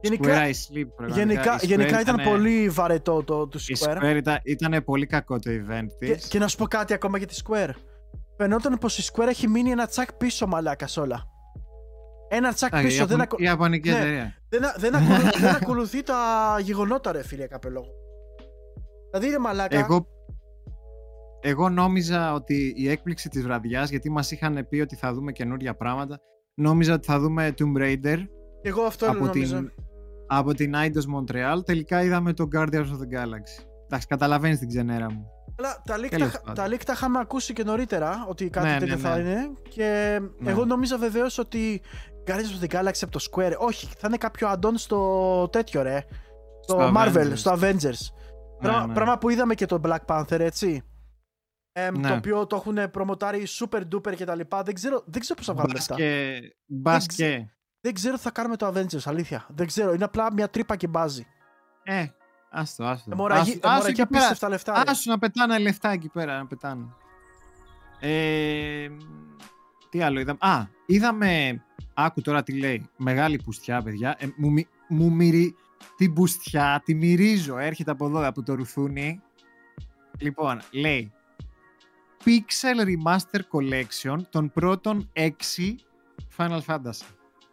[0.00, 1.26] Γενικά, Square I Sleep, πραγματικά.
[1.32, 3.96] γενικά, Η Square γενικά ήταν ήτανε- πολύ βαρετό το του Η Square.
[4.02, 6.26] Square ήταν, ήτανε πολύ κακό το event Και, της.
[6.28, 7.70] και να σου πω κάτι ακόμα για τη Square.
[8.36, 11.24] Φαινόταν πως η Square έχει μείνει ένα τσακ πίσω μαλάκας σ' όλα.
[12.28, 12.96] Ένα τσακ Α, η πίσω.
[12.96, 13.96] Δεν, Ιαπων- ακου- Η Ιαπωνική Ναι.
[13.96, 14.34] εταιρεία.
[14.48, 16.16] δεν, α- δεν, ακολου- δεν ακολουθεί τα
[16.62, 17.86] γεγονότα ρε φίλε κάποιο λόγο.
[19.10, 19.78] Δηλαδή ρε μαλάκα.
[19.78, 20.06] Εγώ,
[21.40, 25.74] εγώ νόμιζα ότι η έκπληξη της βραδιάς, γιατί μας είχαν πει ότι θα δούμε καινούργια
[25.76, 26.18] πράγματα,
[26.54, 28.18] νόμιζα ότι θα δούμε Tomb Raider
[28.62, 29.56] και εγώ αυτό από νόμιζα.
[29.58, 29.70] την,
[30.26, 31.64] από την Eidos Montreal.
[31.64, 33.64] Τελικά είδαμε το Guardians of the Galaxy.
[33.84, 35.26] Εντάξει, καταλαβαίνεις την ξενέρα μου.
[35.58, 36.54] Αλλά τα leak, Τέλος τα, πάντων.
[36.54, 39.20] τα leak τα είχαμε ακούσει και νωρίτερα ότι κάτι Ναι, τέτοιο ναι, θα ναι.
[39.30, 39.50] είναι.
[39.68, 40.50] Και Ναι.
[40.50, 41.80] εγώ νόμιζα βεβαίως ότι
[42.26, 42.30] Guardians
[42.62, 43.52] of the Galaxy από το Square.
[43.58, 46.04] Όχι, θα είναι κάποιο add-on στο τέτοιο ρε.
[46.62, 47.32] Στο, Στο Marvel, Avengers.
[47.34, 48.00] στο Avengers.
[48.60, 48.94] Ναι, Πράγμα, ναι.
[48.94, 50.82] πράγμα που είδαμε και το Black Panther, έτσι.
[51.72, 52.08] Εμ, Ναι.
[52.08, 54.62] Το οποίο το έχουν προμοτάρει super duper και τα λοιπά.
[54.62, 55.94] Δεν ξέρω, δεν ξέρω πώς θα βγάλουν Μπας λεφτά.
[56.04, 56.40] και...
[56.66, 57.46] Μπας Δεν ξε- και...
[57.80, 59.46] Δεν ξέρω τι θα κάνουμε το Avengers, αλήθεια.
[59.48, 59.92] Δεν ξέρω.
[59.92, 61.26] Είναι απλά μια τρύπα και μπάζει.
[61.82, 62.06] Ε,
[62.50, 63.10] άστο, άστο.
[63.12, 64.24] Αιμορραγή, Άστο- άστο αιμορραγή εκεί πέρα.
[64.24, 64.82] απίστευτα λεφτά.
[64.84, 64.90] ρε.
[64.90, 66.86] Άσου να πετάνε λεφτά εκεί πέρα, να πετάνε.
[68.00, 68.88] Ε,
[69.90, 71.62] τι άλλο είδαμε; Α, είδαμε.
[71.94, 72.88] Άκου τώρα τι λέει.
[72.96, 74.16] Μεγάλη πουστιά, παιδιά.
[74.18, 75.54] Ε, μου, μι- μου μυρι...
[75.96, 77.58] Την πουστιά, τη μυρίζω.
[77.58, 79.20] Έρχεται από εδώ, από το ρουθούνι.
[80.18, 81.12] Λοιπόν, λέει.
[82.24, 85.28] Pixel Remaster Collection των πρώτων 6
[86.36, 87.06] Final Fantasy.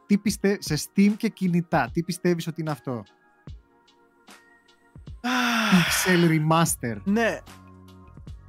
[0.06, 0.58] Τι πιστε...
[0.60, 1.90] Σε Steam και κινητά.
[1.94, 3.04] Τι πιστεύεις ότι είναι αυτό;
[5.72, 6.98] Pixel Remaster.
[7.04, 7.40] Ναι.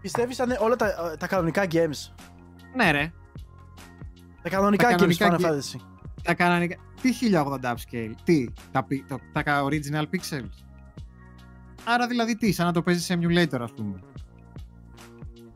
[0.00, 2.12] Πιστεύεις θα είναι όλα τα, τα κανονικά games;
[2.74, 3.12] Ναι, ρε.
[4.42, 5.80] Τα κανονικά, Τα games κανονικά Final ga- Fantasy.
[6.26, 6.76] Τα κανονικά.
[7.02, 8.10] Τι 1080 upscale.
[8.24, 8.46] Τι.
[8.72, 10.50] Τα, πι- το, τα κα- original pixels.
[11.84, 14.00] Άρα δηλαδή τι, σαν να το παίζεις σε emulator, ας πούμε.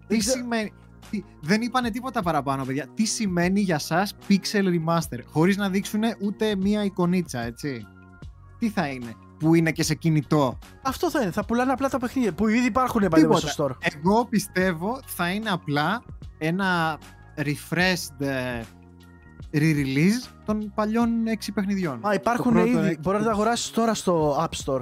[0.06, 0.36] Τι ξέρω.
[0.38, 0.72] σημαίνει.
[1.10, 2.86] τι- δεν είπανε τίποτα παραπάνω, παιδιά.
[2.94, 7.86] Τι σημαίνει για σας pixel remaster, χωρίς να δείξουν ούτε μία εικονίτσα, έτσι;
[8.58, 11.30] Τι θα είναι, που είναι και σε κινητό; Αυτό θα είναι.
[11.30, 13.48] Θα πουλάνε απλά τα παιχνίδια που ήδη υπάρχουν παλιό Τίποτα.
[13.48, 13.76] στο store.
[13.94, 16.02] Εγώ πιστεύω θα είναι απλά
[16.38, 16.98] ένα
[17.36, 18.60] refreshed ε,
[19.52, 22.06] re-release των παλιών 6 παιχνιδιών.
[22.08, 22.86] Α, υπάρχουν Το πρώτο ήδη.
[22.86, 24.80] έξι- Μπορείς να τα αγοράσεις τώρα στο App Store.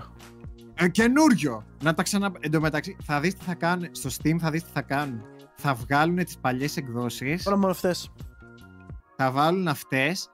[0.74, 1.64] Ε, καινούριο!
[1.82, 2.32] Να τα ξανα...
[2.40, 3.88] Εν τω μεταξύ, θα δεις τι θα κάνουν.
[3.92, 5.22] Στο Steam θα δεις τι θα κάνουν.
[5.54, 8.12] Θα βγάλουν τις παλιές εκδόσεις, Τώρα μόνο αυτές.
[9.16, 10.30] θα βάλουν αυτές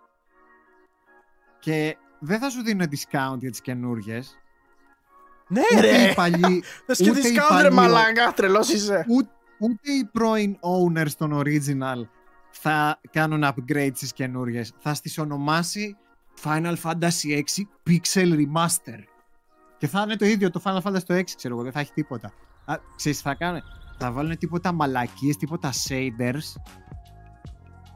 [1.59, 4.39] και δεν θα σου δίνουν discount για τις καινούριες.
[5.49, 6.11] Ναι, Ούτε ρε!
[6.11, 8.33] οι παλιοί, Θες και ούτε οι discount, ρε παλιοί- μαλάκα.
[8.33, 9.05] Τρελός είσαι.
[9.09, 9.29] ούτε,
[9.59, 12.09] ούτε οι πρώην owners των original
[12.61, 14.73] θα κάνουν upgrade στις καινούριες.
[14.79, 15.97] Θα στις ονομάσει
[16.45, 17.41] Final Fantasy 6
[17.87, 18.99] Pixel Remaster.
[19.79, 21.93] Και θα είναι το ίδιο το Final Fantasy το 6, ξέρω εγώ, δεν θα έχει
[21.93, 22.33] τίποτα.
[22.65, 23.63] Α, ξέρεις τι θα κάνουν,
[23.99, 26.61] θα βάλουν τίποτα μαλακίες, τίποτα shaders,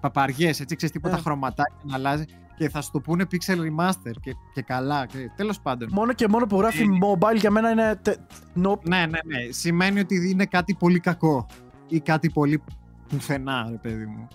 [0.01, 1.21] παπαριές, έτσι, ξέρεις, τίποτα Ε.
[1.21, 2.25] χρωματάκια να αλλάζει
[2.57, 5.89] και θα σου το πούνε Pixel Remaster και, και καλά, και, τέλος πάντων.
[5.93, 7.97] Μόνο και μόνο που γράφει mobile για μένα είναι.
[8.03, 8.19] τε-
[8.65, 8.83] Nope.
[8.83, 9.51] Ναι, ναι, ναι.
[9.51, 11.47] Σημαίνει ότι είναι κάτι πολύ κακό
[11.89, 12.63] ή κάτι πολύ
[13.09, 14.29] πουθενά, ρε παιδί μου.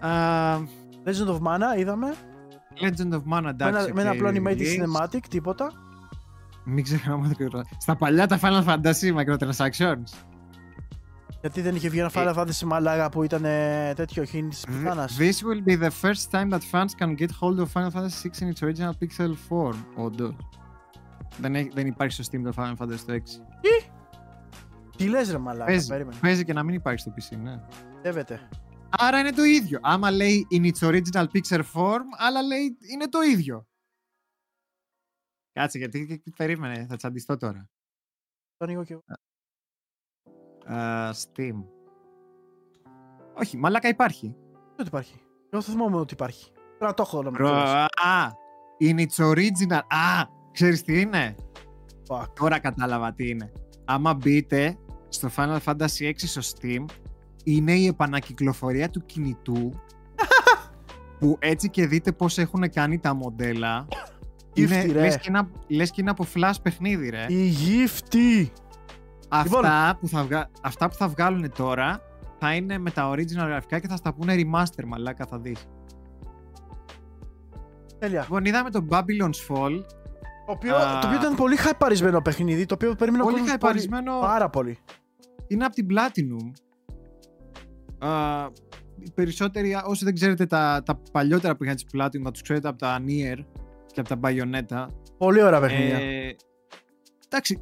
[0.00, 0.10] Α,
[1.04, 2.14] Legend of Mana είδαμε.
[2.82, 3.84] Legend of Mana, Με εντάξει.
[3.84, 5.02] ένα, με ένα οκ, απλό animated release.
[5.06, 5.72] cinematic, τίποτα.
[6.64, 10.24] Μην ξεχνάμε το Στα παλιά τα Final Fantasy microtransactions.
[11.40, 12.22] Γιατί δεν είχε βγει ένα Ε.
[12.32, 15.16] Final Fantasy μαλάκα που ήταν ε, τέτοιο χίνη της πιθάνας.
[15.18, 18.42] This will be the first time that fans can get hold of Final Fantasy 6
[18.42, 19.76] in its original pixel form.
[19.96, 20.34] Όντως.
[21.40, 23.40] Δεν, έχει- δεν υπάρχει στο Steam το Final Fantasy το 6.
[24.96, 26.16] Τι; Λες, ρε μαλάκα, Παίζει, περίμενε.
[26.20, 27.60] παίζει και να μην υπάρχει στο PC, ναι.
[27.94, 28.40] Πιστεύετε.
[28.90, 29.78] Άρα είναι το ίδιο.
[29.82, 33.66] Άμα λέει in its original picture form, αλλά λέει είναι το ίδιο.
[35.52, 37.68] Κάτσε, γιατί και- και- περίμενε, θα τσαντιστώ τώρα.
[38.56, 39.02] Το ανοίγω και εγώ.
[40.78, 41.64] Α, Steam.
[43.34, 44.36] Όχι, μαλάκα υπάρχει.
[44.76, 45.20] Δεν υπάρχει.
[45.50, 46.52] Εγώ θα θυμόμαι ότι υπάρχει.
[46.52, 48.32] Πρέπει να το έχω να Προ- μου Α,
[48.80, 49.80] in its original.
[49.88, 51.34] Α, ξέρεις τι είναι;
[52.08, 52.26] Fuck.
[52.34, 53.52] Τώρα κατάλαβα τι είναι.
[53.84, 56.84] Άμα μπείτε στο Final Fantasy 6 στο Steam,
[57.44, 59.72] είναι η επανακυκλοφορία του κινητού
[61.18, 63.86] που έτσι και δείτε πώς έχουν κάνει τα μοντέλα.
[64.54, 65.00] Είναι, Γύφτη, ρε.
[65.00, 67.24] λες, και είναι, λες και είναι από flash παιχνίδι, ρε.
[67.28, 68.52] Η γύφτη.
[69.42, 70.50] λοιπόν- Αυτά, που θα βγα...
[70.62, 72.00] Αυτά που θα βγάλουν τώρα
[72.38, 75.66] θα είναι με τα original γραφικά και θα στα πούνε remaster, μαλάκα θα δεις.
[77.98, 78.20] Τέλεια.
[78.20, 79.82] Λοιπόν, είδαμε το Babylon's Fall.
[80.46, 80.98] Το οποίο, Α.
[81.00, 84.20] το οποίο ήταν πολύ χαϊπαρισμένο παιχνίδι, το οποίο περίμενα Πολύ κόσμος χαϊπαρισμένο.
[84.20, 84.78] Πάρα πολύ.
[85.46, 86.50] είναι από την Platinum.
[88.00, 88.46] Α,
[89.00, 92.68] οι περισσότεροι, όσοι δεν ξέρετε τα, τα παλιότερα που είχαν της Platinum, θα τους ξέρετε
[92.68, 93.44] από τα Nier
[93.92, 94.86] και από τα Bayonetta.
[95.18, 95.96] Πολύ ωραία παιχνίδια.
[95.98, 96.36] Ε,
[97.26, 97.60] εντάξει,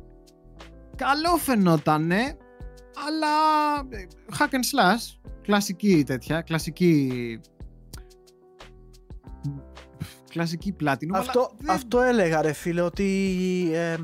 [0.96, 2.36] καλό φαινότανε,
[3.06, 3.28] αλλά
[3.88, 4.06] ε,
[4.38, 7.40] hack and slash, κλασική τέτοια, κλασική
[10.30, 11.18] κλασική πλάτινο.
[11.18, 11.74] Αυτό, δεν...
[11.74, 13.04] αυτό έλεγα ρε φίλε ότι
[13.72, 13.96] ε,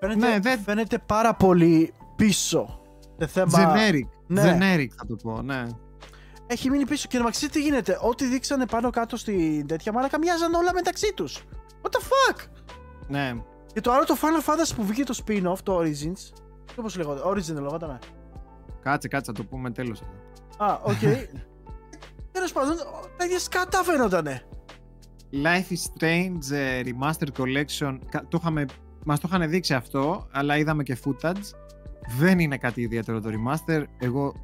[0.00, 2.80] φαίνεται, Ναι, δεν- φαίνεται πάρα πολύ πίσω.
[3.18, 3.74] Σε θέμα...
[3.74, 4.19] Generic.
[4.32, 4.42] Ναι.
[4.58, 5.66] Generic θα το πω, ναι.
[6.46, 7.98] Έχει μείνει πίσω και να μαξί τι γίνεται.
[8.00, 11.44] Ό,τι δείξανε πάνω κάτω στην τέτοια μαλάκα μοιάζαν όλα μεταξύ τους.
[11.82, 12.44] What the fuck!
[13.08, 13.32] Ναι.
[13.72, 16.32] Και το άλλο το Final Fantasy που βγήκε το spin-off, το Origins.
[16.78, 17.98] Όπως λέγονταν, Origin δεν λεγόταν.
[18.82, 20.02] Κάτσε, κάτσε, θα το πούμε τέλος.
[20.58, 20.98] Α, οκ.
[22.32, 22.76] Τέλος πάντων,
[23.16, 24.42] τα ίδια σκατά φαίνοντανε.
[25.44, 27.98] Life is Strange ε, Remastered Collection.
[28.10, 28.64] κα- Το είχαμε,
[29.04, 31.54] μας το είχαν δείξει αυτό, αλλά είδαμε και footage.
[32.18, 33.84] Δεν είναι κάτι ιδιαίτερο το remaster.
[33.98, 34.34] Εγώ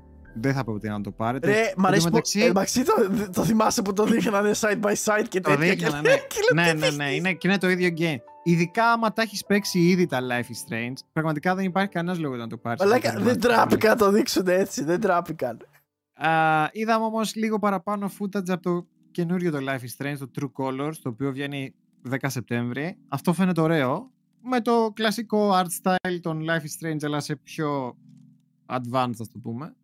[0.41, 1.47] δεν θα πω ποτέ να το πάρετε.
[1.47, 2.15] Ρε, μ' Εν αρέσει τω που.
[2.15, 2.93] μεταξύ, Ε, Μαξί, το,
[3.33, 5.75] το θυμάσαι που το δείχνανε side by side και Το τέτοια.
[5.75, 6.17] δείχνανε, και- ναι.
[6.33, 7.15] και λέω, ναι, τι ναι, δείχνεις; ναι.
[7.15, 8.17] Είναι, και είναι το ίδιο game.
[8.43, 12.39] Ειδικά άμα τα έχεις παίξει ήδη τα Life is Strange, πραγματικά δεν υπάρχει κανένας λόγος
[12.39, 12.81] να το πάρεις.
[12.83, 15.59] Μαλάκα, δεν τράπηκαν να το δείξουν έτσι, δεν τράπηκαν.
[16.73, 20.93] είδαμε όμως λίγο παραπάνω footage από το καινούριο το Life is Strange, το True Colors,
[21.03, 21.75] το οποίο βγαίνει
[22.11, 22.97] 10 Σεπτέμβρη.
[23.09, 24.11] Αυτό φαίνεται ωραίο.
[24.48, 27.97] Με το κλασικό art style των Life is Strange, αλλά σε πιο
[28.66, 29.74] advanced, ας το πούμε.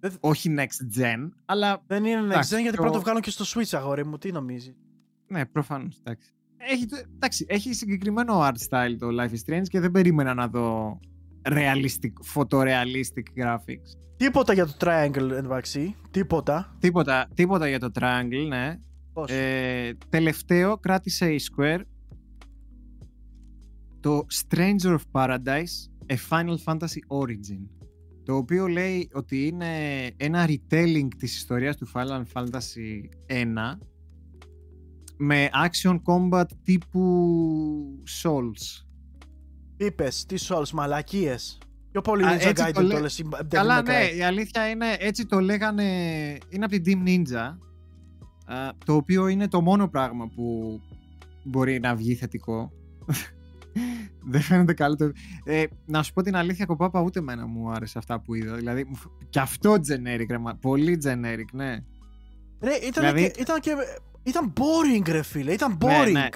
[0.00, 3.30] Δεν- Όχι next gen, αλλά Δεν είναι next Εντάξει, gen γιατί το- πρώτο βγάλουν και
[3.30, 4.76] στο Switch, αγόρι μου, τι νομίζει.
[5.26, 5.98] Ναι, προφανώς.
[5.98, 6.32] Εντάξει.
[6.56, 10.48] Έχει, το- εντάξει, έχει συγκεκριμένο art style το Life is Strange και δεν περίμενα να
[10.48, 10.98] δω
[11.48, 13.96] realistic, photorealistic graphics.
[14.16, 16.76] Τίποτα για το Triangle εντάξει, τίποτα.
[16.78, 18.76] Τίποτα, τίποτα για το Triangle, ναι.
[19.12, 21.80] Πώς; Ε, τελευταίο κράτησε η Square
[24.02, 27.66] το Stranger of Paradise A Final Fantasy Origin
[28.24, 29.66] το οποίο λέει ότι είναι
[30.16, 33.44] ένα retelling της ιστορίας του Final Fantasy 1
[35.16, 38.86] με action combat τύπου Souls.
[39.76, 41.58] Είπες, τι Souls, μαλακίες.
[41.90, 44.08] Πιο πολύ Α, Ninja έτσι Gaiden το το λέ- λες, η Devil Καλά, May ναι,
[44.12, 44.16] Cry.
[44.16, 45.82] η αλήθεια είναι, έτσι το λέγανε,
[46.48, 47.56] είναι από την Team Ninja,
[48.54, 50.78] α, το οποίο είναι το μόνο πράγμα που
[51.44, 52.72] μπορεί να βγει θετικό.
[54.24, 55.10] Δεν φαίνεται καλό το...
[55.44, 58.54] Ε, να σου πω την αλήθεια, κοπάπα, ούτε εμένα μου άρεσε αυτά που είδα.
[58.54, 61.76] Δηλαδή, μου φ- και αυτό generic, ρε, μα- πολύ generic, ναι.
[62.60, 63.72] Ρε, ήταν, Δηλαδή- και, ήταν και.
[64.22, 65.52] Ήταν boring, ρε φίλε.
[65.52, 66.12] Ήταν Ναι, boring.
[66.12, 66.28] ναι.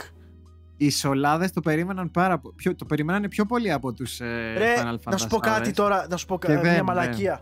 [0.77, 4.75] Οι σολάδες το περίμεναν πάρα πο- πιο, το περιμένανε πιο πολύ από τους ε, Ρε,
[4.83, 5.11] Final Fantasy.
[5.11, 7.41] να σου πω κάτι τώρα, να σου πω Και κα- μια δεν, μαλακία.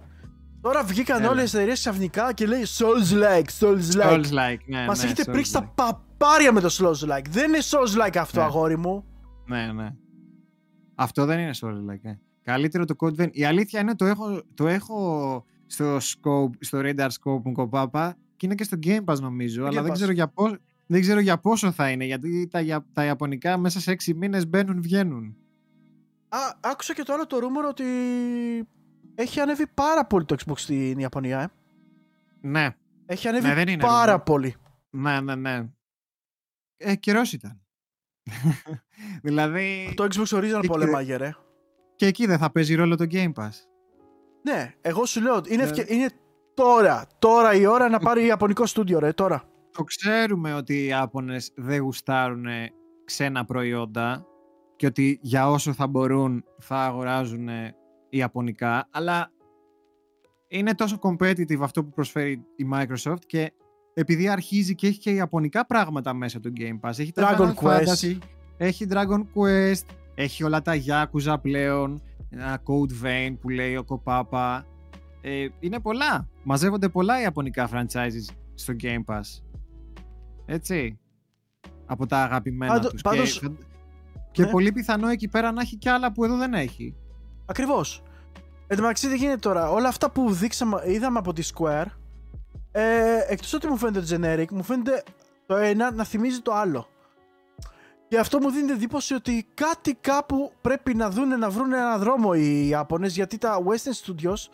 [0.61, 1.31] Τώρα βγήκαν Έλα.
[1.31, 4.11] όλες οι εταιρείε ξαφνικά και λέει Souls like, Souls like.
[4.11, 5.71] Souls like, ναι, Μας ναι, έχετε Souls πρίξει τα like.
[5.75, 7.25] παπάρια με το Souls like.
[7.31, 8.47] Δεν είναι Souls like αυτό, Ναι.
[8.47, 9.05] αγόρι μου.
[9.47, 9.95] Ναι, ναι.
[10.95, 11.99] Αυτό δεν είναι Souls like.
[12.05, 12.15] ε.
[12.43, 13.29] Καλύτερο το Code Vein.
[13.33, 18.47] Η αλήθεια είναι το έχω, το έχω στο, scope, στο radar scope μου κοπάπα και
[18.47, 19.95] είναι και στο Game Pass νομίζω, αλλά Game δεν Pass.
[19.95, 20.57] ξέρω, για πόσο,
[20.87, 24.49] δεν ξέρω για πόσο θα είναι, γιατί τα, για- τα Ιαπωνικά μέσα σε 6 μήνες
[24.49, 25.37] μπαίνουν, βγαίνουν.
[26.29, 27.85] Α, άκουσα και το άλλο το rumor ότι
[29.15, 31.47] έχει ανέβει πάρα πολύ το Xbox στην Ιαπωνία, ε.
[32.49, 32.69] Ναι,
[33.07, 34.25] Έχει ανέβει Ναι, δεν είναι πάρα rumor.
[34.25, 34.55] πολύ.
[34.91, 35.69] ναι, ναι, ναι.
[36.77, 37.61] Ε, καιρός ήταν.
[39.23, 41.35] δηλαδή, Το Xbox Original Και- πολέμαγε, ρε.
[41.97, 43.51] και εκεί δεν θα παίζει ρόλο το Game Pass.
[44.43, 45.63] Ναι, εγώ σου λέω, είναι, Ναι.
[45.71, 46.09] ευκαι- είναι
[46.55, 49.45] τώρα, τώρα η ώρα να πάρει Ιαπωνικό στούντιο, ρε, τώρα.
[49.71, 52.47] Το ξέρουμε ότι οι Ιάπωνες δεν γουστάρουν
[53.05, 54.27] ξένα προϊόντα
[54.77, 57.49] και ότι για όσο θα μπορούν θα αγοράζουν
[58.09, 59.31] Ιαπωνικά, αλλά
[60.49, 63.53] είναι τόσο competitive αυτό που προσφέρει η Microsoft και
[63.95, 66.99] επειδή αρχίζει και έχει και Ιαπωνικά πράγματα μέσα του Game Pass.
[66.99, 67.85] Έχει τα Dragon Final Quest.
[67.87, 68.19] Fantasy,
[68.57, 69.85] έχει Dragon Quest,
[70.15, 74.67] έχει όλα τα Yakuza πλέον, ένα Code Vein που λέει ο Κοπάπα.
[75.21, 76.29] Ε, είναι πολλά.
[76.43, 79.43] Μαζεύονται πολλά Ιαπωνικά franchises στο Game Pass.
[80.47, 80.99] Έτσι.
[81.87, 83.01] Από τα αγαπημένα Πάντω- τους.
[83.03, 83.49] πάντως- Και,
[84.31, 84.51] και Ναι.
[84.51, 86.95] πολύ πιθανό εκεί πέρα να έχει κι άλλα που εδώ δεν έχει.
[87.47, 88.03] Ακριβώς.
[88.67, 91.85] Εν τω μεταξύ τι γίνεται τώρα, όλα αυτά που δείξαμε, είδαμε από τη Square,
[92.77, 95.03] ε, εκτός ότι μου φαίνεται generic, μου φαίνεται
[95.47, 96.89] το ένα να θυμίζει το άλλο.
[98.09, 102.01] Και αυτό μου δίνει την εντύπωση ότι κάτι κάπου πρέπει να δούνε να βρουν έναν
[102.01, 104.51] δρόμο οι Ιάπωνες γιατί τα Western Studios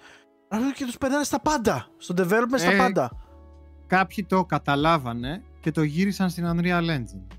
[0.48, 1.88] αρχίζουν και τους περνάνε στα πάντα.
[1.96, 3.10] Στο development στα Ε, πάντα.
[3.86, 7.36] Κάποιοι το καταλάβανε και το γύρισαν στην Unreal Engine.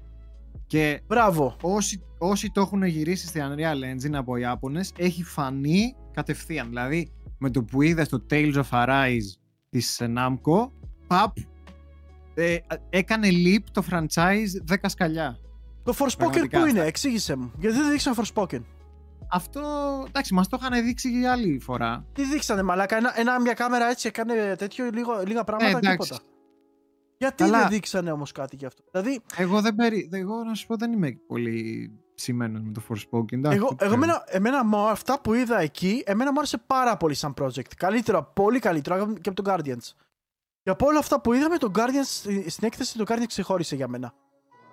[0.67, 1.55] Και Μπράβο.
[1.61, 6.67] όσοι, όσοι το έχουν γυρίσει στην Unreal Engine από Ιάπωνες έχει φανεί κατευθείαν.
[6.67, 9.40] Δηλαδή με το που είδες το Tales of Arise
[9.71, 10.69] της Namco,
[11.07, 11.37] παπ,
[12.33, 12.57] ε,
[12.89, 15.37] έκανε leap το franchise 10 σκαλιά.
[15.83, 16.59] Το Forspoken Πραγματικά.
[16.59, 17.51] που είναι, εξήγησε μου.
[17.59, 18.61] Γιατί δεν δείξαν Forspoken.
[19.29, 19.61] Αυτό,
[20.07, 22.05] εντάξει, μας το είχαν δείξει και άλλη φορά.
[22.13, 22.95] Τι δείξανε, μαλάκα.
[22.97, 26.09] Ένα, ένα, μια κάμερα έτσι έκανε τέτοιο λίγο, λίγα πράγματα Ε, εντάξει.
[26.09, 26.23] τίποτα.
[27.17, 27.59] Γιατί Καλά.
[27.59, 30.09] δεν δείξανε όμως κάτι γι' αυτό; Δηλαδή, Εγώ δεν περι...
[30.11, 31.91] εγώ να σου πω δεν είμαι πολύ
[32.21, 33.43] ψημένος με το Forspoken.
[33.43, 37.33] Εγώ, εγώ εμένα, εμένα μου, αυτά που είδα εκεί, εμένα μου άρεσε πάρα πολύ σαν
[37.41, 37.75] project.
[37.77, 39.93] Καλύτερο, πολύ καλύτερο και από τον Guardians.
[40.63, 44.13] Και από όλα αυτά που είδαμε, το Guardians στην έκθεση, το Guardians ξεχώρισε για μένα.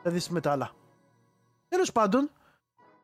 [0.03, 0.71] Δηλαδή με τα άλλα.
[1.69, 2.31] Τέλος πάντων.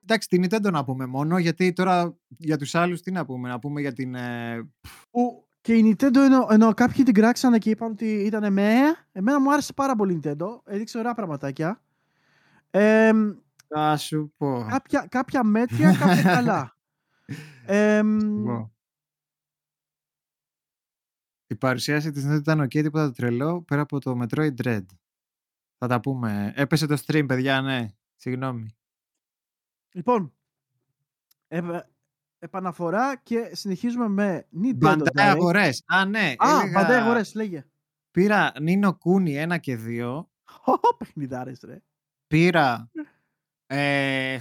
[0.03, 3.59] Εντάξει, την Nintendo να πούμε μόνο, γιατί τώρα για τους άλλους τι να πούμε, να
[3.59, 4.15] πούμε για την...
[4.15, 4.69] Ε...
[5.11, 8.75] Που και η Nintendo ενώ, ενώ κάποιοι την κράξανε και είπαν ότι ήταν με,
[9.13, 11.81] εμένα μου άρεσε πάρα πολύ η Nintendo, έδειξε ωραία πραγματάκια.
[12.71, 13.13] Ε,
[13.67, 14.67] Θα σου πω.
[14.69, 16.77] Κάποια, κάποια μέτρια, κάποια καλά.
[17.67, 18.03] Ε,
[21.47, 24.85] η παρουσίαση της Nintendo ήταν ok, τίποτα τρελό, πέρα από το Metroid Dread.
[25.79, 26.53] Θα τα πούμε.
[26.57, 27.89] Έπεσε το stream, παιδιά, ναι.
[28.17, 28.77] Συγγνώμη.
[29.93, 30.33] Λοιπόν,
[31.49, 31.81] ε,
[32.39, 35.85] επαναφορά και συνεχίζουμε με Nintendo Μπαντάι αγορές.
[35.87, 36.35] Α, ναι.
[36.39, 36.81] Α, έλεγα...
[36.81, 37.65] Μπαντάι αγορές, λέγε.
[38.11, 40.25] Πήρα Νίνο Κούνι 1 και 2.
[40.65, 41.83] Ω, παιχνιδάρες, ρε.
[42.27, 42.91] Πήρα
[43.67, 44.39] ε,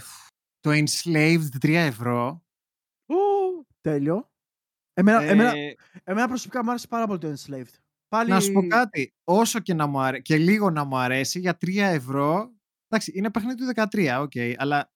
[0.59, 2.43] το Enslaved 3 ευρώ.
[3.05, 3.15] Ου,
[3.81, 4.31] τέλειο.
[4.93, 5.29] Εμένα, ε...
[5.29, 5.53] εμένα,
[6.03, 7.73] εμένα προσωπικά μου άρεσε πάρα πολύ το Enslaved.
[8.07, 8.29] Πάλι...
[8.29, 9.13] Να σου πω κάτι.
[9.23, 10.19] Όσο και, να μου αρέ...
[10.19, 12.53] και λίγο να μου αρέσει για 3 ευρώ.
[12.87, 14.91] Εντάξει, είναι παιχνίδι του 13, οκ, okay, αλλά.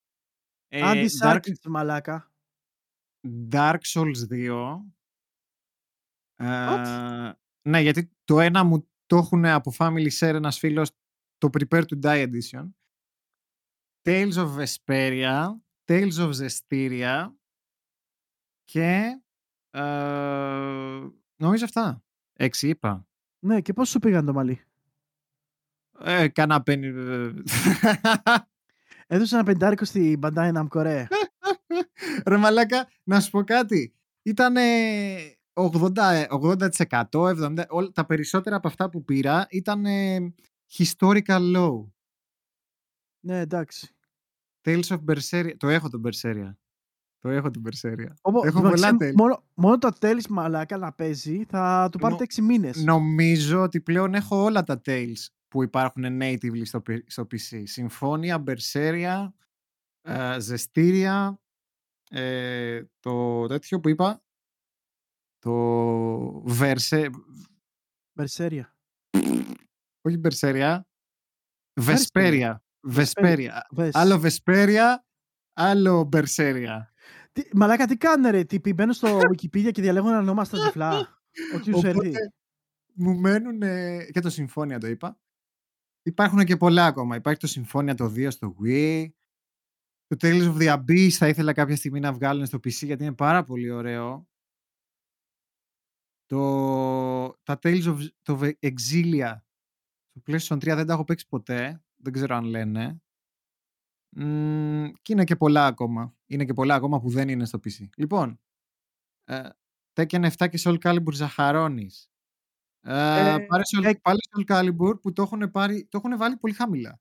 [0.68, 1.40] Ε, Dark...
[1.68, 2.32] μαλάκα.
[3.52, 4.78] Dark Souls 2.
[6.36, 7.32] Ε,
[7.70, 10.92] ναι, γιατί το ένα μου το έχουν από Family Share ένας φίλος
[11.38, 12.70] το Prepare to Die Edition.
[14.08, 17.32] Tales of Vesperia, Tales of Zestiria
[18.64, 19.22] και
[19.70, 19.82] ε,
[21.36, 22.04] νομίζω αυτά.
[22.34, 23.08] Έξι είπα.
[23.40, 24.62] Ναι, και πώς σου πήγαν το μαλλί;
[26.00, 26.88] Ε, κάνα πένι...
[29.08, 30.84] Έδωσε ένα πεντάρικο στην Bandai Namco,
[32.28, 33.94] Ρε μαλάκα, να σου πω κάτι.
[34.22, 34.56] Ήταν
[35.54, 39.86] 80%, 80% 70%, όλα, τα περισσότερα από αυτά που πήρα ήταν
[40.78, 41.92] historical low.
[43.20, 43.92] Ναι, εντάξει.
[44.68, 45.54] Tales of Berseria.
[45.58, 46.56] Το έχω τον Berseria.
[47.20, 48.12] Το έχω την Berseria.
[48.44, 52.84] έχω πολλά Μόνο, μόνο το Tales μαλάκα να παίζει θα του πάρετε 6 μήνες.
[52.84, 57.64] Νομίζω ότι πλέον έχω όλα τα Tales που υπάρχουν natively στο, στο PC.
[57.64, 59.32] Συμφώνια, Berseria,
[60.02, 61.34] ε, Zestiria,
[62.10, 64.24] ε, το τέτοιο που είπα,
[65.40, 67.10] το Verse...
[68.14, 68.76] Βερσέρια.
[70.02, 70.88] Όχι Βερσέρια.
[72.82, 73.68] Βεσπέρια.
[73.70, 74.02] Βεσπέρια.
[74.02, 75.06] Άλλο Βεσπέρια,
[75.54, 76.94] άλλο Μπερσέρια.
[77.54, 81.20] Μαλάκα τι κάνουν ρε, τύποι μπαίνουν στο Wikipedia και διαλέγουν ένα όνομα στα τυφλά.
[81.56, 82.12] Ότι τους έρθει.
[82.94, 83.60] Μου μένουν
[84.12, 85.20] και το Συμφώνια το είπα.
[86.02, 87.16] Υπάρχουν και πολλά ακόμα.
[87.16, 89.08] Υπάρχει το Συμφώνια το 2 στο Wii.
[90.08, 93.14] Το Tales of the Abyss θα ήθελα κάποια στιγμή να βγάλουν στο PC γιατί είναι
[93.14, 94.28] πάρα πολύ ωραίο.
[96.26, 96.40] Το,
[97.44, 99.34] τα Tales of το Exilia
[100.10, 101.82] στο PlayStation 3 δεν τα έχω παίξει ποτέ.
[101.98, 103.02] Δεν ξέρω αν λένε.
[104.16, 106.16] Mm, και είναι και πολλά ακόμα.
[106.26, 107.88] Είναι και πολλά ακόμα που δεν είναι στο PC.
[107.98, 108.40] Λοιπόν,
[109.24, 109.50] ε,
[109.94, 112.12] Tekken 7 και Soul Calibur ζαχαρώνεις.
[112.82, 116.54] Ε, ε, πάρε Soul, ε, Soul Calibur που το έχουν, πάρει, το έχουν βάλει πολύ
[116.54, 117.00] χαμηλά.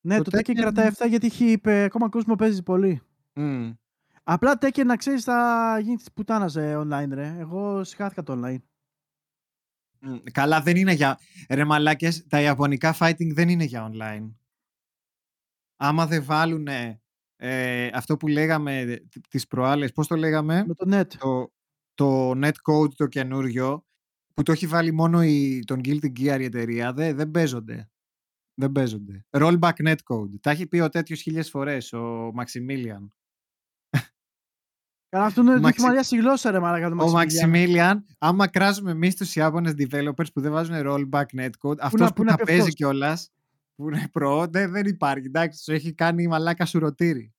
[0.00, 3.02] Ναι, το, το Tekken κρατάει 7 γιατί έχει, είπε, ακόμα κόσμο παίζει πολύ.
[3.34, 3.74] Mm.
[4.22, 7.36] Απλά Tekken να ξέρεις θα γίνει τη πουτάνας online, ρε.
[7.38, 8.69] Εγώ συχάθηκα το online.
[10.06, 10.20] Mm.
[10.32, 11.18] Καλά, δεν είναι για.
[11.48, 14.30] Ρε μαλάκες, τα ιαπωνικά fighting δεν είναι για online.
[15.76, 16.66] Άμα δεν βάλουν
[17.36, 21.06] ε, αυτό που λέγαμε τις προάλλες, πώς το λέγαμε; Με το net.
[21.18, 21.52] Το,
[21.94, 23.84] το netcode το καινούριο,
[24.34, 27.90] που το έχει βάλει μόνο η, τον Guilty Gear η εταιρεία, δεν, δεν παίζονται.
[28.54, 29.24] Δεν παίζονται.
[29.30, 30.40] Rollback netcode.
[30.40, 33.08] Τα έχει πει ο τέτοιος χίλιες φορές, ο Maximilian.
[35.10, 35.62] Καλά, αυτό είναι Μαξι...
[35.62, 40.40] δοκιμαρία στη γλώσσα, ρε μαλάκα, το Ο Maximilian, άμα κράζουμε εμείς τους Ιάπωνες developers που
[40.40, 43.32] δεν βάζουν rollback netcode, αυτός που, που τα παίζει κιόλας,
[43.74, 45.26] που είναι προ, δεν, δεν υπάρχει.
[45.26, 47.34] Εντάξει, το έχει κάνει η μαλάκα σουρωτήρι.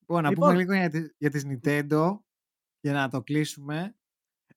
[0.00, 0.56] Λοιπόν, να πούμε λοιπόν.
[0.56, 2.18] λίγο για, για τις Nintendo,
[2.80, 3.94] για να το κλείσουμε.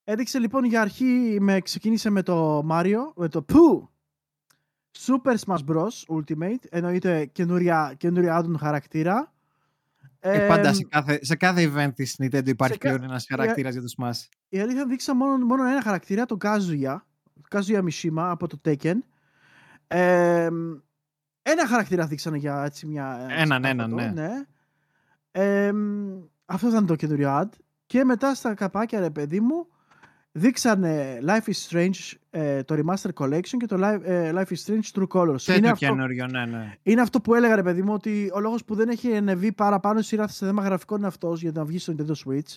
[0.03, 3.87] Έδειξε λοιπόν για αρχή, με, ξεκίνησε με το Mario, με το Pooh,
[4.97, 6.17] Super Smash Bros.
[6.17, 9.33] Ultimate, εννοείται καινούρια, καινούρια άντων χαρακτήρα.
[10.19, 13.93] Ε, πάντα σε κάθε, σε κάθε event της Nintendo υπάρχει πλέον ένας χαρακτήρας για το
[13.97, 14.27] Smash.
[14.49, 16.97] Η αλήθεια δείξα μόνο, μόνο ένα χαρακτήρα, το Kazuya,
[17.33, 18.95] το Kazuya Mishima από το Tekken.
[19.87, 20.49] Ε,
[21.41, 23.27] ένα χαρακτήρα δείξανε για έτσι μια...
[23.29, 24.07] Έναν, έναν, ναι.
[24.07, 24.31] ναι.
[25.31, 25.71] Ε,
[26.45, 27.49] αυτό ήταν το καινούριο ad.
[27.85, 29.67] Και μετά στα καπάκια, ρε παιδί μου,
[30.31, 34.91] δείξανε Life is Strange ε, το Remaster Collection και το Life, ε, Life is Strange
[34.93, 35.41] True Colors.
[35.41, 36.75] Και είναι, αυτό, ναι, ναι.
[36.83, 40.01] είναι αυτό που έλεγα ρε παιδί μου ότι ο λόγος που δεν έχει ενεβεί παραπάνω
[40.01, 42.55] σειρά σε θέμα γραφικών είναι αυτός για να βγεις στο Nintendo Switch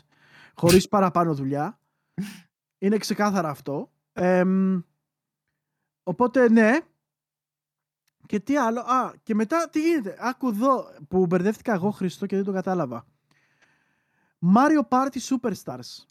[0.55, 1.79] χωρίς παραπάνω δουλειά.
[2.79, 3.91] είναι ξεκάθαρα αυτό.
[4.13, 4.45] Ε,
[6.03, 6.79] οπότε ναι,
[8.27, 8.81] Και τι άλλο.
[8.81, 10.17] Α, και μετά τι γίνεται.
[10.19, 13.07] Άκου εδώ που μπερδεύτηκα εγώ Χριστό και δεν το κατάλαβα.
[14.55, 16.07] Mario Party Superstars.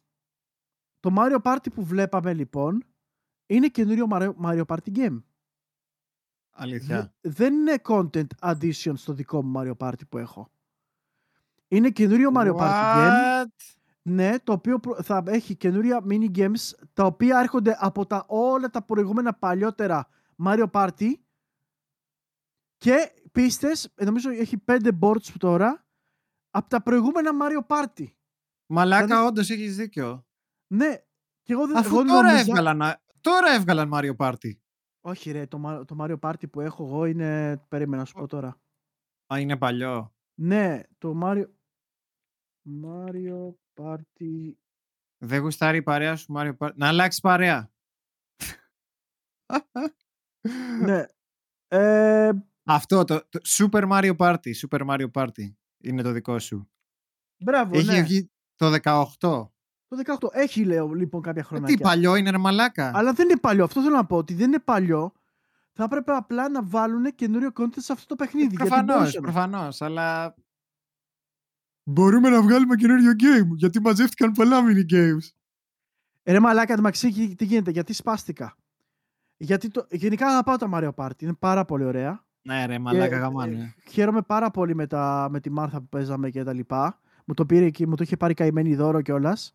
[0.99, 2.85] Το Mario Party που βλέπαμε λοιπόν
[3.55, 5.21] είναι καινούριο Mario- Mario Party game.
[6.51, 7.13] Αλήθεια.
[7.21, 10.51] Δε- δεν είναι content addition στο δικό μου Mario Party που έχω.
[11.67, 13.41] Είναι καινούριο Mario Party game.
[13.43, 13.45] What?
[14.01, 18.69] Ναι, το οποίο προ- θα έχει καινούρια mini games τα οποία έρχονται από τα, όλα
[18.69, 20.07] τα προηγούμενα παλιότερα
[20.45, 21.11] Mario Party
[22.77, 25.85] και πίστες, ε, νομίζω έχει πέντε boards τώρα
[26.49, 28.05] από τα προηγούμενα Mario Party.
[28.65, 30.25] Μαλάκα, Δηλαδή- όντως έχεις δίκιο.
[30.67, 30.95] Ναι,
[31.43, 32.81] και εγώ δεν Αφού εγώ τώρα νόμιζα- έβγαλαν,
[33.21, 34.51] τώρα έβγαλαν Mario Party.
[35.01, 37.57] Όχι ρε, το, Mar- το Mario Party που έχω εγώ είναι...
[37.67, 38.61] Περίμενα να σου πω τώρα.
[39.33, 40.13] Α, είναι παλιό.
[40.41, 41.45] Ναι, το Mario...
[42.83, 44.51] Mario Party...
[45.23, 46.73] Δεν γουστάρει η παρέα σου Mario Party.
[46.75, 47.71] Να αλλάξει παρέα.
[50.83, 51.05] ναι.
[51.73, 52.31] Ε,
[52.63, 54.51] Αυτό το, το Super Mario Party.
[54.67, 55.53] Super Mario Party
[55.83, 56.71] είναι το δικό σου.
[57.43, 58.01] μπράβο, Έχει ναι.
[58.01, 58.75] βγει το
[59.19, 59.49] 18.
[59.95, 60.27] Το 18.
[60.31, 61.75] Έχει, λέω, λοιπόν, κάποια Ε, χρονάκια.
[61.75, 62.91] τι παλιό είναι ρε μαλάκα.
[62.93, 63.63] Αλλά δεν είναι παλιό.
[63.63, 64.17] Αυτό θέλω να πω.
[64.17, 65.13] Ότι δεν είναι παλιό.
[65.73, 68.47] Θα έπρεπε απλά να βάλουν καινούριο content σε αυτό το παιχνίδι.
[68.47, 69.21] γιατί Προφανώς, μπορούσαν.
[69.21, 70.35] προφανώς, αλλά...
[71.83, 75.29] Μπορούμε να βγάλουμε καινούριο game, γιατί μαζεύτηκαν πολλά mini games.
[76.23, 78.55] Ε, ρε μαλάκα, το μαξί, τι γίνεται, γιατί σπάστηκα.
[79.37, 81.21] Γιατί το, γενικά αγαπάω τα Mario Party.
[81.21, 82.25] Είναι πάρα πολύ ωραία.
[82.41, 83.73] Ναι ρε, μαλάκα Και, γαμάνε.
[83.85, 86.99] ε, χαίρομαι πάρα πολύ με, τα, με τη Μάρθα που παίζαμε και τα λοιπά.
[87.25, 89.53] Μου το πήρε και μου το είχε πάρει καημένη δώρο κιόλας.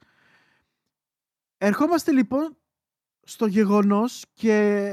[1.58, 2.56] Ερχόμαστε λοιπόν
[3.22, 4.92] στο γεγονός και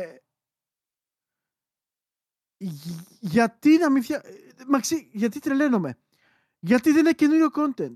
[2.57, 4.21] γ- γιατί να μην φτια...
[4.25, 4.31] ε,
[4.67, 5.97] Μαξί, γιατί τρελαίνομαι.
[6.59, 7.95] Γιατί δεν είναι καινούριο content.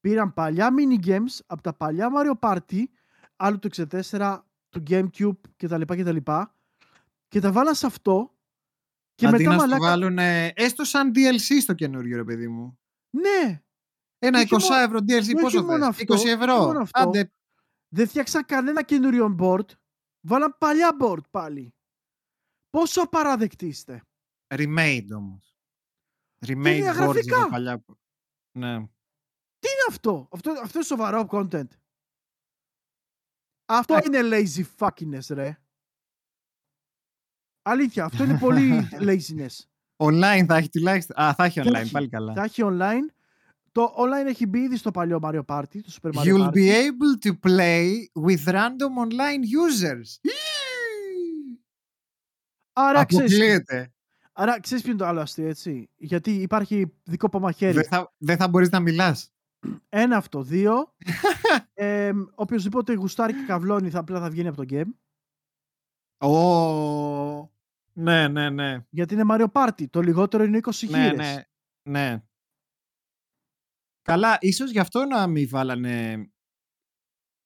[0.00, 2.82] Πήραν παλιά mini games από τα παλιά Mario Party,
[3.36, 3.68] άλλου του
[4.10, 4.38] 64,
[4.68, 5.80] του Gamecube κτλ.
[5.86, 6.16] κτλ
[7.28, 8.36] και τα βάλαν σε αυτό
[9.14, 9.86] και Αντί μετά να σου μαλάκα...
[9.86, 10.18] βάλουν
[10.54, 12.78] έστω σαν DLC στο καινούριο ρε παιδί μου.
[13.10, 13.62] Ναι,
[14.18, 16.56] Ένα Όχι 20 μόνο- ευρώ DLC όχι πόσο μόνο θες, αυτό, 20 όχι ευρώ.
[16.58, 17.00] μόνο αυτό.
[17.02, 17.32] Άντε,
[17.88, 19.66] δεν φτιάξαν κανένα καινούριο board.
[20.26, 21.74] Βάλαν παλιά board πάλι.
[22.70, 24.02] Πόσο απαραδεκτοί είστε.
[24.54, 25.56] remade όμως.
[26.46, 27.20] Remade είναι boards γραφικά.
[27.20, 27.84] για τα παλιά.
[28.58, 28.76] Ναι.
[29.58, 31.68] Τι είναι αυτό; Αυτό, αυτό είναι σοβαρό content.
[33.70, 35.58] Αυτό είναι lazy fuckiness, ρε.
[37.62, 39.56] Αλήθεια, αυτό είναι πολύ laziness.
[39.96, 41.20] Online θα έχει τουλάχιστον.
[41.22, 41.90] Α, θα έχει Θα online, έχει.
[41.92, 42.34] πάλι καλά.
[42.34, 43.17] Θα έχει online.
[43.78, 46.52] Το online έχει μπει ήδη στο παλιό Mario Party, το Super Mario You'll Party.
[46.52, 47.88] be able to play
[48.26, 50.30] with random online users.
[52.72, 53.92] Άρα ξέρεις, Αποκλείεται.
[54.32, 57.72] άρα ξέρεις ποιο είναι το άλλο αστείο, έτσι; Γιατί υπάρχει δικό χέρι.
[57.72, 59.32] Δεν θα, δεν θα μπορείς να μιλάς.
[59.88, 60.42] Ένα αυτό.
[60.42, 60.94] Δύο.
[61.74, 64.90] ε, οποιοςδήποτε γουστάρει και καβλώνει θα απλά θα βγαίνει από το game.
[66.28, 67.50] Ω,
[67.92, 68.86] Ναι, ναι, ναι.
[68.90, 69.86] Γιατί είναι Mario Party.
[69.90, 71.16] Το λιγότερο είναι 20 Ναι, χείρες.
[71.16, 71.42] ναι,
[71.82, 72.22] ναι.
[74.08, 76.28] Καλά, ίσως γι' αυτό να μην βάλανε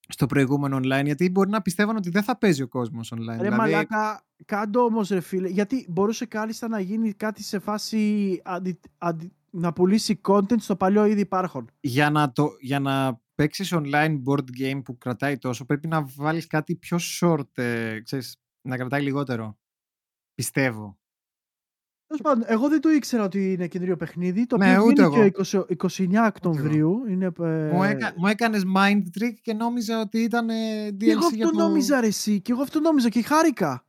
[0.09, 3.27] στο προηγούμενο online, γιατί μπορεί να πιστεύαν ότι δεν θα παίζει ο κόσμος online.
[3.27, 5.49] Ρε δηλαδή, μαλάκα, κάντο όμως ρε φίλε.
[5.49, 11.05] Γιατί μπορούσε κάλλιστα να γίνει κάτι σε φάση αντι, αντι- να πουλήσει content στο παλιό
[11.05, 11.71] ήδη υπάρχον.
[11.81, 16.47] για, να το, για να παίξεις online board game που κρατάει τόσο, πρέπει να βάλεις
[16.47, 18.37] κάτι πιο short, ε, ξέρεις,
[18.69, 19.59] να κρατάει λιγότερο.
[20.35, 21.02] Πιστεύω.
[22.17, 24.47] Τέλος πάντων, εγώ δεν το ήξερα ότι είναι καινούριο παιχνίδι.
[24.47, 25.65] Το Ναι, οποίο ούτε βγαίνει εγώ.
[25.65, 27.05] και 20 29 Οκτωβρίου.
[27.09, 31.11] Είναι, ε, Μου, έκα, μου έκανες mind trick και νόμιζα ότι ήταν ε, DLC Και
[31.11, 31.63] εγώ για αυτό το...
[31.69, 32.41] νόμιζα ρε εσύ.
[32.41, 33.85] Και εγώ αυτό νόμιζα και χάρηκα.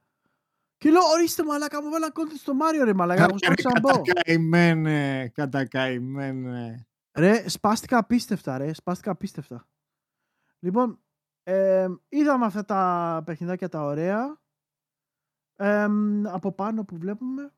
[0.78, 3.22] Και λέω, ορίστε μαλάκα, μου βάλα content στο Μάριο ρε μαλάκα.
[3.22, 4.02] Μου Ρε, σπάξα να μπω.
[4.02, 6.88] Κατακαημένε, κατακαημένε.
[7.18, 8.74] Ρε, σπάστηκα απίστευτα, ρε.
[8.74, 9.68] Σπάστηκα απίστευτα.
[10.60, 11.00] Λοιπόν,
[11.44, 14.42] ε, είδαμε αυτά τα παιχνιδάκια τα ωραία.
[15.56, 15.88] Ε,
[16.24, 17.54] από πάνω που βλέπουμε.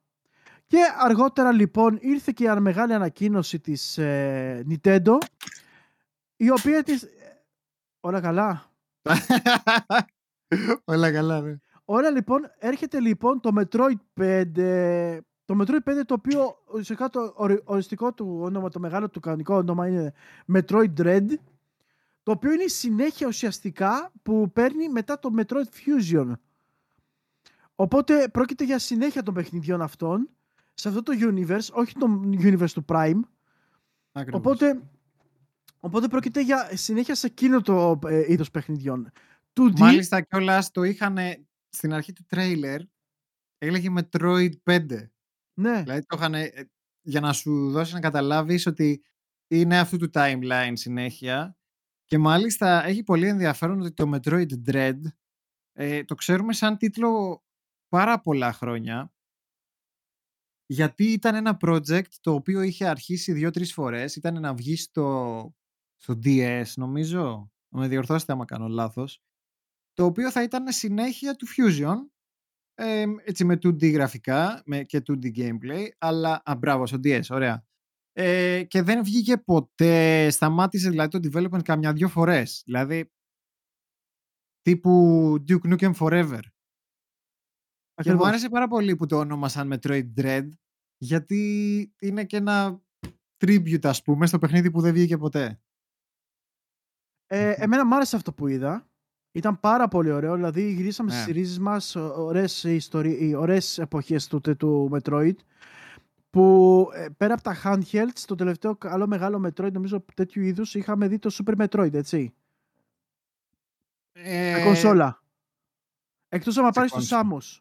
[0.67, 5.17] Και αργότερα λοιπόν ήρθε και η μεγάλη ανακοίνωση της ε, Nintendo
[6.35, 7.03] η οποία της...
[7.03, 7.09] ε,
[7.99, 8.71] Όλα καλά;
[10.85, 11.55] Όλα καλά, ναι.
[11.85, 15.19] Ωραία λοιπόν, έρχεται λοιπόν το Metroid 5.
[15.45, 19.55] Το Metroid 5 το οποίο ουσιαστικά το ορι- οριστικό του όνομα, το μεγάλο του κανονικό
[19.55, 20.13] όνομα είναι
[20.53, 21.27] Metroid Dread.
[22.23, 26.31] Το οποίο είναι η συνέχεια ουσιαστικά που παίρνει μετά το Metroid Fusion.
[27.75, 30.29] Οπότε πρόκειται για συνέχεια των παιχνιδιών αυτών
[30.75, 33.19] σε αυτό το universe, όχι το universe του Prime.
[34.11, 34.39] Ακριβώς.
[34.39, 34.81] Οπότε,
[35.79, 39.11] οπότε πρόκειται για συνέχεια σε εκείνο το ε, είδος παιχνιδιών.
[39.53, 41.17] 2D, Μάλιστα κιόλας το είχαν
[41.69, 42.81] στην αρχή του τρέιλερ.
[43.57, 44.85] Έλεγε Metroid 5.
[45.53, 45.81] ναι.
[45.81, 46.33] Δηλαδή το είχαν
[47.01, 49.03] για να σου δώσει να καταλάβεις ότι
[49.47, 51.57] είναι αυτού του timeline συνέχεια.
[52.05, 54.99] Και μάλιστα έχει πολύ ενδιαφέρον ότι το Metroid Dread
[55.73, 57.43] ε, το ξέρουμε σαν τίτλο
[57.89, 59.13] πάρα πολλά χρόνια.
[60.65, 64.15] Γιατί ήταν ένα project το οποίο είχε αρχίσει δύο-τρεις φορές.
[64.15, 65.53] Ήταν να βγει στο,
[65.95, 67.51] στο DS, νομίζω.
[67.69, 69.21] Να με διορθώσετε άμα κάνω λάθος.
[69.93, 71.95] Το οποίο θα ήταν συνέχεια του Fusion.
[72.75, 75.87] Ε, έτσι με 2D γραφικά με, και 2D gameplay.
[75.97, 77.65] Αλλά, α, μπράβο, στο DS, ωραία.
[78.11, 80.29] Ε, και δεν βγήκε ποτέ.
[80.29, 82.61] Σταμάτησε δηλαδή το development καμιά δυο φορές.
[82.65, 83.11] Δηλαδή,
[84.61, 86.39] τύπου Duke Nukem Forever.
[88.03, 90.47] Και μου άρεσε πάρα πολύ που το όνομασαν Metroid Dread,
[90.97, 92.81] γιατί είναι και ένα
[93.37, 95.59] tribute, ας πούμε, στο παιχνίδι που δεν βγήκε ποτέ.
[97.27, 98.89] Ε, εμένα μου άρεσε αυτό που είδα.
[99.31, 100.35] Ήταν πάρα πολύ ωραίο.
[100.35, 101.21] Δηλαδή, γυρίσαμε Ναι.
[101.21, 103.35] στις ρίζες μας ωραίες, ιστορι...
[103.35, 105.35] ωραίες εποχές του, του Metroid.
[106.29, 111.07] Που ε, πέρα από τα handhelds, το τελευταίο καλό μεγάλο Metroid, νομίζω τέτοιου είδους, είχαμε
[111.07, 112.33] δει το Super Metroid, έτσι.
[114.11, 115.23] Ε, Τα κονσόλα.
[116.29, 117.27] Εκτός άμα σε πάρεις το κόνσολα.
[117.31, 117.59] Samus.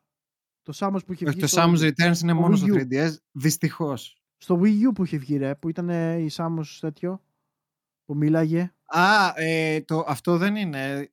[0.64, 2.76] Το Samus που είχε όχι, βγει το στο, Samus Returns είναι στο μόνο στο Wii
[2.76, 2.92] U.
[2.92, 4.22] 3DS, δυστυχώς.
[4.36, 7.22] στο Wii U που είχε βγει, ρε, που ήταν ε, η Samus τέτοιο,
[8.04, 8.74] που μίλαγε.
[8.84, 11.12] Α, ε, το, αυτό δεν είναι.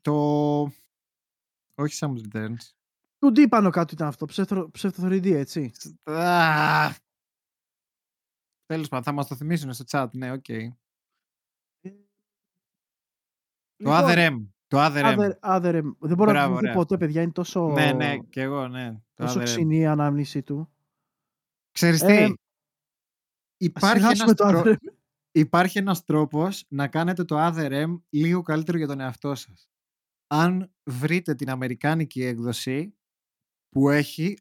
[0.00, 0.14] Το...
[1.74, 2.72] Όχι Samus Returns.
[3.18, 5.72] 2D πάνω κάτω ήταν αυτό, ψευτο, ψευτο 3D, έτσι.
[6.02, 6.94] Α,
[8.66, 10.08] Τέλος πάντων, θα μας το θυμίσουν στο chat.
[10.12, 10.44] Ναι, οκ.
[10.44, 10.52] Το
[13.76, 14.51] Λοιπόν, Other M.
[14.72, 15.18] Το Other M.
[15.18, 15.92] Other, Other M.
[15.98, 16.96] Δεν μπορώ να Μπράβο, το δω ωραία ποτέ, αυτό.
[16.96, 17.22] παιδιά.
[17.22, 18.92] Είναι τόσο, Ναι, ναι, και εγώ, ναι.
[19.14, 19.44] Το τόσο Other M.
[19.44, 20.72] ξινή η ανάμνηση του.
[21.72, 22.32] Ξέρεις τι, Ε, Ας
[23.56, 24.94] υπάρχει, ξεχάσουμε ένας το τρο- Other M.
[25.32, 29.68] υπάρχει ένας τρόπος να κάνετε το Other M λίγο καλύτερο για τον εαυτό σας.
[30.26, 32.94] Αν βρείτε την αμερικάνικη έκδοση
[33.68, 34.38] που έχει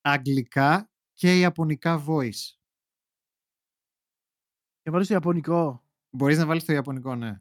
[0.00, 2.56] αγγλικά και ιαπωνικά voice.
[4.82, 5.82] Και βάλεις το Ιαπωνικό.
[6.10, 7.40] Μπορείς να βάλεις το ιαπωνικό, ναι.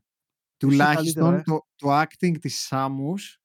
[0.58, 1.42] Καλύτερο, Τουλάχιστον ε.
[1.46, 3.38] το, το acting της Samus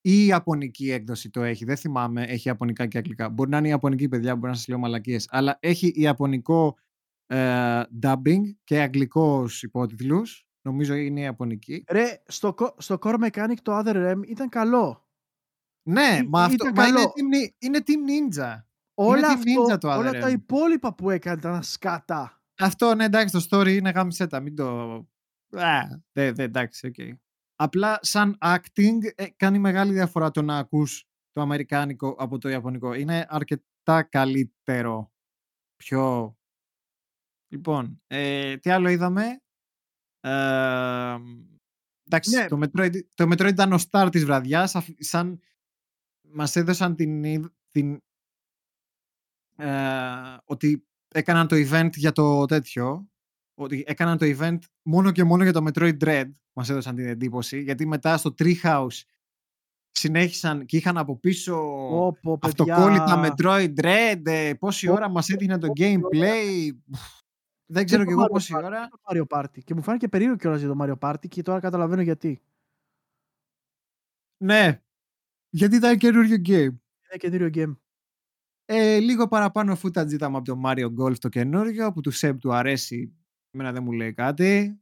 [0.00, 1.64] ή η ιαπωνική έκδοση το έχει.
[1.64, 3.28] Δεν θυμάμαι, έχει ιαπωνικά και αγγλικά.
[3.28, 5.26] Μπορεί να είναι ιαπωνική, παιδιά, μπορεί να σας λέω μαλακίες.
[5.30, 6.78] Αλλά έχει ιαπωνικό
[7.26, 10.46] ε, dubbing και αγγλικός υπότιτλους.
[10.62, 11.84] Νομίζω είναι ιαπωνική.
[11.88, 15.06] Ρε, στο, co- στο Core Mechanic το Other M ήταν καλό.
[15.88, 17.12] Ναι, Ή- μα, αυτό, ήταν μα είναι, καλό.
[17.16, 18.62] team, Ni- είναι Team Ninja.
[18.94, 20.32] Όλα, Team αυτό, Ninja το όλα Other τα M.
[20.32, 22.42] υπόλοιπα που έκανε ήταν σκάτα.
[22.60, 24.96] Αυτό, ναι, εντάξει, το story είναι γάμισέτα, μην το...
[25.56, 27.16] Α, δε, δε, εντάξει, οκ.
[27.56, 32.94] Απλά σαν acting ε, κάνει μεγάλη διαφορά το να ακούς το αμερικάνικο από το ιαπωνικό.
[32.94, 35.12] Είναι αρκετά καλύτερο.
[35.76, 36.34] Πιο...
[37.52, 39.40] Λοιπόν, ε, τι άλλο είδαμε;
[40.20, 41.16] Ε,
[42.04, 42.46] εντάξει, Ναι.
[42.46, 44.74] το, Metroid, το Metroid ήταν ο star της βραδιάς.
[44.74, 45.40] αφ- Σαν
[46.22, 47.98] μας έδωσαν την, ιδ- την
[49.56, 53.11] ε, ότι έκαναν το event για το τέτοιο.
[53.54, 56.30] Ότι έκαναν το event μόνο και μόνο για το Metroid Dread.
[56.52, 57.60] Μας έδωσαν την εντύπωση.
[57.62, 59.00] Γιατί μετά στο Treehouse
[59.90, 61.54] συνέχισαν και είχαν από πίσω
[61.90, 62.74] Πω, πω, παιδιά.
[62.76, 64.20] αυτοκόλλητα Metroid Dread.
[64.26, 66.00] ε, πόση Πω, ώρα μας πω, έδινε το πόση ώρα.
[66.10, 66.70] gameplay.
[67.66, 68.88] Δεν Και ξέρω το κι εγώ Mario πόση Party, ώρα.
[68.88, 69.58] το Mario Party.
[69.64, 72.42] Και μου φάνηκε περίεργο κιόλας για το Mario Party και τώρα καταλαβαίνω γιατί.
[74.44, 74.82] Ναι.
[75.50, 76.72] Γιατί ήταν καινούριο game.
[76.72, 77.76] Είναι καινούριο game.
[78.64, 82.52] Ε, λίγο παραπάνω footage είδαμε από το Mario Golf το καινούριο που του Seb του
[82.54, 83.12] αρέσει.
[83.54, 84.80] Εμένα δεν μου λέει κάτι.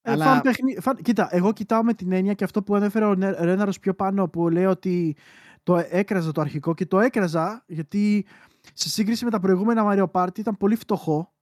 [0.00, 3.04] Ε, Αλλά- φαν παιχνί- φαν- Κοίτα, εγώ κοιτάω με την έννοια και αυτό που ανέφερε
[3.04, 5.16] ο Νε- Ρέναρος πιο πάνω που λέει ότι
[5.62, 8.26] το έκραζα το αρχικό και το έκραζα γιατί
[8.74, 11.32] σε σύγκριση με τα προηγούμενα Mario Party ήταν πολύ φτωχό.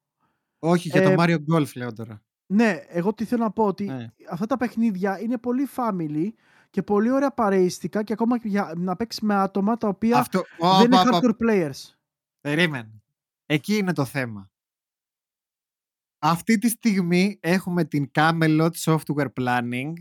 [0.58, 2.23] Όχι, για Ε, το Mario Golf λέω τώρα.
[2.47, 4.12] Ναι, εγώ τι θέλω να πω ότι Ναι.
[4.31, 6.28] αυτά τα παιχνίδια είναι πολύ family
[6.70, 10.42] και πολύ ωραία παρεϊστικά και ακόμα και για να παίξεις με άτομα τα οποία Αυτό.
[10.78, 11.94] δεν είναι Όπα, όπα, hardcore players.
[12.40, 13.02] Περίμενε.
[13.47, 14.50] Εκεί είναι το θέμα.
[16.18, 19.92] Αυτή τη στιγμή έχουμε την Camelot Software Planning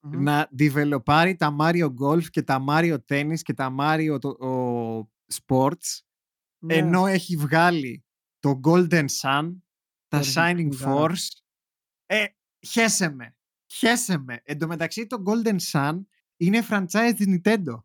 [0.00, 0.22] Μμμ.
[0.22, 5.98] να developάρει τα Mario Golf και τα Mario Tennis και τα Mario το, ο, Sports
[6.58, 6.74] Ναι.
[6.74, 8.04] ενώ έχει βγάλει
[8.38, 9.56] το Golden Sun,
[10.08, 11.06] τα Ωραία, Shining παιχνιδάρα.
[11.10, 11.28] Force.
[12.06, 12.24] Ε,
[12.66, 13.36] χέσε με.
[13.72, 14.40] Χέσε με.
[14.44, 16.00] Εν τω μεταξύ το Golden Sun
[16.36, 17.82] είναι franchise της Nintendo.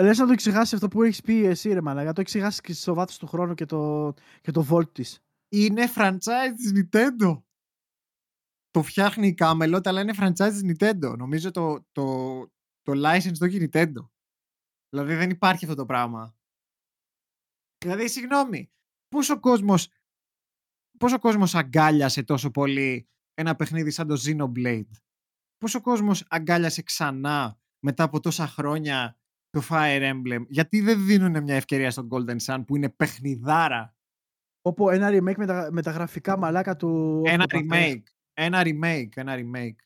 [0.00, 2.12] Λες να το ξεχάσει αυτό που έχεις πει εσύ, ρε Μαλάκα.
[2.12, 5.20] Το έχει ξεχάσει και στο βάθος του χρόνου και το, και το Volt της.
[5.48, 7.42] Είναι franchise της Nintendo.
[8.70, 11.14] Το φτιάχνει η Camelot, αλλά είναι franchise της Nintendo.
[11.18, 12.38] Νομίζω το, το,
[12.82, 14.08] το license το έχει η Nintendo.
[14.88, 16.36] Δηλαδή δεν υπάρχει αυτό το πράγμα.
[17.84, 18.72] Δηλαδή, συγγνώμη,
[19.08, 19.88] πόσο κόσμος,
[20.98, 24.90] πόσο κόσμος αγκάλιασε τόσο πολύ ένα παιχνίδι σαν το Xenoblade;
[25.56, 29.18] Πόσο κόσμος αγκάλιασε ξανά μετά από τόσα χρόνια
[29.50, 33.95] το Fire Emblem; Γιατί δεν δίνουν μια ευκαιρία στον Golden Sun που είναι παιχνιδάρα.
[34.66, 37.22] Όπου ένα remake με τα, με τα γραφικά μαλάκα του.
[37.24, 37.92] Ένα Octopath, ε.
[37.92, 38.02] remake.
[38.32, 39.08] Ένα remake.
[39.14, 39.76] Ένα remake.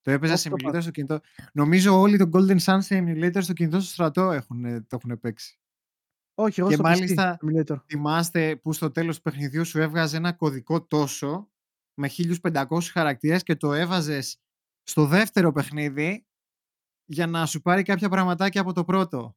[0.00, 0.74] Το έπαιζα σε Octopath.
[0.74, 1.20] emulator στο κινητό.
[1.52, 5.58] Νομίζω όλοι το Golden Sun σε emulator στο κινητό στο στρατό έχουν, το έχουν παίξει.
[6.34, 7.76] Όχι, εγώ Και στο μάλιστα PC Simulator.
[7.86, 11.50] θυμάστε που στο τέλος του παιχνιδιού σου έβγαζε ένα κωδικό τόσο
[11.94, 12.08] με
[12.52, 14.40] 1500 χαρακτήρες και το έβαζες
[14.82, 16.26] στο δεύτερο παιχνίδι
[17.04, 19.36] για να σου πάρει κάποια πραγματάκια από το πρώτο.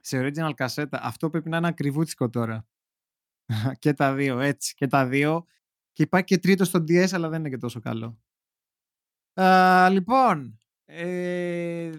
[0.00, 1.00] Σε original κασέτα.
[1.02, 2.66] Αυτό πρέπει να είναι ακριβούτσικο τώρα.
[3.78, 4.74] και τα δύο, έτσι.
[4.74, 5.46] Και τα δύο.
[5.92, 8.18] Και υπάρχει και τρίτο στο DS, αλλά δεν είναι και τόσο καλό.
[9.40, 11.90] Α, λοιπόν, ε,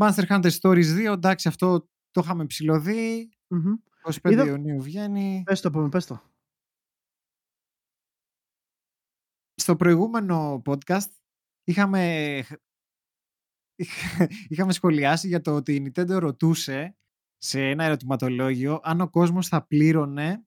[0.00, 3.30] Monster Hunter Stories 2, εντάξει, αυτό το είχαμε ψηλωδεί.
[3.48, 3.72] Μμμ.
[4.02, 5.42] 25 Είδα- Ιουνίου βγαίνει.
[5.44, 6.22] Πες το, πούμε, πες το.
[9.54, 11.10] Στο προηγούμενο podcast
[11.64, 12.42] είχαμε,
[14.48, 16.96] είχαμε σχολιάσει για το ότι η Nintendo ρωτούσε
[17.38, 20.46] σε ένα ερωτηματολόγιο αν ο κόσμος θα πλήρωνε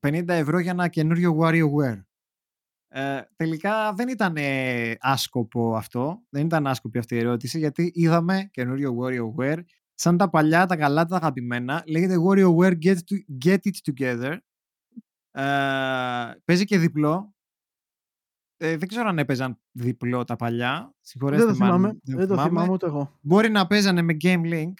[0.00, 2.02] 50 ευρώ για ένα καινούριο WarioWare.
[2.88, 8.48] Ε, τελικά δεν ήταν ε, άσκοπο αυτό, δεν ήταν άσκοπη αυτή η ερώτηση γιατί είδαμε
[8.50, 9.60] καινούριο WarioWare
[9.94, 14.36] σαν τα παλιά, τα καλά, τα αγαπημένα λέγεται WarioWare Get, to, Get It Together
[15.30, 17.36] ε, παίζει και διπλό
[18.58, 20.94] ε, δεν ξέρω αν έπαιζαν διπλό τα παλιά.
[21.00, 21.98] Συγχωρέστε Δεν το με αν θυμάμαι.
[22.02, 23.18] Δεν το θυμάμαι ούτε εγώ.
[23.20, 24.72] Μπορεί να παίζανε με Game Link.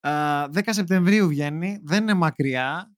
[0.00, 1.80] Α, 10 Σεπτεμβρίου βγαίνει.
[1.82, 2.89] Δεν είναι μακριά.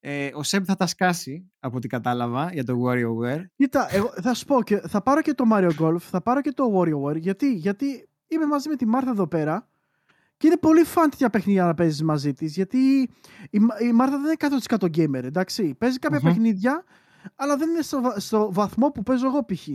[0.00, 3.42] Ε, ο Σεμ θα τα σκάσει από ό,τι κατάλαβα για το WarioWare.
[3.56, 6.52] Κοίτα, εγώ θα σου πω και θα πάρω και το Mario Golf, θα πάρω και
[6.52, 7.16] το WarioWare.
[7.16, 9.68] Γιατί, γιατί είμαι μαζί με τη Μάρθα εδώ πέρα
[10.36, 12.54] και είναι πολύ φαν τέτοια παιχνίδια να παίζεις μαζί της.
[12.54, 12.78] Γιατί
[13.50, 15.74] η, Μα- η Μάρθα δεν είναι 100% gamer, εντάξει.
[15.74, 16.28] Παίζει κάποια Μμμ.
[16.28, 16.84] παιχνίδια,
[17.34, 19.68] αλλά δεν είναι στο, βα- στο βαθμό που παίζω εγώ π.χ.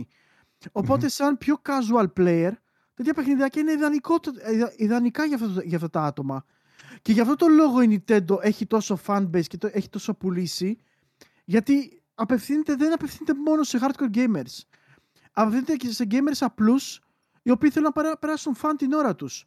[0.72, 2.50] οποτε σαν πιο casual player,
[2.94, 6.44] τέτοια παιχνιδάκια είναι ιδανικό, το- ιδα- ιδανικά για, αυτό, το- για αυτά τα άτομα.
[7.02, 10.78] Και γι' αυτό το λόγο η Nintendo έχει τόσο fanbase και το, έχει τόσο πουλήσει,
[11.44, 14.60] γιατί απευθύνεται, δεν απευθύνεται μόνο σε hardcore gamers.
[15.32, 17.00] Απευθύνεται και σε gamers απλούς,
[17.42, 19.46] οι οποίοι θέλουν να περά- περάσουν φαν την ώρα τους.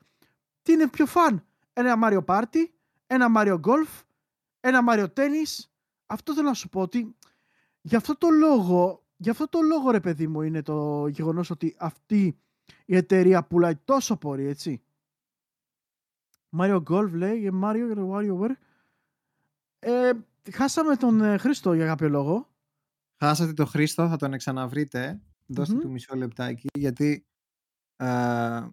[0.61, 2.65] Τι είναι πιο φαν, ένα Mario Party,
[3.07, 4.01] ένα Mario Golf,
[4.59, 5.65] ένα Mario Tennis.
[6.05, 7.15] Αυτό θέλω να σου πω ότι
[7.81, 11.75] γι' αυτό το λόγο, γι' αυτό το λόγο ρε παιδί μου είναι το γεγονός ότι
[11.79, 12.39] αυτή
[12.85, 14.81] η εταιρεία πουλάει τόσο πορεί, έτσι.
[16.57, 18.55] Mario Golf λέει, και Mario και WarioWare.
[19.79, 20.11] Ε,
[20.51, 22.47] χάσαμε τον ε, Χρήστο για κάποιο λόγο.
[23.19, 25.21] Χάσατε το Χρήστο, θα τον εξαναβρείτε.
[25.45, 25.81] Δώστε Μμμ.
[25.81, 27.25] του μισό λεπτάκι, γιατί
[28.03, 28.69] α,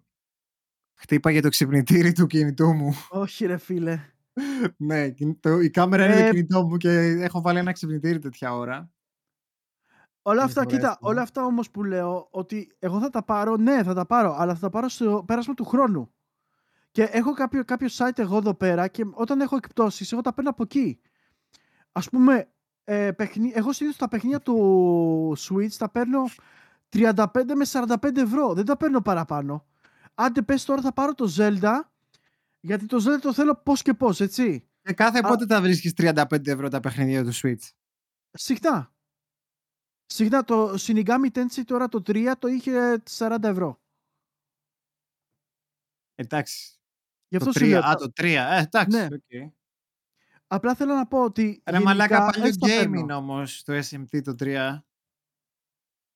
[0.99, 2.93] χτύπαγε το ξυπνητήρι του κινητού μου.
[3.09, 3.99] Όχι ρε φίλε.
[4.77, 8.53] ναι, κινητό- η κάμερα είναι Ε, το κινητό μου και έχω βάλει ένα ξυπνητήρι τέτοια
[8.55, 8.89] ώρα.
[10.21, 11.05] Όλα Με αυτά, κοίτα, συγχωρέστε.
[11.07, 14.53] όλα αυτά όμως που λέω ότι εγώ θα τα πάρω, ναι θα τα πάρω, αλλά
[14.53, 16.13] θα τα πάρω στο πέρασμα του χρόνου.
[16.95, 20.49] Και έχω κάποιο, κάποιο site εγώ εδώ πέρα και όταν έχω εκπτώσεις, εγώ τα παίρνω
[20.49, 20.99] από εκεί.
[21.91, 22.51] Ας πούμε,
[22.83, 23.51] ε, παιχνί...
[23.55, 26.29] εγώ συνήθως τα παιχνίδια του Switch τα παίρνω
[26.89, 29.65] 35 με 45 ευρώ, δεν τα παίρνω παραπάνω.
[30.13, 31.79] Άντε πες τώρα θα πάρω το Zelda,
[32.59, 34.69] γιατί το Zelda το θέλω πώς και πώς, έτσι.
[34.81, 37.69] Και κάθε Α- πότε τα βρίσκεις 35 ευρώ τα παιχνίδια του Switch;
[38.31, 38.93] Συχνά.
[40.05, 43.81] Συχνά το Shin Megami Tensei τώρα το 3 το είχε 40 ευρώ.
[46.15, 46.74] Εντάξει.
[47.37, 47.81] Γι' Το αυτό σου 3, λέω.
[47.85, 48.23] α, το 3.
[48.25, 48.97] Ε, εντάξει.
[48.97, 49.05] Ναι.
[49.11, 49.51] οκ.
[50.47, 51.41] Απλά θέλω να πω ότι.
[51.65, 53.15] Ρε γενικά μαλάκα παλιό έτσι τα gaming παίρνω.
[53.15, 54.79] όμως το SMT το 3.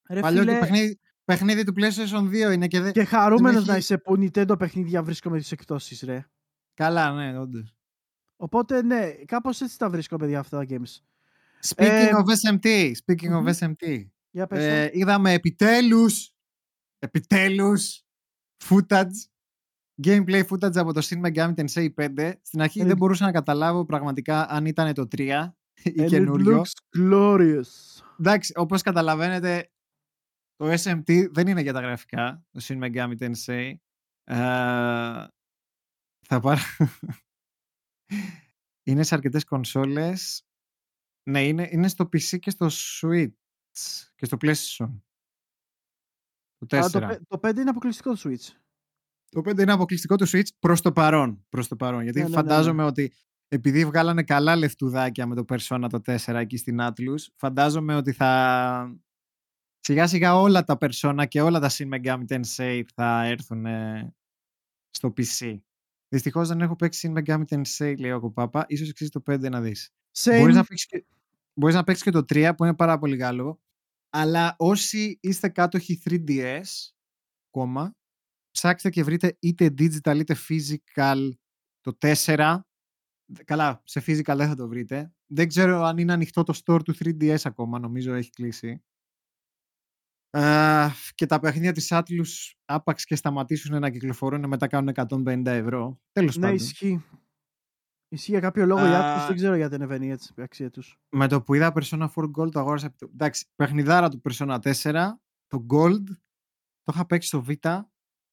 [0.09, 2.91] Ρε Παλιό φίλε, και παιχνίδι, παιχνίδι του PlayStation 2 είναι και δεν...
[2.91, 6.25] και χαρούμενος έχει- να είσαι που Nintendo παιχνίδια βρίσκω τις εκπτώσεις, ρε.
[6.73, 7.73] Καλά, ναι, όντως.
[8.37, 11.01] Οπότε ναι, κάπως έτσι τα βρίσκω, παιδιά, αυτά τα games.
[11.67, 13.47] Speaking Ε, of SMT, speaking μμμ.
[13.47, 14.99] of SMT, Για πες ε, το.
[14.99, 16.33] είδαμε επιτέλους,
[16.99, 18.03] επιτέλους,
[18.69, 19.09] footage,
[20.03, 22.33] gameplay footage από το Shin Megami Tensei 5.
[22.41, 26.01] Στην αρχή And δεν it- μπορούσα να καταλάβω πραγματικά αν ήταν το 3 ή And
[26.03, 26.61] it καινούριο.
[26.61, 28.01] looks glorious.
[28.19, 29.71] Εντάξει, όπως καταλαβαίνετε,
[30.55, 33.73] το SMT δεν είναι για τα γραφικά, το Shin Megami Tensei.
[34.23, 35.25] Ε,
[36.27, 36.59] θα πάρω...
[38.87, 40.43] είναι σε αρκετές κονσόλες.
[41.29, 43.31] Ναι, είναι, είναι στο PC και στο Switch
[44.15, 44.99] και στο PlayStation.
[46.57, 46.83] Το 4.
[46.83, 48.55] Α, το, πε- το 5 είναι αποκλειστικό το Switch.
[49.29, 51.45] Το 5 είναι αποκλειστικό του Switch προς το παρόν.
[51.49, 52.01] Προς το παρόν.
[52.01, 52.41] Γιατί Ναι, ναι, ναι, ναι.
[52.41, 53.13] φαντάζομαι ότι
[53.47, 58.99] επειδή βγάλανε καλά λεφτουδάκια με το Persona το 4 εκεί στην Atlus, φαντάζομαι ότι θα...
[59.79, 64.13] Σιγά σιγά όλα τα Persona και όλα τα Shin Megami Tensei θα έρθουν ε,
[64.89, 65.59] στο PC.
[66.07, 68.65] Δυστυχώς δεν έχω παίξει Shin Megami Tensei, λέει ο Κοπάπα.
[68.67, 69.89] Ίσως εξής το 5 να δεις.
[70.17, 70.39] Same.
[70.39, 71.05] Μπορείς να, παίξεις και,
[71.53, 73.61] μπορείς να παίξεις και το 3 που είναι πάρα πολύ καλό.
[74.09, 76.63] Αλλά όσοι είστε κάτοχοι 3DS,
[77.49, 77.95] κόμμα,
[78.59, 81.29] ψάξτε και βρείτε είτε digital είτε physical
[81.79, 82.59] το 4.
[83.45, 85.13] Καλά, σε physical δεν θα το βρείτε.
[85.31, 88.83] Δεν ξέρω αν είναι ανοιχτό το store του 3DS ακόμα, νομίζω έχει κλείσει.
[90.37, 95.99] Α, και τα παιχνίδια της Atlus άπαξ και σταματήσουν να κυκλοφορούν μετά κάνουν 150 ευρώ.
[96.11, 96.55] Τέλος Ναι, πάντων.
[96.55, 97.03] ισχύει.
[98.11, 100.97] Ισχύει για κάποιο λόγο η Α, Atlus δεν ξέρω γιατί ανεβαίνει έτσι η αξία τους.
[101.09, 102.95] με το που είδα Persona 4 Gold το αγόρασα.
[103.13, 105.05] Εντάξει, παιχνιδάρα του Persona 4,
[105.47, 106.03] το Gold,
[106.83, 107.49] το είχα παίξει στο Β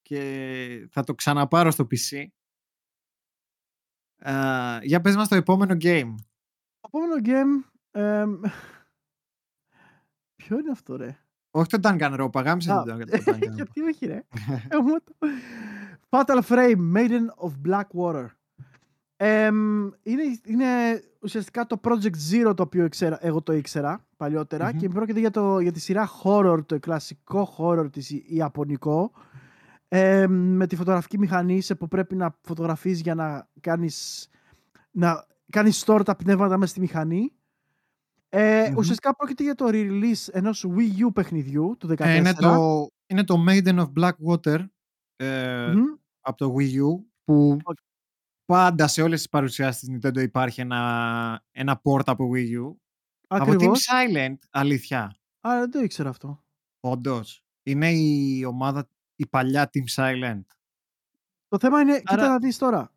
[0.07, 2.25] και θα το ξαναπάρω στο PC.
[4.29, 6.15] Α, για πες μας το επόμενο game.
[6.79, 7.69] Το επόμενο game.
[7.91, 8.39] εμ,
[10.35, 11.17] Ποιο είναι αυτό, ρε;
[11.51, 13.39] Όχι το Danganronpa, γάμισε Α, το Danganronpa.
[13.55, 14.23] Γιατί όχι, ρε;
[14.67, 15.15] Εγώ το-
[16.09, 18.25] Fatal Frame, Maiden of Blackwater.
[19.19, 20.65] Εμ, είναι, είναι
[21.21, 24.79] ουσιαστικά το Project Zero το οποίο ήξερα, εγώ το ήξερα παλιότερα Μμμ.
[24.79, 29.11] και πρόκειται για, το, για τη σειρά horror, το κλασικό horror της Ι- Ιαπωνικό
[29.87, 34.27] εμ, με τη φωτογραφική μηχανή σε που πρέπει να φωτογραφείς για να κάνεις,
[34.91, 37.31] να κάνεις store τα πνεύματα μέσα στη μηχανή.
[38.29, 38.77] Ε, Μμμ.
[38.77, 41.99] Ουσιαστικά πρόκειται για το release ενός Wii U παιχνιδιού του 2014.
[41.99, 44.65] Ε, είναι, το, είναι το Maiden of Blackwater
[45.15, 45.83] ε, Μμμ.
[46.21, 47.77] από το Wii U που Οκ.
[48.45, 52.75] πάντα σε όλες τις παρουσιάσεις της Nintendo υπάρχει ένα, ένα port από Wii U.
[53.27, 53.87] Από Team Ακριβώς.
[53.91, 56.43] Silent, αλήθεια, Άρα δεν το ήξερα αυτό.
[56.79, 57.43] όντως.
[57.63, 60.41] Είναι η ομάδα, η παλιά Team Silent.
[61.47, 62.91] Το θέμα είναι, κοίτα Άρα- να δεις τώρα.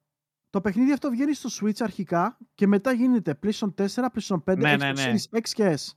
[0.51, 4.75] Το παιχνίδι αυτό βγαίνει στο Switch αρχικά και μετά γίνεται PlayStation 4, PlayStation 5, Ναι,
[4.75, 5.15] Xbox ναι, ναι.
[5.33, 5.93] Series X και S.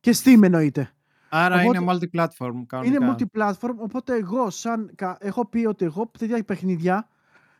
[0.00, 0.90] Και Steam εννοείται.
[1.28, 2.84] Άρα Οπότε- είναι multi-platform κανονικά.
[3.04, 7.08] Είναι multi-platform, οπότε εγώ σαν, κα- έχω πει ότι εγώ τέτοια παιχνίδια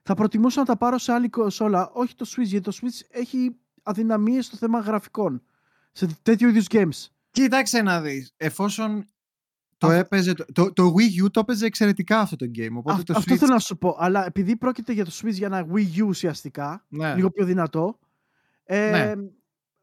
[0.03, 3.57] θα προτιμούσα να τα πάρω σε άλλη κονσόλα, όχι το Switch, γιατί το Switch έχει
[3.83, 5.43] αδυναμίες στο θέμα γραφικών.
[5.93, 7.07] Σε τέτοιου είδους games.
[7.31, 8.33] Κοίταξε να δεις.
[8.37, 9.07] Εφόσον
[9.79, 12.69] το Αυτό- έπαιζε, το, το, το Wii U το έπαιζε εξαιρετικά αυτό το game.
[12.73, 13.97] Οπότε Αυτό, το αυτό Switch, θέλω να σου πω.
[13.99, 17.15] Αλλά επειδή πρόκειται για το Switch για ένα Wii U ουσιαστικά, ναι.
[17.15, 17.99] λίγο πιο δυνατό,
[18.65, 19.13] ε, Ναι.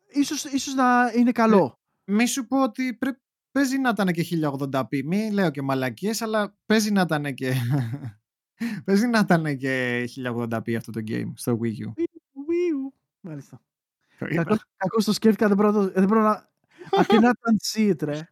[0.07, 1.79] ίσως, ίσως να είναι καλό.
[2.05, 3.19] Μη σου πω ότι πρέ-
[3.51, 5.03] παίζει να ήταν και 1080p.
[5.05, 7.53] Μη λέω και μαλακίες, αλλά παίζει να ήταν και...
[8.85, 11.87] παίζει να ήταν και 1080p αυτό το game στο Wii U.
[11.87, 12.93] Wii U.
[13.19, 13.61] Μάλιστα.
[14.19, 14.43] Το είδα.
[14.43, 16.49] Κακώς, κακώς το σκέφτηκα, δεν μπορώ, να το- δεν μπορώ να...
[16.99, 18.27] I cannot unsee it, ρε.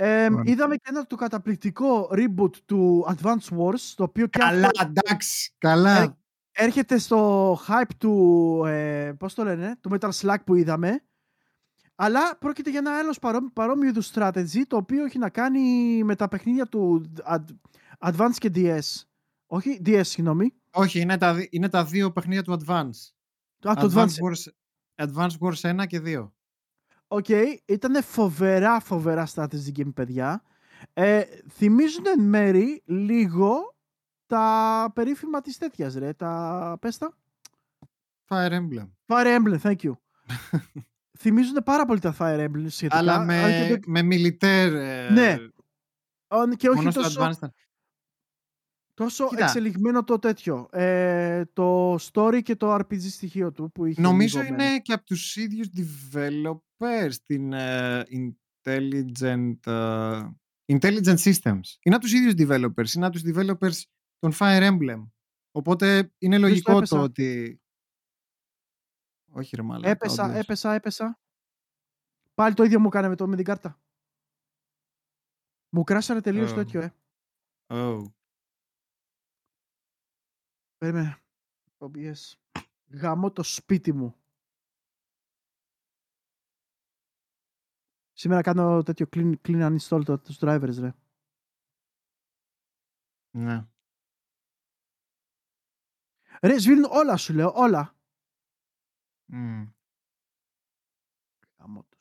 [0.00, 0.42] Ε, Λοιπόν.
[0.46, 5.54] είδαμε και ένα το καταπληκτικό reboot του Advance Wars, το οποίο και Καλά, αυτό εντάξει,
[5.58, 6.02] καλά.
[6.02, 6.16] Ε,
[6.52, 11.02] έρχεται στο hype του, ε, πώς το λένε, του Metal Slug που είδαμε,
[11.94, 15.60] αλλά πρόκειται για ένα άλλος παρόμοιο, παρόμοιο του strategy, το οποίο έχει να κάνει
[16.04, 17.56] με τα παιχνίδια του Ad-
[18.10, 19.02] Advance και DS.
[19.46, 20.54] Όχι, DS, συγγνώμη.
[20.70, 23.10] Όχι, είναι τα, δι- είναι τα δύο παιχνίδια του Advance.
[23.68, 24.06] Α, το Advance, Advance.
[24.06, 26.32] Wars, Advance Wars 1 και 2.
[27.08, 27.28] Οκ,
[27.64, 30.42] ήταν φοβερά φοβερά strategy game, παιδιά.
[30.92, 33.76] Ε, θυμίζουν εν μέρη λίγο
[34.26, 36.12] τα περίφημα της τέτοιας, ρε.
[36.12, 37.16] Τα, πες τα.
[38.28, 38.88] Fire Emblem.
[39.06, 39.92] Fire Emblem, thank you.
[41.20, 42.98] θυμίζουν πάρα πολύ τα Fire Emblem σχετικά.
[42.98, 44.72] Αλλά αν και με, δεν- με military.
[44.74, 45.36] ε, Ναι,
[46.28, 47.52] αν και όχι μόνο στο τόσο, Advance ήταν-
[48.94, 49.44] τόσο Κοίτα.
[49.44, 50.68] εξελιγμένο το τέτοιο.
[50.72, 54.00] Ε, το story και το RPG στοιχείο του που είχε.
[54.00, 54.64] Νομίζω λιγόμενο.
[54.68, 56.58] είναι και από τους ίδιους developers
[57.26, 60.28] την ε, Intelligent, ε,
[60.66, 61.76] Intelligent Systems.
[61.82, 62.94] Είναι από τους ίδιους developers.
[62.94, 63.82] Είναι από τους developers
[64.18, 65.08] των Fire Emblem.
[65.50, 66.96] Οπότε είναι λογικό έπεσα.
[66.96, 67.60] το ότι...
[69.30, 69.84] Όχι ρε μάλλον.
[69.84, 71.20] Έπεσα, έπεσα, έπεσα.
[72.34, 73.80] Πάλι το ίδιο μου έκανε με, το, με την κάρτα.
[75.68, 76.54] Μου κράσαρε τελείως Oh.
[76.54, 76.94] το τέτοιο, ε.
[77.66, 78.12] Oh.
[80.76, 81.18] Περίμενε.
[81.78, 82.34] OBS.
[82.86, 84.17] Γαμώ το σπίτι μου.
[88.20, 90.94] Σήμερα κάνω τέτοιο clean, clean uninstall το, τους drivers, ρε.
[93.30, 93.66] Ναι.
[96.42, 97.96] Ρε, σβήνουν όλα σου λέω, όλα.
[99.26, 99.64] Μμ.
[101.58, 101.96] Γαμώ το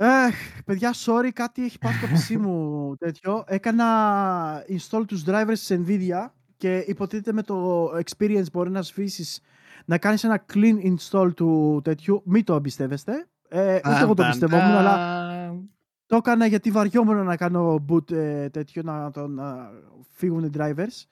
[0.00, 3.44] Εχ, παιδιά, sorry, κάτι έχει πάθει το PC μου τέτοιο.
[3.46, 9.40] Έκανα install τους drivers της NVIDIA και υποτίθεται με το experience μπορεί να σβήσεις
[9.84, 12.22] να κάνεις ένα clean install του τέτοιου.
[12.24, 13.28] Μην το εμπιστεύεστε.
[13.48, 15.70] Ε, ούτε εγώ το εμπιστευόμουν, αλλά Ταν-ταν-ταν.
[16.06, 19.70] το έκανα γιατί βαριόμουν να κάνω boot ε, τέτοιο, να, το, να
[20.10, 21.04] φύγουν οι drivers.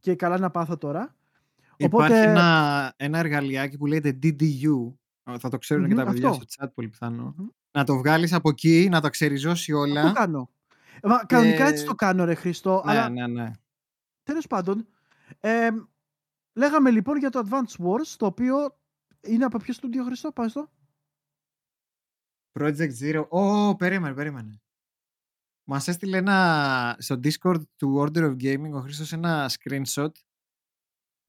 [0.00, 1.14] Και καλά να πάθω τώρα.
[1.76, 4.92] Υπάρχει Οπότε- ένα, ένα εργαλειάκι που λέγεται DDU.
[5.24, 6.42] Ε, Θα το ξέρουν και Μμμ, τα παιδιά αυτό.
[6.46, 7.34] στο chat πολύ πιθανό.
[7.36, 7.46] Μμμ.
[7.74, 10.12] Να το βγάλεις από εκεί, να τα ξεριζώσει Αυτό όλα.
[10.12, 10.50] κάνω.
[11.00, 13.50] Ε, μα, Κανονικά έτσι Και- το κάνω ρε Χριστό, Ναι, αλλά ναι, ναι.
[14.22, 14.86] τέλος πάντων
[15.40, 15.68] ε,
[16.52, 18.78] λέγαμε λοιπόν για το Advance Wars το οποίο
[19.20, 20.70] είναι από ποιο στούντιο Χριστό, πάμε στο.
[22.60, 23.26] Project Zero.
[23.28, 24.60] Ω, περίμενε, περίμενε.
[25.64, 30.10] Μας έστειλε ένα στο Discord του Order of Gaming ο Χρήστος ένα screenshot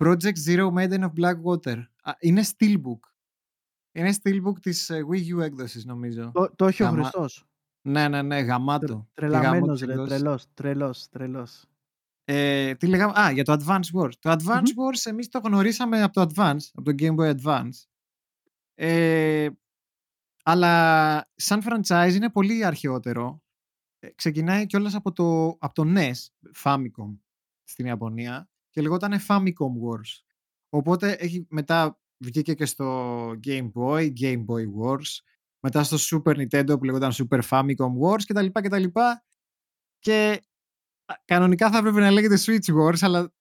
[0.03, 1.83] Project Zero Maiden of Blackwater.
[2.01, 2.99] Α, είναι Steelbook.
[3.95, 6.31] Είναι Steelbook της ε, Wii U έκδοσης νομίζω.
[6.33, 7.45] Το, το έχει ο Γαμα- Χριστός.
[7.81, 8.85] Ναι, ναι, ναι, γαμάτο.
[8.87, 10.17] Και γαμώ Τρελαμένος τις ρε, εκδόσεις.
[10.17, 11.65] τρελός, τρελός, τρελός.
[12.25, 14.11] Ε, τι λέγαμε, α, για το Advance Wars.
[14.19, 17.83] Το Advance Wars εμείς το γνωρίσαμε από το Advance, από το Game Boy Advance.
[18.73, 19.49] Ε,
[20.43, 23.43] αλλά σαν franchise είναι πολύ αρχαιότερο.
[23.99, 26.13] Ε, ξεκινάει κιόλας από το, από το NES,
[26.63, 27.17] Famicom,
[27.63, 30.23] στην Ιαπωνία και λεγόταν Famicom Wars.
[30.69, 35.19] Οπότε έχει, μετά βγήκε και στο Game Boy, Game Boy Wars,
[35.59, 38.45] μετά στο Super Nintendo που λεγόταν Super Famicom Wars κτλ.
[38.51, 38.83] κτλ.
[39.99, 40.41] Και
[41.05, 43.33] α, κανονικά θα έπρεπε να λέγεται Switch Wars, αλλά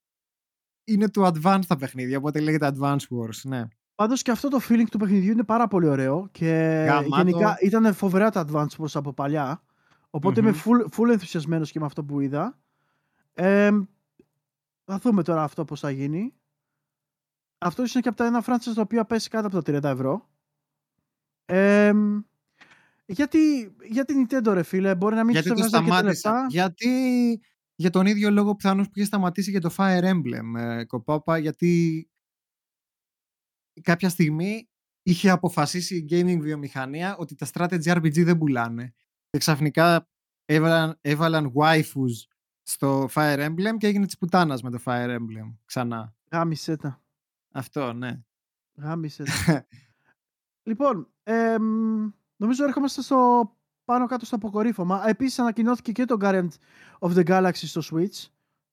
[0.85, 3.65] είναι του Advance τα παιχνίδια, οπότε λέγεται Advance Wars, ναι.
[3.95, 6.47] Πάντως και αυτό το feeling του παιχνιδιού είναι πάρα πολύ ωραίο και
[6.89, 7.17] Γαμάτο.
[7.17, 9.63] γενικά ήταν φοβερά τα Advance Wars από παλιά.
[10.11, 10.59] Οπότε είμαι Μμμ.
[10.65, 12.59] full, full ενθουσιασμένος και με αυτό που είδα.
[13.35, 13.71] Ε,
[14.85, 16.35] θα δούμε τώρα αυτό πώς θα γίνει.
[17.65, 20.29] Αυτός είναι και από τα ένα franchise το οποίο πέσει κάτω από τα 30 ευρώ.
[21.45, 21.93] Ε,
[23.07, 26.31] γιατί, για την Nintendo ρε φίλε, μπορεί να μην Γιατί τους το έβγαζε αρκετά σταμάτησα.
[26.31, 27.41] λεφτά; Γιατί
[27.75, 32.09] για τον ίδιο λόγο πιθανώς που είχε σταματήσει και το Fire Emblem ε, κοπάπα, γιατί
[33.83, 34.69] κάποια στιγμή
[35.03, 38.95] είχε αποφασίσει η gaming βιομηχανία ότι τα strategy RPG δεν πουλάνε.
[39.31, 40.09] Και ξαφνικά
[40.45, 42.27] έβαλαν, έβαλαν waifus
[42.63, 46.15] στο Fire Emblem και έγινε της πουτάνας με το Fire Emblem ξανά.
[46.31, 47.04] Γάμισε τα.
[47.55, 48.21] Αυτό, ναι.
[48.77, 49.67] Γάμισες τα.
[50.69, 53.51] λοιπόν, εμ, νομίζω έρχομαστε στο
[53.85, 55.09] πάνω κάτω στο αποκορύφωμα.
[55.09, 56.49] Επίσης ανακοινώθηκε και το Guardian
[56.99, 58.29] of the Galaxy στο Switch.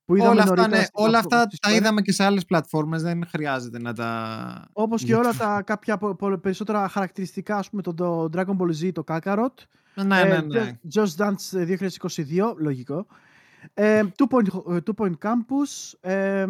[0.06, 1.74] Που είδαμε όλα αυτά, νωρίτερα ναι, στην όλα πλατφόρμα αυτά της τα Square.
[1.76, 4.70] είδαμε και σε άλλες πλατφόρμες, δεν χρειάζεται να τα...
[4.74, 8.58] Όπως και γιατί- όλα τα κάποια πο- πο- περισσότερα χαρακτηριστικά, ας πούμε το, το Dragon
[8.58, 9.54] Ball Z, το Kakarot.
[9.96, 10.80] Ναι, ναι, Ε, ναι.
[10.94, 13.06] Just Just Dance ε, 2022, λογικό.
[13.74, 15.94] Ε, Two Point, ε, Two Point Campus.
[16.10, 16.48] Ε,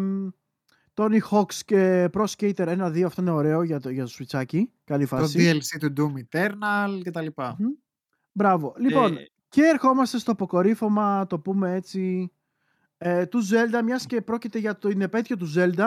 [0.94, 4.60] Tony Hawk's και Pro Skater 1-2, αυτό είναι ωραίο για το, για το Switchάκι.
[4.84, 5.50] Καλή Το φάση.
[5.52, 7.56] DLC του Doom Eternal και τα λοιπά.
[7.58, 7.68] Μμμ.
[8.32, 8.74] Μπράβο.
[8.78, 12.32] Λοιπόν, Ε, και ερχόμαστε στο αποκορύφωμα, το πούμε έτσι,
[12.98, 15.86] ε, του Zelda, μιας και πρόκειται για το είναι επέτειο του Zelda.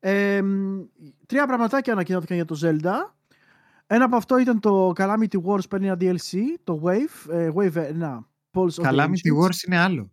[0.00, 0.80] Ε, μ,
[1.26, 3.12] τρία πραγματάκια ανακοινώθηκαν για το Zelda.
[3.86, 8.26] Ένα από αυτό ήταν το Calamity Wars παίρνει ένα DLC, το Wave, ε, Wave 1,
[8.52, 9.42] Pulse of the Calamity Ancients.
[9.42, 10.12] Wars είναι άλλο.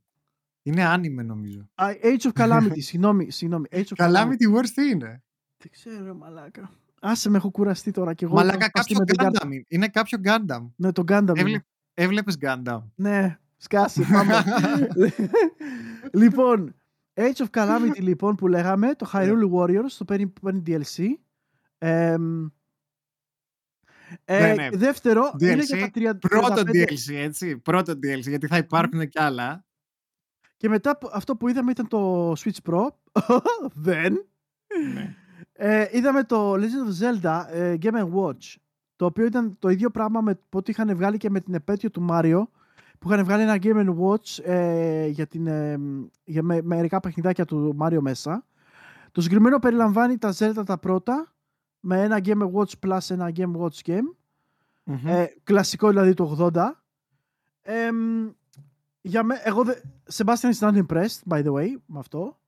[0.69, 1.69] Είναι άνιμε νομίζω.
[1.75, 3.67] Α, Age of Calamity, συγγνώμη, συγγνώμη.
[3.71, 4.13] Age of Calamity.
[4.13, 5.23] Calamity Wars τι είναι.
[5.57, 6.71] Δεν ξέρω, ρε, μαλάκα.
[7.01, 8.35] Άσε με, έχω κουραστεί τώρα και εγώ.
[8.35, 9.47] Μαλάκα έχω σπαστεί κάποιο με την κάρτα.
[9.47, 9.51] Gundam.
[9.51, 9.63] είναι.
[9.67, 10.69] Είναι κάποιο Gundam.
[10.75, 11.21] Ναι, το Gundam.
[11.21, 11.39] είναι.
[11.39, 11.59] Έβλε...
[11.93, 14.43] Έβλεπες Gundam; Ναι, σκάσε, πάμε.
[16.21, 16.75] λοιπόν,
[17.13, 21.03] Age of Calamity λοιπόν που λέγαμε, το Hyrule Warriors, το παίρνει, παίρνει DLC.
[21.77, 22.47] Εμ,
[24.25, 24.69] ε, Ναι, ναι.
[24.77, 27.57] Δεύτερο, είναι DLC, για τα 30, Πρώτο 35 DLC, έτσι.
[27.57, 29.67] Πρώτο DLC, γιατί θα υπάρχουν κι άλλα.
[30.59, 32.87] Και μετά που- αυτό που είδαμε ήταν το Switch Pro.
[33.73, 34.25] Δεν.
[34.93, 35.15] Ναι.
[35.53, 38.55] Ε, είδαμε το Legend of Zelda ε, Game Watch.
[38.95, 42.07] Το οποίο ήταν το ίδιο πράγμα με ό,τι είχαν βγάλει και με την επέτειο του
[42.09, 42.41] Mario.
[42.99, 45.79] Που είχαν βγάλει ένα Game Watch ε, για, την, ε,
[46.23, 48.45] για με, μερικά παιχνιδάκια του Mario μέσα.
[49.11, 51.33] Το συγκεκριμένο περιλαμβάνει τα Zelda τα πρώτα.
[51.79, 54.13] Με ένα Game Watch Plus ένα Game Watch Game.
[54.83, 55.07] Μμμ.
[55.07, 56.71] Ε, κλασικό δηλαδή το 80.
[59.01, 59.73] Ε, μ, για με, εγώ δε,
[60.13, 62.39] Sebastian is not impressed, by the way, με αυτό.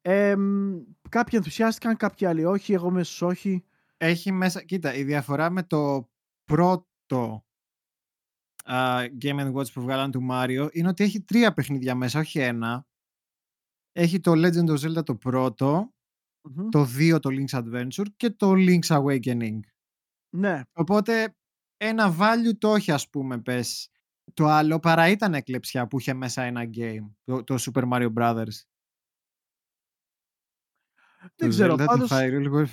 [0.00, 3.64] Ε, μ, κάποιοι ενθουσιάστηκαν, κάποιοι άλλοι όχι, εγώ μέσα στους όχι.
[3.96, 6.10] Έχει μέσα, κοίτα, η διαφορά με το
[6.44, 7.44] πρώτο
[8.64, 12.86] α, Game Watch που βγάλαν του Mario είναι ότι έχει τρία παιχνίδια μέσα, όχι ένα.
[13.92, 15.94] Έχει το Legend of Zelda το πρώτο,
[16.42, 16.68] Μμμ.
[16.68, 19.58] το 2 το Link's Adventure και το Link's Awakening.
[20.36, 21.34] Ναι, Οπότε
[21.76, 23.90] ένα value το έχει ας πούμε πες.
[24.34, 28.64] Το άλλο παρά ήταν εκλεψιά που είχε μέσα ένα game, το, το Super Mario Brothers.
[31.20, 31.74] δεν Το ξέρω.
[31.74, 32.66] Zelda, το Πάντως, Hyrule Warriors.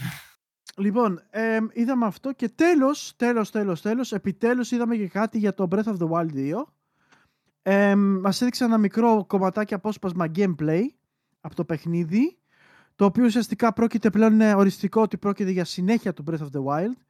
[0.77, 5.67] λοιπόν, ε, είδαμε αυτό και τέλος, τέλος, τέλος, τέλος, επιτέλους είδαμε και κάτι για το
[5.71, 6.73] Breath of the Wild 2.
[7.61, 10.81] Ε, μας έδειξε ένα μικρό κομματάκι απόσπασμα gameplay
[11.39, 12.37] από το παιχνίδι,
[12.95, 16.63] το οποίο ουσιαστικά πρόκειται πλέον είναι οριστικό ότι πρόκειται για συνέχεια του Breath of the
[16.63, 17.06] Wild.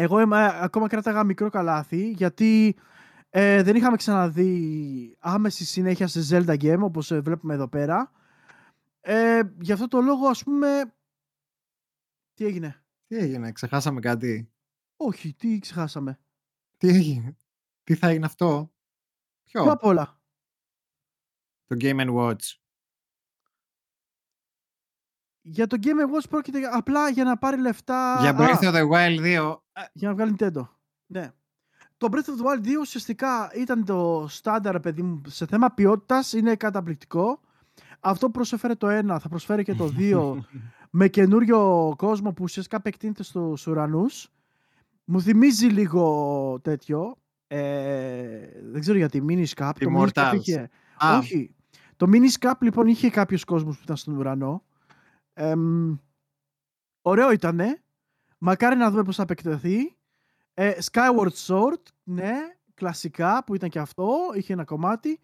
[0.00, 2.76] Εγώ είμαι, ε, ακόμα κράταγα μικρό καλάθι, γιατί
[3.30, 8.12] ε, δεν είχαμε ξαναδεί άμεση συνέχεια σε Zelda game, όπως ε, βλέπουμε εδώ πέρα.
[9.00, 10.94] Ε, γι' αυτό το λόγο, ας πούμε...
[12.34, 14.52] Τι έγινε; Τι έγινε, ξεχάσαμε κάτι;
[14.96, 16.18] Όχι, τι ξεχάσαμε;
[16.76, 17.36] Τι έγινε,
[17.84, 18.72] τι θα είναι αυτό;
[19.44, 20.20] Ποιο, Ποιο απ' όλα.
[21.66, 22.56] το Game Watch.
[25.42, 25.86] Για το Game
[26.16, 28.16] Watch πρόκειται για- απλά για να πάρει λεφτά...
[28.20, 29.56] Για Α, Breath of the Wild 2,
[29.92, 30.68] για να βγάλει Nintendo.
[31.06, 31.30] Ναι.
[31.96, 36.32] Το Breath of the Wild 2 ουσιαστικά ήταν το στάνταρ, παιδί μου, σε θέμα ποιότητας,
[36.32, 37.40] είναι καταπληκτικό.
[38.00, 40.44] αυτό που προσέφερε το ένα θα προσφέρει και το δύο
[40.90, 44.28] με καινούριο κόσμο που ουσιαστικά επεκτείνεται στους ουρανούς.
[45.04, 47.16] Μου θυμίζει λίγο τέτοιο.
[47.46, 48.38] Ε,
[48.70, 49.70] δεν ξέρω γιατί, Miniscap.
[49.78, 50.68] Το Miniscap είχε...
[51.18, 51.54] Όχι.
[51.96, 54.62] Το Miniscap λοιπόν είχε κάποιους κόσμους που ήταν στον ουρανό.
[55.38, 55.54] Ε,
[57.02, 57.82] ωραίο ήτανε.
[58.38, 59.96] Μακάρι να δούμε πώς θα επεκτεθεί.
[60.54, 62.32] Ε, Skyward Sword, ναι,
[62.74, 65.20] κλασικά που ήταν και αυτό, είχε ένα κομμάτι.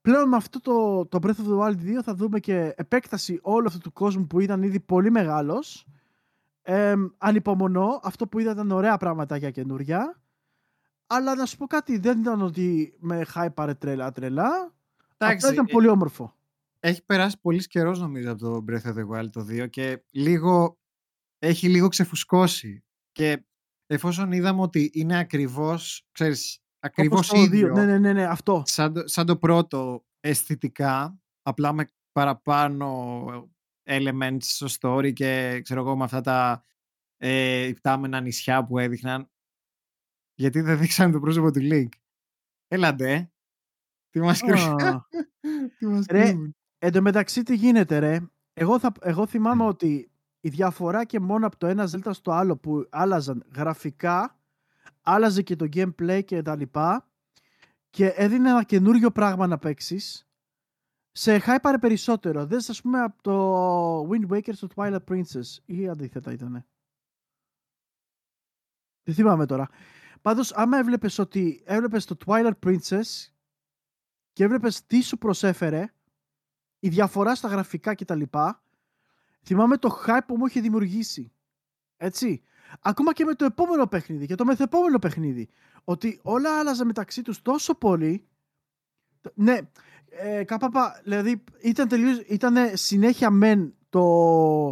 [0.00, 3.66] Πλέον με αυτό το, το Breath of the Wild 2 θα δούμε και επέκταση όλου
[3.66, 5.86] αυτού του κόσμου που ήταν ήδη πολύ μεγάλος.
[6.62, 8.00] Ε, ανυπομονώ.
[8.02, 10.20] Αυτό που είδα ήταν ωραία πράγματα για καινούρια.
[11.06, 14.72] Αλλά να σου πω κάτι, δεν ήταν ότι με πάρε τρελά τρελά.
[15.18, 16.37] Αυτό ήταν ε, πολύ όμορφο.
[16.80, 20.78] Έχει περάσει πολύς καιρός νομίζω από το Breath of the Wild το 2 και λίγο
[21.38, 22.84] έχει λίγο ξεφουσκώσει.
[23.12, 23.44] Και
[23.86, 27.72] εφόσον είδαμε ότι είναι ακριβώς, ξέρεις, ακριβώς ίδιο.
[27.72, 28.62] Ναι, ναι, ναι, ναι, αυτό.
[28.66, 33.50] Σαν το, σαν το πρώτο αισθητικά, απλά με παραπάνω
[33.88, 36.64] elements στο story και ξέρω εγώ με αυτά τα
[37.16, 39.30] ε, υπτάμενα νησιά που έδειχναν.
[40.34, 41.88] Γιατί δεν δείξανε το πρόσωπο του Link.
[42.68, 43.32] Έλαντε.
[44.10, 45.06] Τι μας κρύβουν.
[45.78, 46.34] τι μας ρε,
[46.78, 48.20] εν τω μεταξύ τι γίνεται ρε;
[48.52, 52.56] Εγώ, θα, εγώ θυμάμαι ότι η διαφορά και μόνο από το ένα Zelda στο άλλο
[52.56, 54.38] που άλλαζαν γραφικά,
[55.02, 57.08] άλλαζε και το gameplay και τα λοιπά
[57.90, 60.28] και έδινε ένα καινούριο πράγμα να παίξεις.
[61.12, 62.46] Σε hype περισσότερο.
[62.46, 66.66] Δες ας πούμε από το Wind Waker στο Twilight Princess ή αντίθετα ήτανε.
[69.02, 69.68] Δεν θυμάμαι τώρα.
[70.22, 73.28] Πάντως άμα έβλεπες ότι έβλεπες το Twilight Princess
[74.32, 75.92] και έβλεπες τι σου προσέφερε
[76.78, 78.22] η διαφορά στα γραφικά κτλ
[79.42, 81.32] Θυμάμαι το hype που μου είχε δημιουργήσει.
[81.96, 82.42] Έτσι.
[82.80, 85.48] Ακόμα και με το επόμενο παιχνίδι και το μεθεπόμενο παιχνίδι.
[85.84, 88.28] Ότι όλα άλλαζαν μεταξύ τους τόσο πολύ.
[89.34, 89.58] Ναι,
[90.08, 94.68] ε, κάπαπα, δηλαδή ήταν, τελείως, ήταν συνέχεια μεν το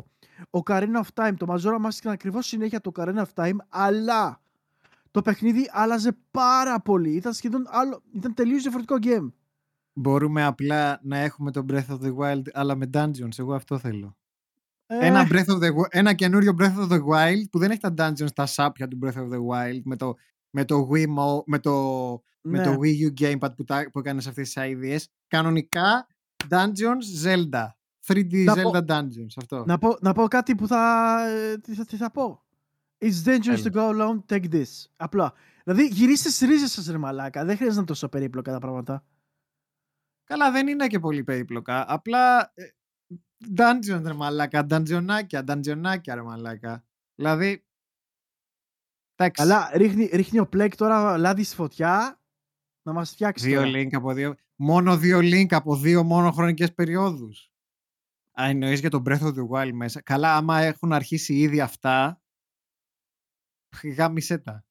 [0.51, 4.41] Ocarina of Time, το Majora Mask ήταν ακριβώς συνέχεια το Ocarina of Time, αλλά
[5.11, 7.11] το παιχνίδι άλλαζε πάρα πολύ.
[7.11, 9.33] Ήταν σχεδόν άλλο, ήταν τελείως διαφορετικό game.
[9.99, 13.39] Μπορούμε απλά να έχουμε το Breath of the Wild, αλλά με dungeons.
[13.39, 14.17] Εγώ αυτό θέλω.
[14.87, 15.27] Ένα, ε.
[15.31, 18.47] Breath of the, ένα καινούριο Breath of the Wild που δεν έχει τα dungeons, τα
[18.47, 20.15] σάπια του Breath of the Wild με το,
[20.51, 21.07] με το, Wii,
[21.47, 21.73] με το,
[22.41, 22.77] με το ναι.
[22.81, 25.05] Wii U Gamepad που, τα, που έκανες αυτές τις ideas.
[25.27, 26.07] Κανονικά
[26.49, 27.67] Dungeons Zelda.
[28.07, 29.35] 3D Zelda Dungeons.
[29.37, 29.65] Αυτό.
[29.67, 32.45] Να πω, να πω κάτι που θα, ε, τι θα, τι θα πω.
[32.99, 34.87] It's dangerous to go alone, take this.
[34.97, 35.33] Απλά.
[35.65, 37.45] Δηλαδή γυρίστε στις ρίζες σας, ρε Μαλάκα.
[37.45, 39.05] Δεν χρειάζεται να τόσο περίπλοκα τα πράγματα.
[40.27, 41.85] Καλά, δεν είναι και πολύ περίπλοκα.
[41.89, 42.69] Απλά ε,
[43.57, 46.85] Dungeon ρε μαλάκα, νταντζιονάκια, νταντζιονάκια ρε μαλάκα.
[47.15, 47.67] Δηλαδή,
[49.17, 49.43] Εντάξει.
[49.43, 52.21] Αλλά ρίχνει, ρίχνει ο Πλέκ τώρα λάδι στη φωτιά
[52.83, 53.47] να μας φτιάξει.
[53.47, 54.35] Δύο link από δύο.
[54.57, 57.51] Μόνο δύο link από δύο μόνο χρονικές περιόδους.
[58.41, 60.03] Α, εννοείς για τον Breath of the Wild μέσα.
[60.03, 62.23] Καλά, άμα έχουν αρχίσει ήδη αυτά,
[63.97, 64.66] γάμισέ τα.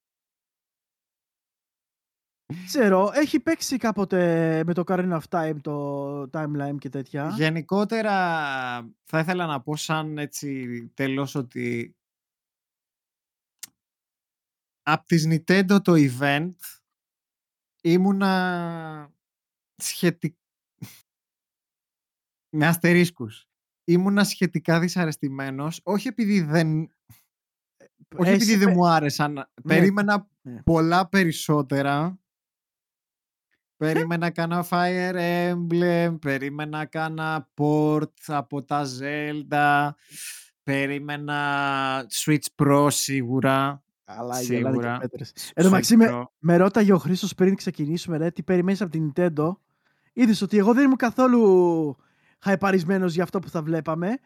[2.65, 7.33] Ξέρω, έχει παίξει κάποτε με το Karen of Time, το timeline και τέτοια.
[7.35, 8.11] Γενικότερα
[9.03, 11.95] θα ήθελα να πω σαν έτσι τέλος ότι
[14.81, 16.55] από τις Nintendo το event
[17.81, 19.13] ήμουνα
[19.75, 20.37] σχετικά
[22.55, 23.49] με αστερίσκους.
[23.87, 29.33] Ήμουνα σχετικά δυσαρεστημένος, όχι επειδή δεν ε, όχι επειδή δεν μου άρεσαν.
[29.33, 29.43] Ναι.
[29.63, 30.63] Περίμενα ναι.
[30.63, 32.19] πολλά περισσότερα
[33.77, 35.15] Περίμενα κάνα Fire
[35.51, 39.89] Emblem, περίμενα κάνα Port από τα Zelda,
[40.63, 43.83] περίμενα Switch Pro σίγουρα.
[44.03, 44.99] Καλά, σίγουρα.
[45.53, 49.51] Εδώ Μαξί, με, με ρώταγε ο Χρήστος πριν ξεκινήσουμε, ρε, τι περιμένεις από την Nintendo.
[50.13, 51.95] Είδες ότι εγώ δεν ήμουν καθόλου
[52.39, 54.17] χαϊπαρισμένος για αυτό που θα βλέπαμε.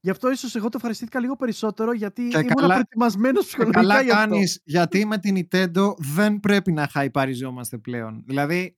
[0.00, 3.80] Γι' αυτό ίσως εγώ το ευχαριστήθηκα λίγο περισσότερο γιατί και ήμουν καλά, προετοιμασμένος ψυχολογικά.
[3.80, 8.22] Καλά κάνεις, γιατί με την Nintendo δεν πρέπει να χαϊπαριζόμαστε πλέον.
[8.26, 8.76] Δηλαδή,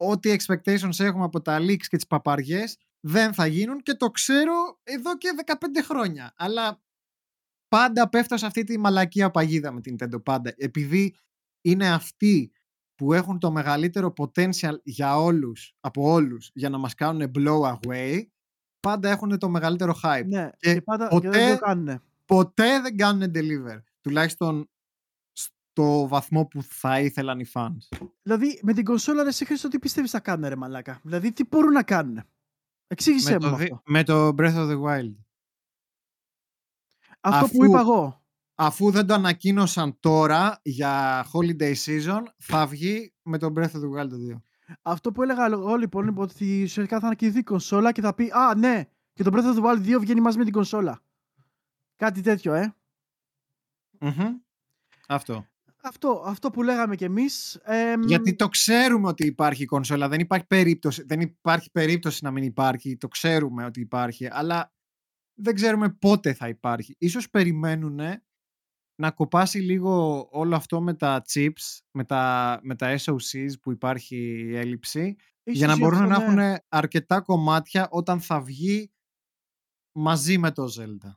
[0.00, 4.80] ό,τι expectations έχουμε από τα leaks και τις παπαριές δεν θα γίνουν και το ξέρω
[4.82, 5.54] εδώ και 15
[5.84, 6.32] χρόνια.
[6.36, 6.82] Αλλά
[7.68, 10.54] πάντα πέφτω σε αυτή τη μαλακία παγίδα με την Nintendo πάντα.
[10.56, 11.14] Επειδή
[11.60, 12.52] είναι αυτοί
[12.94, 18.22] που έχουν το μεγαλύτερο potential για όλους, από όλους, για να μας κάνουν blow away,
[18.80, 20.26] πάντα έχουν το μεγαλύτερο hype.
[20.26, 22.02] Ναι, και, πάντα, ποτέ, δεν το κάνουν.
[22.24, 23.82] ποτέ δεν κάνουν deliver.
[24.00, 24.70] Τουλάχιστον
[25.80, 27.98] το βαθμό που θα ήθελαν οι fans.
[28.22, 31.72] Δηλαδή, με την κονσόλα, εσύ Χρήστο, τι πιστεύεις θα κάνουν, ρε μαλάκα; Δηλαδή, τι μπορούν
[31.72, 32.22] να κάνουν.
[32.86, 33.82] Εξήγησέ με μου το, αυτό.
[33.84, 35.14] Με το Breath of the Wild.
[37.20, 38.24] Αυτό αφού, που είπα εγώ.
[38.54, 43.98] Αφού δεν το ανακοίνωσαν τώρα για holiday season, θα βγει με το Breath of the
[43.98, 44.40] Wild 2.
[44.82, 48.30] Αυτό που έλεγα εγώ λοιπόν είναι ότι ουσιαστικά θα ανακοινωθεί η κονσόλα και θα πει
[48.30, 51.00] Α, ναι, και το Breath of the Wild 2 βγαίνει μαζί με την κονσόλα.
[51.96, 52.74] Κάτι τέτοιο, ε.
[55.08, 55.46] Αυτό.
[55.82, 57.54] Αυτό, αυτό που λέγαμε κι εμείς.
[57.54, 60.08] εμ, Γιατί το ξέρουμε ότι υπάρχει κονσόλα.
[60.08, 62.96] Δεν υπάρχει περίπτωση, δεν υπάρχει περίπτωση να μην υπάρχει.
[62.96, 64.28] Το ξέρουμε ότι υπάρχει.
[64.30, 64.72] Αλλά
[65.34, 66.94] δεν ξέρουμε πότε θα υπάρχει.
[66.98, 68.00] Ίσως περιμένουν
[69.00, 74.50] να κοπάσει λίγο όλο αυτό με τα chips, με τα, με τα SOCs που υπάρχει
[74.54, 76.44] έλλειψη, για να ίσως γι' μπορούν να αυτό, ναι.
[76.44, 78.92] έχουν αρκετά κομμάτια όταν θα βγει
[79.92, 81.14] μαζί με το Zelda.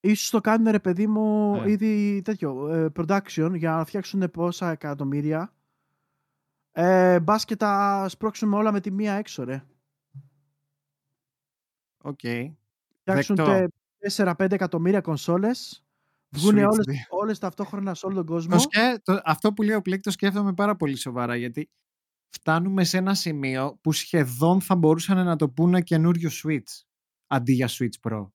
[0.00, 1.70] Ίσως το κάνουν ρε παιδί μου Ναι.
[1.70, 5.54] ήδη τέτοιο ε, production για να φτιάξουν πόσα εκατομμύρια.
[6.72, 9.64] Ε, μπας και τα σπρώξουμε όλα με τη μία έξω ρε.
[12.02, 12.18] Οκ.
[13.00, 13.66] Φτιάξουν Δεκτό.
[14.38, 15.84] 4-5 εκατομμύρια κονσόλες.
[16.28, 16.92] Βγουν Switch όλες, 2.
[17.08, 18.50] όλες ταυτόχρονα σε όλο τον κόσμο.
[18.52, 21.70] Το σκέ- το- αυτό που λέει ο Πλέκ το σκέφτομαι πάρα πολύ σοβαρά γιατί
[22.28, 26.82] φτάνουμε σε ένα σημείο που σχεδόν θα μπορούσαν να το πούνε καινούριο Switch
[27.26, 28.28] αντί για Switch Pro.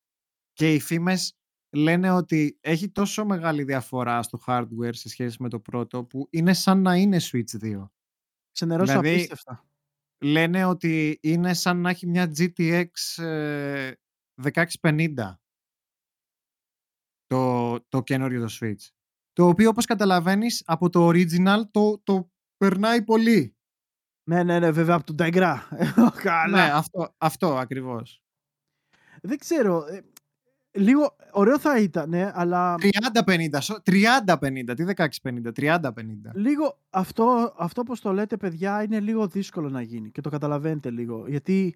[0.54, 1.38] Και οι φήμες
[1.76, 6.54] λένε ότι έχει τόσο μεγάλη διαφορά στο hardware σε σχέση με το πρώτο που είναι
[6.54, 7.90] σαν να είναι Switch 2.
[8.52, 9.66] Ξενερώσω δηλαδή- απίστευτα.
[10.24, 12.88] Λένε ότι είναι σαν να έχει μια GTX
[13.24, 13.92] ε,
[14.82, 15.14] 1650
[17.26, 18.90] το, το καινούριο το Switch.
[19.34, 23.56] Το οποίο όπως καταλαβαίνεις από το original το, το περνάει πολύ.
[24.30, 25.68] Ναι, ναι, ναι, βέβαια από τον Ταγκρά.
[26.22, 26.66] Καλά.
[26.66, 28.24] Ναι, αυτό, αυτό ακριβώς.
[29.22, 29.84] Δεν ξέρω.
[30.76, 36.32] Ε, λίγο ωραίο θα ήταν, ναι, αλλά 30-50, σο- 30-50, τι 16-50, 30-50.
[36.34, 40.90] λίγο αυτό, αυτό όπως το λέτε παιδιά είναι λίγο δύσκολο να γίνει και το καταλαβαίνετε
[40.90, 41.26] λίγο.
[41.28, 41.76] Γιατί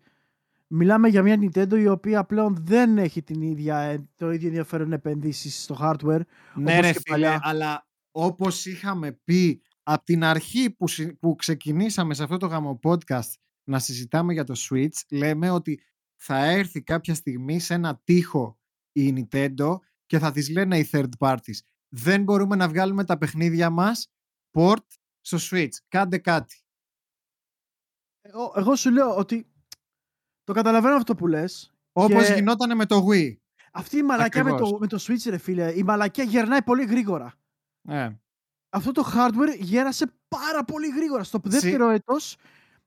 [0.67, 4.91] μιλάμε για μια Nintendo η οποία πλέον δεν έχει την ίδια, ε, το ίδιο ενδιαφέρον
[4.91, 6.21] επενδύσεις στο hardware.
[6.55, 7.39] Ναι όπως ρε και φίλε, παλιά.
[7.41, 12.79] αλλά όπως είχαμε πει από την αρχή που, συ- που ξεκινήσαμε σε αυτό το γάμο
[12.83, 15.79] podcast να συζητάμε για το Switch, λέμε ότι
[16.15, 18.58] θα έρθει κάποια στιγμή σε ένα τείχο
[19.05, 21.59] η Nintendo και θα τις λένε οι third parties.
[21.89, 24.07] Δεν μπορούμε να βγάλουμε τα παιχνίδια μας
[24.57, 24.85] port
[25.21, 25.73] στο Switch.
[25.87, 26.61] Κάντε κάτι.
[28.21, 29.51] Εγώ, εγώ σου λέω ότι
[30.43, 31.73] το καταλαβαίνω αυτό που λες.
[31.91, 33.35] Όπως Και- γινόταν με το Wii.
[33.73, 34.71] Αυτή η μαλακιά με Ακριβώς.
[34.71, 37.33] το, με το Switch ρε φίλε, η μαλακιά γερνάει πολύ γρήγορα.
[37.89, 38.09] Ε.
[38.69, 41.23] αυτό το hardware γέρασε πάρα πολύ γρήγορα.
[41.23, 42.37] Στο Συ- δεύτερο έτος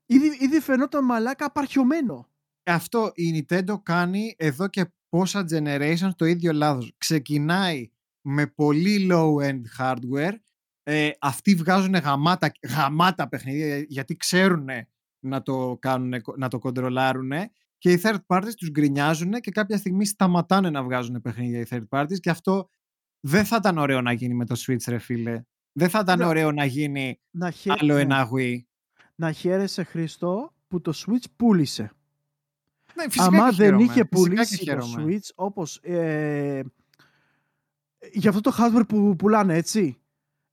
[0.05, 2.27] ήδη, ήδη φαινόταν μαλάκα απαρχιωμένο.
[2.63, 6.93] Αυτό η Nintendo κάνει εδώ και πόσα generations το ίδιο λάθος.
[6.97, 7.89] Ξεκινάει
[8.21, 10.33] με πολύ low-end hardware.
[10.83, 14.67] Ε, αυτοί βγάζουν γαμάτα, γαμάτα παιχνίδια γιατί ξέρουν
[15.19, 17.31] να το, κάνουν, να το κοντρολάρουν
[17.77, 21.87] και οι third parties τους γκρινιάζουν και κάποια στιγμή σταματάνε να βγάζουν παιχνίδια οι third
[21.89, 22.69] parties και αυτό
[23.19, 25.43] δεν θα ήταν ωραίο να γίνει με το Switch ρε φίλε.
[25.71, 26.25] Δεν θα ήταν Ναι.
[26.25, 27.71] ωραίο να γίνει Να, χε...
[27.79, 28.01] άλλο ναι.
[28.01, 28.57] ένα Wii.
[29.15, 31.91] να χαίρεσαι Χριστό που το Switch πούλησε.
[32.95, 33.83] Ναι, φυσικά Άμα και δεν χαίρομαι.
[33.83, 35.03] είχε Φυσικά και πουλήσει το χαίρομαι.
[35.07, 36.61] Switch όπως ε,
[38.11, 39.97] για αυτό το hardware που πουλάνε έτσι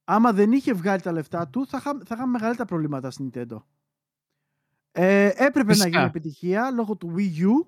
[0.05, 3.57] άμα δεν είχε βγάλει τα λεφτά του θα, είχα, θα είχαμε μεγαλύτερα προβλήματα στην Nintendo.
[4.93, 5.89] Ε, έπρεπε να Φυσικά.
[5.89, 7.67] γίνει επιτυχία λόγω του Wii U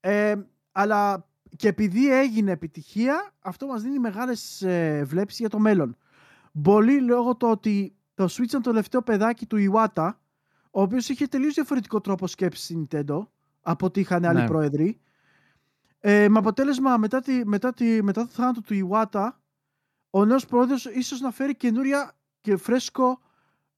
[0.00, 0.34] ε,
[0.72, 5.96] αλλά και επειδή έγινε επιτυχία αυτό μας δίνει μεγάλες ε, βλέψεις για το μέλλον.
[6.62, 10.10] Πολύ λόγω το ότι το Switch ήταν το τελευταίο παιδάκι του Iwata
[10.70, 13.26] ο οποίος είχε τελείως διαφορετικό τρόπο σκέψης στην Nintendo
[13.60, 14.46] από ό,τι είχαν άλλοι Ναι.
[14.46, 15.00] πρόεδροι.
[16.00, 19.28] Ε, με αποτέλεσμα μετά, τη, μετά, τη, μετά το θάνατο του Iwata
[20.10, 23.20] ο νέος πρόεδρος ίσως να φέρει καινούρια και φρέσκο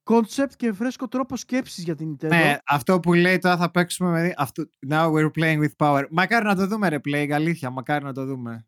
[0.03, 2.29] concept και φρέσκο τρόπο σκέψης για την Nintendo.
[2.29, 4.33] Ναι, αυτό που λέει τώρα θα παίξουμε με...
[4.37, 4.63] Αυτό...
[4.89, 6.03] Now we're playing with power.
[6.09, 8.65] Μακάρι να το δούμε ρε play, αλήθεια, μακάρι να το δούμε.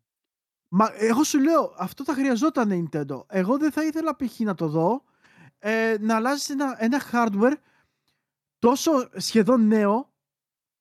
[0.68, 3.24] Μα εγώ σου λέω, αυτό θα χρειαζόταν η Nintendo.
[3.26, 4.38] Εγώ δεν θα ήθελα π.χ.
[4.38, 5.02] να το δω
[5.58, 7.54] ε, να αλλάζει ένα, ένα hardware
[8.58, 10.13] τόσο σχεδόν νέο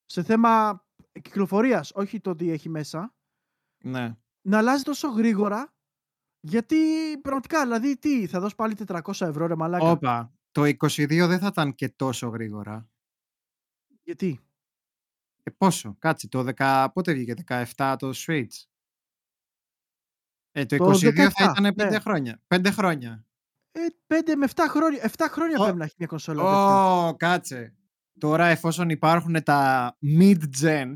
[0.05, 0.83] σε θέμα
[1.21, 3.13] κυκλοφορίας, όχι το τι έχει μέσα,
[3.83, 4.15] Ναι.
[4.41, 5.73] να αλλάζει τόσο γρήγορα
[6.45, 6.77] γιατί
[7.21, 9.91] πραγματικά, δηλαδή τι, θα δώσει πάλι 400 ευρώ ρε μαλάκα.
[9.91, 12.89] Όπα, το 22 δεν θα ήταν και τόσο γρήγορα.
[14.03, 14.39] Γιατί;
[15.43, 18.63] Ε, πόσο, κάτσε, το 10, πότε βγήκε, 17 το Switch;
[20.51, 21.99] Ε, το, Το 22 θα 17, ήταν 5 ναι.
[21.99, 22.41] χρόνια.
[22.47, 23.25] 5 χρόνια.
[23.71, 26.41] Ε, 5 με 7 χρόνια, 7 χρόνια Ω, πρέπει να έχει μια κονσόλα.
[26.43, 27.07] τέτοια.
[27.07, 27.75] Ω, κάτσε.
[28.19, 30.93] Τώρα εφόσον υπάρχουν τα mid-gens,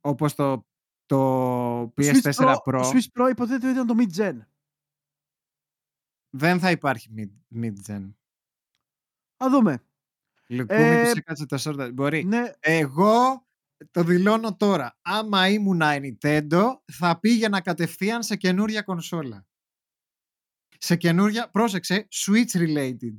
[0.00, 0.66] όπως το,
[1.06, 4.38] το Το PS4 Switch Pro, Pro, Το Switch Pro υποτίθεται ότι ήταν το mid-gen.
[6.30, 8.12] δεν θα υπάρχει mid- mid-gen.
[9.44, 9.82] Α δούμε.
[10.48, 11.92] Λουκούμι Ε, τους έκατσε τα σόρτα.
[11.92, 12.24] Μπορεί.
[12.24, 13.46] Ναι, Εγώ
[13.90, 14.98] το δηλώνω τώρα.
[15.02, 19.46] Άμα ήμουν η Nintendo, θα πήγαινα κατευθείαν σε καινούρια κονσόλα.
[20.78, 23.16] Σε καινούρια, πρόσεξε, Switch related.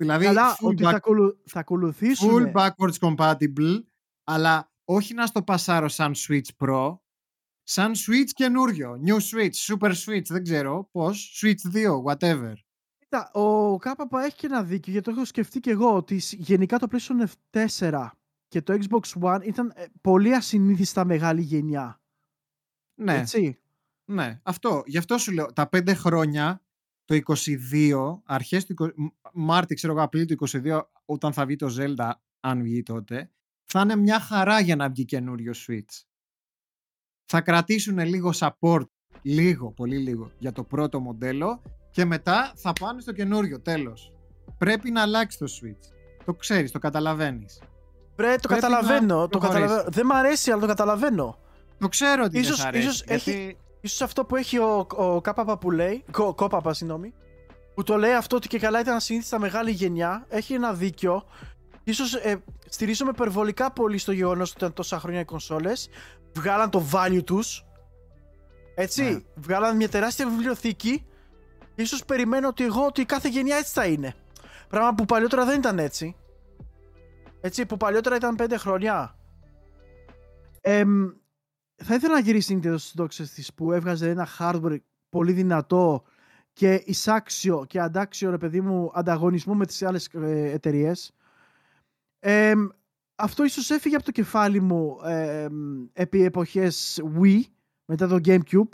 [0.00, 1.42] Δηλαδή, Καλά, full, ότι back- θα, ακολου...
[1.46, 2.30] θα ακολουθήσουν.
[2.30, 3.80] full backwards compatible,
[4.24, 6.98] αλλά όχι να στο πασάρω σαν Switch Pro,
[7.62, 9.00] σαν Switch καινούριο.
[9.04, 12.52] New Switch, Super Switch, δεν ξέρω πώς; Switch 2, whatever.
[12.98, 16.32] Κοίτα, ο Κάπαπα έχει και ένα δίκιο, γιατί το έχω σκεφτεί και εγώ, ότι σ-
[16.38, 17.26] γενικά το PlayStation
[17.78, 18.08] 4
[18.48, 22.00] και το Xbox One ήταν ε, πολύ ασυνήθιστα μεγάλη γενιά.
[22.94, 23.58] Ναι, Έτσι.
[24.04, 24.40] ναι.
[24.42, 24.82] Αυτό.
[24.86, 26.62] Γι' αυτό σου λέω, τα πέντε χρόνια,
[27.10, 27.34] το
[27.74, 31.74] 22, αρχές του 20, Μ- Μάρτι, ξέρω εγώ, Απρίλιο του 22, όταν θα βγει το
[31.78, 33.30] Zelda, αν βγει τότε,
[33.64, 36.02] θα είναι μια χαρά για να βγει καινούριο Switch.
[37.24, 38.84] Θα κρατήσουν λίγο support,
[39.22, 44.12] λίγο, πολύ λίγο, για το πρώτο μοντέλο και μετά θα πάνε στο καινούριο, τέλος.
[44.58, 45.92] Πρέπει να αλλάξει το Switch.
[46.24, 47.62] Το ξέρεις, το καταλαβαίνεις.
[48.16, 49.60] Βρε, το Πρέπει να καταλαβαίνω, το προχωρήσει.
[49.60, 49.90] καταλαβαίνω.
[49.92, 51.38] Δεν μ' αρέσει, αλλά το καταλαβαίνω.
[51.78, 53.30] Το ξέρω ότι Ίσως- δεν σ' αρέσει, ίσως γιατί...
[53.30, 57.14] έχει- Ίσως αυτό που έχει ο, ο Κάπαπα που λέει, κο, Κόπαπα, συγγνώμη,
[57.74, 61.24] που το λέει αυτό ότι και καλά ήταν ασυνήθιστα μεγάλη γενιά, έχει ένα δίκιο.
[61.84, 65.88] Ίσως ε, στηρίζομαι υπερβολικά πολύ στο γεγονός ότι ήταν τόσα χρόνια οι κονσόλες,
[66.36, 67.64] βγάλαν το value τους,
[68.74, 69.18] έτσι, Ναι.
[69.34, 71.06] βγάλαν μια τεράστια βιβλιοθήκη,
[71.74, 74.14] ίσως περιμένω ότι εγώ ότι κάθε γενιά έτσι θα είναι.
[74.68, 76.16] Πράγμα που παλιότερα δεν ήταν έτσι.
[77.40, 79.18] Έτσι, που παλιότερα ήταν 5 χρόνια.
[80.60, 81.10] Εμ,
[81.82, 84.76] θα ήθελα να γυρίσει η Nintendo στις δόξες της που έβγαζε ένα hardware
[85.08, 86.02] πολύ δυνατό
[86.52, 91.12] και εισάξιο και αντάξιο ρε παιδί μου ανταγωνισμού με τις άλλες ε, εταιρείες.
[92.18, 92.68] Εμ,
[93.14, 97.40] αυτό ίσως έφυγε από το κεφάλι μου εμ, επί εποχές Wii
[97.84, 98.68] μετά το Gamecube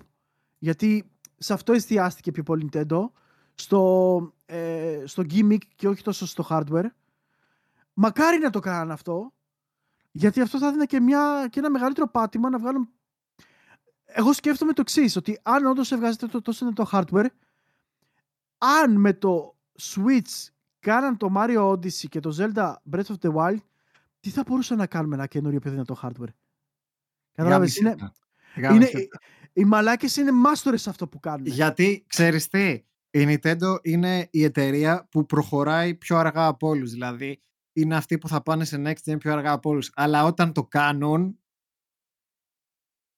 [0.58, 3.10] γιατί σε αυτό εστιάστηκε πιο πολύ Nintendo
[3.54, 6.90] στο, ε, στο gimmick και όχι τόσο στο hardware.
[7.92, 9.32] Μακάρι να το κάνουν αυτό
[10.12, 12.88] γιατί αυτό θα δίνει και, μια, και ένα μεγαλύτερο πάτημα να βγάλουν.
[14.06, 17.26] Εγώ σκέφτομαι το εξής, ότι αν όντως έβγαζετε το τόσο το hardware,
[18.58, 23.60] αν με το Switch κάναν το Mario Odyssey και το Zelda Breath of the Wild,
[24.20, 26.32] τι θα μπορούσαν να κάνουμε ένα καινούριο πιο δυνατό hardware;
[27.32, 28.12] Κατάλαβες, είναι, είναι,
[28.56, 29.18] Γάμισε τα.
[29.52, 31.46] οι μαλάκες είναι μάστορες σε αυτό που κάνουν.
[31.46, 36.90] Γιατί, ξέρεις τι, η Nintendo είναι η εταιρεία που προχωράει πιο αργά από όλους.
[36.90, 37.40] Δηλαδή,
[37.72, 39.90] είναι αυτοί που θα πάνε σε next gen πιο αργά από όλους.
[39.94, 41.38] Αλλά όταν το κάνουν,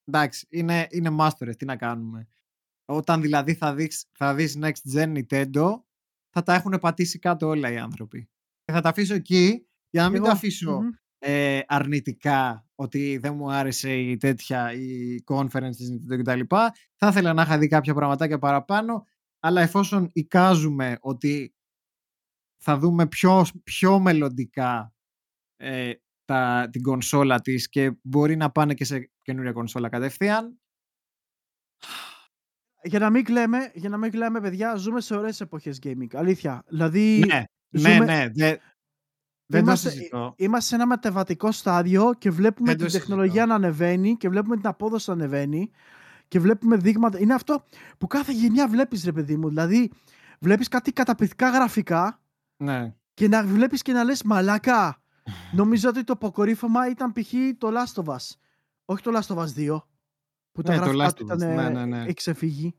[0.08, 2.28] εντάξει, είναι, είναι μάστορες, τι να κάνουμε.
[2.84, 5.82] Όταν δηλαδή θα δεις, θα δεις next gen Nintendo,
[6.30, 8.30] θα τα έχουν πατήσει κάτω όλα οι άνθρωποι.
[8.64, 10.88] Και θα τα αφήσω εκεί, για να μην Εγώ, τα αφήσω μμμ.
[11.18, 16.40] ε, αρνητικά ότι δεν μου άρεσε η τέτοια η conference της Nintendo κτλ.
[16.96, 19.06] Θα ήθελα να είχα δει κάποια πραγματάκια παραπάνω,
[19.40, 21.54] αλλά εφόσον εικάζουμε ότι
[22.62, 24.94] θα δούμε πιο, πιο μελλοντικά
[25.56, 25.92] ε,
[26.28, 30.58] τα, την κονσόλα της και μπορεί να πάνε και σε καινούρια κονσόλα κατευθείαν.
[32.82, 36.15] Για να μην κλαίμε, για να μην κλαίμε, παιδιά, ζούμε σε ωραίες εποχές gaming.
[36.15, 36.65] Αλήθεια.
[36.68, 38.28] Δηλαδή, Ναι, ναι, ζούμε- ναι.
[38.34, 38.57] δε-
[39.47, 40.34] δεν Είμαστε- το συζητώ.
[40.36, 43.47] είμαστε σε ένα μεταβατικό στάδιο και βλέπουμε Δεν την το τεχνολογία συζητώ.
[43.47, 45.70] να ανεβαίνει και βλέπουμε την απόδοση να ανεβαίνει
[46.28, 47.18] και βλέπουμε δείγματα.
[47.18, 47.65] Είναι αυτό
[47.98, 49.48] που κάθε γενιά βλέπεις ρε παιδί μου.
[49.48, 49.90] Δηλαδή
[50.40, 52.20] βλέπεις κάτι καταπληκτικά γραφικά
[52.57, 52.94] Ναι.
[53.15, 55.02] και να βλέπεις και να λες μαλάκα.
[55.52, 57.32] Νομίζω ότι το αποκορύφωμα ήταν π.χ.
[57.58, 58.26] το Last of Us.
[58.84, 59.78] Όχι το Last of Us 2
[60.52, 61.36] που τα Ναι, το γραφικά Last του of Us.
[61.36, 62.02] ήταν Ναι, ναι, ναι.
[62.02, 62.74] έχει ξεφύγει.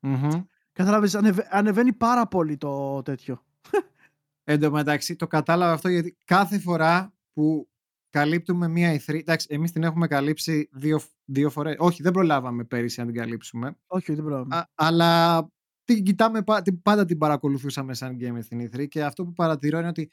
[0.00, 0.28] Μμμ.
[0.72, 3.44] Κατάλαβες, ανεβε- ανεβαίνει πάρα πολύ το τέτοιο.
[4.44, 7.68] Εν τω μεταξύ, το κατάλαβα αυτό γιατί κάθε φορά που
[8.10, 9.14] καλύπτουμε μία E3.
[9.14, 11.74] Εντάξει, εμείς την έχουμε καλύψει δύο, δύο φορές.
[11.78, 13.76] Όχι, δεν προλάβαμε πέρυσι να την καλύψουμε.
[13.86, 14.56] Όχι, δεν πρόβλημα.
[14.56, 15.42] Α, αλλά
[15.84, 19.78] την κοιτάμε, πα- την- πάντα την παρακολουθούσαμε σαν gamer στην E3 και αυτό που παρατηρώ
[19.78, 20.10] είναι ότι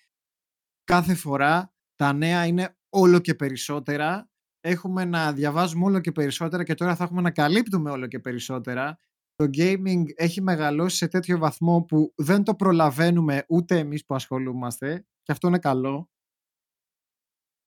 [0.83, 1.70] κάθε φορά
[2.01, 4.29] τα νέα είναι όλο και περισσότερα.
[4.59, 8.97] Έχουμε να διαβάζουμε όλο και περισσότερα και τώρα θα έχουμε να καλύπτουμε όλο και περισσότερα.
[9.35, 15.05] Το gaming έχει μεγαλώσει σε τέτοιο βαθμό που δεν το προλαβαίνουμε ούτε εμείς που ασχολούμαστε
[15.21, 16.09] και αυτό είναι καλό.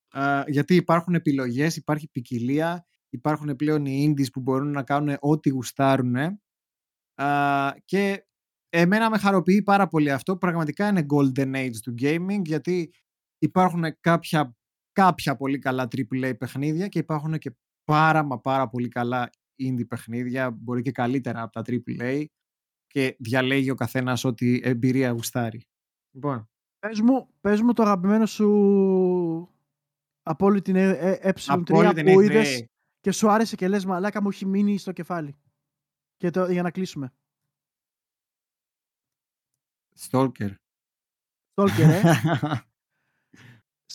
[0.09, 5.49] Α, γιατί υπάρχουν επιλογές, υπάρχει ποικιλία, υπάρχουν πλέον οι indies που μπορούν να κάνουν ό,τι
[5.49, 6.15] γουστάρουν
[7.15, 8.27] Α, και
[8.69, 10.37] εμένα με χαροποιεί πάρα πολύ αυτό.
[10.37, 12.91] Πραγματικά είναι golden age του gaming γιατί
[13.45, 14.55] υπάρχουν κάποια,
[14.91, 20.51] κάποια πολύ καλά AAA παιχνίδια και υπάρχουν και πάρα μα πάρα πολύ καλά indie παιχνίδια,
[20.51, 22.25] μπορεί και καλύτερα από τα AAA
[22.87, 25.61] και διαλέγει ο καθένας ό,τι εμπειρία γουστάρει.
[26.11, 26.49] Λοιπόν,
[26.87, 28.49] Πες μου, πες μου το αγαπημένο σου
[30.21, 32.65] από όλη την ε, ε, ε3 από όλη την που E3, είδες
[32.99, 35.35] και σου άρεσε και λες μαλάκα μου έχει μείνει στο κεφάλι.
[36.17, 37.13] Και το, για να κλείσουμε.
[39.99, 40.55] Stalker.
[41.53, 42.01] Stalker, ε.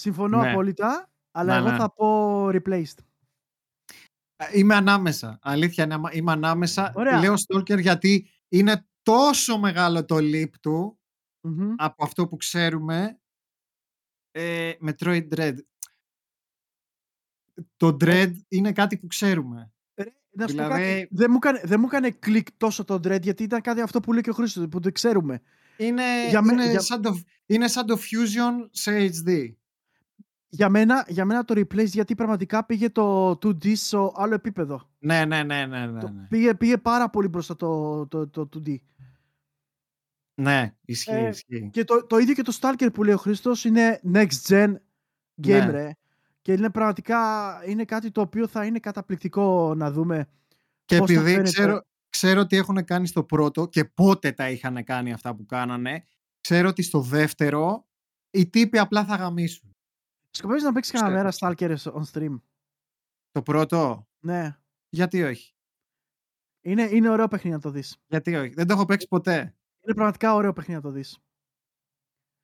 [0.00, 0.50] Συμφωνώ Ναι.
[0.50, 1.76] απόλυτα, αλλά Ναι, εγώ ναι.
[1.76, 2.98] θα πω replaced.
[4.54, 5.38] Είμαι ανάμεσα.
[5.42, 6.92] Αλήθεια, είναι αμα- είμαι ανάμεσα.
[6.96, 7.18] Ωραία.
[7.20, 10.98] Λέω Stalker γιατί είναι τόσο μεγάλο το leap του
[11.40, 11.74] Μμμ.
[11.76, 13.20] από αυτό που ξέρουμε
[14.30, 15.54] ε, Metroid Dread.
[17.76, 19.72] Το Ε Dread είναι κάτι που ξέρουμε.
[19.94, 22.94] Ρε, να σου πω κάτι, Δηλαδή δεν μου έκανε δεν μου έκανε κλικ τόσο το
[22.94, 25.42] Dread γιατί ήταν κάτι αυτό που λέει και ο Χρήστος που το ξέρουμε.
[25.76, 29.54] είναι, Για μέ είναι, για σαν το, είναι σαν το Fusion σε HD.
[30.52, 34.90] Για μένα για μένα το replace γιατί πραγματικά πήγε το 2D στο άλλο επίπεδο.
[34.98, 36.00] Ναι, ναι, ναι, ναι, ναι.
[36.00, 38.74] Το Ναι, πήγε πήγε πάρα πολύ μπροστά το το το 2D.
[40.34, 41.68] ναι ισχύει, Ε, ισχύει.
[41.72, 44.74] και το το ίδιο και το Stalker που λέει ο Χρήστος είναι next gen
[45.42, 45.70] game Ναι.
[45.70, 45.90] ρε.
[46.42, 47.18] Και είναι πραγματικά
[47.66, 50.28] είναι κάτι το οποίο θα είναι καταπληκτικό να δούμε
[50.84, 51.50] Και πώς θα επειδή φαίνεται.
[51.50, 56.04] ξέρω, ξέρω τι έχουν κάνει στο πρώτο και πότε τα είχαν κάνει αυτά που κάνανε,
[56.40, 57.86] ξέρω ότι στο δεύτερο
[58.30, 59.69] οι τύποι απλά θα γαμίσουν.
[60.30, 61.52] Σκοπεύεις να παίξεις κανένα μέρα Ξέρω.
[61.58, 62.40] Stalker on stream;
[63.30, 64.56] Το πρώτο, Ναι.
[64.88, 65.54] γιατί όχι;
[66.64, 67.96] Είναι είναι ωραίο παιχνίδι να το δεις.
[68.06, 69.38] Γιατί όχι; Δεν το έχω παίξει ποτέ.
[69.84, 71.18] Είναι πραγματικά ωραίο παιχνίδι να το δεις.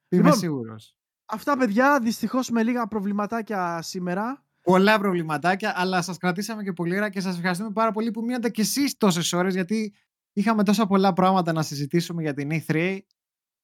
[0.08, 0.96] Είμαι Λοιπόν, σίγουρος.
[1.24, 4.44] αυτά παιδιά, δυστυχώς με λίγα προβληματάκια σήμερα.
[4.62, 8.50] Πολλά προβληματάκια, αλλά σας κρατήσαμε και πολύ ώρα και σας ευχαριστούμε πάρα πολύ που μείνατε
[8.50, 9.94] κι εσείς τόσες ώρες, γιατί
[10.32, 12.98] είχαμε τόσα πολλά πράγματα να συζητήσουμε για την E3.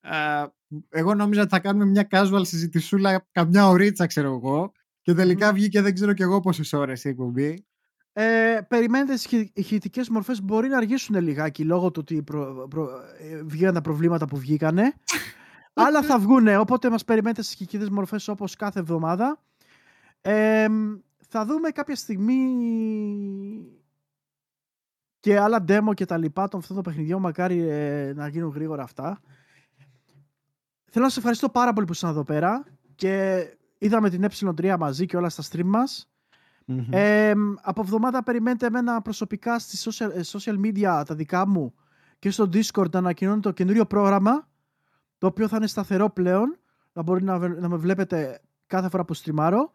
[0.00, 0.44] Ε,
[0.88, 4.72] εγώ νόμιζα ότι θα κάνουμε μια casual συζητησούλα καμιά ωρίτσα, ξέρω εγώ.
[5.02, 5.54] Και τελικά Μμμ.
[5.54, 7.66] βγήκε δεν ξέρω κι εγώ πόσες ώρες η εκπομπή.
[8.12, 12.88] Ε, περιμένετε τις ηχη ηχητικές μορφές μπορεί να αργήσουν λιγάκι λόγω του ότι προ προ
[13.18, 14.94] ε, βγήκαν τα προβλήματα που βγήκανε.
[15.74, 19.42] Αλλά θα βγουνε, οπότε μας περιμένετε στις ηχητικές μορφές όπως κάθε εβδομάδα.
[20.20, 22.38] Εμ, θα δούμε κάποια στιγμή
[25.20, 28.82] και άλλα demo και τα λοιπά των αυτών των παιχνιδιών, μακάρι ε, να γίνουν γρήγορα
[28.82, 29.20] αυτά.
[30.94, 32.64] Θέλω να σας ευχαριστώ πάρα πολύ που ήσασταν εδώ πέρα
[32.94, 33.44] και
[33.78, 36.10] είδαμε την ε3 μαζί και όλα στα stream μας.
[36.66, 36.86] Μμμ.
[36.90, 41.74] Εμ, από εβδομάδα περιμένετε εμένα προσωπικά στις social, ε, social media τα δικά μου
[42.18, 44.48] και στο Discord να ανακοινώνει το καινούριο πρόγραμμα
[45.18, 46.58] το οποίο θα είναι σταθερό πλέον
[46.92, 49.70] να μπορεί να, βε- να με βλέπετε κάθε φορά που στριμάρω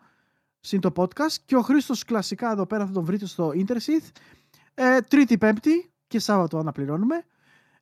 [0.59, 4.09] συν το podcast και ο Χρήστος κλασικά εδώ πέρα θα τον βρείτε στο Intersith
[4.73, 7.23] ε, Τρίτη, Πέμπτη και Σάββατο αναπληρώνουμε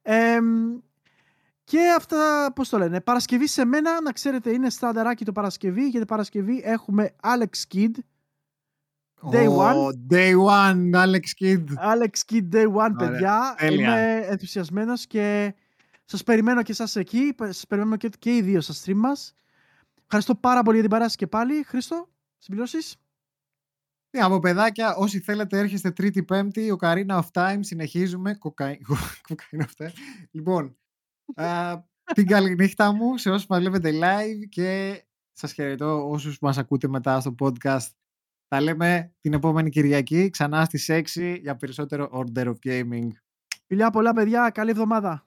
[0.02, 0.46] Εμ,
[1.66, 6.06] και αυτά, πώς το λένε, Παρασκευή σε μένα, να ξέρετε, είναι στανταράκι το Παρασκευή, γιατί
[6.06, 7.92] Παρασκευή έχουμε Alex Kidd,
[9.32, 9.92] Day Ω, one.
[10.14, 11.64] Day one, Alex Kidd.
[11.80, 13.56] Alex Kidd Day One, Ωραία, παιδιά.
[13.58, 13.88] τέλεια.
[13.90, 15.54] Είμαι ενθουσιασμένος και
[16.06, 17.34] σας περιμένω και εσάς εκεί.
[17.38, 19.34] Πε- Σας περιμένω και, και οι δύο στα stream μας.
[20.02, 21.64] Ευχαριστώ πάρα πολύ για την παράσταση και πάλι.
[21.64, 22.96] Χρήστο, συμπληρώσεις;
[24.10, 28.34] Ναι, από παιδάκια, όσοι θέλετε έρχεστε Τρίτη Πέμπτη, ο Καρίνα of Time, συνεχίζουμε.
[28.36, 28.78] Κοκαϊ...
[29.28, 29.92] Κοκαϊνα of Time.
[30.32, 30.78] Λοιπόν,
[31.36, 31.76] α,
[32.14, 36.88] την καλή νύχτα μου σε όσους μας βλέπετε live και σας χαιρετώ όσους μας ακούτε
[36.88, 37.90] μετά στο podcast.
[38.48, 43.08] Τα λέμε την επόμενη Κυριακή, ξανά στις 6 για περισσότερο Order of Gaming.
[43.68, 44.50] Φιλιά πολλά, παιδιά.
[44.50, 45.26] Καλή εβδομάδα.